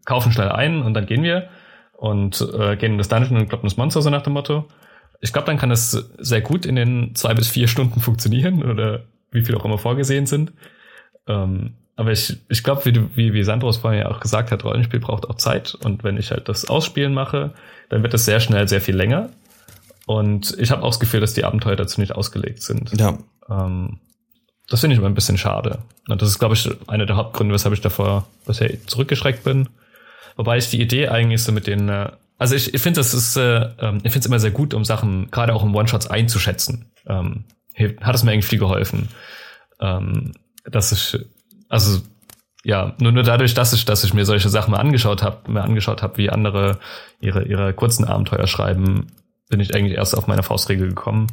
kaufen 0.04 0.32
schnell 0.32 0.50
ein 0.50 0.82
und 0.82 0.92
dann 0.92 1.06
gehen 1.06 1.22
wir 1.22 1.48
und 1.96 2.46
äh, 2.58 2.76
gehen 2.76 2.92
in 2.92 2.98
das 2.98 3.08
Dungeon 3.08 3.38
und 3.38 3.48
kloppen 3.48 3.68
das 3.68 3.78
Monster, 3.78 4.02
so 4.02 4.10
nach 4.10 4.22
dem 4.22 4.34
Motto. 4.34 4.66
Ich 5.20 5.32
glaube, 5.32 5.46
dann 5.46 5.58
kann 5.58 5.70
das 5.70 6.08
sehr 6.18 6.40
gut 6.40 6.64
in 6.64 6.76
den 6.76 7.14
zwei 7.14 7.34
bis 7.34 7.48
vier 7.48 7.68
Stunden 7.68 8.00
funktionieren 8.00 8.62
oder 8.62 9.04
wie 9.30 9.44
viel 9.44 9.56
auch 9.56 9.64
immer 9.64 9.78
vorgesehen 9.78 10.26
sind. 10.26 10.52
Ähm, 11.26 11.74
aber 11.96 12.12
ich, 12.12 12.36
ich 12.48 12.62
glaube, 12.62 12.84
wie, 12.84 12.92
du, 12.92 13.10
wie, 13.16 13.32
wie 13.32 13.42
Sandros 13.42 13.78
vorhin 13.78 14.00
ja 14.00 14.08
auch 14.08 14.20
gesagt 14.20 14.52
hat, 14.52 14.64
Rollenspiel 14.64 15.00
braucht 15.00 15.28
auch 15.28 15.34
Zeit. 15.34 15.74
Und 15.74 16.04
wenn 16.04 16.16
ich 16.16 16.30
halt 16.30 16.48
das 16.48 16.68
Ausspielen 16.68 17.12
mache, 17.12 17.54
dann 17.88 18.02
wird 18.02 18.14
es 18.14 18.24
sehr 18.24 18.38
schnell 18.38 18.68
sehr 18.68 18.80
viel 18.80 18.96
länger. 18.96 19.30
Und 20.06 20.56
ich 20.58 20.70
habe 20.70 20.82
auch 20.84 20.90
das 20.90 21.00
Gefühl, 21.00 21.20
dass 21.20 21.34
die 21.34 21.44
Abenteuer 21.44 21.76
dazu 21.76 22.00
nicht 22.00 22.12
ausgelegt 22.12 22.62
sind. 22.62 22.98
Ja. 22.98 23.18
Ähm, 23.50 23.98
das 24.68 24.80
finde 24.80 24.94
ich 24.94 24.98
immer 24.98 25.08
ein 25.08 25.14
bisschen 25.14 25.38
schade. 25.38 25.80
Und 26.08 26.22
das 26.22 26.28
ist, 26.28 26.38
glaube 26.38 26.54
ich, 26.54 26.70
einer 26.86 27.04
der 27.04 27.16
Hauptgründe, 27.16 27.52
weshalb 27.52 27.74
ich 27.74 27.80
davor 27.80 28.28
bisher 28.46 28.70
zurückgeschreckt 28.86 29.42
bin. 29.42 29.68
Wobei 30.36 30.58
ich 30.58 30.70
die 30.70 30.80
Idee 30.80 31.08
eigentlich 31.08 31.42
so 31.42 31.52
mit 31.52 31.66
den, 31.66 31.88
äh, 31.88 32.12
also 32.38 32.54
ich, 32.54 32.72
ich 32.72 32.80
finde, 32.80 33.00
das 33.00 33.14
ist, 33.14 33.36
äh, 33.36 33.68
ähm, 33.80 33.96
ich 34.02 34.12
finde 34.12 34.20
es 34.20 34.26
immer 34.26 34.40
sehr 34.40 34.52
gut, 34.52 34.72
um 34.74 34.84
Sachen, 34.84 35.30
gerade 35.30 35.54
auch 35.54 35.64
im 35.64 35.74
One-Shots 35.74 36.06
einzuschätzen. 36.06 36.86
Ähm, 37.06 37.44
hat 38.00 38.14
es 38.14 38.24
mir 38.24 38.32
eigentlich 38.32 38.46
viel 38.46 38.58
geholfen. 38.58 39.08
Ähm, 39.80 40.32
dass 40.64 40.92
ich 40.92 41.18
also 41.68 42.00
ja, 42.64 42.94
nur, 42.98 43.12
nur 43.12 43.22
dadurch, 43.22 43.54
dass 43.54 43.72
ich, 43.72 43.84
dass 43.84 44.04
ich 44.04 44.14
mir 44.14 44.24
solche 44.24 44.48
Sachen 44.48 44.72
mal 44.72 44.78
angeschaut 44.78 45.22
habe, 45.22 45.50
mir 45.50 45.62
angeschaut 45.62 46.02
habe, 46.02 46.18
wie 46.18 46.30
andere 46.30 46.78
ihre, 47.20 47.44
ihre 47.44 47.72
kurzen 47.72 48.04
Abenteuer 48.04 48.46
schreiben, 48.46 49.06
bin 49.48 49.60
ich 49.60 49.74
eigentlich 49.74 49.96
erst 49.96 50.16
auf 50.16 50.26
meine 50.26 50.42
Faustregel 50.42 50.88
gekommen, 50.88 51.28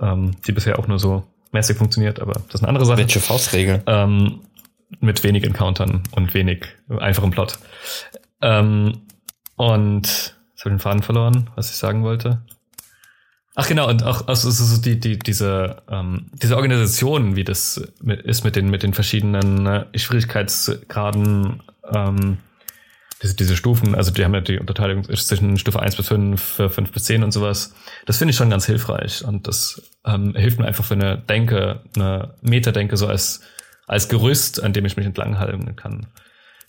ähm, 0.00 0.32
die 0.46 0.52
bisher 0.52 0.78
auch 0.78 0.88
nur 0.88 0.98
so 0.98 1.24
mäßig 1.52 1.76
funktioniert, 1.76 2.18
aber 2.18 2.32
das 2.32 2.56
ist 2.56 2.60
eine 2.62 2.68
andere 2.68 2.86
Sache. 2.86 2.98
Welche 2.98 3.20
Faustregel? 3.20 3.82
Ähm, 3.86 4.40
mit 5.00 5.22
wenig 5.22 5.44
Encountern 5.44 6.02
und 6.12 6.34
wenig 6.34 6.66
einfachem 6.88 7.30
Plot. 7.30 7.58
Ähm, 8.40 9.02
und 9.62 10.06
jetzt 10.06 10.64
habe 10.64 10.70
ich 10.70 10.74
den 10.74 10.78
Faden 10.80 11.02
verloren, 11.02 11.50
was 11.54 11.70
ich 11.70 11.76
sagen 11.76 12.02
wollte. 12.02 12.42
Ach 13.54 13.68
genau, 13.68 13.88
und 13.88 14.02
auch 14.02 14.26
also, 14.26 14.48
also 14.48 14.80
die, 14.80 14.98
die, 14.98 15.18
diese, 15.18 15.82
ähm, 15.88 16.30
diese 16.32 16.56
Organisation, 16.56 17.36
wie 17.36 17.44
das 17.44 17.80
mit, 18.00 18.22
ist 18.22 18.42
mit 18.42 18.56
den, 18.56 18.70
mit 18.70 18.82
den 18.82 18.92
verschiedenen 18.92 19.66
äh, 19.66 19.86
Schwierigkeitsgraden, 19.96 21.62
ähm, 21.92 22.38
diese, 23.22 23.36
diese 23.36 23.56
Stufen, 23.56 23.94
also 23.94 24.10
die 24.10 24.24
haben 24.24 24.34
ja 24.34 24.40
die 24.40 24.58
Unterteilung 24.58 25.04
zwischen 25.04 25.58
Stufe 25.58 25.80
1 25.80 25.94
bis 25.94 26.08
5, 26.08 26.62
5 26.70 26.90
bis 26.90 27.04
10 27.04 27.22
und 27.22 27.30
sowas. 27.30 27.74
Das 28.06 28.16
finde 28.18 28.30
ich 28.30 28.36
schon 28.36 28.50
ganz 28.50 28.66
hilfreich. 28.66 29.24
Und 29.24 29.46
das 29.46 29.80
ähm, 30.04 30.34
hilft 30.34 30.58
mir 30.58 30.66
einfach 30.66 30.84
für 30.84 30.94
eine 30.94 31.18
Denke, 31.18 31.82
eine 31.94 32.34
Metadenke 32.40 32.96
so 32.96 33.06
als, 33.06 33.42
als 33.86 34.08
Gerüst, 34.08 34.60
an 34.60 34.72
dem 34.72 34.86
ich 34.86 34.96
mich 34.96 35.06
entlanghalten 35.06 35.76
kann 35.76 36.08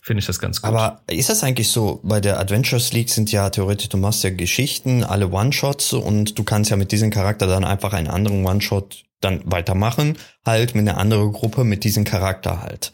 finde 0.04 0.20
ich 0.20 0.26
das 0.26 0.38
ganz 0.38 0.60
gut. 0.60 0.68
Aber 0.68 1.00
ist 1.10 1.30
das 1.30 1.42
eigentlich 1.42 1.70
so, 1.70 2.00
bei 2.02 2.20
der 2.20 2.38
Adventures 2.38 2.92
League 2.92 3.08
sind 3.08 3.32
ja 3.32 3.48
theoretisch, 3.48 3.88
du 3.88 3.96
machst 3.96 4.22
ja 4.22 4.28
Geschichten, 4.28 5.02
alle 5.02 5.30
One-Shots 5.30 5.94
und 5.94 6.38
du 6.38 6.44
kannst 6.44 6.70
ja 6.70 6.76
mit 6.76 6.92
diesem 6.92 7.08
Charakter 7.08 7.46
dann 7.46 7.64
einfach 7.64 7.94
einen 7.94 8.08
anderen 8.08 8.44
One-Shot 8.44 9.04
dann 9.22 9.40
weitermachen, 9.46 10.18
halt 10.44 10.74
mit 10.74 10.86
einer 10.86 10.98
anderen 10.98 11.32
Gruppe 11.32 11.64
mit 11.64 11.84
diesem 11.84 12.04
Charakter 12.04 12.60
halt. 12.60 12.92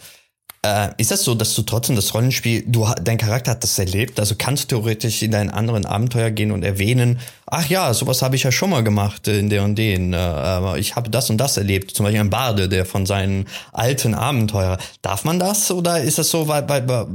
Äh, 0.63 0.91
ist 0.99 1.11
das 1.11 1.23
so, 1.23 1.35
dass 1.35 1.55
du 1.55 1.63
trotzdem 1.63 1.97
das 1.97 2.13
Rollenspiel, 2.13 2.65
du 2.67 2.87
dein 3.03 3.17
Charakter 3.17 3.53
hat 3.53 3.63
das 3.63 3.79
erlebt, 3.79 4.21
also 4.21 4.35
kannst 4.37 4.65
du 4.65 4.77
theoretisch 4.77 5.23
in 5.23 5.31
deinen 5.31 5.49
anderen 5.49 5.87
Abenteuer 5.87 6.31
gehen 6.31 6.53
und 6.53 6.63
erwähnen, 6.65 7.19
ach 7.47 7.67
ja, 7.71 7.95
sowas 7.95 8.21
habe 8.21 8.37
ich 8.37 8.43
ja 8.43 8.53
schon 8.53 8.69
mal 8.69 8.85
gemacht 8.85 9.27
in 9.27 9.49
der 9.49 9.65
und 9.65 9.77
den, 9.77 10.13
äh, 10.13 10.79
ich 10.79 10.97
habe 10.97 11.09
das 11.09 11.31
und 11.31 11.39
das 11.39 11.57
erlebt, 11.57 11.93
zum 11.93 12.05
Beispiel 12.05 12.21
ein 12.21 12.29
Barde, 12.29 12.69
der 12.69 12.85
von 12.85 13.07
seinen 13.07 13.47
alten 13.73 14.15
Abenteuer. 14.15 14.77
Darf 15.01 15.25
man 15.25 15.39
das 15.39 15.71
oder 15.71 16.03
ist 16.03 16.19
das 16.19 16.29
so, 16.29 16.47
weil, 16.47 16.69
weil, 16.69 17.07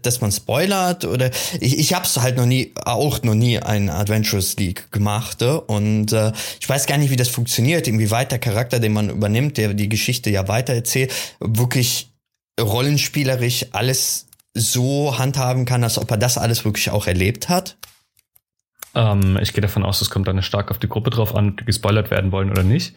dass 0.00 0.22
man 0.22 0.32
spoilert 0.32 1.04
oder 1.04 1.30
ich, 1.60 1.78
ich 1.78 1.92
habe 1.92 2.06
es 2.06 2.16
halt 2.18 2.38
noch 2.38 2.46
nie, 2.46 2.72
auch 2.86 3.22
noch 3.22 3.34
nie 3.34 3.58
ein 3.58 3.90
Adventures 3.90 4.56
League 4.56 4.90
gemacht 4.90 5.42
äh, 5.42 5.50
und 5.50 6.14
äh, 6.14 6.32
ich 6.58 6.66
weiß 6.66 6.86
gar 6.86 6.96
nicht, 6.96 7.10
wie 7.10 7.16
das 7.16 7.28
funktioniert, 7.28 7.88
inwieweit 7.88 8.32
der 8.32 8.38
Charakter, 8.38 8.80
den 8.80 8.94
man 8.94 9.10
übernimmt, 9.10 9.58
der 9.58 9.74
die 9.74 9.90
Geschichte 9.90 10.30
ja 10.30 10.48
weitererzählt, 10.48 11.12
wirklich 11.40 12.08
rollenspielerisch 12.60 13.66
alles 13.72 14.28
so 14.54 15.18
handhaben 15.18 15.64
kann, 15.64 15.84
als 15.84 15.98
ob 15.98 16.10
er 16.10 16.16
das 16.16 16.38
alles 16.38 16.64
wirklich 16.64 16.90
auch 16.90 17.06
erlebt 17.06 17.48
hat? 17.48 17.76
Ähm, 18.94 19.38
ich 19.40 19.52
gehe 19.52 19.60
davon 19.60 19.84
aus, 19.84 20.00
es 20.00 20.10
kommt 20.10 20.26
dann 20.26 20.42
stark 20.42 20.70
auf 20.70 20.78
die 20.78 20.88
Gruppe 20.88 21.10
drauf 21.10 21.34
an, 21.34 21.50
ob 21.50 21.58
die 21.58 21.64
gespoilert 21.64 22.10
werden 22.10 22.32
wollen 22.32 22.50
oder 22.50 22.62
nicht. 22.62 22.94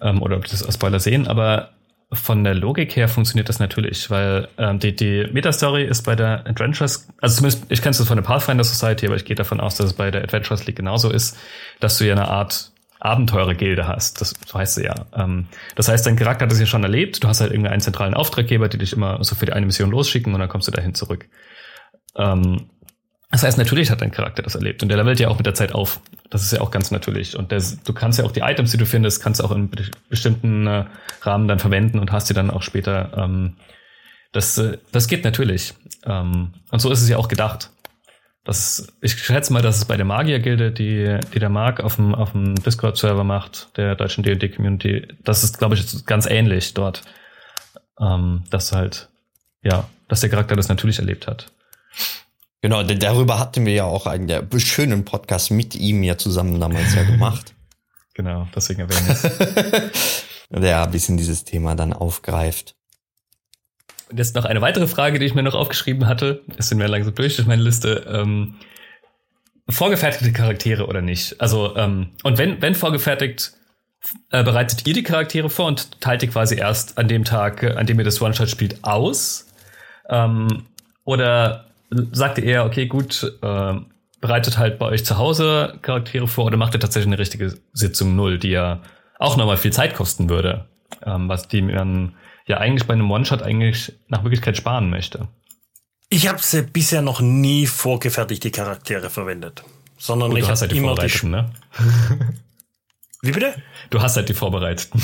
Ähm, 0.00 0.22
oder 0.22 0.36
ob 0.36 0.44
die 0.44 0.50
das 0.50 0.62
als 0.62 0.74
Spoiler 0.74 1.00
sehen. 1.00 1.26
Aber 1.26 1.70
von 2.12 2.44
der 2.44 2.54
Logik 2.54 2.94
her 2.96 3.08
funktioniert 3.08 3.48
das 3.48 3.58
natürlich, 3.58 4.10
weil 4.10 4.48
ähm, 4.58 4.78
die, 4.78 4.94
die 4.94 5.26
Meta-Story 5.32 5.84
ist 5.84 6.02
bei 6.02 6.14
der 6.14 6.46
Adventures, 6.46 7.08
also 7.20 7.36
zumindest, 7.36 7.64
ich 7.68 7.82
kenne 7.82 7.90
es 7.90 8.06
von 8.06 8.16
der 8.16 8.22
Pathfinder 8.22 8.64
Society, 8.64 9.06
aber 9.06 9.16
ich 9.16 9.24
gehe 9.24 9.36
davon 9.36 9.60
aus, 9.60 9.76
dass 9.76 9.86
es 9.86 9.92
bei 9.94 10.10
der 10.10 10.22
Adventures 10.22 10.66
League 10.66 10.76
genauso 10.76 11.10
ist, 11.10 11.36
dass 11.80 11.98
du 11.98 12.06
ja 12.06 12.12
eine 12.12 12.28
Art 12.28 12.70
Abenteurergilde 13.04 13.86
hast. 13.86 14.20
Das 14.20 14.34
so 14.46 14.58
heißt 14.58 14.76
sie 14.76 14.84
ja. 14.84 15.06
Ähm, 15.14 15.46
das 15.74 15.88
heißt, 15.88 16.06
dein 16.06 16.16
Charakter 16.16 16.44
hat 16.44 16.52
das 16.52 16.60
ja 16.60 16.66
schon 16.66 16.82
erlebt. 16.82 17.22
Du 17.22 17.28
hast 17.28 17.40
halt 17.40 17.50
irgendeinen 17.50 17.80
zentralen 17.80 18.14
Auftraggeber, 18.14 18.68
die 18.68 18.78
dich 18.78 18.92
immer 18.92 19.22
so 19.22 19.34
für 19.34 19.46
die 19.46 19.52
eine 19.52 19.66
Mission 19.66 19.90
losschicken 19.90 20.32
und 20.32 20.40
dann 20.40 20.48
kommst 20.48 20.68
du 20.68 20.72
dahin 20.72 20.94
zurück. 20.94 21.28
Ähm, 22.16 22.70
das 23.30 23.42
heißt, 23.42 23.58
natürlich 23.58 23.90
hat 23.90 24.00
dein 24.00 24.12
Charakter 24.12 24.42
das 24.42 24.54
erlebt 24.54 24.82
und 24.82 24.88
der 24.88 24.96
levelt 24.96 25.18
ja 25.18 25.28
auch 25.28 25.36
mit 25.36 25.44
der 25.44 25.54
Zeit 25.54 25.74
auf. 25.74 26.00
Das 26.30 26.42
ist 26.42 26.52
ja 26.52 26.60
auch 26.60 26.70
ganz 26.70 26.90
natürlich. 26.90 27.36
Und 27.36 27.50
der, 27.50 27.62
du 27.84 27.92
kannst 27.92 28.18
ja 28.18 28.24
auch 28.24 28.32
die 28.32 28.40
Items, 28.40 28.70
die 28.70 28.76
du 28.76 28.86
findest, 28.86 29.22
kannst 29.22 29.40
du 29.40 29.44
auch 29.44 29.50
in 29.50 29.70
bestimmten 30.08 30.66
äh, 30.66 30.84
Rahmen 31.22 31.48
dann 31.48 31.58
verwenden 31.58 31.98
und 31.98 32.12
hast 32.12 32.30
die 32.30 32.34
dann 32.34 32.50
auch 32.50 32.62
später. 32.62 33.12
Ähm, 33.16 33.56
das, 34.32 34.56
äh, 34.58 34.78
das 34.92 35.08
geht 35.08 35.24
natürlich. 35.24 35.74
Ähm, 36.06 36.54
und 36.70 36.78
so 36.78 36.90
ist 36.90 37.02
es 37.02 37.08
ja 37.08 37.16
auch 37.16 37.28
gedacht. 37.28 37.70
Das, 38.44 38.88
ich 39.00 39.16
schätze 39.16 39.54
mal, 39.54 39.62
dass 39.62 39.78
es 39.78 39.86
bei 39.86 39.96
der 39.96 40.04
Magiergilde, 40.04 40.70
die, 40.70 41.18
die 41.32 41.38
der 41.38 41.48
Mark 41.48 41.80
auf 41.80 41.96
dem, 41.96 42.14
auf 42.14 42.32
dem 42.32 42.54
Discord-Server 42.54 43.24
macht, 43.24 43.76
der 43.78 43.94
deutschen 43.94 44.22
D&D-Community, 44.22 45.08
das 45.24 45.44
ist, 45.44 45.58
glaube 45.58 45.74
ich, 45.74 46.04
ganz 46.04 46.26
ähnlich 46.26 46.74
dort. 46.74 47.02
Ähm, 47.98 48.44
dass 48.50 48.72
halt, 48.72 49.08
ja, 49.62 49.88
dass 50.08 50.20
der 50.20 50.28
Charakter 50.28 50.56
das 50.56 50.68
natürlich 50.68 50.98
erlebt 50.98 51.26
hat. 51.26 51.52
Genau, 52.60 52.82
darüber 52.82 53.38
hatten 53.38 53.66
wir 53.66 53.72
ja 53.72 53.84
auch 53.84 54.06
einen 54.06 54.26
der 54.26 54.46
schönen 54.58 55.04
Podcast 55.04 55.50
mit 55.50 55.74
ihm 55.74 56.02
ja 56.02 56.18
zusammen 56.18 56.58
damals 56.60 56.94
ja 56.94 57.04
gemacht. 57.04 57.54
genau, 58.14 58.48
deswegen 58.54 58.80
erwähne 58.80 59.12
ich 59.12 60.20
Der 60.50 60.84
ein 60.84 60.90
bisschen 60.90 61.16
dieses 61.16 61.44
Thema 61.44 61.74
dann 61.74 61.92
aufgreift. 61.92 62.74
Und 64.10 64.18
jetzt 64.18 64.34
noch 64.34 64.44
eine 64.44 64.60
weitere 64.60 64.86
Frage, 64.86 65.18
die 65.18 65.26
ich 65.26 65.34
mir 65.34 65.42
noch 65.42 65.54
aufgeschrieben 65.54 66.06
hatte. 66.06 66.42
Es 66.56 66.68
sind 66.68 66.78
wir 66.78 66.88
langsam 66.88 67.14
durch 67.14 67.36
durch 67.36 67.48
meine 67.48 67.62
Liste. 67.62 68.06
Ähm, 68.08 68.56
vorgefertigte 69.68 70.32
Charaktere 70.32 70.86
oder 70.86 71.00
nicht? 71.00 71.40
Also, 71.40 71.76
ähm, 71.76 72.10
und 72.22 72.38
wenn, 72.38 72.60
wenn 72.60 72.74
vorgefertigt, 72.74 73.52
äh, 74.30 74.44
bereitet 74.44 74.86
ihr 74.86 74.94
die 74.94 75.02
Charaktere 75.02 75.48
vor 75.48 75.66
und 75.66 76.00
teilt 76.00 76.22
die 76.22 76.28
quasi 76.28 76.56
erst 76.56 76.98
an 76.98 77.08
dem 77.08 77.24
Tag, 77.24 77.62
äh, 77.62 77.72
an 77.72 77.86
dem 77.86 77.98
ihr 77.98 78.04
das 78.04 78.20
One-Shot 78.20 78.50
spielt, 78.50 78.84
aus? 78.84 79.46
Ähm, 80.10 80.64
oder 81.04 81.66
sagt 82.12 82.38
ihr 82.38 82.44
eher, 82.44 82.66
okay, 82.66 82.86
gut, 82.86 83.32
äh, 83.42 83.74
bereitet 84.20 84.58
halt 84.58 84.78
bei 84.78 84.86
euch 84.86 85.04
zu 85.04 85.18
Hause 85.18 85.78
Charaktere 85.82 86.26
vor 86.26 86.46
oder 86.46 86.56
macht 86.56 86.74
ihr 86.74 86.80
tatsächlich 86.80 87.08
eine 87.08 87.18
richtige 87.18 87.58
Sitzung 87.72 88.16
Null, 88.16 88.38
die 88.38 88.50
ja 88.50 88.80
auch 89.18 89.36
nochmal 89.36 89.56
viel 89.56 89.72
Zeit 89.72 89.94
kosten 89.94 90.28
würde, 90.28 90.66
ähm, 91.04 91.28
was 91.28 91.48
die 91.48 91.66
dann 91.66 92.14
ja 92.46 92.58
eigentlich 92.58 92.86
bei 92.86 92.94
einem 92.94 93.10
One-Shot 93.10 93.42
eigentlich 93.42 93.92
nach 94.08 94.22
Möglichkeit 94.22 94.56
sparen 94.56 94.90
möchte. 94.90 95.28
Ich 96.10 96.28
habe 96.28 96.40
bisher 96.72 97.02
noch 97.02 97.20
nie 97.20 97.66
vorgefertigte 97.66 98.50
Charaktere 98.50 99.10
verwendet, 99.10 99.64
sondern 99.98 100.30
Gut, 100.30 100.38
ich 100.40 100.44
du 100.44 100.50
hast 100.50 100.60
habe 100.60 100.68
halt 100.68 100.72
die 100.72 100.78
immer 100.78 100.94
die. 100.94 101.08
Vorbereiteten, 101.08 101.30
ne? 101.30 101.50
Wie 103.22 103.32
bitte? 103.32 103.54
Du 103.90 104.02
hast 104.02 104.16
halt 104.16 104.28
die 104.28 104.34
Vorbereiteten. 104.34 105.02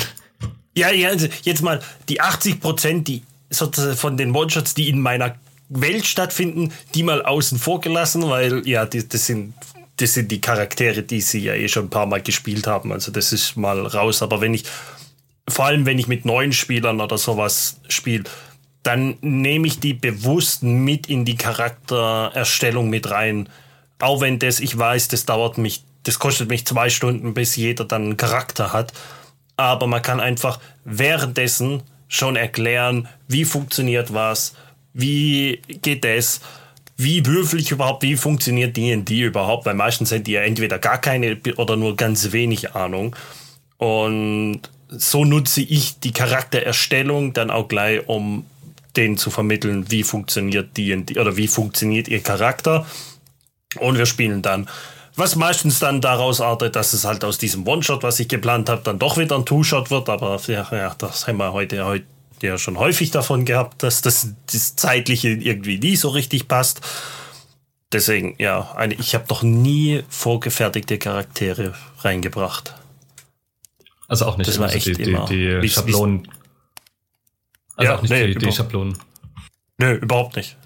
Ja, 0.76 0.90
ja, 0.90 1.08
also 1.08 1.26
jetzt 1.42 1.62
mal 1.62 1.80
die 2.08 2.20
80 2.20 2.60
Prozent, 2.60 3.08
die 3.08 3.22
sozusagen 3.48 3.96
von 3.96 4.16
den 4.16 4.34
One-Shots, 4.34 4.74
die 4.74 4.88
in 4.88 5.00
meiner 5.00 5.34
Welt 5.68 6.06
stattfinden, 6.06 6.72
die 6.94 7.02
mal 7.02 7.24
außen 7.24 7.58
vor 7.58 7.80
gelassen, 7.80 8.28
weil 8.28 8.66
ja, 8.68 8.86
die, 8.86 9.08
das 9.08 9.26
sind 9.26 9.54
das 10.00 10.14
sind 10.14 10.30
die 10.30 10.40
Charaktere, 10.40 11.02
die 11.02 11.20
sie 11.20 11.40
ja 11.40 11.54
eh 11.54 11.68
schon 11.68 11.86
ein 11.86 11.90
paar 11.90 12.06
Mal 12.06 12.22
gespielt 12.22 12.66
haben. 12.66 12.92
Also 12.92 13.12
das 13.12 13.32
ist 13.32 13.56
mal 13.56 13.86
raus. 13.86 14.22
Aber 14.22 14.40
wenn 14.40 14.54
ich, 14.54 14.64
vor 15.50 15.66
allem 15.66 15.86
wenn 15.86 15.98
ich 15.98 16.08
mit 16.08 16.24
neuen 16.24 16.52
Spielern 16.52 17.00
oder 17.00 17.18
sowas 17.18 17.80
spiele, 17.88 18.24
dann 18.82 19.16
nehme 19.20 19.66
ich 19.66 19.80
die 19.80 19.94
bewusst 19.94 20.62
mit 20.62 21.08
in 21.08 21.24
die 21.24 21.36
Charaktererstellung 21.36 22.88
mit 22.88 23.10
rein. 23.10 23.48
Auch 23.98 24.20
wenn 24.20 24.38
das, 24.38 24.60
ich 24.60 24.76
weiß, 24.76 25.08
das 25.08 25.26
dauert 25.26 25.58
mich, 25.58 25.84
das 26.04 26.18
kostet 26.18 26.48
mich 26.48 26.66
zwei 26.66 26.88
Stunden, 26.88 27.34
bis 27.34 27.56
jeder 27.56 27.84
dann 27.84 28.04
einen 28.04 28.16
Charakter 28.16 28.72
hat. 28.72 28.92
Aber 29.56 29.86
man 29.86 30.00
kann 30.00 30.20
einfach 30.20 30.58
währenddessen 30.84 31.82
schon 32.08 32.36
erklären, 32.36 33.08
wie 33.28 33.44
funktioniert 33.44 34.14
was, 34.14 34.54
wie 34.94 35.60
geht 35.82 36.04
das, 36.04 36.40
wie 36.96 37.24
würfel 37.24 37.60
ich 37.60 37.70
überhaupt, 37.70 38.02
wie 38.02 38.16
funktioniert 38.16 38.76
D&D 38.76 39.20
überhaupt, 39.20 39.66
weil 39.66 39.74
meistens 39.74 40.08
sind 40.08 40.26
die 40.26 40.32
ja 40.32 40.42
entweder 40.42 40.78
gar 40.78 40.98
keine 40.98 41.38
oder 41.56 41.76
nur 41.76 41.96
ganz 41.96 42.32
wenig 42.32 42.74
Ahnung. 42.74 43.14
Und 43.78 44.62
so 44.90 45.24
nutze 45.24 45.60
ich 45.60 46.00
die 46.00 46.12
Charaktererstellung 46.12 47.32
dann 47.32 47.50
auch 47.50 47.68
gleich, 47.68 48.08
um 48.08 48.44
denen 48.96 49.16
zu 49.16 49.30
vermitteln, 49.30 49.90
wie 49.90 50.02
funktioniert 50.02 50.76
D&D 50.76 51.18
oder 51.18 51.36
wie 51.36 51.48
funktioniert 51.48 52.08
ihr 52.08 52.22
Charakter. 52.22 52.86
Und 53.78 53.98
wir 53.98 54.06
spielen 54.06 54.42
dann. 54.42 54.68
Was 55.16 55.36
meistens 55.36 55.78
dann 55.78 56.00
daraus 56.00 56.40
artet, 56.40 56.76
dass 56.76 56.92
es 56.92 57.04
halt 57.04 57.24
aus 57.24 57.38
diesem 57.38 57.66
One-Shot, 57.66 58.02
was 58.02 58.18
ich 58.20 58.28
geplant 58.28 58.68
habe, 58.68 58.82
dann 58.82 58.98
doch 58.98 59.16
wieder 59.16 59.36
ein 59.36 59.44
Two-Shot 59.44 59.90
wird. 59.90 60.08
Aber 60.08 60.40
ja, 60.46 60.66
ja, 60.72 60.94
das 60.96 61.26
haben 61.26 61.36
wir 61.36 61.52
heute, 61.52 61.84
heute 61.84 62.06
ja 62.42 62.58
schon 62.58 62.78
häufig 62.78 63.10
davon 63.10 63.44
gehabt, 63.44 63.82
dass 63.82 64.02
das, 64.02 64.28
das 64.50 64.76
Zeitliche 64.76 65.28
irgendwie 65.28 65.78
nie 65.78 65.96
so 65.96 66.08
richtig 66.08 66.48
passt. 66.48 66.80
Deswegen, 67.92 68.34
ja, 68.38 68.72
eine, 68.76 68.94
ich 68.94 69.14
habe 69.14 69.26
noch 69.28 69.42
nie 69.42 70.04
vorgefertigte 70.08 70.98
Charaktere 70.98 71.74
reingebracht. 71.98 72.74
Also 74.10 74.26
auch 74.26 74.36
nicht 74.36 74.48
Das 74.48 74.58
war 74.58 74.66
also 74.66 74.76
echt 74.76 74.98
die, 74.98 75.02
immer. 75.04 75.24
die, 75.26 75.36
die 75.36 75.62
Wie- 75.62 75.68
Schablonen. 75.68 76.28
Also 77.76 77.90
Ja, 77.92 77.96
auch 77.96 78.02
nicht 78.02 78.10
nee, 78.10 78.26
die, 78.26 78.34
die 78.34 78.52
Schablonen. 78.52 78.98
Nö, 79.78 79.94
überhaupt 79.94 80.34
nicht. 80.36 80.56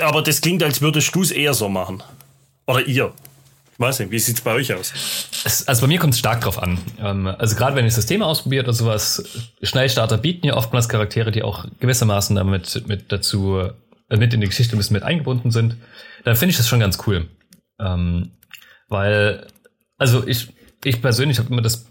Aber 0.00 0.22
das 0.22 0.40
klingt, 0.40 0.62
als 0.62 0.80
würdest 0.80 1.14
du 1.14 1.22
es 1.22 1.30
eher 1.30 1.52
so 1.54 1.68
machen. 1.68 2.02
Oder 2.66 2.80
ihr. 2.86 3.12
Ich 3.74 3.78
weiß 3.78 3.98
nicht, 4.00 4.10
wie 4.10 4.18
sieht's 4.18 4.40
bei 4.40 4.52
euch 4.54 4.72
aus? 4.72 4.92
Es, 5.44 5.68
also 5.68 5.82
bei 5.82 5.86
mir 5.86 5.98
kommt 5.98 6.14
es 6.14 6.18
stark 6.18 6.40
drauf 6.40 6.58
an. 6.62 6.78
Ähm, 6.98 7.26
also 7.26 7.56
gerade 7.56 7.76
wenn 7.76 7.84
ich 7.84 7.94
Systeme 7.94 8.24
ausprobiert 8.24 8.64
oder 8.64 8.72
sowas, 8.74 9.22
Schnellstarter 9.62 10.16
bieten 10.18 10.46
ja 10.46 10.56
oftmals 10.56 10.88
Charaktere, 10.88 11.30
die 11.30 11.42
auch 11.42 11.66
gewissermaßen 11.78 12.34
damit 12.36 12.86
mit 12.88 13.12
dazu 13.12 13.58
äh, 14.08 14.16
mit 14.16 14.32
in 14.32 14.40
die 14.40 14.46
Geschichte 14.48 14.76
ein 14.76 14.78
bisschen 14.78 14.94
mit 14.94 15.02
eingebunden 15.02 15.50
sind. 15.50 15.76
Dann 16.24 16.36
finde 16.36 16.52
ich 16.52 16.56
das 16.56 16.68
schon 16.68 16.80
ganz 16.80 16.98
cool. 17.06 17.28
Ähm, 17.78 18.30
weil, 18.88 19.46
also 19.98 20.26
ich, 20.26 20.48
ich 20.84 21.02
persönlich 21.02 21.38
habe 21.38 21.50
immer 21.50 21.62
das, 21.62 21.86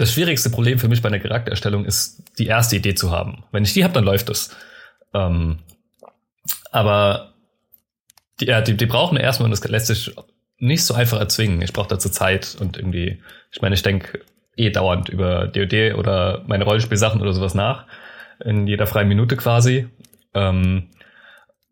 das 0.00 0.12
schwierigste 0.14 0.48
Problem 0.48 0.78
für 0.78 0.88
mich 0.88 1.02
bei 1.02 1.08
einer 1.08 1.18
Charaktererstellung 1.18 1.84
ist, 1.84 2.22
die 2.38 2.46
erste 2.46 2.76
Idee 2.76 2.94
zu 2.94 3.10
haben. 3.10 3.44
Wenn 3.52 3.64
ich 3.64 3.74
die 3.74 3.84
habe, 3.84 3.92
dann 3.92 4.04
läuft 4.04 4.30
es. 4.30 4.56
Ähm, 5.12 5.58
aber 6.72 7.34
die, 8.40 8.46
ja, 8.46 8.62
die, 8.62 8.78
die 8.78 8.86
brauchen 8.86 9.18
erstmal, 9.18 9.44
und 9.44 9.50
das 9.50 9.62
lässt 9.68 9.88
sich 9.88 10.14
nicht 10.56 10.84
so 10.84 10.94
einfach 10.94 11.20
erzwingen. 11.20 11.60
Ich 11.60 11.74
brauche 11.74 11.88
dazu 11.88 12.08
Zeit 12.08 12.56
und 12.58 12.78
irgendwie, 12.78 13.22
ich 13.52 13.60
meine, 13.60 13.74
ich 13.74 13.82
denke 13.82 14.20
eh 14.56 14.70
dauernd 14.70 15.10
über 15.10 15.46
DOD 15.48 15.94
oder 15.94 16.44
meine 16.46 16.64
Rollenspielsachen 16.64 17.20
oder 17.20 17.34
sowas 17.34 17.54
nach. 17.54 17.86
In 18.42 18.66
jeder 18.66 18.86
freien 18.86 19.08
Minute 19.08 19.36
quasi. 19.36 19.86
Ähm, 20.32 20.88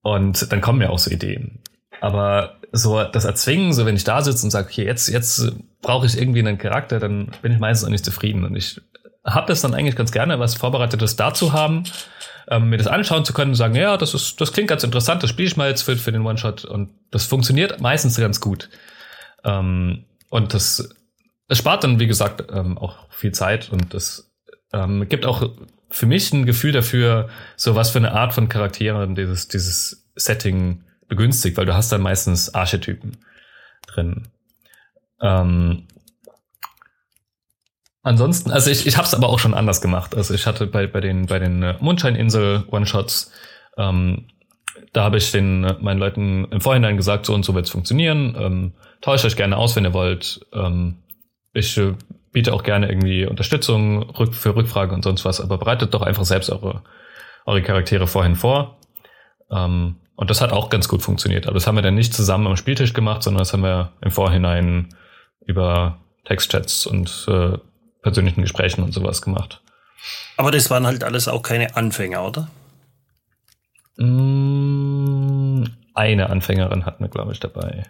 und 0.02 0.52
dann 0.52 0.60
kommen 0.60 0.80
mir 0.80 0.90
auch 0.90 0.98
so 0.98 1.10
Ideen. 1.10 1.60
Aber 2.00 2.56
so 2.72 3.02
das 3.02 3.24
Erzwingen, 3.24 3.72
so 3.72 3.86
wenn 3.86 3.96
ich 3.96 4.04
da 4.04 4.22
sitze 4.22 4.44
und 4.44 4.50
sage, 4.50 4.68
okay, 4.68 4.84
jetzt, 4.84 5.08
jetzt 5.08 5.52
brauche 5.80 6.06
ich 6.06 6.18
irgendwie 6.18 6.40
einen 6.40 6.58
Charakter, 6.58 6.98
dann 7.00 7.30
bin 7.42 7.52
ich 7.52 7.58
meistens 7.58 7.86
auch 7.86 7.90
nicht 7.90 8.04
zufrieden. 8.04 8.44
Und 8.44 8.56
ich 8.56 8.80
habe 9.24 9.46
das 9.46 9.60
dann 9.60 9.74
eigentlich 9.74 9.96
ganz 9.96 10.12
gerne, 10.12 10.38
was 10.38 10.54
Vorbereitetes 10.54 11.16
dazu 11.16 11.52
haben, 11.52 11.84
ähm, 12.48 12.70
mir 12.70 12.78
das 12.78 12.86
anschauen 12.86 13.24
zu 13.24 13.32
können 13.32 13.52
und 13.52 13.56
sagen, 13.56 13.74
ja, 13.74 13.96
das 13.96 14.14
ist, 14.14 14.40
das 14.40 14.52
klingt 14.52 14.68
ganz 14.68 14.84
interessant, 14.84 15.22
das 15.22 15.30
spiele 15.30 15.48
ich 15.48 15.56
mal 15.56 15.68
jetzt 15.68 15.82
für, 15.82 15.96
für 15.96 16.12
den 16.12 16.24
One-Shot 16.24 16.64
und 16.64 16.90
das 17.10 17.26
funktioniert 17.26 17.80
meistens 17.80 18.16
ganz 18.16 18.40
gut. 18.40 18.70
Ähm, 19.44 20.04
und 20.30 20.54
das, 20.54 20.88
es 21.48 21.58
spart 21.58 21.84
dann, 21.84 22.00
wie 22.00 22.06
gesagt, 22.06 22.44
ähm, 22.52 22.78
auch 22.78 23.10
viel 23.10 23.32
Zeit 23.32 23.70
und 23.70 23.92
das 23.92 24.30
ähm, 24.72 25.08
gibt 25.08 25.26
auch 25.26 25.50
für 25.90 26.06
mich 26.06 26.32
ein 26.32 26.46
Gefühl 26.46 26.72
dafür, 26.72 27.28
so 27.56 27.74
was 27.74 27.90
für 27.90 27.98
eine 27.98 28.12
Art 28.12 28.34
von 28.34 28.48
Charakteren 28.48 29.14
dieses, 29.14 29.48
dieses 29.48 30.06
Setting 30.16 30.84
begünstigt, 31.08 31.56
weil 31.56 31.66
du 31.66 31.74
hast 31.74 31.90
dann 31.90 32.02
meistens 32.02 32.54
Archetypen 32.54 33.16
drin. 33.86 34.28
Ähm, 35.20 35.86
ansonsten, 38.02 38.50
also 38.50 38.70
ich, 38.70 38.86
ich 38.86 38.96
habe 38.96 39.06
es 39.06 39.14
aber 39.14 39.28
auch 39.28 39.38
schon 39.38 39.54
anders 39.54 39.80
gemacht. 39.80 40.14
Also 40.14 40.34
ich 40.34 40.46
hatte 40.46 40.66
bei, 40.66 40.86
bei 40.86 41.00
den, 41.00 41.26
bei 41.26 41.38
den 41.38 41.62
äh, 41.62 41.74
Mondscheininsel 41.80 42.64
One-Shots, 42.70 43.32
ähm, 43.76 44.28
da 44.92 45.04
habe 45.04 45.16
ich 45.18 45.32
den 45.32 45.64
äh, 45.64 45.76
meinen 45.80 45.98
Leuten 45.98 46.46
im 46.50 46.60
Vorhinein 46.60 46.96
gesagt, 46.96 47.26
so 47.26 47.34
und 47.34 47.44
so 47.44 47.54
wird's 47.54 47.70
funktionieren. 47.70 48.36
Ähm, 48.38 48.72
tauscht 49.00 49.24
euch 49.24 49.36
gerne 49.36 49.56
aus, 49.56 49.76
wenn 49.76 49.84
ihr 49.84 49.94
wollt. 49.94 50.46
Ähm, 50.52 51.02
ich 51.52 51.76
äh, 51.78 51.94
biete 52.32 52.52
auch 52.52 52.62
gerne 52.62 52.88
irgendwie 52.88 53.26
Unterstützung 53.26 54.02
rück, 54.10 54.34
für 54.34 54.54
Rückfragen 54.54 54.94
und 54.94 55.02
sonst 55.02 55.24
was, 55.24 55.40
aber 55.40 55.58
bereitet 55.58 55.94
doch 55.94 56.02
einfach 56.02 56.24
selbst 56.24 56.50
eure, 56.50 56.82
eure 57.46 57.62
Charaktere 57.62 58.06
vorhin 58.06 58.36
vor. 58.36 58.78
Ähm, 59.50 59.96
und 60.18 60.30
das 60.30 60.40
hat 60.40 60.50
auch 60.50 60.68
ganz 60.68 60.88
gut 60.88 61.00
funktioniert. 61.00 61.46
Aber 61.46 61.54
das 61.54 61.68
haben 61.68 61.76
wir 61.76 61.82
dann 61.82 61.94
nicht 61.94 62.12
zusammen 62.12 62.48
am 62.48 62.56
Spieltisch 62.56 62.92
gemacht, 62.92 63.22
sondern 63.22 63.38
das 63.38 63.52
haben 63.52 63.62
wir 63.62 63.92
im 64.00 64.10
Vorhinein 64.10 64.88
über 65.46 66.00
Textchats 66.24 66.86
und 66.86 67.24
äh, 67.28 67.56
persönlichen 68.02 68.42
Gesprächen 68.42 68.82
und 68.82 68.92
sowas 68.92 69.22
gemacht. 69.22 69.62
Aber 70.36 70.50
das 70.50 70.70
waren 70.70 70.88
halt 70.88 71.04
alles 71.04 71.28
auch 71.28 71.42
keine 71.42 71.76
Anfänger, 71.76 72.26
oder? 72.26 72.48
Mm, 73.96 75.66
Eine 75.94 76.30
Anfängerin 76.30 76.84
hatten 76.84 77.04
wir, 77.04 77.10
glaube 77.10 77.30
ich, 77.30 77.38
dabei. 77.38 77.84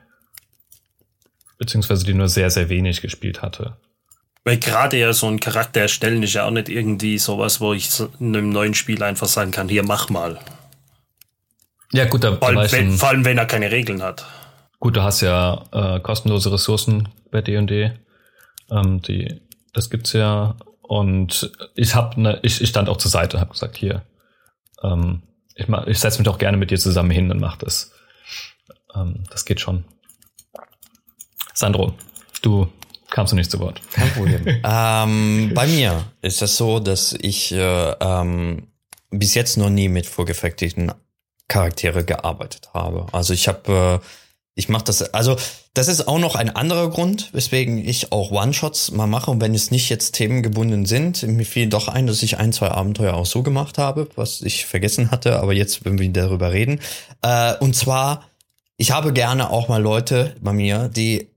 Beziehungsweise 1.57 2.05
die 2.05 2.13
nur 2.13 2.29
sehr, 2.29 2.51
sehr 2.51 2.69
wenig 2.69 3.01
gespielt 3.01 3.41
hatte. 3.41 3.79
Weil 4.45 4.59
gerade 4.59 4.99
ja 4.99 5.15
so 5.15 5.29
ein 5.29 5.41
Charakter 5.41 5.81
erstellen 5.81 6.23
ist 6.23 6.35
ja 6.35 6.45
auch 6.45 6.51
nicht 6.51 6.69
irgendwie 6.69 7.17
sowas, 7.17 7.63
wo 7.63 7.73
ich 7.73 7.89
in 8.21 8.37
einem 8.37 8.51
neuen 8.51 8.75
Spiel 8.75 9.03
einfach 9.03 9.29
sagen 9.29 9.51
kann, 9.51 9.71
hier 9.71 9.83
mach 9.83 10.11
mal. 10.11 10.39
Ja, 11.93 12.05
gut, 12.07 12.23
da, 12.25 12.37
Vor 12.37 12.49
allem, 12.49 12.71
wenn, 12.73 12.93
vor 12.93 13.09
allem 13.09 13.25
wenn 13.25 13.39
er 13.39 13.47
keine 13.47 13.71
Regeln 13.71 14.03
hat. 14.03 14.27
gut, 14.79 14.97
du 14.97 15.03
hast 15.03 15.21
ja 15.23 15.65
äh, 15.73 16.01
kostenlose 16.01 16.53
Ressourcen 16.53 17.09
bei 17.31 17.41
D&D. 17.41 17.93
Ähm, 18.71 19.01
die, 19.03 19.41
das 19.73 19.89
gibt's 19.91 20.13
ja. 20.13 20.57
Und 20.83 21.51
ich 21.75 21.95
hab 21.95 22.17
ne, 22.17 22.39
ich, 22.43 22.61
ich 22.61 22.69
stand 22.69 22.89
auch 22.89 22.97
zur 22.99 23.11
Seite 23.11 23.37
und 23.37 23.41
habe 23.41 23.53
gesagt, 23.53 23.77
hier, 23.77 24.03
ähm, 24.83 25.23
ich, 25.55 25.69
mach- 25.69 25.87
ich 25.87 25.99
setze 25.99 26.19
mich 26.19 26.25
doch 26.27 26.39
gerne 26.39 26.57
mit 26.57 26.71
dir 26.71 26.79
zusammen 26.79 27.11
hin 27.11 27.31
und 27.31 27.41
mach 27.41 27.57
das. 27.57 27.93
Ähm, 28.95 29.25
das 29.31 29.45
geht 29.45 29.61
schon. 29.61 29.85
Sandro, 31.55 31.95
du 32.43 32.69
kamst 33.11 33.33
du 33.33 33.37
nicht 33.37 33.51
zu 33.51 33.59
Wort. 33.61 33.81
Kein 33.93 34.11
Problem. 34.13 34.45
ähm, 34.65 35.53
bei 35.55 35.67
mir 35.67 36.05
ist 36.23 36.41
es 36.43 36.57
so, 36.57 36.79
dass 36.81 37.13
ich 37.15 37.53
äh, 37.53 37.91
ähm, 38.01 38.69
bis 39.11 39.35
jetzt 39.35 39.57
noch 39.57 39.71
nie 39.71 39.89
mit 39.89 40.07
vorgefertigten 40.07 40.93
Charaktere 41.49 42.05
gearbeitet 42.05 42.71
habe. 42.75 43.07
Also 43.13 43.33
ich 43.33 43.49
habe, 43.49 44.01
äh, 44.03 44.07
ich 44.55 44.69
mache 44.69 44.85
das, 44.85 45.03
also 45.15 45.37
das 45.75 45.89
ist 45.89 46.09
auch 46.09 46.19
noch 46.19 46.35
ein 46.35 46.55
anderer 46.55 46.91
Grund, 46.91 47.33
weswegen 47.33 47.79
ich 47.79 48.13
auch 48.13 48.31
One-Shots 48.31 48.91
mal 48.93 49.07
mache. 49.07 49.31
Und 49.31 49.41
wenn 49.41 49.55
es 49.55 49.71
nicht 49.71 49.89
jetzt 49.89 50.13
themengebunden 50.13 50.87
sind, 50.87 51.23
mir 51.23 51.45
fiel 51.45 51.69
doch 51.69 51.89
ein, 51.89 52.07
dass 52.07 52.23
ich 52.23 52.39
ein, 52.39 52.53
zwei 52.53 52.69
Abenteuer 52.69 53.15
auch 53.15 53.27
so 53.27 53.43
gemacht 53.43 53.79
habe, 53.79 54.09
was 54.15 54.43
ich 54.43 54.67
vergessen 54.67 55.11
hatte, 55.11 55.39
aber 55.41 55.53
jetzt, 55.53 55.85
wenn 55.85 55.99
wir 55.99 56.09
darüber 56.13 56.53
reden. 56.53 56.81
Äh, 57.23 57.55
und 57.59 57.75
zwar, 57.77 58.29
ich 58.77 58.91
habe 58.91 59.13
gerne 59.13 59.51
auch 59.51 59.69
mal 59.69 59.83
Leute 59.83 60.37
bei 60.41 60.53
mir, 60.53 60.89
die 60.89 61.29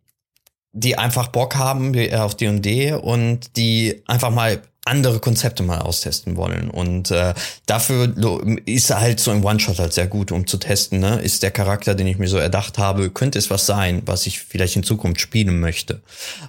die 0.74 0.97
einfach 0.97 1.28
Bock 1.28 1.55
haben 1.55 1.93
auf 2.14 2.36
D&D 2.36 2.93
und 2.93 3.57
die 3.57 4.03
einfach 4.07 4.30
mal 4.30 4.62
andere 4.86 5.19
Konzepte 5.19 5.61
mal 5.61 5.79
austesten 5.79 6.38
wollen. 6.38 6.69
Und 6.69 7.11
äh, 7.11 7.36
dafür 7.67 8.13
ist 8.65 8.89
halt 8.89 9.19
so 9.19 9.29
ein 9.29 9.43
One-Shot 9.43 9.77
halt 9.77 9.93
sehr 9.93 10.07
gut, 10.07 10.32
um 10.32 10.47
zu 10.47 10.57
testen. 10.57 10.99
Ne? 10.99 11.21
Ist 11.21 11.43
der 11.43 11.51
Charakter, 11.51 11.93
den 11.93 12.07
ich 12.07 12.17
mir 12.17 12.27
so 12.27 12.38
erdacht 12.38 12.79
habe, 12.79 13.11
könnte 13.11 13.38
es 13.38 13.51
was 13.51 13.67
sein, 13.67 14.01
was 14.05 14.25
ich 14.25 14.39
vielleicht 14.39 14.75
in 14.75 14.84
Zukunft 14.84 15.21
spielen 15.21 15.59
möchte. 15.59 16.01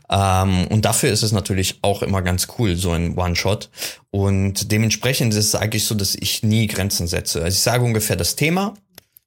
Ähm, 0.08 0.66
und 0.68 0.84
dafür 0.86 1.10
ist 1.10 1.22
es 1.22 1.32
natürlich 1.32 1.78
auch 1.82 2.02
immer 2.02 2.22
ganz 2.22 2.48
cool, 2.58 2.76
so 2.76 2.92
ein 2.92 3.16
One-Shot. 3.18 3.68
Und 4.10 4.72
dementsprechend 4.72 5.34
ist 5.34 5.46
es 5.46 5.54
eigentlich 5.54 5.84
so, 5.84 5.94
dass 5.94 6.14
ich 6.14 6.42
nie 6.42 6.68
Grenzen 6.68 7.06
setze. 7.06 7.42
Also 7.42 7.54
ich 7.54 7.62
sage 7.62 7.84
ungefähr 7.84 8.16
das 8.16 8.34
Thema 8.34 8.74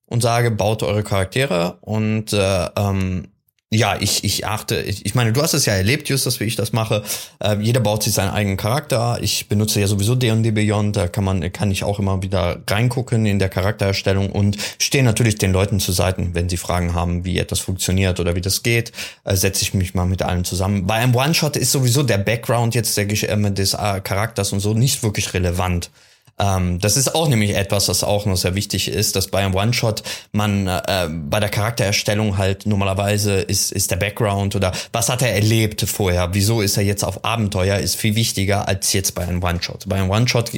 und 0.07 0.21
sage, 0.21 0.49
baut 0.49 0.81
eure 0.81 1.03
Charaktere 1.03 1.77
und 1.81 2.33
äh, 2.33 2.69
ähm, 2.75 3.27
ja, 3.75 3.97
ich, 3.99 4.23
ich 4.23 4.45
achte, 4.45 4.81
ich, 4.81 5.05
ich 5.05 5.15
meine, 5.15 5.33
du 5.33 5.41
hast 5.41 5.53
es 5.53 5.65
ja 5.65 5.73
erlebt, 5.73 6.09
Justus, 6.09 6.39
wie 6.39 6.45
ich 6.45 6.55
das 6.55 6.73
mache. 6.73 7.03
Äh, 7.39 7.57
jeder 7.61 7.79
baut 7.79 8.03
sich 8.03 8.13
seinen 8.13 8.31
eigenen 8.31 8.57
Charakter. 8.57 9.17
Ich 9.21 9.47
benutze 9.47 9.79
ja 9.79 9.87
sowieso 9.87 10.15
D&D 10.15 10.51
Beyond, 10.51 10.95
da 10.95 11.07
kann 11.07 11.23
man, 11.23 11.51
kann 11.51 11.71
ich 11.71 11.83
auch 11.83 11.99
immer 11.99 12.21
wieder 12.21 12.61
reingucken 12.69 13.25
in 13.25 13.39
der 13.39 13.49
Charaktererstellung 13.49 14.31
und 14.31 14.57
stehe 14.79 15.03
natürlich 15.03 15.35
den 15.35 15.51
Leuten 15.51 15.79
zur 15.79 15.93
Seite, 15.93 16.29
wenn 16.33 16.49
sie 16.49 16.57
Fragen 16.57 16.93
haben, 16.93 17.25
wie 17.25 17.37
etwas 17.37 17.59
funktioniert 17.59 18.19
oder 18.19 18.35
wie 18.35 18.41
das 18.41 18.63
geht, 18.63 18.91
äh, 19.23 19.35
setze 19.35 19.63
ich 19.63 19.73
mich 19.73 19.93
mal 19.93 20.05
mit 20.05 20.21
allen 20.21 20.45
zusammen. 20.45 20.87
Bei 20.87 20.95
einem 20.95 21.15
One-Shot 21.15 21.57
ist 21.57 21.71
sowieso 21.71 22.03
der 22.03 22.17
Background 22.17 22.75
jetzt 22.75 22.97
der, 22.97 23.09
äh, 23.09 23.51
des 23.51 23.73
äh, 23.73 24.01
Charakters 24.01 24.53
und 24.53 24.59
so 24.59 24.73
nicht 24.73 25.03
wirklich 25.03 25.33
relevant. 25.33 25.89
Ähm, 26.37 26.79
das 26.79 26.97
ist 26.97 27.15
auch 27.15 27.27
nämlich 27.27 27.55
etwas, 27.55 27.87
was 27.87 28.03
auch 28.03 28.25
noch 28.25 28.35
sehr 28.35 28.55
wichtig 28.55 28.89
ist, 28.89 29.15
dass 29.15 29.27
bei 29.27 29.39
einem 29.39 29.55
One-Shot 29.55 30.03
man 30.31 30.67
äh, 30.67 31.09
bei 31.09 31.39
der 31.39 31.49
Charaktererstellung 31.49 32.37
halt 32.37 32.65
normalerweise 32.65 33.35
ist, 33.35 33.71
ist 33.71 33.91
der 33.91 33.95
Background 33.95 34.55
oder 34.55 34.73
was 34.91 35.09
hat 35.09 35.21
er 35.21 35.33
erlebt 35.33 35.81
vorher, 35.81 36.33
wieso 36.33 36.61
ist 36.61 36.77
er 36.77 36.83
jetzt 36.83 37.03
auf 37.03 37.23
Abenteuer, 37.23 37.77
ist 37.77 37.95
viel 37.95 38.15
wichtiger 38.15 38.67
als 38.67 38.91
jetzt 38.93 39.15
bei 39.15 39.23
einem 39.23 39.41
One-Shot. 39.41 39.87
Bei 39.87 39.95
einem 39.95 40.09
One-Shot 40.09 40.51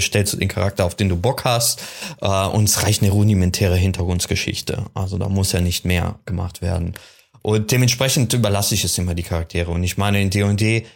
stellst 0.00 0.32
du 0.32 0.36
den 0.36 0.48
Charakter, 0.48 0.84
auf 0.84 0.96
den 0.96 1.08
du 1.08 1.16
Bock 1.16 1.44
hast 1.44 1.80
äh, 2.20 2.46
und 2.46 2.68
es 2.68 2.82
reicht 2.82 3.02
eine 3.02 3.12
rudimentäre 3.12 3.76
Hintergrundgeschichte. 3.76 4.86
Also 4.94 5.18
da 5.18 5.28
muss 5.28 5.52
ja 5.52 5.60
nicht 5.60 5.84
mehr 5.84 6.18
gemacht 6.24 6.60
werden. 6.60 6.94
Und 7.42 7.70
dementsprechend 7.70 8.32
überlasse 8.32 8.74
ich 8.74 8.84
es 8.84 8.96
immer 8.96 9.14
die 9.14 9.22
Charaktere. 9.22 9.70
Und 9.70 9.84
ich 9.84 9.98
meine, 9.98 10.20
in 10.20 10.30
D&D 10.30 10.86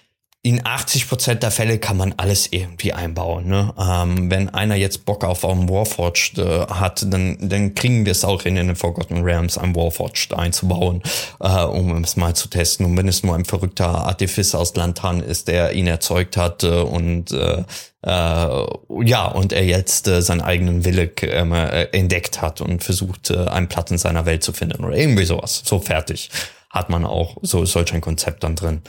in 0.49 0.64
80 0.64 1.11
Prozent 1.11 1.42
der 1.42 1.51
Fälle 1.51 1.78
kann 1.78 1.99
man 1.99 2.14
alles 2.16 2.51
irgendwie 2.51 2.94
einbauen. 2.94 3.49
Ne? 3.49 3.74
Ähm, 3.78 4.30
wenn 4.30 4.49
einer 4.49 4.76
jetzt 4.76 5.05
Bock 5.05 5.22
auf 5.22 5.44
einen 5.44 5.68
Warforged 5.68 6.38
äh, 6.38 6.66
hat, 6.70 7.05
dann, 7.12 7.36
dann 7.51 7.74
kriegen 7.74 8.07
wir 8.07 8.12
es 8.12 8.24
auch 8.24 8.46
in 8.46 8.55
den 8.55 8.74
Forgotten 8.74 9.22
Realms, 9.22 9.59
ein 9.59 9.76
Warforged 9.76 10.32
einzubauen, 10.32 11.03
äh, 11.40 11.64
um 11.64 12.03
es 12.03 12.16
mal 12.16 12.34
zu 12.34 12.49
testen. 12.49 12.86
Und 12.86 12.96
wenn 12.96 13.09
es 13.09 13.22
nur 13.22 13.34
ein 13.34 13.44
verrückter 13.44 13.88
Artifice 13.88 14.55
aus 14.55 14.74
Lantan 14.74 15.22
ist, 15.22 15.49
der 15.49 15.74
ihn 15.74 15.86
erzeugt 15.86 16.38
hat 16.38 16.64
äh, 16.64 16.80
und 16.80 17.30
äh, 17.32 17.64
äh, 18.07 18.66
ja, 19.05 19.26
und 19.26 19.53
er 19.53 19.66
jetzt 19.66 20.09
äh, 20.09 20.22
seinen 20.22 20.40
eigenen 20.40 20.86
Wille 20.86 21.12
ähm, 21.20 21.53
äh, 21.53 21.88
entdeckt 21.92 22.40
hat 22.40 22.62
und 22.62 22.82
versucht, 22.82 23.30
einen 23.30 23.68
Platz 23.68 23.90
in 23.90 23.99
seiner 23.99 24.24
Welt 24.24 24.42
zu 24.42 24.55
finden 24.55 24.82
oder 24.82 24.96
irgendwie 24.96 25.26
sowas. 25.26 25.61
So 25.62 25.78
fertig 25.78 26.30
hat 26.70 26.88
man 26.88 27.05
auch 27.05 27.36
so 27.42 27.66
solch 27.66 27.92
ein 27.92 28.01
Konzept 28.01 28.44
dann 28.44 28.57
drin. 28.57 28.80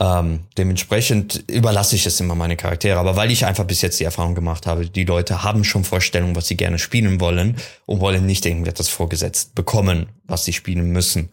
Ähm, 0.00 0.40
dementsprechend 0.56 1.44
überlasse 1.50 1.96
ich 1.96 2.06
es 2.06 2.18
immer 2.18 2.34
meine 2.34 2.56
Charaktere. 2.56 2.98
Aber 2.98 3.16
weil 3.16 3.30
ich 3.30 3.44
einfach 3.44 3.64
bis 3.64 3.82
jetzt 3.82 4.00
die 4.00 4.04
Erfahrung 4.04 4.34
gemacht 4.34 4.66
habe, 4.66 4.86
die 4.86 5.04
Leute 5.04 5.42
haben 5.42 5.64
schon 5.64 5.84
Vorstellungen, 5.84 6.34
was 6.34 6.48
sie 6.48 6.56
gerne 6.56 6.78
spielen 6.78 7.20
wollen 7.20 7.56
und 7.84 8.00
wollen 8.00 8.24
nicht 8.24 8.46
irgendetwas 8.46 8.88
vorgesetzt 8.88 9.54
bekommen, 9.54 10.06
was 10.24 10.44
sie 10.44 10.54
spielen 10.54 10.90
müssen. 10.90 11.28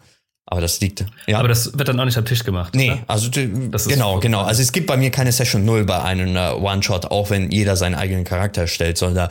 Aber 0.51 0.61
das 0.61 0.81
liegt. 0.81 1.05
Ja. 1.27 1.37
Aber 1.37 1.47
das 1.47 1.77
wird 1.77 1.87
dann 1.87 1.99
auch 1.99 2.05
nicht 2.05 2.17
am 2.17 2.25
Tisch 2.25 2.43
gemacht. 2.43 2.73
Nee, 2.73 2.91
oder? 2.91 3.03
also 3.05 3.29
genau, 3.87 4.19
genau. 4.19 4.41
Also 4.41 4.63
es 4.63 4.71
gibt 4.71 4.87
bei 4.87 4.97
mir 4.97 5.11
keine 5.11 5.31
Session 5.31 5.63
Null 5.63 5.85
bei 5.85 6.01
einem 6.01 6.35
uh, 6.35 6.57
One-Shot, 6.67 7.05
auch 7.05 7.29
wenn 7.29 7.51
jeder 7.51 7.75
seinen 7.75 7.93
eigenen 7.93 8.23
Charakter 8.23 8.65
stellt, 8.65 8.97
sondern 8.97 9.29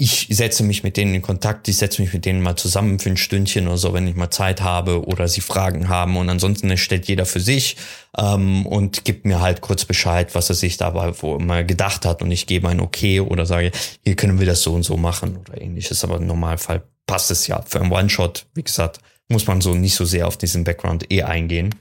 ich 0.00 0.28
setze 0.30 0.62
mich 0.62 0.82
mit 0.82 0.96
denen 0.96 1.14
in 1.14 1.20
Kontakt, 1.20 1.68
ich 1.68 1.76
setze 1.76 2.00
mich 2.00 2.14
mit 2.14 2.24
denen 2.24 2.40
mal 2.40 2.56
zusammen 2.56 2.98
für 2.98 3.10
ein 3.10 3.18
Stündchen 3.18 3.68
oder 3.68 3.76
so, 3.76 3.92
wenn 3.92 4.08
ich 4.08 4.16
mal 4.16 4.30
Zeit 4.30 4.62
habe 4.62 5.04
oder 5.04 5.28
sie 5.28 5.42
Fragen 5.42 5.90
haben. 5.90 6.16
Und 6.16 6.30
ansonsten 6.30 6.74
stellt 6.78 7.06
jeder 7.06 7.26
für 7.26 7.40
sich 7.40 7.76
ähm, 8.16 8.64
und 8.64 9.04
gibt 9.04 9.26
mir 9.26 9.42
halt 9.42 9.60
kurz 9.60 9.84
Bescheid, 9.84 10.34
was 10.34 10.48
er 10.48 10.54
sich 10.54 10.78
dabei 10.78 11.12
wo 11.20 11.38
mal 11.38 11.66
gedacht 11.66 12.06
hat. 12.06 12.22
Und 12.22 12.30
ich 12.30 12.46
gebe 12.46 12.66
ein 12.70 12.80
Okay 12.80 13.20
oder 13.20 13.44
sage, 13.44 13.72
hier 14.02 14.16
können 14.16 14.40
wir 14.40 14.46
das 14.46 14.62
so 14.62 14.72
und 14.72 14.84
so 14.84 14.96
machen 14.96 15.36
oder 15.36 15.60
ähnliches. 15.60 16.02
Aber 16.02 16.16
im 16.16 16.26
Normalfall 16.26 16.82
passt 17.06 17.30
es 17.30 17.46
ja. 17.46 17.60
Für 17.60 17.82
einen 17.82 17.92
One-Shot, 17.92 18.46
wie 18.54 18.62
gesagt, 18.62 19.00
muss 19.28 19.46
man 19.46 19.60
so 19.60 19.74
nicht 19.74 19.96
so 19.96 20.06
sehr 20.06 20.26
auf 20.26 20.38
diesen 20.38 20.64
Background 20.64 21.12
eh 21.12 21.24
eingehen. 21.24 21.74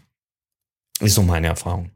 Ist 1.00 1.16
so 1.16 1.24
meine 1.24 1.48
Erfahrung. 1.48 1.92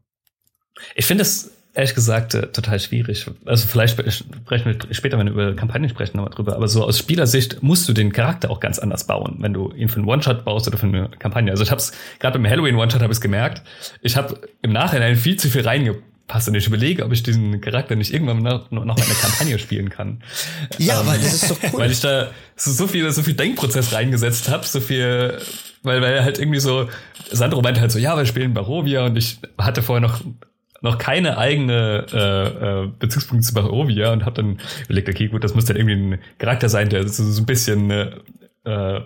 Ich 0.95 1.05
finde 1.05 1.23
es 1.23 1.51
ehrlich 1.73 1.95
gesagt 1.95 2.35
äh, 2.35 2.47
total 2.47 2.79
schwierig. 2.79 3.25
Also 3.45 3.67
vielleicht 3.67 3.93
sprechen 4.13 4.65
wir 4.65 4.93
später, 4.93 5.17
wenn 5.17 5.27
wir 5.27 5.33
über 5.33 5.55
Kampagnen 5.55 5.89
sprechen, 5.89 6.17
nochmal 6.17 6.33
drüber. 6.33 6.55
Aber 6.55 6.67
so 6.67 6.85
aus 6.85 6.99
Spielersicht 6.99 7.63
musst 7.63 7.89
du 7.89 7.93
den 7.93 8.13
Charakter 8.13 8.51
auch 8.51 8.59
ganz 8.59 8.79
anders 8.79 9.05
bauen, 9.05 9.37
wenn 9.39 9.53
du 9.53 9.71
ihn 9.71 9.89
für 9.89 9.97
einen 9.97 10.07
One-Shot 10.07 10.45
baust 10.45 10.67
oder 10.67 10.77
für 10.77 10.87
eine 10.87 11.09
Kampagne. 11.19 11.51
Also 11.51 11.63
ich 11.63 11.71
habe 11.71 11.79
es 11.79 11.91
gerade 12.19 12.37
beim 12.37 12.49
Halloween 12.49 12.75
One-Shot 12.75 13.01
habe 13.01 13.11
ich 13.11 13.21
gemerkt. 13.21 13.63
Ich 14.01 14.15
habe 14.15 14.39
im 14.61 14.71
Nachhinein 14.71 15.15
viel 15.15 15.35
zu 15.35 15.49
viel 15.49 15.61
reingepasst 15.61 16.47
und 16.47 16.55
ich 16.55 16.67
überlege, 16.67 17.05
ob 17.05 17.11
ich 17.11 17.23
diesen 17.23 17.59
Charakter 17.59 17.95
nicht 17.95 18.13
irgendwann 18.13 18.43
noch, 18.43 18.69
noch 18.69 18.95
eine 18.95 19.15
Kampagne 19.15 19.57
spielen 19.57 19.89
kann. 19.89 20.21
Ja, 20.77 21.01
ähm, 21.01 21.07
weil 21.07 21.17
das 21.19 21.33
ist 21.33 21.47
so 21.47 21.57
cool. 21.73 21.79
Weil 21.79 21.91
ich 21.91 22.01
da 22.01 22.29
so, 22.55 22.71
so 22.71 22.87
viel, 22.87 23.11
so 23.11 23.23
viel 23.23 23.33
Denkprozess 23.33 23.93
reingesetzt 23.93 24.47
habe, 24.47 24.63
so 24.63 24.79
viel, 24.79 25.39
weil, 25.81 26.03
weil 26.03 26.23
halt 26.23 26.37
irgendwie 26.37 26.59
so, 26.59 26.87
Sandro 27.31 27.63
meinte 27.63 27.81
halt 27.81 27.91
so, 27.91 27.97
ja, 27.97 28.15
wir 28.15 28.27
spielen 28.27 28.53
Barovia 28.53 29.07
und 29.07 29.17
ich 29.17 29.39
hatte 29.57 29.81
vorher 29.81 30.07
noch 30.07 30.21
noch 30.83 30.97
keine 30.97 31.37
eigene 31.37 32.05
äh, 32.11 32.83
äh, 32.83 32.91
Bezugspunkte 32.99 33.47
zu 33.47 33.53
Barovia 33.53 34.11
und 34.11 34.25
habe 34.25 34.35
dann 34.35 34.59
überlegt, 34.85 35.09
okay, 35.09 35.29
gut, 35.29 35.43
das 35.43 35.55
muss 35.55 35.65
dann 35.65 35.77
irgendwie 35.77 36.15
ein 36.15 36.19
Charakter 36.37 36.69
sein, 36.69 36.89
der 36.89 37.07
so, 37.07 37.23
so 37.23 37.41
ein 37.41 37.45
bisschen 37.45 37.89
äh, 37.89 38.11
äh 38.65 39.01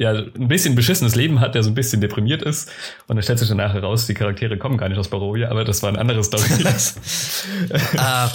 ja, 0.00 0.12
ein 0.12 0.48
bisschen 0.48 0.74
beschissenes 0.74 1.14
Leben 1.14 1.40
hat, 1.40 1.54
der 1.54 1.62
so 1.62 1.68
ein 1.68 1.74
bisschen 1.74 2.00
deprimiert 2.00 2.42
ist. 2.42 2.70
Und 3.06 3.16
dann 3.16 3.22
stellt 3.22 3.38
sich 3.38 3.48
dann 3.48 3.58
nachher 3.58 3.82
raus, 3.82 4.06
die 4.06 4.14
Charaktere 4.14 4.56
kommen 4.56 4.78
gar 4.78 4.88
nicht 4.88 4.96
aus 4.96 5.08
Barovia, 5.08 5.50
aber 5.50 5.62
das 5.62 5.82
war 5.82 5.90
ein 5.90 5.96
anderes 5.96 6.28
Story. 6.28 6.44
äh, 7.68 7.78
aber, 7.98 8.32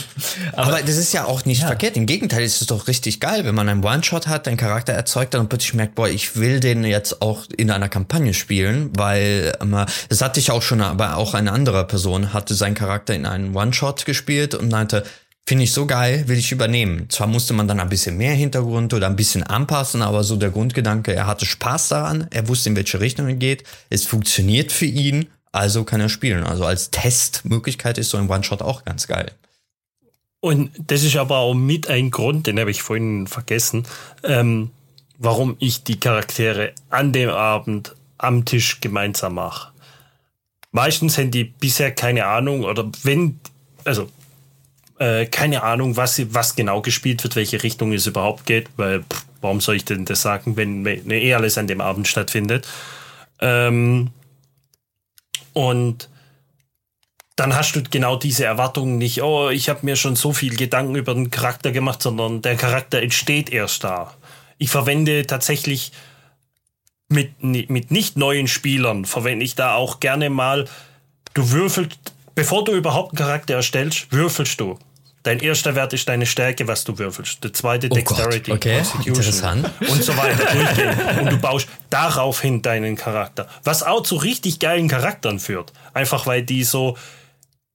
aber, 0.53 0.81
das 0.83 0.97
ist 0.97 1.11
ja 1.11 1.25
auch 1.25 1.43
nicht 1.45 1.61
ja. 1.61 1.67
verkehrt. 1.67 1.97
Im 1.97 2.05
Gegenteil, 2.05 2.43
ist 2.43 2.61
es 2.61 2.67
doch 2.67 2.87
richtig 2.87 3.19
geil, 3.19 3.45
wenn 3.45 3.55
man 3.55 3.67
einen 3.67 3.83
One-Shot 3.83 4.27
hat, 4.27 4.47
einen 4.47 4.57
Charakter 4.57 4.93
erzeugt 4.93 5.33
und 5.33 5.49
plötzlich 5.49 5.73
merkt, 5.73 5.95
boah, 5.95 6.07
ich 6.07 6.35
will 6.35 6.59
den 6.59 6.83
jetzt 6.83 7.23
auch 7.23 7.45
in 7.57 7.71
einer 7.71 7.89
Kampagne 7.89 8.35
spielen, 8.35 8.91
weil 8.95 9.57
ähm, 9.59 9.75
das 10.09 10.21
hatte 10.21 10.39
ich 10.39 10.51
auch 10.51 10.61
schon, 10.61 10.81
aber 10.81 11.17
auch 11.17 11.33
eine 11.33 11.51
andere 11.51 11.87
Person 11.87 12.31
hatte 12.31 12.53
seinen 12.53 12.75
Charakter 12.75 13.15
in 13.15 13.25
einen 13.25 13.55
One-Shot 13.55 14.05
gespielt 14.05 14.53
und 14.53 14.69
meinte, 14.69 15.03
Finde 15.47 15.63
ich 15.65 15.73
so 15.73 15.85
geil, 15.85 16.27
will 16.27 16.39
ich 16.39 16.51
übernehmen. 16.51 17.07
Zwar 17.09 17.27
musste 17.27 17.53
man 17.53 17.67
dann 17.67 17.79
ein 17.79 17.89
bisschen 17.89 18.17
mehr 18.17 18.33
Hintergrund 18.33 18.95
oder 18.95 19.05
ein 19.05 19.15
bisschen 19.15 19.43
anpassen, 19.43 20.01
aber 20.01 20.23
so 20.23 20.37
der 20.37 20.49
Grundgedanke, 20.49 21.13
er 21.13 21.27
hatte 21.27 21.45
Spaß 21.45 21.89
daran, 21.89 22.27
er 22.31 22.47
wusste, 22.47 22.69
in 22.69 22.75
welche 22.75 22.99
Richtung 22.99 23.27
er 23.27 23.35
geht, 23.35 23.63
es 23.91 24.05
funktioniert 24.05 24.71
für 24.71 24.87
ihn, 24.87 25.27
also 25.51 25.83
kann 25.83 26.01
er 26.01 26.09
spielen. 26.09 26.43
Also 26.43 26.65
als 26.65 26.89
Testmöglichkeit 26.89 27.99
ist 27.99 28.09
so 28.09 28.17
ein 28.17 28.27
One-Shot 28.27 28.63
auch 28.63 28.85
ganz 28.85 29.05
geil. 29.05 29.31
Und 30.39 30.71
das 30.87 31.03
ist 31.03 31.15
aber 31.15 31.37
auch 31.37 31.53
mit 31.53 31.89
ein 31.89 32.09
Grund, 32.09 32.47
den 32.47 32.59
habe 32.59 32.71
ich 32.71 32.81
vorhin 32.81 33.27
vergessen, 33.27 33.83
ähm, 34.23 34.71
warum 35.19 35.57
ich 35.59 35.83
die 35.83 35.99
Charaktere 35.99 36.73
an 36.89 37.13
dem 37.13 37.29
Abend 37.29 37.95
am 38.17 38.45
Tisch 38.45 38.81
gemeinsam 38.81 39.35
mache. 39.35 39.71
Meistens 40.71 41.19
haben 41.19 41.29
die 41.29 41.43
bisher 41.43 41.91
keine 41.91 42.25
Ahnung 42.25 42.63
oder 42.63 42.89
wenn, 43.03 43.39
also 43.85 44.09
äh, 44.99 45.25
keine 45.25 45.63
Ahnung, 45.63 45.97
was, 45.97 46.21
was 46.33 46.55
genau 46.55 46.81
gespielt 46.81 47.23
wird, 47.23 47.35
welche 47.35 47.63
Richtung 47.63 47.93
es 47.93 48.07
überhaupt 48.07 48.45
geht, 48.45 48.69
weil 48.77 49.01
pff, 49.03 49.25
warum 49.41 49.61
soll 49.61 49.75
ich 49.75 49.85
denn 49.85 50.05
das 50.05 50.21
sagen, 50.21 50.57
wenn, 50.57 50.85
wenn 50.85 51.09
eh 51.11 51.33
alles 51.33 51.57
an 51.57 51.67
dem 51.67 51.81
Abend 51.81 52.07
stattfindet. 52.07 52.67
Ähm, 53.39 54.11
und 55.53 56.09
dann 57.35 57.55
hast 57.55 57.73
du 57.73 57.83
genau 57.83 58.15
diese 58.15 58.45
Erwartungen 58.45 58.97
nicht, 58.97 59.21
oh, 59.21 59.49
ich 59.49 59.67
habe 59.67 59.79
mir 59.83 59.97
schon 59.97 60.15
so 60.15 60.31
viel 60.31 60.55
Gedanken 60.55 60.95
über 60.95 61.13
den 61.13 61.31
Charakter 61.31 61.71
gemacht, 61.71 62.01
sondern 62.01 62.41
der 62.41 62.55
Charakter 62.55 63.01
entsteht 63.01 63.51
erst 63.51 63.83
da. 63.83 64.13
Ich 64.57 64.69
verwende 64.69 65.27
tatsächlich 65.27 65.91
mit, 67.09 67.43
mit 67.43 67.91
nicht 67.91 68.17
neuen 68.17 68.47
Spielern, 68.47 69.05
verwende 69.05 69.43
ich 69.43 69.55
da 69.55 69.75
auch 69.75 69.99
gerne 69.99 70.29
mal, 70.29 70.65
du 71.33 71.51
würfelst, 71.51 72.14
bevor 72.35 72.63
du 72.63 72.73
überhaupt 72.73 73.13
einen 73.13 73.17
Charakter 73.25 73.55
erstellst, 73.55 74.11
würfelst 74.11 74.59
du 74.59 74.77
Dein 75.25 75.39
erster 75.39 75.73
Wert 75.73 75.91
ist 75.91 76.07
deine 76.07 76.27
Stärke, 76.27 76.67
was 76.67 76.83
du 76.83 76.99
würfelst. 76.99 77.43
Der 77.43 77.51
zweite 77.51 77.87
Oh 77.89 77.95
Dexterity, 77.95 78.51
Gott, 78.51 78.57
okay, 78.57 78.77
Constitution 78.77 79.15
interessant. 79.15 79.71
und 79.79 80.03
so 80.03 80.15
weiter 80.15 80.45
durchgehen. 80.53 81.19
Und 81.19 81.31
du 81.31 81.37
baust 81.37 81.67
daraufhin 81.89 82.61
deinen 82.61 82.95
Charakter. 82.95 83.49
Was 83.63 83.81
auch 83.81 84.03
zu 84.03 84.17
richtig 84.17 84.59
geilen 84.59 84.87
Charakteren 84.87 85.39
führt. 85.39 85.73
Einfach 85.95 86.27
weil 86.27 86.43
die 86.43 86.63
so, 86.63 86.95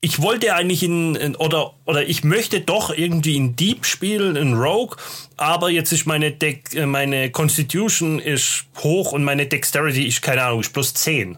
ich 0.00 0.22
wollte 0.22 0.54
eigentlich 0.54 0.84
in, 0.84 1.16
in 1.16 1.34
oder 1.34 1.72
oder 1.86 2.08
ich 2.08 2.22
möchte 2.22 2.60
doch 2.60 2.96
irgendwie 2.96 3.34
in 3.34 3.56
Deep 3.56 3.84
spielen, 3.84 4.36
in 4.36 4.54
Rogue, 4.54 4.96
aber 5.36 5.70
jetzt 5.70 5.90
ist 5.90 6.06
meine 6.06 6.30
Deck, 6.30 6.72
äh, 6.76 6.86
meine 6.86 7.32
Constitution 7.32 8.20
ist 8.20 8.66
hoch 8.78 9.10
und 9.10 9.24
meine 9.24 9.46
Dexterity 9.46 10.06
ist 10.06 10.22
keine 10.22 10.44
Ahnung, 10.44 10.60
ist 10.60 10.72
plus 10.72 10.94
10. 10.94 11.36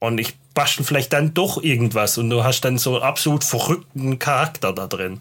Und 0.00 0.18
ich 0.18 0.34
bastel 0.54 0.84
vielleicht 0.84 1.12
dann 1.12 1.34
doch 1.34 1.62
irgendwas 1.62 2.18
und 2.18 2.28
du 2.30 2.42
hast 2.42 2.62
dann 2.62 2.78
so 2.78 2.94
einen 2.94 3.02
absolut 3.04 3.44
verrückten 3.44 4.18
Charakter 4.18 4.72
da 4.72 4.86
drin. 4.86 5.20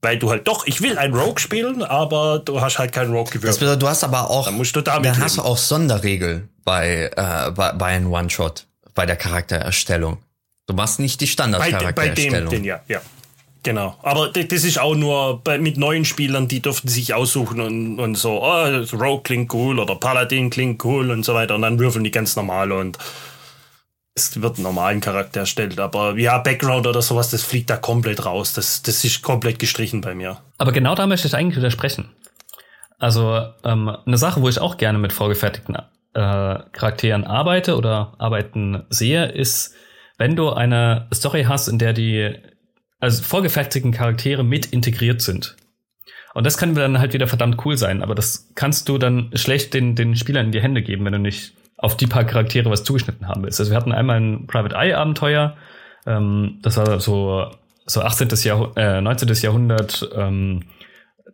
Weil 0.00 0.18
du 0.18 0.30
halt 0.30 0.46
doch, 0.48 0.66
ich 0.66 0.80
will 0.80 0.96
ein 0.96 1.12
Rogue 1.14 1.38
spielen, 1.38 1.82
aber 1.82 2.38
du 2.38 2.60
hast 2.60 2.78
halt 2.78 2.92
keinen 2.92 3.10
Rogue 3.12 3.24
Das 3.24 3.32
gewürfelt. 3.32 3.60
bedeutet, 3.60 3.82
du 3.82 3.88
hast 3.88 4.04
aber 4.04 4.30
auch, 4.30 4.46
Dann 4.46 4.54
musst 4.56 4.74
du 4.74 4.80
damit 4.80 5.10
dann 5.12 5.20
hast 5.20 5.36
du 5.38 5.42
auch 5.42 5.56
Sonderregel 5.58 6.48
bei, 6.64 7.10
äh, 7.16 7.50
bei, 7.50 7.72
bei 7.72 7.86
einem 7.86 8.12
One-Shot, 8.12 8.66
bei 8.94 9.06
der 9.06 9.16
Charaktererstellung. 9.16 10.18
Du 10.66 10.74
machst 10.74 11.00
nicht 11.00 11.20
die 11.20 11.26
Bei, 11.26 11.32
bei 11.32 11.54
dem, 11.54 11.68
Standardcharaktererstellung. 11.68 12.50
den, 12.50 12.64
ja, 12.64 12.80
ja. 12.88 13.00
Genau. 13.64 13.96
Aber 14.02 14.28
das 14.28 14.64
ist 14.64 14.78
auch 14.78 14.94
nur 14.94 15.42
bei, 15.42 15.58
mit 15.58 15.76
neuen 15.76 16.04
Spielern, 16.04 16.46
die 16.46 16.60
dürften 16.60 16.88
sich 16.88 17.12
aussuchen 17.12 17.60
und, 17.60 17.98
und 17.98 18.14
so, 18.14 18.40
oh, 18.42 18.64
Rogue 18.92 19.22
klingt 19.24 19.52
cool 19.52 19.78
oder 19.80 19.96
Paladin 19.96 20.48
klingt 20.48 20.84
cool 20.84 21.10
und 21.10 21.24
so 21.24 21.34
weiter. 21.34 21.56
Und 21.56 21.62
dann 21.62 21.78
würfeln 21.78 22.04
die 22.04 22.10
ganz 22.12 22.36
normal 22.36 22.70
und 22.70 22.98
es 24.18 24.42
wird 24.42 24.56
einen 24.56 24.64
normalen 24.64 25.00
Charakter 25.00 25.40
erstellt. 25.40 25.78
Aber 25.78 26.16
ja, 26.18 26.38
Background 26.38 26.86
oder 26.86 27.02
sowas, 27.02 27.30
das 27.30 27.42
fliegt 27.42 27.70
da 27.70 27.76
komplett 27.76 28.24
raus. 28.24 28.52
Das, 28.52 28.82
das 28.82 29.04
ist 29.04 29.22
komplett 29.22 29.58
gestrichen 29.58 30.00
bei 30.00 30.14
mir. 30.14 30.38
Aber 30.58 30.72
genau 30.72 30.94
da 30.94 31.06
möchte 31.06 31.28
ich 31.28 31.34
eigentlich 31.34 31.56
widersprechen. 31.56 32.10
Also 32.98 33.46
ähm, 33.64 33.96
eine 34.04 34.18
Sache, 34.18 34.42
wo 34.42 34.48
ich 34.48 34.60
auch 34.60 34.76
gerne 34.76 34.98
mit 34.98 35.12
vorgefertigten 35.12 35.76
äh, 35.76 35.80
Charakteren 36.14 37.24
arbeite 37.24 37.76
oder 37.76 38.14
arbeiten 38.18 38.84
sehe, 38.90 39.26
ist, 39.26 39.74
wenn 40.18 40.34
du 40.34 40.50
eine 40.50 41.06
Story 41.14 41.44
hast, 41.44 41.68
in 41.68 41.78
der 41.78 41.92
die 41.92 42.34
also 42.98 43.22
vorgefertigten 43.22 43.92
Charaktere 43.92 44.42
mit 44.42 44.66
integriert 44.66 45.22
sind. 45.22 45.56
Und 46.34 46.44
das 46.44 46.58
kann 46.58 46.74
dann 46.74 46.98
halt 46.98 47.12
wieder 47.12 47.26
verdammt 47.26 47.64
cool 47.64 47.76
sein, 47.76 48.02
aber 48.02 48.14
das 48.14 48.50
kannst 48.54 48.88
du 48.88 48.98
dann 48.98 49.30
schlecht 49.34 49.74
den, 49.74 49.94
den 49.94 50.16
Spielern 50.16 50.46
in 50.46 50.52
die 50.52 50.60
Hände 50.60 50.82
geben, 50.82 51.04
wenn 51.04 51.12
du 51.12 51.18
nicht 51.18 51.54
auf 51.78 51.96
die 51.96 52.06
paar 52.06 52.24
Charaktere 52.24 52.70
was 52.70 52.84
zugeschnitten 52.84 53.28
haben 53.28 53.42
willst. 53.42 53.58
Also 53.60 53.70
wir 53.70 53.76
hatten 53.78 53.92
einmal 53.92 54.20
ein 54.20 54.46
Private 54.46 54.76
Eye 54.76 54.94
Abenteuer, 54.94 55.56
ähm, 56.06 56.58
das 56.62 56.76
war 56.76 57.00
so, 57.00 57.50
so 57.86 58.02
18. 58.02 58.28
Jahrh 58.42 58.72
äh, 58.76 59.00
19. 59.00 59.28
Jahrhundert 59.42 60.08
ähm, 60.14 60.64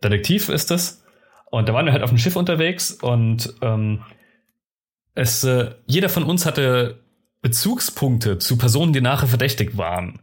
Detektiv 0.03 0.49
ist 0.49 0.71
es. 0.71 1.03
Und 1.49 1.69
da 1.69 1.73
waren 1.73 1.85
wir 1.85 1.93
halt 1.93 2.03
auf 2.03 2.09
dem 2.09 2.17
Schiff 2.17 2.35
unterwegs 2.35 2.91
und 2.91 3.53
ähm, 3.61 4.03
es, 5.13 5.43
äh, 5.43 5.71
jeder 5.85 6.09
von 6.09 6.23
uns 6.23 6.45
hatte 6.45 6.99
Bezugspunkte 7.41 8.37
zu 8.37 8.57
Personen, 8.57 8.91
die 8.91 9.01
nachher 9.01 9.27
verdächtig 9.27 9.77
waren. 9.77 10.19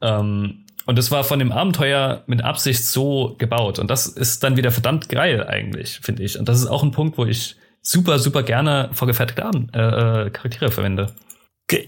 Ähm, 0.00 0.66
und 0.86 0.98
es 0.98 1.10
war 1.10 1.24
von 1.24 1.38
dem 1.38 1.52
Abenteuer 1.52 2.22
mit 2.26 2.42
Absicht 2.42 2.84
so 2.84 3.34
gebaut. 3.38 3.78
Und 3.78 3.90
das 3.90 4.06
ist 4.06 4.44
dann 4.44 4.56
wieder 4.56 4.70
verdammt 4.70 5.08
geil 5.08 5.44
eigentlich, 5.46 6.00
finde 6.00 6.22
ich. 6.22 6.38
Und 6.38 6.48
das 6.48 6.60
ist 6.60 6.66
auch 6.66 6.82
ein 6.82 6.90
Punkt, 6.90 7.18
wo 7.18 7.24
ich 7.24 7.56
super, 7.82 8.18
super 8.18 8.42
gerne 8.42 8.90
vorgefertigte 8.92 9.44
Abend 9.44 9.74
äh, 9.74 10.26
äh, 10.26 10.30
Charaktere 10.30 10.70
verwende. 10.70 11.14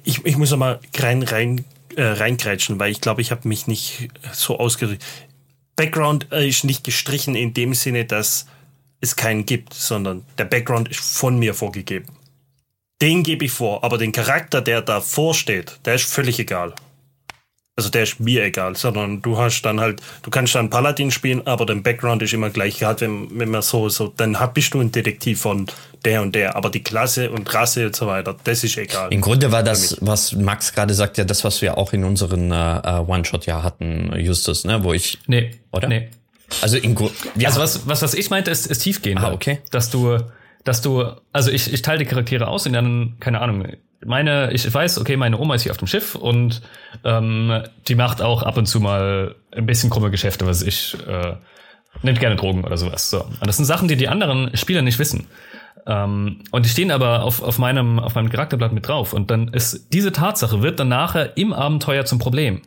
Ich, 0.05 0.25
ich 0.25 0.37
muss 0.37 0.51
noch 0.51 0.59
mal 0.59 0.81
rein, 0.97 1.23
rein, 1.23 1.65
äh, 1.97 2.03
reingrätschen, 2.03 2.79
weil 2.79 2.91
ich 2.91 3.01
glaube, 3.01 3.21
ich 3.21 3.31
habe 3.31 3.49
mich 3.49 3.66
nicht 3.66 4.09
so 4.33 4.59
ausgedrückt. 4.59 5.05
Background 5.77 6.29
äh, 6.33 6.49
ist 6.49 6.65
nicht 6.65 6.85
gestrichen 6.85 7.35
in 7.35 7.55
dem 7.55 7.75
Sinne, 7.75 8.05
dass 8.05 8.47
es 9.01 9.16
keinen 9.16 9.45
gibt, 9.45 9.75
sondern 9.75 10.25
der 10.39 10.45
Background 10.45 10.89
ist 10.89 11.01
von 11.01 11.39
mir 11.39 11.55
vorgegeben. 11.55 12.07
Den 13.03 13.23
gebe 13.23 13.45
ich 13.45 13.53
vor, 13.53 13.85
aber 13.85 13.99
den 13.99 14.12
Charakter, 14.12 14.62
der 14.62 14.81
davor 14.81 15.35
steht, 15.35 15.81
der 15.85 15.97
ist 15.97 16.05
völlig 16.05 16.39
egal. 16.39 16.75
Also 17.77 17.91
der 17.91 18.05
ist 18.05 18.21
mir 18.21 18.45
egal, 18.45 18.77
sondern 18.77 19.21
du 19.21 19.37
hast 19.37 19.63
dann 19.63 19.81
halt, 19.81 20.01
du 20.23 20.31
kannst 20.31 20.55
dann 20.55 20.71
Paladin 20.71 21.11
spielen, 21.11 21.45
aber 21.45 21.67
dein 21.67 21.83
Background 21.83 22.23
ist 22.23 22.33
immer 22.33 22.51
gleich. 22.51 22.79
Gerade 22.79 23.01
wenn, 23.01 23.37
wenn 23.37 23.51
man 23.51 23.63
so, 23.63 23.89
so, 23.89 24.13
dann 24.17 24.39
hab, 24.39 24.55
bist 24.55 24.75
du 24.75 24.81
ein 24.81 24.93
Detektiv 24.93 25.41
von 25.41 25.67
der 26.05 26.23
und 26.23 26.37
der, 26.37 26.55
aber 26.55 26.71
die 26.71 26.85
Klasse 26.85 27.33
und 27.33 27.53
Rasse 27.53 27.87
und 27.87 27.97
so 27.97 28.07
weiter, 28.07 28.37
das 28.45 28.63
ist 28.63 28.77
egal. 28.77 29.13
Im 29.13 29.21
Grunde 29.21 29.51
war 29.51 29.65
das, 29.65 29.97
was 30.01 30.35
Max 30.35 30.73
gerade 30.73 30.95
sagt, 30.95 31.19
ja 31.19 31.25
das, 31.25 31.43
was 31.43 31.63
wir 31.63 31.77
auch 31.77 31.93
in 31.93 32.05
unseren 32.05 32.53
äh, 32.53 32.77
äh, 32.79 33.01
One-Shot 33.01 33.47
ja 33.47 33.65
hatten, 33.65 34.13
Justus, 34.21 34.65
ne, 34.65 34.85
wo 34.85 34.93
ich, 34.93 35.19
Nee, 35.27 35.51
Oder? 35.73 35.89
Nee. 35.89 36.11
also 36.61 36.77
in 36.77 36.95
Gru- 36.95 37.11
ja, 37.35 37.49
Also 37.49 37.61
was, 37.61 37.89
was, 37.89 38.03
was 38.03 38.15
ich 38.15 38.31
meinte, 38.31 38.53
ist, 38.53 38.67
ist 38.69 38.79
tiefgehender. 38.85 39.29
Ah, 39.29 39.33
okay. 39.33 39.59
Dass 39.73 39.91
du, 39.91 40.19
dass 40.65 40.81
du, 40.82 41.05
also 41.32 41.51
ich, 41.51 41.73
ich 41.73 41.82
teile 41.82 41.99
die 41.99 42.07
Charaktere 42.07 42.49
aus 42.49 42.66
und 42.66 42.73
dann, 42.73 43.16
keine 43.20 43.41
Ahnung, 43.41 43.66
meine, 44.05 44.53
ich 44.53 44.73
weiß, 44.73 44.99
okay, 44.99 45.16
meine 45.16 45.39
Oma 45.39 45.55
ist 45.55 45.62
hier 45.62 45.73
auf 45.73 45.78
dem 45.78 45.86
Schiff 45.86 46.15
und 46.15 46.62
ähm, 47.05 47.62
die 47.89 47.95
macht 47.95 48.23
auch 48.23 48.43
ab 48.43 48.57
und 48.57 48.66
zu 48.66 48.81
mal 48.81 49.35
ein 49.53 49.66
bisschen 49.66 49.91
krumme 49.91 50.11
Geschäfte, 50.11 50.47
was 50.47 50.62
ich, 50.62 50.97
äh, 51.07 51.36
nimmt 52.03 52.20
gerne 52.20 52.36
Drogen 52.36 52.65
oder 52.65 52.77
sowas. 52.77 53.11
So. 53.11 53.23
Und 53.23 53.47
das 53.47 53.57
sind 53.57 53.66
Sachen, 53.66 53.89
die 53.89 53.97
die 53.97 54.09
anderen 54.09 54.55
Spieler 54.57 54.82
nicht 54.82 54.99
wissen. 54.99 55.27
Ähm, 55.86 56.41
und 56.51 56.65
die 56.65 56.70
stehen 56.70 56.91
aber 56.91 57.23
auf, 57.23 57.43
auf, 57.43 57.59
meinem, 57.59 57.99
auf 57.99 58.15
meinem 58.15 58.31
Charakterblatt 58.31 58.73
mit 58.73 58.89
drauf. 58.89 59.12
Und 59.12 59.31
dann 59.31 59.49
ist 59.49 59.93
diese 59.93 60.12
Tatsache 60.12 60.62
wird 60.62 60.81
dann 60.81 60.89
nachher 60.89 61.36
im 61.36 61.53
Abenteuer 61.53 62.05
zum 62.05 62.19
Problem. 62.19 62.62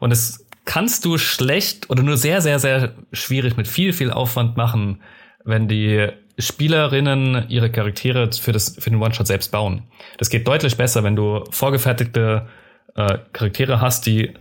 Und 0.00 0.10
das 0.10 0.46
kannst 0.64 1.04
du 1.04 1.18
schlecht 1.18 1.90
oder 1.90 2.02
nur 2.02 2.16
sehr, 2.16 2.40
sehr, 2.40 2.58
sehr 2.58 2.92
schwierig 3.12 3.56
mit 3.56 3.68
viel, 3.68 3.92
viel 3.92 4.10
Aufwand 4.10 4.56
machen, 4.56 5.02
wenn 5.44 5.68
die 5.68 6.08
Spielerinnen 6.38 7.48
ihre 7.48 7.70
Charaktere 7.70 8.30
für, 8.32 8.52
das, 8.52 8.76
für 8.78 8.90
den 8.90 9.00
One-Shot 9.00 9.26
selbst 9.26 9.52
bauen. 9.52 9.84
Das 10.18 10.30
geht 10.30 10.46
deutlich 10.46 10.76
besser, 10.76 11.04
wenn 11.04 11.16
du 11.16 11.44
vorgefertigte 11.50 12.48
äh, 12.96 13.18
Charaktere 13.32 13.80
hast, 13.80 14.06
die 14.06 14.34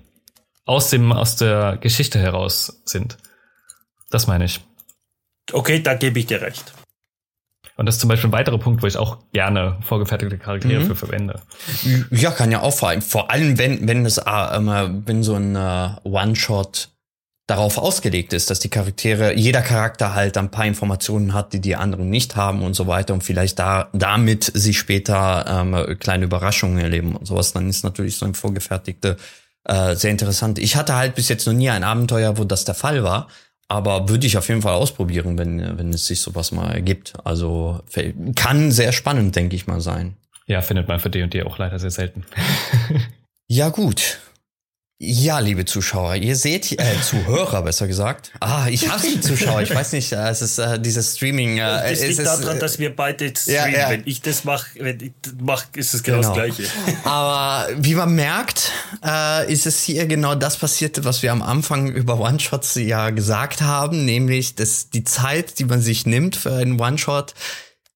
aus, 0.65 0.89
dem, 0.89 1.11
aus 1.11 1.35
der 1.35 1.77
Geschichte 1.77 2.19
heraus 2.19 2.81
sind. 2.85 3.17
Das 4.09 4.27
meine 4.27 4.45
ich. 4.45 4.61
Okay, 5.51 5.81
da 5.81 5.93
gebe 5.95 6.19
ich 6.19 6.25
dir 6.25 6.41
recht. 6.41 6.73
Und 7.75 7.87
das 7.87 7.95
ist 7.95 8.01
zum 8.01 8.07
Beispiel 8.07 8.29
ein 8.29 8.33
weiterer 8.33 8.59
Punkt, 8.59 8.83
wo 8.83 8.87
ich 8.87 8.97
auch 8.97 9.17
gerne 9.33 9.79
vorgefertigte 9.81 10.37
Charaktere 10.37 10.81
Mhm. 10.81 10.85
für 10.87 10.95
verwende. 10.95 11.41
Ja, 12.11 12.29
kann 12.31 12.51
ja 12.51 12.61
auch 12.61 12.73
vor 12.73 12.89
allem, 12.89 13.01
vor 13.01 13.31
allem 13.31 13.57
wenn, 13.57 13.87
wenn 13.87 14.05
es, 14.05 14.19
äh, 14.19 14.55
immer, 14.55 14.89
wenn 15.07 15.23
so 15.23 15.33
ein 15.35 15.55
äh, 15.55 15.89
One-Shot 16.03 16.89
darauf 17.47 17.77
ausgelegt 17.77 18.31
ist, 18.31 18.49
dass 18.49 18.59
die 18.59 18.69
Charaktere, 18.69 19.35
jeder 19.35 19.61
Charakter 19.61 20.15
halt 20.15 20.37
ein 20.37 20.49
paar 20.49 20.65
Informationen 20.65 21.33
hat, 21.33 21.53
die 21.53 21.59
die 21.59 21.75
anderen 21.75 22.09
nicht 22.09 22.35
haben 22.35 22.63
und 22.63 22.73
so 22.73 22.87
weiter 22.87 23.13
und 23.13 23.23
vielleicht 23.23 23.59
da, 23.59 23.89
damit 23.91 24.51
sie 24.53 24.73
später 24.73 25.45
ähm, 25.47 25.99
kleine 25.99 26.25
Überraschungen 26.25 26.77
erleben 26.77 27.15
und 27.15 27.25
sowas, 27.25 27.51
dann 27.51 27.69
ist 27.69 27.83
natürlich 27.83 28.15
so 28.15 28.25
ein 28.25 28.33
vorgefertigte 28.33 29.17
äh, 29.65 29.95
sehr 29.95 30.11
interessant. 30.11 30.59
Ich 30.59 30.75
hatte 30.75 30.95
halt 30.95 31.15
bis 31.15 31.29
jetzt 31.29 31.45
noch 31.45 31.53
nie 31.53 31.69
ein 31.69 31.83
Abenteuer, 31.83 32.37
wo 32.37 32.43
das 32.43 32.65
der 32.65 32.75
Fall 32.75 33.03
war. 33.03 33.27
Aber 33.69 34.09
würde 34.09 34.27
ich 34.27 34.37
auf 34.37 34.49
jeden 34.49 34.61
Fall 34.61 34.73
ausprobieren, 34.73 35.37
wenn, 35.37 35.77
wenn 35.77 35.93
es 35.93 36.05
sich 36.05 36.21
sowas 36.21 36.51
mal 36.51 36.71
ergibt. 36.73 37.13
Also 37.23 37.81
kann 38.35 38.71
sehr 38.71 38.91
spannend, 38.91 39.35
denke 39.35 39.55
ich 39.55 39.67
mal, 39.67 39.79
sein. 39.81 40.15
Ja, 40.45 40.61
findet 40.61 40.89
man 40.89 40.99
für 40.99 41.09
D&D 41.09 41.43
auch 41.43 41.57
leider 41.57 41.79
sehr 41.79 41.91
selten. 41.91 42.25
Ja, 43.47 43.69
gut. 43.69 44.19
Ja, 44.99 45.39
liebe 45.39 45.65
Zuschauer, 45.65 46.15
ihr 46.15 46.35
seht, 46.37 46.71
äh, 46.79 47.01
Zuhörer 47.01 47.63
besser 47.63 47.87
gesagt. 47.87 48.31
Ah, 48.39 48.67
ich 48.69 48.87
hasse 48.89 49.07
die 49.15 49.19
Zuschauer. 49.19 49.61
Ich 49.61 49.73
weiß 49.73 49.91
nicht, 49.91 50.13
äh, 50.13 50.29
es 50.29 50.41
ist 50.41 50.59
äh, 50.59 50.79
dieses 50.79 51.17
Streaming. 51.17 51.57
Äh, 51.57 51.91
es 51.91 52.05
liegt 52.05 52.19
daran, 52.25 52.55
äh, 52.55 52.59
dass 52.59 52.79
wir 52.79 52.95
beide 52.95 53.25
ja, 53.25 53.33
streamen. 53.33 53.73
ja. 53.73 53.89
Wenn 53.89 54.03
ich 54.05 54.21
das 54.21 54.45
mache, 54.45 54.67
wenn 54.79 54.99
ich 55.01 55.11
das 55.21 55.33
mach, 55.41 55.65
ist 55.75 55.93
es 55.93 56.03
genau, 56.03 56.21
Genau. 56.21 56.29
das 56.35 56.55
Gleiche. 56.55 56.71
Aber 57.03 57.67
wie 57.79 57.95
man 57.95 58.15
merkt, 58.15 58.71
äh, 59.03 59.51
ist 59.51 59.65
es 59.65 59.81
hier 59.83 60.05
genau 60.05 60.35
das 60.35 60.57
passiert, 60.57 61.03
was 61.03 61.21
wir 61.21 61.33
am 61.33 61.41
Anfang 61.41 61.91
über 61.91 62.19
One-Shots 62.19 62.75
ja 62.75 63.09
gesagt 63.09 63.61
haben, 63.61 64.05
nämlich, 64.05 64.55
dass 64.55 64.89
die 64.89 65.03
Zeit, 65.03 65.59
die 65.59 65.65
man 65.65 65.81
sich 65.81 66.05
nimmt 66.05 66.37
für 66.37 66.53
einen 66.53 66.79
One-Shot, 66.79 67.33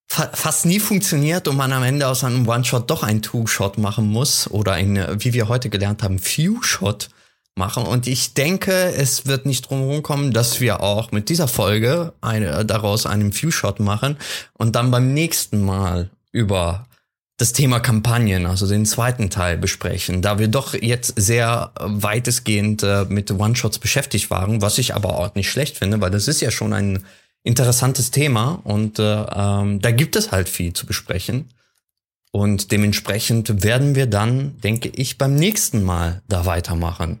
fa 0.08 0.30
fast 0.32 0.66
nie 0.66 0.80
funktioniert 0.80 1.48
und 1.48 1.56
man 1.56 1.72
am 1.72 1.82
Ende 1.82 2.08
aus 2.08 2.24
einem 2.24 2.48
One-Shot 2.48 2.90
doch 2.90 3.02
einen 3.02 3.22
Two-Shot 3.22 3.78
machen 3.78 4.08
muss 4.08 4.50
oder 4.50 4.72
ein, 4.72 4.96
äh, 4.96 5.16
wie 5.18 5.32
wir 5.34 5.48
heute 5.48 5.68
gelernt 5.70 6.02
haben, 6.02 6.18
Few-Shot 6.18 7.10
machen. 7.54 7.84
Und 7.84 8.06
ich 8.06 8.34
denke, 8.34 8.72
es 8.72 9.26
wird 9.26 9.44
nicht 9.44 9.68
drum 9.68 10.02
kommen, 10.02 10.32
dass 10.32 10.60
wir 10.60 10.80
auch 10.80 11.12
mit 11.12 11.28
dieser 11.28 11.48
Folge 11.48 12.14
eine, 12.20 12.64
daraus 12.64 13.04
einen 13.04 13.32
Few-Shot 13.32 13.80
machen 13.80 14.16
und 14.54 14.74
dann 14.76 14.90
beim 14.90 15.12
nächsten 15.12 15.62
Mal 15.62 16.10
über 16.32 16.86
das 17.36 17.52
Thema 17.52 17.78
Kampagnen, 17.78 18.46
also 18.46 18.66
den 18.66 18.84
zweiten 18.84 19.30
Teil 19.30 19.58
besprechen, 19.58 20.22
da 20.22 20.40
wir 20.40 20.48
doch 20.48 20.74
jetzt 20.74 21.14
sehr 21.16 21.70
weitestgehend 21.78 22.82
äh, 22.82 23.04
mit 23.08 23.30
One-Shots 23.30 23.78
beschäftigt 23.78 24.30
waren, 24.30 24.60
was 24.60 24.78
ich 24.78 24.94
aber 24.94 25.18
auch 25.18 25.34
nicht 25.34 25.48
schlecht 25.48 25.78
finde, 25.78 26.00
weil 26.00 26.10
das 26.10 26.26
ist 26.26 26.40
ja 26.40 26.50
schon 26.50 26.72
ein 26.72 27.04
interessantes 27.48 28.10
Thema 28.10 28.60
und 28.62 28.98
äh, 28.98 29.22
ähm, 29.34 29.80
da 29.80 29.90
gibt 29.90 30.16
es 30.16 30.30
halt 30.30 30.48
viel 30.48 30.74
zu 30.74 30.86
besprechen. 30.86 31.48
Und 32.30 32.72
dementsprechend 32.72 33.64
werden 33.64 33.94
wir 33.94 34.06
dann, 34.06 34.60
denke 34.60 34.90
ich, 34.94 35.16
beim 35.16 35.34
nächsten 35.34 35.82
Mal 35.82 36.20
da 36.28 36.44
weitermachen. 36.44 37.20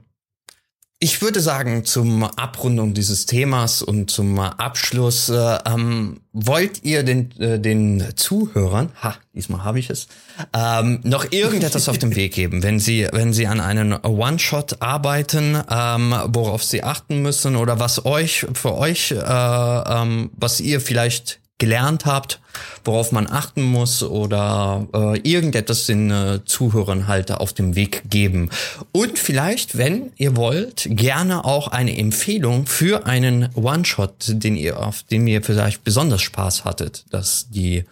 Ich 1.00 1.22
würde 1.22 1.40
sagen, 1.40 1.84
zum 1.84 2.24
Abrundung 2.24 2.92
dieses 2.92 3.26
Themas 3.26 3.82
und 3.82 4.10
zum 4.10 4.38
Abschluss, 4.40 5.28
äh, 5.28 5.58
ähm, 5.64 6.20
wollt 6.32 6.84
ihr 6.84 7.04
den, 7.04 7.30
äh, 7.40 7.60
den 7.60 8.04
Zuhörern, 8.16 8.90
ha, 9.00 9.14
diesmal 9.32 9.62
habe 9.62 9.78
ich 9.78 9.90
es, 9.90 10.08
ähm, 10.52 10.98
noch 11.04 11.30
irgendetwas 11.30 11.88
auf 11.88 11.98
den 11.98 12.16
Weg 12.16 12.34
geben, 12.34 12.64
wenn 12.64 12.80
sie, 12.80 13.06
wenn 13.12 13.32
sie 13.32 13.46
an 13.46 13.60
einem 13.60 13.96
One-Shot 14.02 14.82
arbeiten, 14.82 15.56
ähm, 15.70 16.14
worauf 16.26 16.64
sie 16.64 16.82
achten 16.82 17.22
müssen 17.22 17.54
oder 17.54 17.78
was 17.78 18.04
euch, 18.04 18.46
für 18.54 18.76
euch, 18.76 19.12
äh, 19.12 19.16
ähm, 19.18 20.30
was 20.36 20.58
ihr 20.58 20.80
vielleicht 20.80 21.40
gelernt 21.58 22.06
habt, 22.06 22.40
worauf 22.84 23.10
man 23.12 23.26
achten 23.26 23.62
muss 23.62 24.02
oder 24.02 24.86
äh, 24.94 25.18
irgendetwas 25.28 25.86
den 25.86 26.10
äh, 26.10 26.40
Zuhörern 26.44 27.08
halt 27.08 27.32
auf 27.32 27.52
dem 27.52 27.74
Weg 27.74 28.02
geben. 28.08 28.50
Und 28.92 29.18
vielleicht, 29.18 29.76
wenn 29.76 30.12
ihr 30.16 30.36
wollt, 30.36 30.86
gerne 30.88 31.44
auch 31.44 31.68
eine 31.68 31.96
Empfehlung 31.98 32.66
für 32.66 33.06
einen 33.06 33.54
One-Shot, 33.56 34.12
den 34.28 34.56
ihr 34.56 34.78
auf 34.78 35.02
dem 35.02 35.26
ihr 35.26 35.42
vielleicht 35.42 35.82
besonders 35.82 36.22
Spaß 36.22 36.64
hattet, 36.64 37.04
dass 37.10 37.50
die 37.50 37.84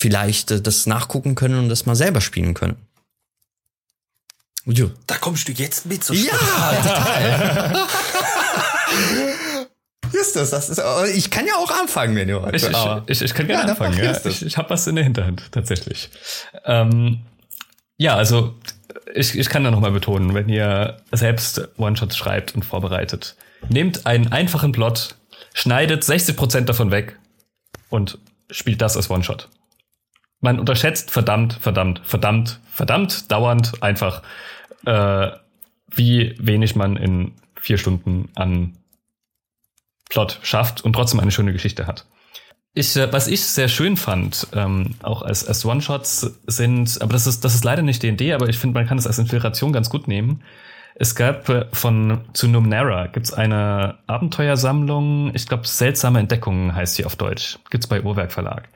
vielleicht 0.00 0.52
äh, 0.52 0.60
das 0.60 0.86
nachgucken 0.86 1.34
können 1.34 1.58
und 1.58 1.68
das 1.68 1.86
mal 1.86 1.96
selber 1.96 2.20
spielen 2.20 2.54
können. 2.54 2.76
Da 5.08 5.16
kommst 5.16 5.48
du 5.48 5.52
jetzt 5.52 5.86
mit 5.86 6.04
so 6.04 6.14
Ja, 6.14 6.36
total. 6.36 7.88
Justus, 10.12 10.50
das 10.50 10.68
ist, 10.68 10.80
oh, 10.80 11.04
ich 11.04 11.30
kann 11.30 11.46
ja 11.46 11.54
auch 11.54 11.70
anfangen, 11.70 12.14
wenn 12.16 12.28
du 12.28 12.46
Ich, 12.52 12.64
ich, 12.64 12.76
ich, 13.06 13.22
ich 13.22 13.34
kann 13.34 13.46
gerne 13.46 13.64
ja, 13.64 13.70
anfangen. 13.70 13.98
Ja. 13.98 14.16
Ich, 14.24 14.44
ich 14.44 14.56
habe 14.56 14.70
was 14.70 14.86
in 14.86 14.96
der 14.96 15.04
Hinterhand, 15.04 15.50
tatsächlich. 15.52 16.10
Ähm, 16.64 17.20
ja, 17.96 18.16
also 18.16 18.54
ich, 19.14 19.38
ich 19.38 19.48
kann 19.48 19.64
da 19.64 19.70
nochmal 19.70 19.92
betonen, 19.92 20.34
wenn 20.34 20.48
ihr 20.48 20.98
selbst 21.12 21.68
One-Shots 21.76 22.16
schreibt 22.16 22.54
und 22.54 22.64
vorbereitet, 22.64 23.36
nehmt 23.68 24.06
einen 24.06 24.32
einfachen 24.32 24.72
Plot, 24.72 25.16
schneidet 25.54 26.02
60% 26.02 26.62
davon 26.62 26.90
weg 26.90 27.18
und 27.88 28.18
spielt 28.50 28.80
das 28.82 28.96
als 28.96 29.10
One-Shot. 29.10 29.48
Man 30.40 30.58
unterschätzt 30.58 31.10
verdammt, 31.10 31.54
verdammt, 31.60 32.00
verdammt, 32.04 32.58
verdammt 32.70 33.30
dauernd 33.30 33.82
einfach, 33.82 34.22
äh, 34.84 35.30
wie 35.94 36.34
wenig 36.38 36.74
man 36.74 36.96
in 36.96 37.32
vier 37.54 37.78
Stunden 37.78 38.30
an 38.34 38.76
Plot 40.12 40.38
schafft 40.42 40.84
und 40.84 40.92
trotzdem 40.92 41.20
eine 41.20 41.30
schöne 41.30 41.52
Geschichte 41.52 41.86
hat. 41.86 42.04
Ich, 42.74 42.96
äh, 42.96 43.12
was 43.12 43.28
ich 43.28 43.42
sehr 43.42 43.68
schön 43.68 43.96
fand, 43.96 44.46
ähm, 44.54 44.94
auch 45.02 45.22
als, 45.22 45.46
als 45.46 45.64
One-Shots 45.64 46.38
sind, 46.46 47.00
aber 47.00 47.14
das 47.14 47.26
ist, 47.26 47.44
das 47.44 47.54
ist 47.54 47.64
leider 47.64 47.82
nicht 47.82 48.02
D&D, 48.02 48.32
aber 48.32 48.48
ich 48.48 48.58
finde, 48.58 48.78
man 48.78 48.86
kann 48.86 48.98
es 48.98 49.06
als 49.06 49.18
Inspiration 49.18 49.72
ganz 49.72 49.90
gut 49.90 50.08
nehmen. 50.08 50.42
Es 50.94 51.14
gab 51.14 51.48
äh, 51.48 51.66
von 51.72 52.20
zu 52.34 52.46
Numenera 52.46 53.06
gibt's 53.06 53.32
eine 53.32 53.98
Abenteuersammlung, 54.06 55.34
ich 55.34 55.46
glaube 55.46 55.66
seltsame 55.66 56.20
Entdeckungen 56.20 56.74
heißt 56.74 56.94
sie 56.94 57.06
auf 57.06 57.16
Deutsch, 57.16 57.58
gibt's 57.70 57.86
bei 57.86 58.02
Uhrwerk 58.02 58.32
Verlag. 58.32 58.68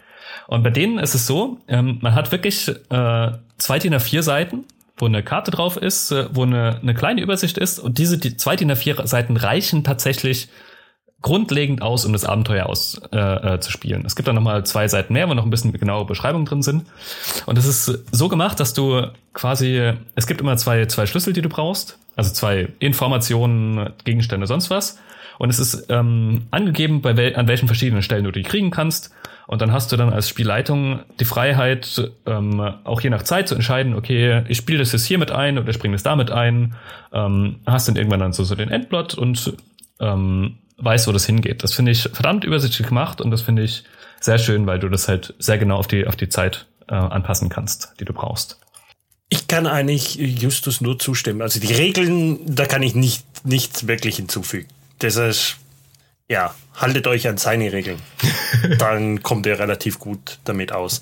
Und 0.47 0.63
bei 0.63 0.71
denen 0.71 0.99
ist 0.99 1.15
es 1.15 1.27
so, 1.27 1.59
ähm, 1.69 1.99
man 2.01 2.15
hat 2.15 2.33
wirklich 2.33 2.69
äh, 2.69 3.33
zwei 3.59 3.79
DIN 3.79 3.95
A4 3.95 4.23
Seiten, 4.23 4.65
wo 4.97 5.05
eine 5.05 5.23
Karte 5.23 5.51
drauf 5.51 5.77
ist, 5.77 6.13
äh, 6.13 6.29
wo 6.33 6.45
eine, 6.45 6.79
eine 6.81 6.95
kleine 6.95 7.21
Übersicht 7.21 7.59
ist 7.59 7.79
und 7.79 7.99
diese 7.99 8.17
die 8.17 8.39
zwei 8.39 8.57
DIN 8.57 8.73
A4 8.73 9.07
Seiten 9.07 9.37
reichen 9.37 9.85
tatsächlich 9.85 10.49
grundlegend 11.27 11.83
aus, 11.83 12.05
um 12.05 12.13
das 12.13 12.25
Abenteuer 12.25 12.67
aus 12.67 13.01
äh, 13.11 13.19
äh. 13.19 13.59
Es 13.59 14.15
gibt 14.15 14.29
dann 14.29 14.37
nochmal 14.37 14.65
zwei 14.65 14.87
Seiten 14.87 15.13
mehr, 15.13 15.29
wo 15.29 15.35
noch 15.35 15.43
ein 15.43 15.51
bisschen 15.51 15.73
genaue 15.73 16.05
Beschreibungen 16.05 16.47
drin 16.47 16.63
sind. 16.63 16.85
Und 17.47 17.59
es 17.59 17.67
ist 17.67 18.05
so 18.13 18.29
gemacht, 18.29 18.61
dass 18.61 18.75
du 18.75 19.09
quasi, 19.35 19.93
es 20.15 20.29
gibt 20.29 20.41
immer 20.41 20.57
zwei, 20.57 20.87
zwei 20.87 21.05
Schlüssel, 21.05 21.33
die 21.33 21.43
du 21.43 21.49
brauchst, 21.49 21.99
also 22.15 22.33
zwei 22.33 22.69
Informationen, 22.79 23.91
Gegenstände, 24.05 24.47
sonst 24.47 24.71
was. 24.71 25.01
Und 25.39 25.51
es 25.51 25.59
ist 25.59 25.87
ähm, 25.89 26.47
angegeben, 26.53 27.03
bei 27.03 27.17
wel 27.17 27.35
an 27.35 27.49
welchen 27.49 27.67
verschiedenen 27.67 28.03
Stellen 28.03 28.23
du 28.23 28.31
die 28.31 28.45
kriegen 28.45 28.71
kannst. 28.71 29.13
Und 29.49 29.63
dann 29.63 29.73
hast 29.73 29.91
du 29.91 29.97
dann 29.97 30.13
als 30.13 30.29
Spielleitung 30.29 31.01
die 31.19 31.25
Freiheit, 31.25 32.09
ähm, 32.27 32.61
auch 32.85 33.01
je 33.01 33.11
nach 33.11 33.25
Zeit 33.25 33.49
zu 33.49 33.57
entscheiden, 33.57 33.95
okay, 33.95 34.45
ich 34.47 34.59
spiele 34.59 34.79
das 34.79 34.93
jetzt 34.93 35.07
hier 35.07 35.19
mit 35.19 35.33
ein 35.33 35.59
oder 35.59 35.71
ich 35.71 35.81
bringe 35.81 35.97
das 35.97 36.05
damit 36.05 36.31
ein. 36.31 36.77
Ähm, 37.13 37.57
hast 37.67 37.89
dann 37.89 37.97
irgendwann 37.97 38.21
dann 38.21 38.33
so, 38.33 38.45
so 38.45 38.55
den 38.55 38.71
Endplot 38.71 39.15
und 39.15 39.55
ähm, 39.99 40.59
weiß, 40.79 41.07
wo 41.09 41.13
das 41.13 41.27
hingeht. 41.27 41.63
Das 41.63 41.75
finde 41.75 41.93
ich 41.93 42.03
verdammt 42.03 42.45
übersichtlich 42.45 42.89
gemacht 42.89 43.21
und 43.21 43.31
das 43.31 43.43
finde 43.43 43.63
ich 43.63 43.85
sehr 44.21 44.39
schön, 44.39 44.67
weil 44.67 44.79
du 44.79 44.89
das 44.89 45.09
halt 45.09 45.35
sehr 45.39 45.59
genau 45.59 45.77
auf 45.77 45.87
die, 45.87 46.07
auf 46.07 46.17
die 46.17 46.29
Zeit 46.29 46.67
äh, 46.89 46.95
anpassen 46.95 47.49
kannst, 47.49 47.93
die 48.01 48.05
du 48.05 48.13
brauchst. 48.13 48.59
Ich 49.29 49.49
kann 49.49 49.67
eigentlich 49.67 50.17
Justus 50.17 50.81
nur 50.81 50.99
zustimmen. 50.99 51.43
Also 51.43 51.59
die 51.59 51.73
Regeln, 51.73 52.39
da 52.47 52.67
kann 52.67 52.83
ich 52.83 52.95
nicht, 52.95 53.25
nichts 53.45 53.89
wirklich 53.89 54.17
hinzufügen. 54.17 54.69
Das 55.01 55.17
ist, 55.17 55.57
ja, 56.29 56.55
haltet 56.75 57.07
euch 57.07 57.27
an 57.27 57.37
seine 57.37 57.73
Regeln. 57.73 58.01
Dann 58.79 59.23
kommt 59.23 59.47
ihr 59.47 59.59
relativ 59.59 59.99
gut 59.99 60.39
damit 60.45 60.73
aus. 60.73 61.01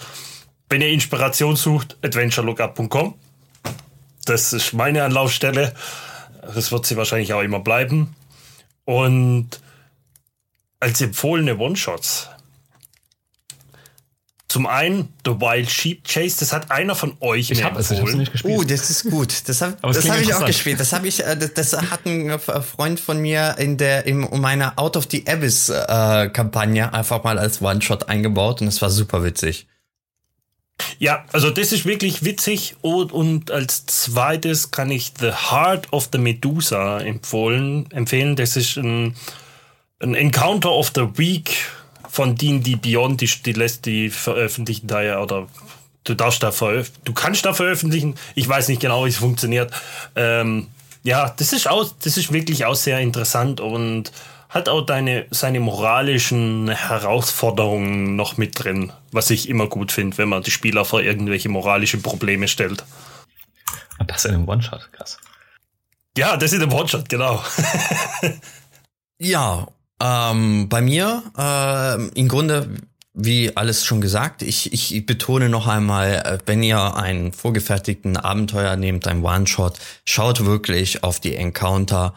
Wenn 0.70 0.80
ihr 0.80 0.88
Inspiration 0.88 1.56
sucht, 1.56 1.98
adventurelookup.com. 2.02 3.14
Das 4.24 4.55
ist 4.55 4.72
meine 4.72 5.05
Anlaufstelle. 5.05 5.74
Das 6.40 6.72
wird 6.72 6.86
sie 6.86 6.96
wahrscheinlich 6.96 7.34
auch 7.34 7.42
immer 7.42 7.60
bleiben. 7.60 8.16
Und 8.86 9.60
als 10.85 11.01
empfohlene 11.01 11.56
One-Shots. 11.56 12.28
Zum 14.48 14.66
einen 14.66 15.15
The 15.24 15.32
Wild 15.32 15.70
Sheep 15.70 16.05
Chase, 16.06 16.36
das 16.40 16.52
hat 16.52 16.70
einer 16.70 16.94
von 16.94 17.16
euch 17.20 17.51
ich 17.51 17.59
mir 17.59 17.65
hab 17.65 17.77
empfohlen. 17.77 18.02
Es, 18.02 18.11
ich 18.11 18.16
nicht 18.16 18.32
gespielt. 18.32 18.55
Oh, 18.56 18.62
das 18.62 18.90
ist 18.90 19.11
gut. 19.11 19.48
Das 19.48 19.62
habe 19.62 19.77
das 19.81 20.09
hab 20.09 20.20
ich 20.20 20.35
auch 20.35 20.44
gespielt. 20.44 20.78
Das 20.78 20.93
habe 20.93 21.09
ich, 21.09 21.24
äh, 21.24 21.36
das, 21.36 21.55
das 21.55 21.90
hat 21.90 22.05
ein 22.05 22.39
Freund 22.39 23.01
von 23.01 23.19
mir 23.19 23.56
in 23.59 23.78
der 23.78 24.05
in 24.05 24.28
meiner 24.40 24.78
Out 24.78 24.98
of 24.98 25.09
the 25.11 25.24
Abyss 25.27 25.70
äh, 25.70 26.28
Kampagne 26.28 26.93
einfach 26.93 27.24
mal 27.24 27.39
als 27.39 27.62
One-Shot 27.62 28.09
eingebaut 28.11 28.61
und 28.61 28.69
es 28.69 28.82
war 28.82 28.90
super 28.90 29.24
witzig. 29.24 29.66
Ja, 30.98 31.24
also 31.32 31.51
das 31.51 31.73
ist 31.73 31.86
wirklich 31.86 32.24
witzig 32.24 32.77
und, 32.82 33.11
und 33.11 33.51
als 33.51 33.86
zweites 33.86 34.70
kann 34.70 34.90
ich 34.90 35.15
The 35.19 35.32
Heart 35.32 35.93
of 35.93 36.11
the 36.12 36.19
Medusa 36.19 37.01
empfohlen, 37.01 37.90
empfehlen. 37.90 38.36
Das 38.36 38.56
ist 38.56 38.77
ein 38.77 39.16
ein 40.01 40.15
Encounter 40.15 40.73
of 40.73 40.93
the 40.95 41.07
Week 41.16 41.57
von 42.09 42.37
D&D 42.37 42.77
Beyond, 42.77 43.21
die, 43.21 43.27
die 43.27 43.53
lässt 43.53 43.87
die 43.87 44.11
veröffentlichen 44.11 44.87
da 44.87 45.03
ja, 45.03 45.21
oder 45.21 45.49
du 46.05 46.15
darfst 46.15 46.43
da 46.43 46.53
veröffentlichen, 46.53 47.05
du 47.05 47.12
kannst 47.12 47.45
da 47.45 47.55
veröffentlichen, 47.55 48.15
ich 48.35 48.49
weiß 48.49 48.69
nicht 48.69 48.81
genau, 48.81 49.05
wie 49.05 49.09
es 49.09 49.16
funktioniert. 49.16 49.73
Ähm, 50.15 50.69
ja, 51.03 51.35
das 51.37 51.53
ist 51.53 51.69
auch, 51.69 51.91
das 52.03 52.16
ist 52.16 52.33
wirklich 52.33 52.65
auch 52.65 52.75
sehr 52.75 53.01
interessant 53.01 53.61
und 53.61 54.12
hat 54.49 54.69
auch 54.69 54.83
deine, 54.83 55.27
seine 55.31 55.59
moralischen 55.59 56.69
Herausforderungen 56.69 58.15
noch 58.15 58.37
mit 58.37 58.62
drin, 58.62 58.93
was 59.11 59.31
ich 59.31 59.49
immer 59.49 59.66
gut 59.66 59.91
finde, 59.91 60.16
wenn 60.19 60.29
man 60.29 60.45
die 60.45 60.53
Spieler 60.53 60.85
vor 60.85 61.03
irgendwelche 61.03 61.49
moralischen 61.49 62.03
Probleme 62.03 62.47
stellt. 62.47 62.85
Und 63.99 64.11
das 64.11 64.25
in 64.25 64.35
einem 64.35 64.49
One-Shot, 64.49 64.93
krass. 64.93 65.19
Ja, 66.16 66.37
das 66.37 66.53
in 66.53 66.62
einem 66.62 66.73
One-Shot, 66.73 67.09
genau. 67.09 67.43
ja, 69.19 69.66
ähm, 70.05 70.68
bei 70.68 70.82
mir, 70.82 71.22
äh, 71.39 72.09
im 72.18 72.28
Grunde, 72.28 72.68
wie 73.14 73.56
alles 73.56 73.86
schon 73.86 74.02
gesagt, 74.02 74.43
ich, 74.43 74.72
ich 74.72 75.06
betone 75.06 75.48
noch 75.48 75.66
einmal, 75.66 76.16
äh, 76.16 76.39
wenn 76.44 76.62
ihr 76.62 76.94
einen 76.94 77.32
vorgefertigten 77.32 78.18
Abenteuer 78.18 78.76
nehmt, 78.76 79.09
ein 79.09 79.24
One-Shot, 79.24 79.78
schaut 80.05 80.44
wirklich 80.44 81.02
auf 81.05 81.20
die 81.20 81.35
Encounter, 81.36 82.14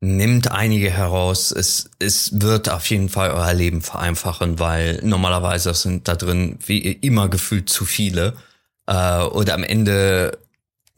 nimmt 0.00 0.50
einige 0.50 0.90
heraus. 0.90 1.50
Es, 1.50 1.90
es 1.98 2.40
wird 2.40 2.70
auf 2.70 2.88
jeden 2.88 3.10
Fall 3.10 3.30
euer 3.32 3.52
Leben 3.52 3.82
vereinfachen, 3.82 4.58
weil 4.58 5.00
normalerweise 5.02 5.74
sind 5.74 6.08
da 6.08 6.16
drin 6.16 6.58
wie 6.64 6.78
immer 6.78 7.28
gefühlt 7.28 7.68
zu 7.68 7.84
viele. 7.84 8.34
Äh, 8.86 9.20
oder 9.20 9.52
am 9.52 9.64
Ende 9.64 10.38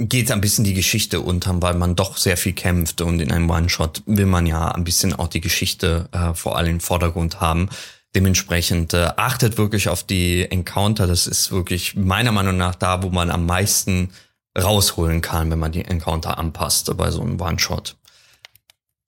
geht 0.08 0.30
ein 0.32 0.40
bisschen 0.40 0.64
die 0.64 0.74
Geschichte 0.74 1.20
unter, 1.20 1.60
weil 1.60 1.74
man 1.74 1.94
doch 1.94 2.16
sehr 2.16 2.38
viel 2.38 2.54
kämpft 2.54 3.02
und 3.02 3.20
in 3.20 3.30
einem 3.30 3.50
One-Shot 3.50 4.02
will 4.06 4.26
man 4.26 4.46
ja 4.46 4.68
ein 4.68 4.84
bisschen 4.84 5.12
auch 5.12 5.28
die 5.28 5.42
Geschichte 5.42 6.08
äh, 6.12 6.32
vor 6.32 6.56
allem 6.56 6.76
im 6.76 6.80
Vordergrund 6.80 7.40
haben. 7.40 7.68
Dementsprechend 8.14 8.94
äh, 8.94 9.10
achtet 9.16 9.58
wirklich 9.58 9.88
auf 9.90 10.02
die 10.02 10.50
Encounter. 10.50 11.06
Das 11.06 11.26
ist 11.26 11.52
wirklich 11.52 11.96
meiner 11.96 12.32
Meinung 12.32 12.56
nach 12.56 12.74
da, 12.74 13.02
wo 13.02 13.10
man 13.10 13.30
am 13.30 13.44
meisten 13.44 14.10
rausholen 14.58 15.20
kann, 15.20 15.50
wenn 15.50 15.58
man 15.58 15.72
die 15.72 15.84
Encounter 15.84 16.38
anpasst 16.38 16.96
bei 16.96 17.10
so 17.10 17.20
einem 17.20 17.40
One-Shot. 17.40 17.96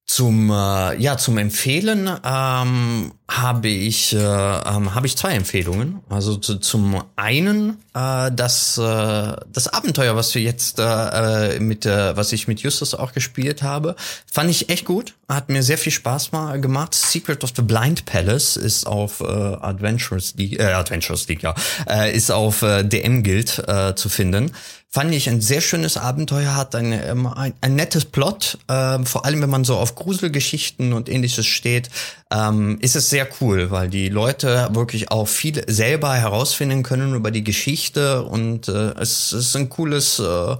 Zum 0.05 0.51
äh, 0.51 0.97
ja 1.01 1.17
zum 1.17 1.39
Empfehlen 1.39 2.11
ähm, 2.25 3.13
habe 3.31 3.69
ich 3.69 4.13
äh, 4.13 4.19
ähm, 4.19 4.95
habe 4.95 5.07
ich 5.07 5.17
zwei 5.17 5.33
Empfehlungen. 5.35 6.01
Also 6.11 6.37
zu, 6.37 6.59
zum 6.59 7.03
einen 7.17 7.79
äh, 7.95 8.31
das 8.33 8.77
äh, 8.79 9.37
das 9.53 9.69
Abenteuer, 9.69 10.15
was 10.17 10.35
wir 10.35 10.43
jetzt 10.43 10.81
äh, 10.81 11.55
äh, 11.55 11.61
mit 11.61 11.87
äh, 11.87 12.17
was 12.17 12.33
ich 12.33 12.47
mit 12.47 12.61
Justus 12.61 12.95
auch 12.95 13.13
gespielt 13.13 13.63
habe, 13.63 13.95
fand 14.31 14.51
ich 14.51 14.69
echt 14.69 14.85
gut. 14.85 15.15
Hat 15.29 15.49
mir 15.49 15.63
sehr 15.63 15.79
viel 15.79 15.93
Spaß 15.93 16.33
mal 16.33 16.61
gemacht. 16.61 16.95
Secret 16.95 17.43
of 17.45 17.53
the 17.57 17.63
Blind 17.63 18.05
Palace 18.05 18.57
ist 18.57 18.87
auf 18.87 19.21
äh, 19.21 19.25
Adventures 19.25 20.35
League, 20.37 20.59
äh, 20.59 20.73
Adventures 20.73 21.27
League 21.29 21.43
ja, 21.43 21.55
äh, 21.89 22.15
ist 22.15 22.31
auf 22.31 22.61
äh, 22.63 22.83
DM 22.83 23.23
Guild 23.23 23.63
äh, 23.67 23.95
zu 23.95 24.09
finden. 24.09 24.51
Fand 24.93 25.15
ich 25.15 25.29
ein 25.29 25.41
sehr 25.41 25.63
schönes 25.63 25.97
Abenteuer, 25.97 26.55
hat 26.55 26.75
ein, 26.75 26.93
ähm, 26.93 27.27
ein, 27.27 27.55
ein 27.63 27.75
nettes 27.75 28.05
Plot, 28.05 28.59
ähm, 28.69 29.07
vor 29.07 29.25
allem 29.25 29.41
wenn 29.41 29.49
man 29.49 29.65
so 29.65 29.77
auf 29.77 29.95
Gruselgeschichten 29.95 30.93
und 30.93 31.09
ähnliches 31.09 31.47
steht, 31.47 31.89
ähm, 32.31 32.79
ist 32.81 32.95
es 32.95 33.09
sehr 33.09 33.27
cool, 33.41 33.71
weil 33.71 33.89
die 33.89 34.11
Leute 34.11 34.69
wirklich 34.73 35.11
auch 35.11 35.27
viel 35.27 35.65
selber 35.67 36.15
herausfinden 36.15 36.83
können 36.83 37.15
über 37.15 37.31
die 37.31 37.43
Geschichte 37.43 38.23
und 38.23 38.69
äh, 38.69 38.93
es, 39.01 39.33
ist 39.33 39.57
ein 39.57 39.71
cooles, 39.71 40.19
äh, 40.19 40.57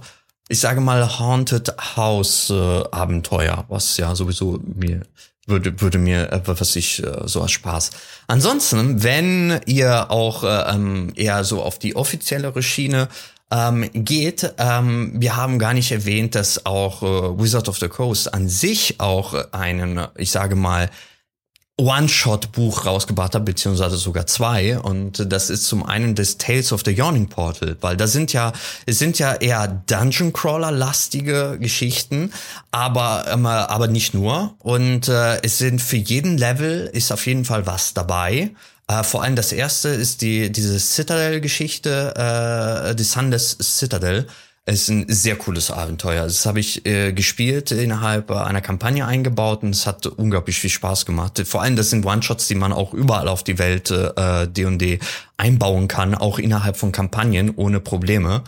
ich 0.49 0.59
sage 0.59 0.81
mal, 0.81 1.19
Haunted 1.19 1.71
House 1.95 2.49
äh, 2.49 2.83
Abenteuer, 2.91 3.65
was 3.69 3.97
ja 3.97 4.15
sowieso 4.15 4.59
mir 4.63 5.03
würde, 5.45 5.79
würde 5.81 5.97
mir, 5.97 6.31
äh, 6.31 6.41
was 6.45 6.75
ich 6.75 7.03
äh, 7.03 7.27
so 7.27 7.41
als 7.41 7.51
Spaß. 7.51 7.91
Ansonsten, 8.27 9.03
wenn 9.03 9.59
ihr 9.65 10.09
auch 10.09 10.43
äh, 10.43 10.73
ähm, 10.73 11.11
eher 11.15 11.43
so 11.43 11.61
auf 11.61 11.79
die 11.79 11.95
offiziellere 11.95 12.63
Schiene 12.63 13.09
ähm, 13.53 13.89
geht. 13.93 14.53
Ähm, 14.57 15.13
wir 15.15 15.35
haben 15.35 15.59
gar 15.59 15.73
nicht 15.73 15.91
erwähnt, 15.91 16.33
dass 16.35 16.65
auch 16.65 17.03
äh, 17.03 17.39
Wizard 17.39 17.69
of 17.69 17.77
the 17.77 17.87
Coast 17.87 18.33
an 18.33 18.49
sich 18.49 18.99
auch 18.99 19.35
einen, 19.51 20.07
ich 20.17 20.31
sage 20.31 20.55
mal, 20.55 20.89
One-Shot-Buch 21.77 22.85
rausgebracht 22.85 23.33
hat, 23.33 23.45
beziehungsweise 23.45 23.97
sogar 23.97 24.27
zwei. 24.27 24.77
Und 24.79 25.31
das 25.31 25.49
ist 25.49 25.65
zum 25.65 25.83
einen 25.83 26.13
das 26.13 26.37
Tales 26.37 26.71
of 26.71 26.83
the 26.85 26.91
Yawning 26.91 27.29
Portal, 27.29 27.77
weil 27.81 27.97
da 27.97 28.05
sind 28.05 28.31
ja, 28.31 28.53
es 28.85 28.99
sind 28.99 29.17
ja 29.17 29.33
eher 29.33 29.67
Dungeon-Crawler-lastige 29.67 31.57
Geschichten, 31.59 32.31
aber, 32.71 33.25
ähm, 33.31 33.45
aber 33.47 33.87
nicht 33.87 34.13
nur. 34.13 34.55
Und 34.59 35.07
äh, 35.07 35.41
es 35.41 35.57
sind 35.57 35.81
für 35.81 35.97
jeden 35.97 36.37
Level 36.37 36.89
ist 36.93 37.11
auf 37.11 37.25
jeden 37.25 37.45
Fall 37.45 37.65
was 37.65 37.93
dabei. 37.93 38.51
Äh, 38.87 39.03
vor 39.03 39.23
allem 39.23 39.35
das 39.35 39.51
erste 39.51 39.89
ist 39.89 40.21
die 40.21 40.51
diese 40.51 40.79
Citadel-Geschichte, 40.79 42.91
äh, 42.91 42.95
die 42.95 43.03
Sunless 43.03 43.57
Citadel. 43.59 44.27
Es 44.65 44.83
ist 44.83 44.89
ein 44.89 45.05
sehr 45.09 45.35
cooles 45.35 45.71
Abenteuer. 45.71 46.23
Das 46.23 46.45
habe 46.45 46.61
ich 46.61 46.85
äh, 46.85 47.11
gespielt 47.11 47.71
innerhalb 47.71 48.31
einer 48.31 48.61
Kampagne 48.61 49.05
eingebaut 49.05 49.61
und 49.63 49.71
es 49.71 49.85
hat 49.85 50.05
unglaublich 50.05 50.57
viel 50.57 50.69
Spaß 50.69 51.05
gemacht. 51.05 51.41
Vor 51.45 51.61
allem 51.61 51.75
das 51.75 51.89
sind 51.89 52.05
One-Shots, 52.05 52.47
die 52.47 52.55
man 52.55 52.71
auch 52.71 52.93
überall 52.93 53.27
auf 53.27 53.43
die 53.43 53.59
Welt 53.59 53.91
äh, 53.91 54.47
D&D 54.47 54.99
einbauen 55.35 55.89
kann, 55.89 56.15
auch 56.15 56.39
innerhalb 56.39 56.77
von 56.77 56.93
Kampagnen 56.93 57.53
ohne 57.55 57.81
Probleme. 57.81 58.43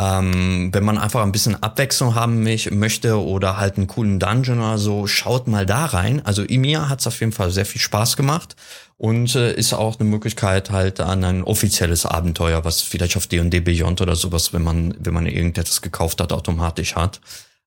Ähm, 0.00 0.70
wenn 0.72 0.84
man 0.84 0.96
einfach 0.96 1.22
ein 1.22 1.32
bisschen 1.32 1.60
Abwechslung 1.62 2.14
haben 2.14 2.42
möchte 2.42 3.22
oder 3.22 3.58
halt 3.58 3.76
einen 3.76 3.88
coolen 3.88 4.20
Dungeon 4.20 4.60
oder 4.60 4.78
so, 4.78 5.06
schaut 5.06 5.48
mal 5.48 5.66
da 5.66 5.86
rein. 5.86 6.24
Also 6.24 6.44
mir 6.48 6.88
hat's 6.88 7.06
auf 7.06 7.20
jeden 7.20 7.32
Fall 7.32 7.50
sehr 7.50 7.66
viel 7.66 7.80
Spaß 7.80 8.16
gemacht 8.16 8.56
und 8.98 9.34
äh, 9.36 9.54
ist 9.54 9.72
auch 9.72 9.98
eine 9.98 10.08
Möglichkeit 10.08 10.70
halt 10.70 11.00
an 11.00 11.24
ein 11.24 11.44
offizielles 11.44 12.04
Abenteuer, 12.04 12.64
was 12.64 12.82
vielleicht 12.82 13.16
auf 13.16 13.28
D&D 13.28 13.60
Beyond 13.60 14.00
oder 14.00 14.16
sowas, 14.16 14.52
wenn 14.52 14.62
man 14.62 14.94
wenn 14.98 15.14
man 15.14 15.26
irgendetwas 15.26 15.80
gekauft 15.80 16.20
hat, 16.20 16.32
automatisch 16.32 16.96
hat. 16.96 17.20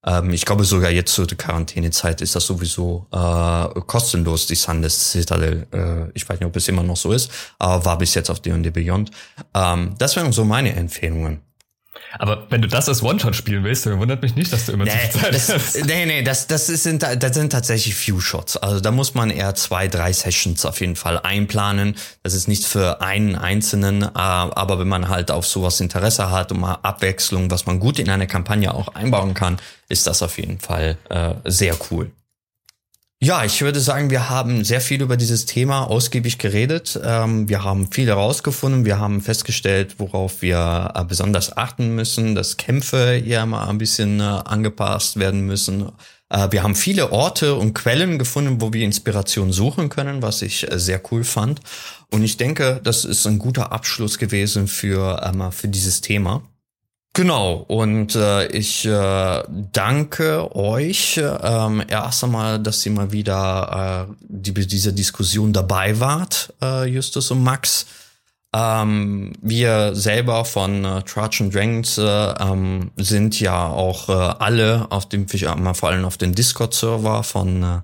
Ähm, 0.05 0.31
ich 0.31 0.45
glaube 0.45 0.65
sogar 0.65 0.91
jetzt 0.91 1.13
zur 1.13 1.27
Quarantänezeit 1.27 2.21
ist 2.21 2.35
das 2.35 2.45
sowieso 2.45 3.07
äh, 3.11 3.79
kostenlos, 3.87 4.47
die 4.47 4.55
Sunless 4.55 5.11
Citadel. 5.11 5.67
Äh, 5.71 6.11
ich 6.13 6.27
weiß 6.27 6.39
nicht, 6.39 6.47
ob 6.47 6.55
es 6.55 6.67
immer 6.67 6.83
noch 6.83 6.97
so 6.97 7.13
ist, 7.13 7.31
aber 7.59 7.85
war 7.85 7.97
bis 7.97 8.13
jetzt 8.13 8.29
auf 8.29 8.41
D&D 8.41 8.69
Beyond. 8.69 9.11
Ähm, 9.53 9.95
das 9.97 10.17
wären 10.17 10.33
so 10.33 10.43
meine 10.43 10.73
Empfehlungen. 10.75 11.39
Aber 12.19 12.47
wenn 12.49 12.61
du 12.61 12.67
das 12.67 12.89
als 12.89 13.03
One-Shot 13.03 13.35
spielen 13.35 13.63
willst, 13.63 13.85
dann 13.85 13.99
wundert 13.99 14.21
mich 14.21 14.35
nicht, 14.35 14.51
dass 14.51 14.65
du 14.65 14.73
immer 14.73 14.85
nee, 14.85 14.91
zu 14.91 14.97
viel 14.97 15.21
Zeit 15.21 15.33
das, 15.33 15.49
hast. 15.53 15.85
Nee, 15.85 16.05
nee, 16.05 16.23
das, 16.23 16.47
das, 16.47 16.69
ist, 16.69 16.85
das 16.85 17.33
sind 17.35 17.51
tatsächlich 17.51 17.95
Few-Shots. 17.95 18.57
Also 18.57 18.79
da 18.79 18.91
muss 18.91 19.13
man 19.13 19.29
eher 19.29 19.55
zwei, 19.55 19.87
drei 19.87 20.13
Sessions 20.13 20.65
auf 20.65 20.81
jeden 20.81 20.95
Fall 20.95 21.19
einplanen. 21.19 21.95
Das 22.23 22.33
ist 22.33 22.47
nicht 22.47 22.65
für 22.65 23.01
einen 23.01 23.35
einzelnen, 23.35 24.03
äh, 24.03 24.07
aber 24.15 24.79
wenn 24.79 24.87
man 24.87 25.09
halt 25.09 25.31
auf 25.31 25.45
sowas 25.45 25.79
Interesse 25.79 26.31
hat 26.31 26.51
und 26.51 26.59
mal 26.59 26.79
Abwechslung, 26.81 27.49
was 27.51 27.65
man 27.65 27.79
gut 27.79 27.99
in 27.99 28.09
eine 28.09 28.27
Kampagne 28.27 28.73
auch 28.73 28.89
einbauen 28.89 29.33
kann, 29.33 29.57
ist 29.89 30.07
das 30.07 30.21
auf 30.21 30.37
jeden 30.37 30.59
Fall 30.59 30.97
äh, 31.09 31.33
sehr 31.45 31.75
cool. 31.89 32.11
Ja, 33.23 33.45
ich 33.45 33.61
würde 33.61 33.79
sagen, 33.79 34.09
wir 34.09 34.31
haben 34.31 34.63
sehr 34.63 34.81
viel 34.81 34.99
über 34.99 35.15
dieses 35.15 35.45
Thema 35.45 35.83
ausgiebig 35.83 36.39
geredet. 36.39 36.99
Ähm, 37.03 37.47
wir 37.47 37.63
haben 37.63 37.91
viel 37.91 38.07
herausgefunden. 38.07 38.83
Wir 38.83 38.97
haben 38.97 39.21
festgestellt, 39.21 39.99
worauf 39.99 40.41
wir 40.41 40.91
äh, 40.95 41.03
besonders 41.03 41.55
achten 41.55 41.93
müssen, 41.93 42.33
dass 42.33 42.57
Kämpfe 42.57 43.21
ja 43.23 43.45
mal 43.45 43.67
ein 43.67 43.77
bisschen 43.77 44.19
äh, 44.19 44.23
angepasst 44.23 45.19
werden 45.19 45.41
müssen. 45.45 45.91
Äh, 46.29 46.47
wir 46.49 46.63
haben 46.63 46.73
viele 46.73 47.11
Orte 47.11 47.53
und 47.53 47.75
Quellen 47.75 48.17
gefunden, 48.17 48.59
wo 48.59 48.73
wir 48.73 48.83
Inspiration 48.83 49.51
suchen 49.51 49.89
können, 49.89 50.23
was 50.23 50.41
ich 50.41 50.65
sehr 50.71 50.99
cool 51.11 51.23
fand. 51.23 51.59
Und 52.09 52.23
ich 52.23 52.37
denke, 52.37 52.81
das 52.83 53.05
ist 53.05 53.27
ein 53.27 53.37
guter 53.37 53.71
Abschluss 53.71 54.17
gewesen 54.17 54.67
für, 54.67 55.51
für 55.51 55.67
dieses 55.67 56.01
Thema. 56.01 56.41
Genau, 57.13 57.65
und 57.67 58.15
äh, 58.15 58.47
ich 58.47 58.85
äh, 58.85 59.43
danke 59.73 60.55
euch 60.55 61.19
ähm, 61.21 61.83
erst 61.85 62.23
einmal, 62.23 62.57
dass 62.57 62.85
ihr 62.85 62.93
mal 62.93 63.11
wieder 63.11 64.07
äh, 64.09 64.13
die, 64.21 64.53
diese 64.53 64.93
Diskussion 64.93 65.51
dabei 65.51 65.99
wart, 65.99 66.53
äh, 66.61 66.85
Justus 66.85 67.29
und 67.31 67.43
Max. 67.43 67.85
Ähm, 68.55 69.33
wir 69.41 69.93
selber 69.93 70.45
von 70.45 70.85
äh, 70.85 71.01
Trajan 71.03 71.51
Dragons 71.51 71.97
äh, 71.97 72.03
ähm, 72.03 72.91
sind 72.95 73.37
ja 73.41 73.67
auch 73.67 74.07
äh, 74.07 74.13
alle 74.13 74.87
auf 74.89 75.09
dem, 75.09 75.27
vor 75.27 75.89
allem 75.89 76.05
auf 76.05 76.17
dem 76.17 76.33
Discord-Server 76.33 77.23
von 77.23 77.63
äh, 77.63 77.79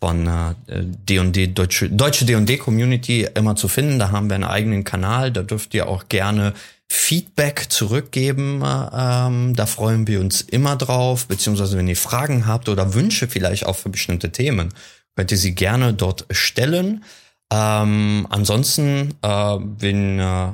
von 0.00 0.54
D&D 0.68 1.42
äh, 1.42 1.46
deutsche 1.48 1.90
deutsche 1.90 2.24
D&D 2.24 2.58
Community 2.58 3.26
immer 3.34 3.56
zu 3.56 3.66
finden. 3.66 3.98
Da 3.98 4.12
haben 4.12 4.28
wir 4.28 4.36
einen 4.36 4.44
eigenen 4.44 4.84
Kanal. 4.84 5.32
Da 5.32 5.42
dürft 5.42 5.74
ihr 5.74 5.88
auch 5.88 6.08
gerne 6.08 6.54
Feedback 6.90 7.66
zurückgeben. 7.70 8.62
Ähm, 8.64 9.54
da 9.54 9.66
freuen 9.66 10.06
wir 10.06 10.20
uns 10.20 10.40
immer 10.40 10.76
drauf, 10.76 11.26
beziehungsweise 11.26 11.76
wenn 11.76 11.88
ihr 11.88 11.96
Fragen 11.96 12.46
habt 12.46 12.68
oder 12.68 12.94
Wünsche 12.94 13.28
vielleicht 13.28 13.66
auch 13.66 13.76
für 13.76 13.90
bestimmte 13.90 14.32
Themen, 14.32 14.72
könnt 15.14 15.30
ihr 15.30 15.38
sie 15.38 15.54
gerne 15.54 15.92
dort 15.92 16.26
stellen. 16.30 17.04
Ähm, 17.52 18.26
ansonsten, 18.30 19.14
äh, 19.22 19.28
wenn, 19.28 20.18
äh, 20.18 20.52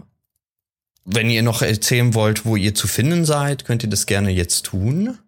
wenn 1.04 1.30
ihr 1.30 1.42
noch 1.42 1.62
erzählen 1.62 2.14
wollt, 2.14 2.44
wo 2.44 2.56
ihr 2.56 2.74
zu 2.74 2.88
finden 2.88 3.24
seid, 3.24 3.64
könnt 3.64 3.82
ihr 3.82 3.90
das 3.90 4.06
gerne 4.06 4.30
jetzt 4.30 4.64
tun. 4.64 5.18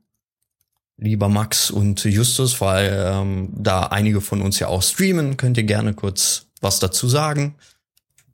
Lieber 0.97 1.29
Max 1.29 1.71
und 1.71 2.03
Justus, 2.05 2.61
weil 2.61 3.07
ähm, 3.07 3.51
da 3.53 3.83
einige 3.83 4.21
von 4.21 4.41
uns 4.41 4.59
ja 4.59 4.69
auch 4.69 4.83
streamen, 4.83 5.37
könnt 5.37 5.59
ihr 5.59 5.65
gerne 5.65 5.93
kurz 5.93 6.47
was 6.61 6.79
dazu 6.79 7.07
sagen. 7.09 7.55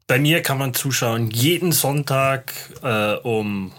Bei 0.06 0.18
mir 0.18 0.42
kann 0.42 0.58
man 0.58 0.74
zuschauen 0.74 1.30
jeden 1.30 1.72
Sonntag 1.72 2.52
äh, 2.82 3.14
um 3.14 3.72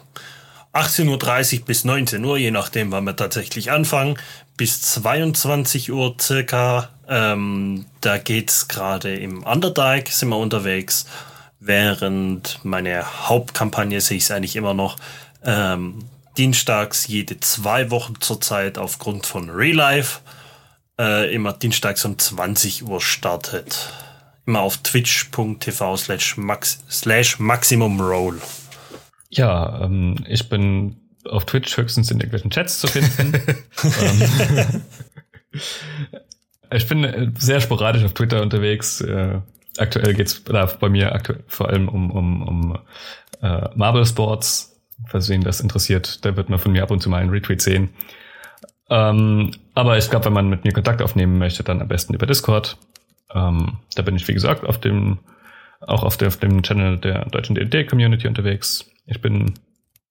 18.30 0.74 1.60
Uhr 1.60 1.66
bis 1.66 1.86
19 1.86 2.24
Uhr, 2.26 2.38
je 2.38 2.52
nachdem, 2.52 2.92
wann 2.92 3.04
wir 3.04 3.16
tatsächlich 3.16 3.72
anfangen, 3.72 4.18
bis 4.58 4.82
22 4.82 5.92
Uhr 5.92 6.16
circa. 6.20 6.90
Ähm, 7.08 7.86
da 8.02 8.18
geht's 8.18 8.68
gerade 8.68 9.16
im 9.16 9.44
Underdike, 9.44 10.12
sind 10.12 10.30
wir 10.30 10.38
unterwegs, 10.38 11.06
während 11.60 12.60
meine 12.64 13.28
Hauptkampagne 13.28 14.02
sehe 14.02 14.18
ich 14.18 14.24
es 14.24 14.32
eigentlich 14.32 14.56
immer 14.56 14.74
noch 14.74 14.96
ähm, 15.44 16.06
dienstags 16.38 17.08
jede 17.08 17.40
zwei 17.40 17.92
Wochen 17.92 18.16
zurzeit 18.20 18.78
aufgrund 18.78 19.26
von 19.26 19.50
Real 19.50 19.76
Life 19.76 20.22
äh, 21.00 21.34
immer 21.34 21.54
dienstags 21.54 22.04
um 22.06 22.18
20 22.18 22.88
Uhr 22.88 23.02
startet 23.02 23.94
immer 24.46 24.62
auf 24.62 24.78
twitch.tv 24.78 25.98
slash, 25.98 26.38
max, 26.38 26.84
slash 26.90 27.40
maximum 27.40 28.00
roll. 28.00 28.42
Ja, 29.30 29.82
ähm, 29.84 30.24
ich 30.28 30.50
bin 30.50 30.98
auf 31.30 31.46
Twitch 31.46 31.78
höchstens 31.78 32.12
in 32.12 32.18
irgendwelchen 32.18 32.52
Chats 32.52 32.80
zu 32.80 32.88
finden. 32.88 33.34
Ähm, 34.02 34.82
ich 36.72 36.88
bin 36.88 37.34
sehr 37.38 37.60
sporadisch 37.60 38.04
auf 38.04 38.14
Twitter 38.14 38.42
unterwegs. 38.42 39.02
Äh, 39.02 39.42
aktuell 39.78 40.14
geht's 40.14 40.44
da 40.46 40.66
bei 40.66 40.88
mir 40.88 41.14
aktuell 41.14 41.44
vor 41.48 41.68
allem 41.68 41.90
um, 41.90 42.12
um, 42.12 42.48
um 42.48 42.80
äh, 43.42 43.70
Marble 43.76 44.06
Sports. 44.06 44.80
Falls 45.08 45.28
wen 45.28 45.42
das 45.42 45.60
interessiert, 45.60 46.24
da 46.24 46.38
wird 46.38 46.50
man 46.50 46.60
von 46.60 46.72
mir 46.72 46.84
ab 46.84 46.92
und 46.92 47.02
zu 47.02 47.10
mal 47.10 47.18
einen 47.18 47.30
Retweet 47.30 47.62
sehen. 47.62 47.90
Ähm, 48.90 49.52
aber 49.74 49.98
ich 49.98 50.10
glaube, 50.10 50.26
wenn 50.26 50.34
man 50.34 50.50
mit 50.50 50.64
mir 50.64 50.72
Kontakt 50.72 51.02
aufnehmen 51.02 51.38
möchte, 51.38 51.64
dann 51.64 51.82
am 51.82 51.88
besten 51.88 52.14
über 52.14 52.26
Discord. 52.26 52.78
Ähm, 53.34 53.80
da 53.96 54.02
bin 54.02 54.16
ich, 54.16 54.28
wie 54.28 54.34
gesagt, 54.34 54.66
auf 54.66 54.80
dem, 54.80 55.20
auch 55.82 56.04
auf, 56.04 56.18
der, 56.18 56.30
auf 56.30 56.38
dem 56.38 56.64
Channel 56.64 56.98
der 56.98 57.26
deutschen 57.26 57.56
D&D-Community 57.56 58.28
unterwegs. 58.28 58.90
Ich 59.06 59.22
bin 59.22 59.54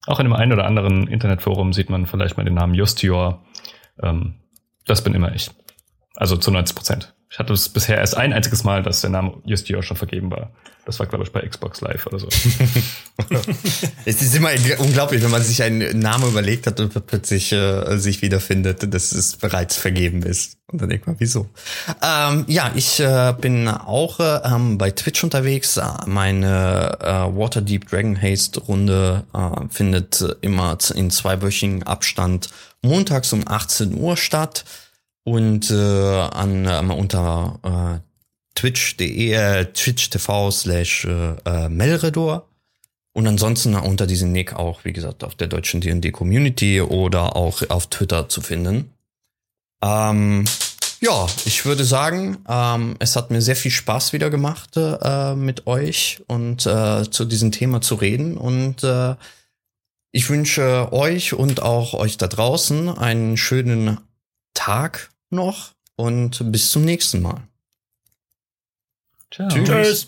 auch 0.05 0.19
in 0.19 0.25
dem 0.25 0.33
einen 0.33 0.51
oder 0.51 0.65
anderen 0.65 1.07
Internetforum 1.07 1.73
sieht 1.73 1.89
man 1.89 2.05
vielleicht 2.05 2.37
mal 2.37 2.43
den 2.43 2.55
Namen 2.55 2.73
Justior. 2.73 3.43
Ähm, 4.01 4.35
das 4.85 5.03
bin 5.03 5.13
immer 5.13 5.33
ich. 5.33 5.49
Also 6.15 6.37
zu 6.37 6.51
90 6.51 6.75
Prozent. 6.75 7.12
Ich 7.33 7.39
hatte 7.39 7.51
es 7.51 7.67
bisher 7.67 7.97
erst 7.97 8.15
ein 8.15 8.31
einziges 8.31 8.63
Mal, 8.63 8.83
dass 8.83 9.01
der 9.01 9.09
Name 9.09 9.41
Justio 9.43 9.81
schon 9.81 9.97
vergeben 9.97 10.29
war. 10.29 10.51
Das 10.85 10.99
war, 10.99 11.07
glaube 11.07 11.23
ich, 11.23 11.31
bei 11.31 11.41
Xbox 11.41 11.81
Live 11.81 12.05
oder 12.05 12.19
so. 12.19 12.27
es 14.05 14.21
ist 14.21 14.35
immer 14.35 14.51
unglaublich, 14.77 15.23
wenn 15.23 15.31
man 15.31 15.41
sich 15.41 15.63
einen 15.63 15.97
Namen 15.97 16.29
überlegt 16.29 16.67
hat 16.67 16.79
und 16.79 17.07
plötzlich 17.07 17.51
äh, 17.51 17.97
sich 17.97 18.21
wiederfindet, 18.21 18.93
dass 18.93 19.13
es 19.13 19.37
bereits 19.37 19.77
vergeben 19.77 20.21
ist. 20.21 20.59
Und 20.67 20.79
dann 20.79 20.89
denkt 20.89 21.07
man, 21.07 21.15
wieso? 21.17 21.49
Ähm, 22.03 22.45
ja, 22.49 22.71
ich 22.75 22.99
äh, 22.99 23.33
bin 23.41 23.67
auch 23.67 24.19
äh, 24.19 24.41
ähm, 24.43 24.77
bei 24.77 24.91
Twitch 24.91 25.23
unterwegs. 25.23 25.79
Meine 26.05 26.99
äh, 27.01 27.35
Waterdeep 27.35 27.89
Dragon 27.89 28.21
Haste 28.21 28.59
Runde 28.59 29.23
äh, 29.33 29.67
findet 29.71 30.23
immer 30.41 30.77
in 30.93 31.09
zweiwöchigen 31.09 31.81
Abstand 31.81 32.51
montags 32.83 33.33
um 33.33 33.47
18 33.47 33.95
Uhr 33.95 34.17
statt 34.17 34.65
und 35.23 35.71
äh, 35.71 35.75
an 35.75 36.65
äh, 36.65 36.93
unter 36.93 37.59
äh, 37.63 37.99
twitch.de, 38.55 39.31
äh, 39.31 39.65
twitch.tv 39.65 40.51
slash 40.51 41.05
äh, 41.05 41.69
Melredor. 41.69 42.47
Und 43.15 43.27
ansonsten 43.27 43.75
unter 43.75 44.07
diesem 44.07 44.31
Nick 44.31 44.53
auch, 44.53 44.85
wie 44.85 44.93
gesagt, 44.93 45.23
auf 45.23 45.35
der 45.35 45.47
deutschen 45.47 45.81
D&D 45.81 46.11
Community 46.11 46.81
oder 46.81 47.35
auch 47.35 47.61
auf 47.69 47.87
Twitter 47.87 48.27
zu 48.27 48.41
finden. 48.41 48.91
Ähm, 49.83 50.45
ja, 50.99 51.27
ich 51.45 51.65
würde 51.65 51.83
sagen, 51.83 52.37
ähm, 52.47 52.95
es 52.99 53.15
hat 53.15 53.29
mir 53.29 53.41
sehr 53.41 53.55
viel 53.55 53.71
Spaß 53.71 54.13
wieder 54.13 54.29
gemacht, 54.29 54.77
äh, 54.77 55.35
mit 55.35 55.67
euch 55.67 56.23
und 56.27 56.65
äh, 56.65 57.03
zu 57.09 57.25
diesem 57.25 57.51
Thema 57.51 57.81
zu 57.81 57.95
reden. 57.95 58.37
Und 58.37 58.83
äh, 58.83 59.15
ich 60.11 60.29
wünsche 60.29 60.91
euch 60.91 61.33
und 61.33 61.61
auch 61.61 61.93
euch 61.93 62.17
da 62.17 62.27
draußen 62.27 62.89
einen 62.89 63.37
schönen 63.37 63.99
Tag 64.53 65.11
noch 65.33 65.73
und 65.95 66.51
bis 66.51 66.71
zum 66.71 66.85
nächsten 66.85 67.21
Mal. 67.21 67.47
Ciao. 69.31 69.49
Tschüss. 69.49 69.67
Tschüss. 69.67 70.07